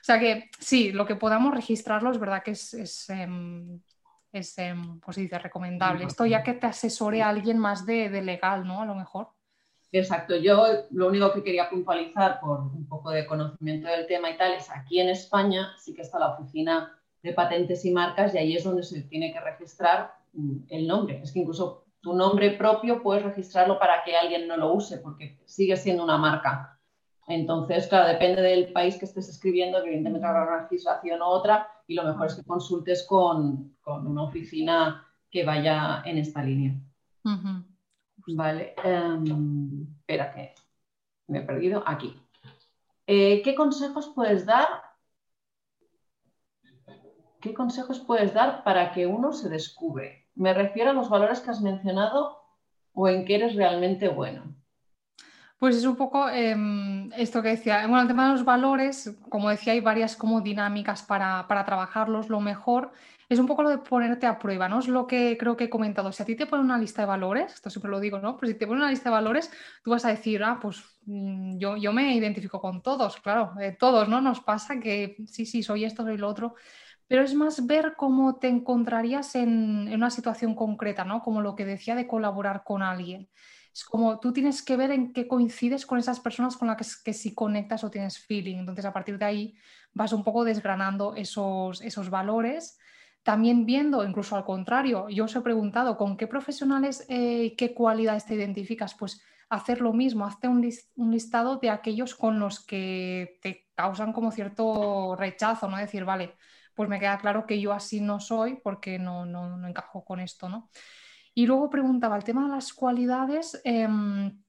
sea 0.00 0.20
que 0.20 0.48
sí, 0.60 0.92
lo 0.92 1.04
que 1.04 1.16
podamos 1.16 1.52
registrarlo 1.52 2.12
es 2.12 2.20
verdad 2.20 2.44
que 2.44 2.52
es, 2.52 2.74
es, 2.74 3.10
em, 3.10 3.80
es 4.30 4.56
em, 4.58 5.00
pues 5.00 5.16
dice, 5.16 5.36
recomendable. 5.36 6.04
Esto 6.04 6.26
ya 6.26 6.44
que 6.44 6.54
te 6.54 6.68
asesore 6.68 7.22
a 7.22 7.28
alguien 7.28 7.58
más 7.58 7.84
de, 7.84 8.08
de 8.08 8.22
legal, 8.22 8.64
¿no? 8.64 8.82
A 8.82 8.86
lo 8.86 8.94
mejor. 8.94 9.30
Exacto, 9.90 10.36
yo 10.36 10.66
lo 10.90 11.08
único 11.08 11.32
que 11.32 11.42
quería 11.42 11.70
puntualizar 11.70 12.40
por 12.40 12.60
un 12.60 12.86
poco 12.86 13.10
de 13.10 13.26
conocimiento 13.26 13.88
del 13.88 14.06
tema 14.06 14.30
y 14.30 14.36
tal 14.36 14.52
es 14.52 14.70
aquí 14.70 15.00
en 15.00 15.08
España 15.08 15.72
sí 15.78 15.94
que 15.94 16.02
está 16.02 16.18
la 16.18 16.34
oficina 16.34 16.94
de 17.22 17.32
patentes 17.32 17.84
y 17.84 17.90
marcas 17.90 18.34
y 18.34 18.38
ahí 18.38 18.56
es 18.56 18.64
donde 18.64 18.82
se 18.82 19.02
tiene 19.02 19.32
que 19.32 19.40
registrar 19.40 20.14
mm, 20.34 20.56
el 20.68 20.86
nombre. 20.86 21.20
Es 21.22 21.32
que 21.32 21.40
incluso 21.40 21.86
tu 22.00 22.14
nombre 22.14 22.50
propio 22.52 23.02
puedes 23.02 23.24
registrarlo 23.24 23.78
para 23.78 24.04
que 24.04 24.16
alguien 24.16 24.46
no 24.46 24.56
lo 24.56 24.74
use 24.74 24.98
porque 24.98 25.38
sigue 25.46 25.76
siendo 25.76 26.04
una 26.04 26.18
marca. 26.18 26.78
Entonces, 27.26 27.86
claro, 27.88 28.08
depende 28.08 28.40
del 28.40 28.72
país 28.72 28.96
que 28.96 29.04
estés 29.04 29.28
escribiendo, 29.28 29.78
evidentemente 29.78 30.26
habrá 30.26 30.44
una 30.44 30.62
legislación 30.62 31.20
u 31.20 31.24
otra 31.24 31.68
y 31.86 31.94
lo 31.94 32.04
mejor 32.04 32.26
es 32.26 32.36
que 32.36 32.44
consultes 32.44 33.06
con, 33.06 33.74
una 33.84 34.22
oficina 34.22 35.06
que 35.30 35.44
vaya 35.44 36.02
en 36.04 36.18
esta 36.18 36.42
línea. 36.42 36.74
Vale, 38.34 38.74
em, 38.84 39.86
espera 40.00 40.32
que 40.32 40.54
me 41.28 41.38
he 41.38 41.42
perdido 41.42 41.82
aquí. 41.86 42.14
Eh, 43.06 43.40
¿Qué 43.42 43.54
consejos 43.54 44.12
puedes 44.14 44.44
dar? 44.44 44.68
¿Qué 47.40 47.54
consejos 47.54 48.00
puedes 48.00 48.34
dar 48.34 48.64
para 48.64 48.92
que 48.92 49.06
uno 49.06 49.32
se 49.32 49.48
descubre? 49.48 50.26
Me 50.34 50.52
refiero 50.52 50.90
a 50.90 50.92
los 50.92 51.08
valores 51.08 51.40
que 51.40 51.50
has 51.50 51.62
mencionado 51.62 52.42
o 52.92 53.08
en 53.08 53.24
qué 53.24 53.36
eres 53.36 53.54
realmente 53.54 54.08
bueno. 54.08 54.54
Pues 55.58 55.76
es 55.76 55.84
un 55.84 55.96
poco 55.96 56.28
em, 56.28 57.10
esto 57.14 57.42
que 57.42 57.48
decía. 57.48 57.80
Bueno, 57.86 58.02
el 58.02 58.08
tema 58.08 58.26
de 58.26 58.32
los 58.32 58.44
valores, 58.44 59.16
como 59.28 59.48
decía, 59.48 59.72
hay 59.72 59.80
varias 59.80 60.16
como 60.16 60.40
dinámicas 60.40 61.02
para, 61.02 61.48
para 61.48 61.64
trabajarlos. 61.64 62.28
Lo 62.28 62.40
mejor 62.40 62.92
es 63.28 63.38
un 63.38 63.46
poco 63.46 63.62
lo 63.62 63.68
de 63.68 63.78
ponerte 63.78 64.26
a 64.26 64.38
prueba, 64.38 64.68
¿no? 64.68 64.78
Es 64.78 64.88
lo 64.88 65.06
que 65.06 65.36
creo 65.36 65.56
que 65.56 65.64
he 65.64 65.70
comentado. 65.70 66.12
Si 66.12 66.22
a 66.22 66.26
ti 66.26 66.34
te 66.34 66.46
ponen 66.46 66.64
una 66.64 66.78
lista 66.78 67.02
de 67.02 67.06
valores, 67.06 67.52
esto 67.52 67.68
siempre 67.68 67.90
lo 67.90 68.00
digo, 68.00 68.18
¿no? 68.18 68.38
Pero 68.38 68.50
si 68.50 68.58
te 68.58 68.66
ponen 68.66 68.82
una 68.82 68.90
lista 68.90 69.10
de 69.10 69.14
valores, 69.14 69.50
tú 69.84 69.90
vas 69.90 70.04
a 70.06 70.08
decir, 70.08 70.42
ah, 70.42 70.58
pues 70.60 70.82
mm, 71.04 71.58
yo, 71.58 71.76
yo 71.76 71.92
me 71.92 72.14
identifico 72.14 72.58
con 72.60 72.82
todos, 72.82 73.18
claro, 73.20 73.52
todos, 73.78 74.08
¿no? 74.08 74.22
Nos 74.22 74.40
pasa 74.40 74.80
que 74.80 75.16
sí, 75.26 75.44
sí, 75.44 75.62
soy 75.62 75.84
esto, 75.84 76.04
soy 76.04 76.16
lo 76.16 76.28
otro. 76.28 76.54
Pero 77.06 77.22
es 77.22 77.34
más 77.34 77.66
ver 77.66 77.94
cómo 77.96 78.36
te 78.36 78.48
encontrarías 78.48 79.34
en, 79.34 79.92
una 79.92 80.10
situación 80.10 80.54
concreta, 80.54 81.04
¿no? 81.04 81.22
Como 81.22 81.42
lo 81.42 81.54
que 81.54 81.66
decía 81.66 81.94
de 81.94 82.06
colaborar 82.06 82.64
con 82.64 82.82
alguien. 82.82 83.28
Es 83.74 83.84
como 83.84 84.20
tú 84.20 84.32
tienes 84.32 84.62
que 84.62 84.76
ver 84.76 84.90
en 84.90 85.12
qué 85.12 85.28
coincides 85.28 85.84
con 85.84 85.98
esas 85.98 86.20
personas 86.20 86.56
con 86.56 86.68
las 86.68 86.76
que, 86.76 86.84
que 87.04 87.12
sí 87.12 87.34
conectas 87.34 87.84
o 87.84 87.90
tienes 87.90 88.18
feeling. 88.18 88.56
Entonces, 88.56 88.86
a 88.86 88.92
partir 88.92 89.18
de 89.18 89.24
ahí 89.26 89.54
vas 89.92 90.12
un 90.14 90.24
poco 90.24 90.44
desgranando 90.44 91.14
esos, 91.14 91.82
esos 91.82 92.08
valores 92.08 92.78
también 93.22 93.66
viendo, 93.66 94.04
incluso 94.04 94.36
al 94.36 94.44
contrario, 94.44 95.08
yo 95.08 95.24
os 95.24 95.36
he 95.36 95.40
preguntado, 95.40 95.96
¿con 95.96 96.16
qué 96.16 96.26
profesionales, 96.26 97.04
eh, 97.08 97.54
qué 97.56 97.74
cualidades 97.74 98.24
te 98.24 98.34
identificas? 98.34 98.94
Pues 98.94 99.22
hacer 99.48 99.80
lo 99.80 99.92
mismo, 99.92 100.26
hazte 100.26 100.48
un, 100.48 100.60
listado 101.10 101.56
de 101.56 101.70
aquellos 101.70 102.14
con 102.14 102.38
los 102.38 102.64
que 102.64 103.38
te 103.42 103.68
causan 103.74 104.12
como 104.12 104.30
cierto 104.30 105.16
rechazo, 105.16 105.68
¿no? 105.68 105.76
Decir, 105.76 106.04
vale, 106.04 106.36
pues 106.74 106.88
me 106.88 107.00
queda 107.00 107.18
claro 107.18 107.46
que 107.46 107.60
yo 107.60 107.72
así 107.72 108.00
no 108.00 108.20
soy 108.20 108.56
porque 108.62 108.98
no, 108.98 109.24
no, 109.24 109.66
encajo 109.66 110.04
con 110.04 110.20
esto, 110.20 110.48
¿no? 110.48 110.70
Y 111.34 111.46
luego 111.46 111.70
preguntaba 111.70 112.16
el 112.16 112.24
tema 112.24 112.44
de 112.44 112.50
las 112.50 112.72
cualidades. 112.72 113.60
Em, 113.64 114.42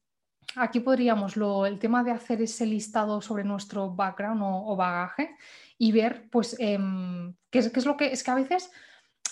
aquí 0.55 0.79
podríamos, 0.79 1.37
lo, 1.37 1.65
el 1.65 1.79
tema 1.79 2.03
de 2.03 2.11
hacer 2.11 2.41
ese 2.41 2.65
listado 2.65 3.21
sobre 3.21 3.43
nuestro 3.43 3.91
background 3.91 4.41
o, 4.43 4.75
bagaje 4.75 5.35
y 5.80 5.91
ver, 5.91 6.30
pues, 6.30 6.56
em, 6.60 7.34
qué, 7.49 7.60
es, 7.60 7.69
qué, 7.72 7.80
es, 7.80 7.88
lo 7.88 7.97
que 7.97 8.11
es 8.14 8.23
que 8.23 8.30
a 8.30 8.35
veces 8.35 8.69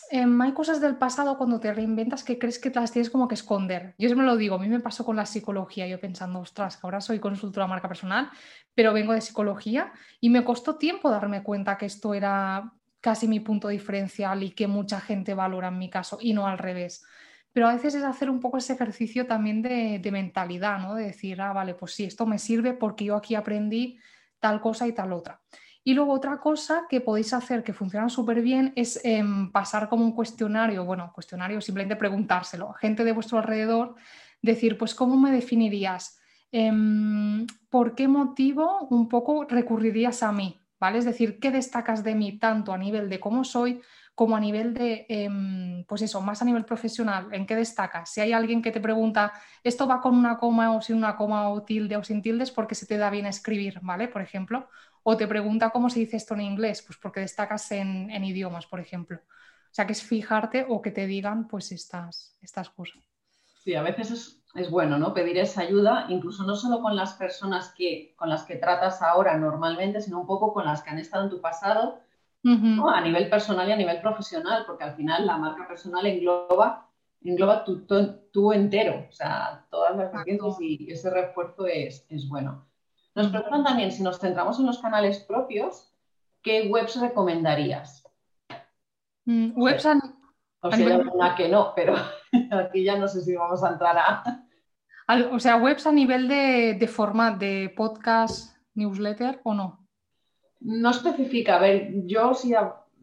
Em, 0.10 0.41
hay 0.41 0.53
cosas 0.53 0.80
del 0.80 0.95
pasado 0.98 1.38
cuando 1.38 1.60
te 1.60 1.74
reinventas 1.74 2.24
que 2.24 2.40
crees 2.40 2.60
que 2.60 2.69
las 2.69 2.91
tienes 2.91 3.10
como 3.10 3.28
que 3.28 3.36
esconder. 3.36 3.94
Yo 3.98 4.15
me 4.15 4.24
lo 4.24 4.38
digo, 4.38 4.56
a 4.56 4.60
mí 4.60 4.69
me 4.69 4.80
pasó 4.80 5.03
con 5.03 5.18
la 5.18 5.26
psicología, 5.26 5.86
yo 5.88 5.99
pensando, 5.99 6.40
ostras, 6.40 6.78
que 6.78 6.88
ahora 6.88 7.02
soy 7.02 7.19
consultora 7.19 7.68
marca 7.68 7.90
personal, 7.90 8.30
pero 8.74 8.94
vengo 8.94 9.11
de 9.11 9.19
psicología 9.22 9.91
y 10.22 10.30
me 10.30 10.45
costó 10.45 10.78
tiempo 10.78 11.10
darme 11.10 11.44
cuenta 11.44 11.78
que 11.78 11.88
esto 11.88 12.14
era 12.14 12.72
casi 13.02 13.28
mi 13.28 13.41
punto 13.41 13.68
diferencial 13.68 14.44
y 14.44 14.52
que 14.52 14.68
mucha 14.68 15.02
gente 15.02 15.34
valora 15.34 15.68
en 15.68 15.78
mi 15.78 15.90
caso 15.90 16.18
y 16.22 16.34
no 16.34 16.48
al 16.48 16.57
revés. 16.57 17.03
Pero 17.52 17.68
a 17.68 17.74
veces 17.74 17.95
es 17.95 18.03
hacer 18.03 18.30
un 18.30 18.40
poco 18.40 18.57
ese 18.57 18.74
ejercicio 18.74 19.28
también 19.28 19.61
de, 19.61 19.99
de 19.99 20.11
mentalidad, 20.11 20.80
¿no? 20.80 20.95
De 20.95 21.06
decir, 21.06 21.41
ah, 21.41 21.52
vale, 21.52 21.74
pues 21.74 21.94
sí, 21.94 22.06
esto 22.06 22.26
me 22.26 22.40
sirve 22.40 22.74
porque 22.74 23.06
yo 23.06 23.15
aquí 23.18 23.36
aprendí 23.36 23.99
tal 24.40 24.61
cosa 24.61 24.88
y 24.88 24.94
tal 24.94 25.11
otra. 25.11 25.41
Y 25.88 25.93
luego 25.93 26.11
otra 26.11 26.41
cosa 26.41 26.85
que 26.89 26.99
podéis 26.99 27.31
hacer 27.31 27.64
que 27.64 27.72
funciona 27.72 28.09
súper 28.09 28.41
bien 28.41 28.73
es 28.76 28.99
em, 29.05 29.49
pasar 29.53 29.88
como 29.88 30.03
un 30.03 30.11
cuestionario, 30.11 30.84
bueno, 30.84 31.14
cuestionario, 31.15 31.61
simplemente 31.61 31.95
preguntárselo 31.95 32.72
a 32.72 32.77
gente 32.77 33.05
de 33.05 33.14
vuestro 33.14 33.38
alrededor, 33.38 33.95
decir, 34.41 34.77
pues, 34.77 34.93
¿cómo 34.93 35.15
me 35.15 35.31
definirías? 35.31 36.19
Em, 36.51 37.47
¿Por 37.69 37.95
qué 37.95 38.09
motivo 38.09 38.85
un 38.89 39.07
poco 39.07 39.45
recurrirías 39.45 40.23
a 40.23 40.34
mí? 40.34 40.59
¿Vale? 40.77 40.97
Es 40.97 41.05
decir, 41.05 41.39
¿qué 41.39 41.51
destacas 41.51 42.03
de 42.03 42.15
mí 42.15 42.38
tanto 42.38 42.73
a 42.73 42.77
nivel 42.77 43.07
de 43.07 43.22
cómo 43.22 43.45
soy 43.45 43.80
como 44.18 44.35
a 44.35 44.39
nivel 44.39 44.73
de, 44.73 45.06
em, 45.10 45.85
pues 45.85 46.02
eso, 46.02 46.22
más 46.22 46.41
a 46.41 46.45
nivel 46.45 46.65
profesional, 46.65 47.27
¿en 47.31 47.45
qué 47.45 47.56
destacas? 47.56 48.10
Si 48.10 48.19
hay 48.19 48.34
alguien 48.34 48.64
que 48.64 48.72
te 48.72 48.81
pregunta, 48.81 49.31
¿esto 49.64 49.88
va 49.88 50.02
con 50.02 50.15
una 50.15 50.39
coma 50.39 50.76
o 50.76 50.81
sin 50.81 50.95
una 50.95 51.15
coma 51.15 51.49
o 51.49 51.61
tilde 51.61 51.98
o 51.98 52.03
sin 52.03 52.23
tildes 52.23 52.49
porque 52.49 52.73
se 52.73 52.88
te 52.88 52.98
da 52.98 53.11
bien 53.11 53.27
escribir, 53.27 53.80
¿vale? 53.84 54.07
Por 54.07 54.23
ejemplo, 54.23 54.69
o 55.03 55.15
te 55.15 55.27
pregunta 55.27 55.69
cómo 55.69 55.91
se 55.91 55.99
dice 55.99 56.18
esto 56.18 56.34
en 56.34 56.41
inglés, 56.41 56.81
pues 56.81 56.98
porque 56.98 57.19
destacas 57.19 57.72
en, 57.72 58.10
idiomas, 58.23 58.65
por 58.65 58.80
ejemplo. 58.80 59.18
O 59.18 59.73
sea, 59.77 59.85
que 59.85 59.94
es 59.94 60.02
fijarte 60.02 60.65
o 60.68 60.81
que 60.81 60.89
te 60.89 61.06
digan 61.06 61.48
pues 61.48 61.72
estas, 61.72 62.35
estas 62.41 62.72
cosas. 62.72 63.03
Sí, 63.64 63.76
a 63.76 63.84
veces 63.84 64.41
es, 64.56 64.72
bueno, 64.72 64.98
¿no? 64.98 65.14
Pedir 65.14 65.38
esa 65.38 65.61
ayuda, 65.61 66.07
incluso 66.10 66.44
no 66.44 66.56
solo 66.56 66.81
con 66.81 66.95
las 66.95 67.14
personas 67.14 67.72
que, 67.77 68.15
con 68.18 68.30
las 68.30 68.45
que 68.45 68.56
tratas 68.56 69.03
ahora 69.03 69.38
normalmente, 69.38 70.02
sino 70.02 70.19
un 70.19 70.26
poco 70.26 70.53
con 70.53 70.65
las 70.65 70.81
que 70.81 70.89
han 70.89 70.98
estado 70.98 71.26
en 71.26 71.30
tu 71.30 71.39
pasado, 71.39 71.99
a 72.43 73.01
nivel 73.01 73.30
personal 73.30 73.68
y 73.68 73.72
a 73.72 73.77
nivel 73.77 74.01
profesional, 74.01 74.64
porque 74.65 74.84
al 74.84 74.95
final 74.95 75.26
la 75.26 75.38
marca 75.38 75.68
personal 75.68 76.05
engloba, 76.05 76.89
engloba 77.22 77.65
tu, 77.65 78.51
entero, 78.53 79.05
o 79.09 79.11
sea, 79.11 79.65
todas 79.69 79.97
las 79.97 80.11
pacientes 80.11 80.55
y 80.59 80.91
ese 80.91 81.09
refuerzo 81.09 81.68
es, 81.68 82.05
es 82.09 82.27
bueno. 82.30 82.65
Nos 83.15 83.27
preguntan 83.30 83.64
también 83.64 83.91
si 83.91 84.03
nos 84.03 84.19
centramos 84.19 84.59
en 84.59 84.68
los 84.68 84.80
canales 84.80 85.19
propios, 85.19 85.91
¿qué 86.41 86.69
webs 86.69 86.99
recomendarías? 87.01 88.03
Mm, 89.26 89.59
webs 89.59 89.85
O 90.61 90.72
sea, 90.72 90.97
una 91.14 91.35
que 91.35 91.49
no, 91.49 91.73
pero 91.76 91.95
aquí 92.51 92.84
ya 92.84 92.97
no 92.97 93.07
sé 93.07 93.22
si 93.22 93.35
vamos 93.35 93.64
a 93.64 93.72
entrar 93.72 93.97
a. 93.97 94.43
O 95.31 95.39
sea, 95.39 95.57
webs 95.57 95.88
a 95.88 95.91
nivel 95.91 96.27
de, 96.27 96.76
de 96.80 96.88
format 96.88 97.38
de 97.38 97.73
podcast, 97.76 98.55
newsletter 98.76 99.41
o 99.43 99.53
no? 99.53 99.86
No 100.59 100.91
especifica. 100.91 101.57
A 101.57 101.59
ver, 101.59 101.91
yo 102.05 102.34
sí 102.34 102.53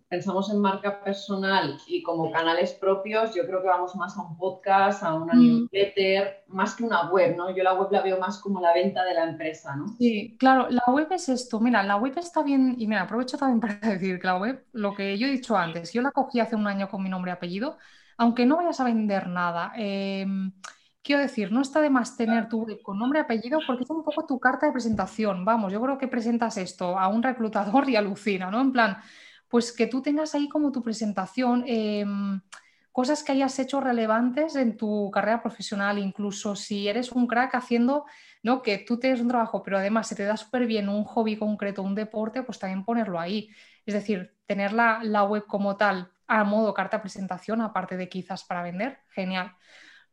pensamos 0.08 0.50
en 0.50 0.60
marca 0.60 1.02
personal 1.02 1.78
y 1.88 2.02
como 2.02 2.30
canales 2.30 2.72
propios, 2.74 3.34
yo 3.34 3.44
creo 3.46 3.60
que 3.60 3.66
vamos 3.68 3.96
más 3.96 4.16
a 4.16 4.22
un 4.22 4.36
podcast, 4.36 5.02
a 5.02 5.14
una 5.14 5.34
mm. 5.34 5.38
newsletter, 5.38 6.44
más 6.48 6.74
que 6.74 6.84
una 6.84 7.10
web, 7.10 7.36
¿no? 7.36 7.54
Yo 7.54 7.64
la 7.64 7.74
web 7.74 7.88
la 7.90 8.02
veo 8.02 8.18
más 8.20 8.38
como 8.38 8.60
la 8.60 8.72
venta 8.72 9.04
de 9.04 9.14
la 9.14 9.24
empresa, 9.24 9.74
¿no? 9.74 9.88
Sí, 9.98 10.36
claro, 10.38 10.68
la 10.70 10.84
web 10.86 11.08
es 11.10 11.28
esto. 11.28 11.58
Mira, 11.58 11.82
la 11.82 11.96
web 11.96 12.16
está 12.16 12.42
bien, 12.42 12.76
y 12.78 12.86
mira, 12.86 13.02
aprovecho 13.02 13.36
también 13.36 13.60
para 13.60 13.74
decir 13.98 14.20
que 14.20 14.26
la 14.26 14.38
web, 14.38 14.64
lo 14.72 14.94
que 14.94 15.18
yo 15.18 15.26
he 15.26 15.30
dicho 15.30 15.56
antes, 15.56 15.92
yo 15.92 16.02
la 16.02 16.12
cogí 16.12 16.38
hace 16.38 16.54
un 16.54 16.66
año 16.66 16.88
con 16.88 17.02
mi 17.02 17.08
nombre 17.08 17.32
y 17.32 17.34
apellido, 17.34 17.78
aunque 18.16 18.46
no 18.46 18.56
vayas 18.56 18.78
a 18.78 18.84
vender 18.84 19.26
nada. 19.26 19.72
Em, 19.76 20.52
quiero 21.04 21.20
decir, 21.22 21.52
no 21.52 21.60
está 21.60 21.80
de 21.80 21.90
más 21.90 22.16
tener 22.16 22.48
tu 22.48 22.62
web 22.64 22.80
con 22.82 22.98
nombre 22.98 23.20
y 23.20 23.22
apellido 23.22 23.60
porque 23.66 23.84
es 23.84 23.90
un 23.90 24.02
poco 24.02 24.26
tu 24.26 24.40
carta 24.40 24.66
de 24.66 24.72
presentación. 24.72 25.44
Vamos, 25.44 25.72
yo 25.72 25.80
creo 25.80 25.98
que 25.98 26.08
presentas 26.08 26.56
esto 26.56 26.98
a 26.98 27.08
un 27.08 27.22
reclutador 27.22 27.88
y 27.90 27.96
alucina, 27.96 28.50
¿no? 28.50 28.60
En 28.60 28.72
plan, 28.72 28.96
pues 29.48 29.70
que 29.70 29.86
tú 29.86 30.02
tengas 30.02 30.34
ahí 30.34 30.48
como 30.48 30.72
tu 30.72 30.82
presentación, 30.82 31.62
em, 31.66 32.40
cosas 32.90 33.22
que 33.22 33.32
hayas 33.32 33.58
hecho 33.58 33.80
relevantes 33.80 34.56
en 34.56 34.76
tu 34.76 35.10
carrera 35.12 35.42
profesional, 35.42 35.98
incluso 35.98 36.56
si 36.56 36.88
eres 36.88 37.12
un 37.12 37.26
crack 37.26 37.54
haciendo, 37.54 38.06
¿no? 38.42 38.62
Que 38.62 38.78
tú 38.78 38.98
tienes 38.98 39.20
un 39.20 39.28
trabajo, 39.28 39.62
pero 39.62 39.78
además 39.78 40.08
se 40.08 40.14
te 40.14 40.24
da 40.24 40.36
súper 40.36 40.66
bien 40.66 40.88
un 40.88 41.04
hobby 41.04 41.36
concreto, 41.36 41.82
un 41.82 41.94
deporte, 41.94 42.42
pues 42.42 42.58
también 42.58 42.84
ponerlo 42.84 43.20
ahí. 43.20 43.50
Es 43.84 43.94
decir, 43.94 44.34
tener 44.46 44.72
la, 44.72 45.24
web 45.24 45.44
como 45.46 45.76
tal 45.76 46.12
a 46.26 46.44
modo 46.44 46.72
carta 46.72 47.02
presentación, 47.02 47.60
aparte 47.60 47.96
de 47.96 48.08
quizás 48.08 48.44
para 48.44 48.62
vender, 48.62 49.00
genial. 49.10 49.54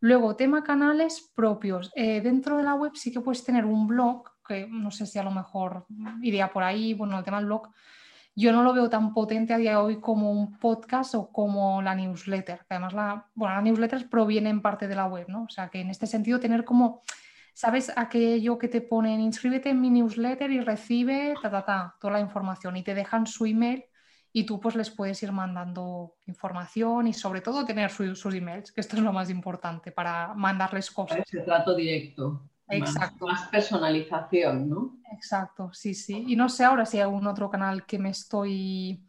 Luego, 0.01 0.35
tema 0.35 0.63
canales 0.63 1.31
propios. 1.35 1.91
Eh, 1.95 2.21
dentro 2.21 2.57
de 2.57 2.63
la 2.63 2.73
web 2.73 2.93
sí 2.95 3.11
que 3.11 3.21
puedes 3.21 3.43
tener 3.43 3.65
un 3.65 3.85
blog, 3.85 4.23
que 4.45 4.67
no 4.67 4.89
sé 4.89 5.05
si 5.05 5.19
a 5.19 5.23
lo 5.23 5.29
mejor 5.29 5.85
iría 6.23 6.51
por 6.51 6.63
ahí, 6.63 6.95
bueno, 6.95 7.19
el 7.19 7.23
tema 7.23 7.37
del 7.37 7.45
blog, 7.45 7.69
yo 8.35 8.51
no 8.51 8.63
lo 8.63 8.73
veo 8.73 8.89
tan 8.89 9.13
potente 9.13 9.53
a 9.53 9.57
día 9.57 9.71
de 9.71 9.75
hoy 9.77 9.99
como 10.01 10.31
un 10.31 10.57
podcast 10.57 11.13
o 11.13 11.31
como 11.31 11.83
la 11.83 11.93
newsletter. 11.93 12.65
Además, 12.67 12.93
la, 12.93 13.27
bueno, 13.35 13.53
las 13.53 13.63
newsletters 13.63 14.05
provienen 14.05 14.55
en 14.55 14.61
parte 14.63 14.87
de 14.87 14.95
la 14.95 15.05
web, 15.05 15.27
¿no? 15.29 15.43
O 15.43 15.49
sea, 15.49 15.69
que 15.69 15.81
en 15.81 15.91
este 15.91 16.07
sentido 16.07 16.39
tener 16.39 16.65
como, 16.65 17.03
¿sabes? 17.53 17.91
Aquello 17.95 18.57
que 18.57 18.69
te 18.69 18.81
ponen, 18.81 19.19
inscríbete 19.21 19.69
en 19.69 19.81
mi 19.81 19.91
newsletter 19.91 20.49
y 20.49 20.61
recibe 20.61 21.35
ta, 21.43 21.51
ta, 21.51 21.63
ta, 21.63 21.95
toda 21.99 22.13
la 22.13 22.21
información 22.21 22.75
y 22.75 22.83
te 22.83 22.95
dejan 22.95 23.27
su 23.27 23.45
email 23.45 23.83
y 24.33 24.45
tú 24.45 24.59
pues 24.59 24.75
les 24.75 24.89
puedes 24.89 25.21
ir 25.23 25.31
mandando 25.31 26.15
información 26.25 27.07
y 27.07 27.13
sobre 27.13 27.41
todo 27.41 27.65
tener 27.65 27.91
sus 27.91 28.33
emails, 28.33 28.71
que 28.71 28.81
esto 28.81 28.95
es 28.95 29.01
lo 29.01 29.11
más 29.11 29.29
importante 29.29 29.91
para 29.91 30.33
mandarles 30.33 30.89
cosas. 30.89 31.19
Ese 31.19 31.41
trato 31.41 31.75
directo. 31.75 32.49
Exacto. 32.69 33.27
Más, 33.27 33.49
personalización, 33.49 34.69
¿no? 34.69 34.97
Exacto, 35.11 35.71
sí, 35.73 35.93
sí. 35.93 36.23
Y 36.27 36.35
no 36.37 36.47
sé 36.47 36.63
ahora 36.63 36.85
si 36.85 36.97
hay 36.97 37.03
algún 37.03 37.27
otro 37.27 37.49
canal 37.49 37.85
que 37.85 37.99
me 37.99 38.09
estoy... 38.09 39.03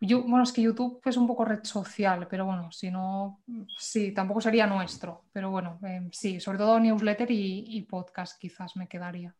Yo, 0.00 0.22
bueno, 0.22 0.42
es 0.42 0.52
que 0.52 0.62
YouTube 0.62 1.00
es 1.04 1.16
un 1.16 1.26
poco 1.26 1.44
red 1.44 1.64
social, 1.64 2.26
pero 2.28 2.44
bueno, 2.44 2.70
si 2.70 2.90
no, 2.90 3.42
sí, 3.78 4.12
tampoco 4.12 4.40
sería 4.40 4.66
nuestro. 4.66 5.24
Pero 5.32 5.50
bueno, 5.50 5.78
em, 5.82 6.10
sí, 6.12 6.40
sobre 6.40 6.58
todo 6.58 6.78
newsletter 6.78 7.30
y, 7.30 7.80
podcast 7.88 8.38
quizás 8.38 8.76
me 8.76 8.86
quedaría. 8.86 9.34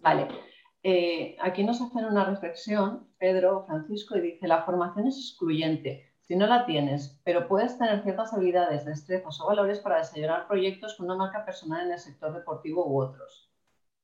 Vale. 0.00 0.51
Eh, 0.82 1.36
aquí 1.40 1.64
nos 1.64 1.80
hacen 1.80 2.04
una 2.04 2.24
reflexión, 2.24 3.06
Pedro, 3.18 3.64
Francisco, 3.66 4.16
y 4.16 4.20
dice, 4.20 4.48
la 4.48 4.64
formación 4.64 5.06
es 5.06 5.16
excluyente 5.16 6.12
si 6.22 6.36
no 6.36 6.46
la 6.46 6.64
tienes, 6.64 7.20
pero 7.24 7.48
puedes 7.48 7.76
tener 7.76 8.02
ciertas 8.02 8.32
habilidades, 8.32 8.84
destrezas 8.84 9.40
o 9.40 9.46
valores 9.46 9.80
para 9.80 9.98
desarrollar 9.98 10.46
proyectos 10.46 10.94
con 10.94 11.06
una 11.06 11.16
marca 11.16 11.44
personal 11.44 11.86
en 11.86 11.92
el 11.92 11.98
sector 11.98 12.32
deportivo 12.32 12.88
u 12.88 13.02
otros. 13.02 13.50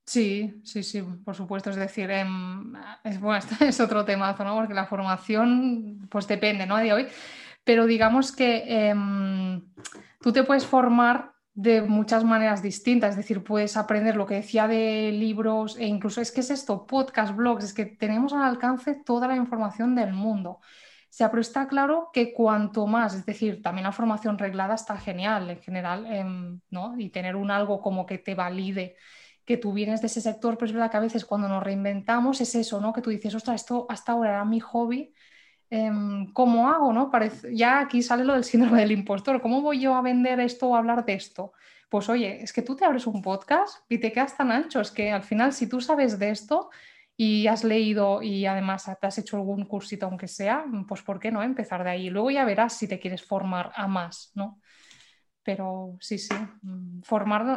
Sí, 0.04 0.60
sí, 0.64 0.82
sí, 0.82 1.02
por 1.24 1.34
supuesto. 1.34 1.70
Es 1.70 1.76
decir, 1.76 2.10
em, 2.10 2.74
es, 3.04 3.20
bueno, 3.20 3.38
este 3.38 3.68
es 3.68 3.80
otro 3.80 4.04
temazo, 4.04 4.44
¿no? 4.44 4.56
Porque 4.56 4.74
la 4.74 4.86
formación, 4.86 6.08
pues 6.10 6.26
depende, 6.26 6.66
¿no? 6.66 6.76
De 6.76 6.92
hoy. 6.92 7.06
Pero 7.62 7.86
digamos 7.86 8.32
que 8.32 8.64
em, 8.66 9.62
tú 10.20 10.32
te 10.32 10.42
puedes 10.42 10.66
formar 10.66 11.32
de 11.58 11.82
muchas 11.82 12.24
maneras 12.24 12.62
distintas, 12.62 13.10
es 13.10 13.16
decir, 13.16 13.42
puedes 13.42 13.76
aprender 13.76 14.16
lo 14.16 14.26
que 14.26 14.36
decía 14.36 14.68
de 14.68 15.10
libros 15.12 15.76
e 15.76 15.86
incluso 15.86 16.20
es 16.20 16.30
que 16.30 16.40
es 16.40 16.50
esto, 16.50 16.86
podcast, 16.86 17.34
blogs, 17.34 17.64
es 17.64 17.74
que 17.74 17.86
tenemos 17.86 18.32
al 18.32 18.42
alcance 18.42 18.94
toda 18.94 19.26
la 19.26 19.36
información 19.36 19.94
del 19.94 20.12
mundo 20.12 20.60
sea, 21.18 21.30
pero 21.30 21.40
está 21.40 21.66
claro 21.66 22.10
que 22.12 22.32
cuanto 22.32 22.86
más, 22.86 23.14
es 23.14 23.26
decir, 23.26 23.60
también 23.60 23.84
la 23.84 23.92
formación 23.92 24.38
reglada 24.38 24.74
está 24.76 24.96
genial 24.98 25.50
en 25.50 25.60
general, 25.60 26.06
em, 26.06 26.60
¿no? 26.70 26.96
Y 26.96 27.10
tener 27.10 27.34
un 27.34 27.50
algo 27.50 27.80
como 27.80 28.06
que 28.06 28.18
te 28.18 28.36
valide 28.36 28.96
que 29.44 29.56
tú 29.56 29.72
vienes 29.72 30.00
de 30.00 30.06
ese 30.08 30.20
sector, 30.20 30.56
pero 30.56 30.66
es 30.66 30.72
verdad 30.72 30.90
que 30.90 30.98
a 30.98 31.00
veces 31.00 31.24
cuando 31.24 31.48
nos 31.48 31.62
reinventamos 31.62 32.40
es 32.40 32.54
eso, 32.54 32.80
¿no? 32.80 32.92
Que 32.92 33.02
tú 33.02 33.10
dices, 33.10 33.34
ostras, 33.34 33.62
esto 33.62 33.86
hasta 33.88 34.12
ahora 34.12 34.30
era 34.30 34.44
mi 34.44 34.60
hobby, 34.60 35.12
¿cómo 36.32 36.68
hago, 36.68 36.92
no? 36.92 37.10
Parece, 37.10 37.54
ya 37.54 37.80
aquí 37.80 38.02
sale 38.02 38.24
lo 38.24 38.34
del 38.34 38.44
síndrome 38.44 38.80
del 38.80 38.92
impostor, 38.92 39.40
¿cómo 39.40 39.60
voy 39.62 39.80
yo 39.80 39.94
a 39.94 40.02
vender 40.02 40.40
esto 40.40 40.68
o 40.68 40.74
a 40.74 40.78
hablar 40.78 41.04
de 41.04 41.14
esto? 41.14 41.52
Pues 41.88 42.08
oye, 42.08 42.42
es 42.42 42.52
que 42.52 42.62
tú 42.62 42.76
te 42.76 42.84
abres 42.84 43.06
un 43.06 43.22
podcast 43.22 43.78
y 43.88 43.98
te 43.98 44.12
quedas 44.12 44.36
tan 44.36 44.52
ancho, 44.52 44.80
es 44.80 44.90
que 44.90 45.10
al 45.10 45.22
final 45.22 45.52
si 45.52 45.68
tú 45.68 45.80
sabes 45.80 46.18
de 46.18 46.30
esto, 46.30 46.70
y 47.20 47.48
has 47.48 47.64
leído 47.64 48.22
y 48.22 48.46
además 48.46 48.84
te 49.00 49.06
has 49.06 49.18
hecho 49.18 49.36
algún 49.36 49.64
cursito, 49.64 50.06
aunque 50.06 50.28
sea, 50.28 50.64
pues 50.86 51.02
¿por 51.02 51.18
qué 51.18 51.32
no 51.32 51.42
empezar 51.42 51.82
de 51.82 51.90
ahí? 51.90 52.10
Luego 52.10 52.30
ya 52.30 52.44
verás 52.44 52.78
si 52.78 52.86
te 52.86 53.00
quieres 53.00 53.24
formar 53.24 53.72
a 53.74 53.88
más, 53.88 54.30
¿no? 54.36 54.60
Pero 55.48 55.96
sí, 55.98 56.18
sí, 56.18 56.34
mm, 56.60 56.98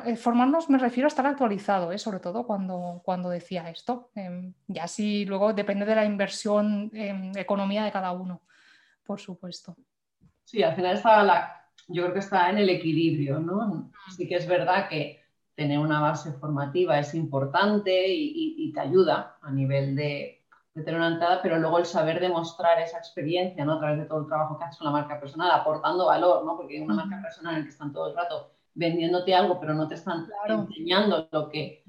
eh, 0.06 0.16
formarnos 0.16 0.70
me 0.70 0.78
refiero 0.78 1.08
a 1.08 1.10
estar 1.10 1.28
actualizado, 1.28 1.92
¿eh? 1.92 1.98
sobre 1.98 2.22
todo 2.22 2.48
cuando, 2.48 3.02
cuando 3.04 3.30
decía 3.30 3.70
esto. 3.70 4.12
Em, 4.16 4.54
ya 4.70 4.88
si 4.88 5.26
luego 5.26 5.52
depende 5.52 5.86
de 5.86 5.96
la 5.96 6.06
inversión 6.06 6.90
en 6.94 7.38
economía 7.38 7.84
de 7.84 7.92
cada 7.92 8.14
uno, 8.14 8.44
por 9.04 9.20
supuesto. 9.20 9.76
Sí, 10.46 10.64
al 10.64 10.74
final 10.74 10.96
está 10.96 11.22
la, 11.22 11.68
yo 11.90 12.04
creo 12.04 12.14
que 12.14 12.20
está 12.20 12.50
en 12.50 12.60
el 12.60 12.70
equilibrio, 12.70 13.40
¿no? 13.40 13.92
Sí 14.16 14.26
que 14.26 14.36
es 14.36 14.48
verdad 14.48 14.88
que 14.88 15.20
tener 15.54 15.78
una 15.78 16.00
base 16.00 16.32
formativa 16.32 16.98
es 16.98 17.14
importante 17.14 18.06
y 18.08 18.72
te 18.72 18.80
ayuda 18.80 19.36
a 19.42 19.52
nivel 19.52 19.98
de 19.98 20.41
de 20.74 20.84
tener 20.84 21.00
una 21.00 21.10
entrada, 21.10 21.42
pero 21.42 21.58
luego 21.60 21.80
el 21.80 21.86
saber 21.86 22.20
demostrar 22.20 22.80
esa 22.80 22.98
experiencia, 22.98 23.66
¿no? 23.66 23.74
A 23.74 23.80
través 23.80 24.00
de 24.00 24.06
todo 24.06 24.22
el 24.22 24.28
trabajo 24.28 24.58
que 24.58 24.64
haces 24.64 24.78
con 24.78 24.86
la 24.86 24.92
marca 24.92 25.20
personal, 25.20 25.52
aportando 25.52 26.06
valor, 26.06 26.46
¿no? 26.46 26.56
Porque 26.56 26.82
una 26.82 26.96
marca 26.96 27.22
personal 27.22 27.56
en 27.56 27.60
la 27.60 27.66
que 27.66 27.72
están 27.72 27.92
todo 27.92 28.10
el 28.10 28.16
rato 28.16 28.52
vendiéndote 28.74 29.36
algo, 29.36 29.60
pero 29.60 29.74
no 29.74 29.88
te 29.88 29.96
están 29.96 30.28
enseñando 30.48 31.28
lo 31.32 31.50
que 31.50 31.84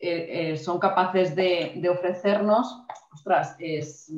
eh, 0.00 0.52
eh, 0.52 0.56
son 0.56 0.80
capaces 0.80 1.36
de, 1.36 1.74
de, 1.76 1.88
ofrecernos, 1.88 2.82
ostras, 3.12 3.54
es, 3.60 4.12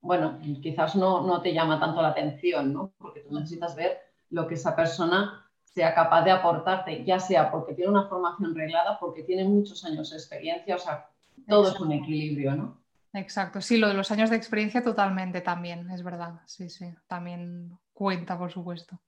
bueno, 0.00 0.38
quizás 0.62 0.96
no, 0.96 1.26
no 1.26 1.42
te 1.42 1.52
llama 1.52 1.78
tanto 1.78 2.00
la 2.00 2.08
atención, 2.08 2.72
¿no? 2.72 2.92
Porque 2.98 3.20
tú 3.20 3.34
necesitas 3.34 3.76
ver 3.76 3.98
lo 4.30 4.46
que 4.46 4.54
esa 4.54 4.74
persona 4.74 5.46
sea 5.62 5.94
capaz 5.94 6.24
de 6.24 6.30
aportarte, 6.30 7.04
ya 7.04 7.20
sea 7.20 7.50
porque 7.50 7.74
tiene 7.74 7.90
una 7.90 8.08
formación 8.08 8.54
reglada, 8.54 8.98
porque 8.98 9.22
tiene 9.24 9.44
muchos 9.44 9.84
años 9.84 10.10
de 10.10 10.16
experiencia, 10.16 10.74
o 10.74 10.78
sea, 10.78 11.10
todo 11.46 11.68
es 11.68 11.78
un 11.78 11.92
equilibrio, 11.92 12.56
¿no? 12.56 12.78
Exacto, 13.14 13.60
sí, 13.60 13.78
lo 13.78 13.88
de 13.88 13.94
los 13.94 14.10
años 14.10 14.30
de 14.30 14.36
experiencia 14.36 14.82
totalmente 14.82 15.40
también, 15.40 15.90
es 15.90 16.02
verdad, 16.02 16.40
sí, 16.46 16.68
sí, 16.68 16.94
también 17.06 17.78
cuenta, 17.92 18.38
por 18.38 18.52
supuesto. 18.52 19.00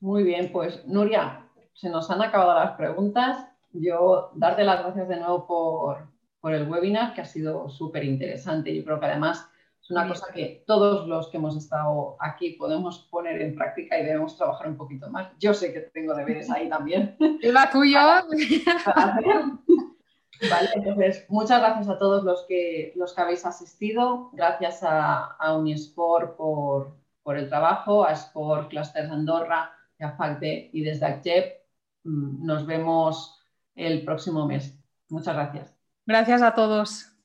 Muy 0.00 0.24
bien, 0.24 0.52
pues 0.52 0.86
Nuria, 0.86 1.46
se 1.72 1.88
nos 1.88 2.10
han 2.10 2.22
acabado 2.22 2.58
las 2.58 2.76
preguntas. 2.76 3.46
Yo 3.72 4.30
darte 4.34 4.64
las 4.64 4.82
gracias 4.82 5.08
de 5.08 5.16
nuevo 5.16 5.46
por, 5.46 6.16
el 6.54 6.68
webinar, 6.68 7.12
que 7.12 7.22
ha 7.22 7.24
sido 7.24 7.68
súper 7.68 8.04
interesante. 8.04 8.74
Yo 8.74 8.84
creo 8.84 9.00
que 9.00 9.06
además 9.06 9.48
es 9.82 9.90
una 9.90 10.06
cosa 10.06 10.32
que 10.32 10.62
todos 10.66 11.08
los 11.08 11.28
que 11.28 11.38
hemos 11.38 11.56
estado 11.56 12.16
aquí 12.20 12.50
podemos 12.50 13.08
poner 13.10 13.42
en 13.42 13.56
práctica 13.56 13.98
y 13.98 14.04
debemos 14.04 14.36
trabajar 14.36 14.68
un 14.68 14.76
poquito 14.76 15.10
más. 15.10 15.32
Yo 15.40 15.54
sé 15.54 15.72
que 15.72 15.80
tengo 15.80 16.14
deberes 16.14 16.48
ahí 16.50 16.68
también. 16.68 17.16
¿La 17.42 17.68
tuya? 17.70 18.22
Vale, 20.50 20.70
entonces 20.74 21.24
muchas 21.28 21.60
gracias 21.60 21.88
a 21.88 21.98
todos 21.98 22.24
los 22.24 22.44
que, 22.46 22.92
los 22.96 23.14
que 23.14 23.20
habéis 23.20 23.44
asistido. 23.46 24.30
Gracias 24.32 24.80
a, 24.82 25.36
Unisport 25.56 26.36
por, 26.36 26.96
por, 27.22 27.36
el 27.38 27.48
trabajo, 27.48 28.04
a 28.04 28.12
Sport 28.12 28.70
Clusters 28.70 29.10
Andorra, 29.10 29.72
a 30.00 30.12
FACTE 30.12 30.70
y 30.72 30.82
desde 30.82 31.06
ACTEP. 31.06 31.62
Mm, 32.04 32.46
nos 32.46 32.66
vemos 32.66 33.40
el 33.74 34.04
próximo 34.04 34.46
mes. 34.46 34.78
Muchas 35.08 35.34
gracias. 35.34 35.74
Gracias 36.06 36.42
a 36.42 36.54
todos. 36.54 37.15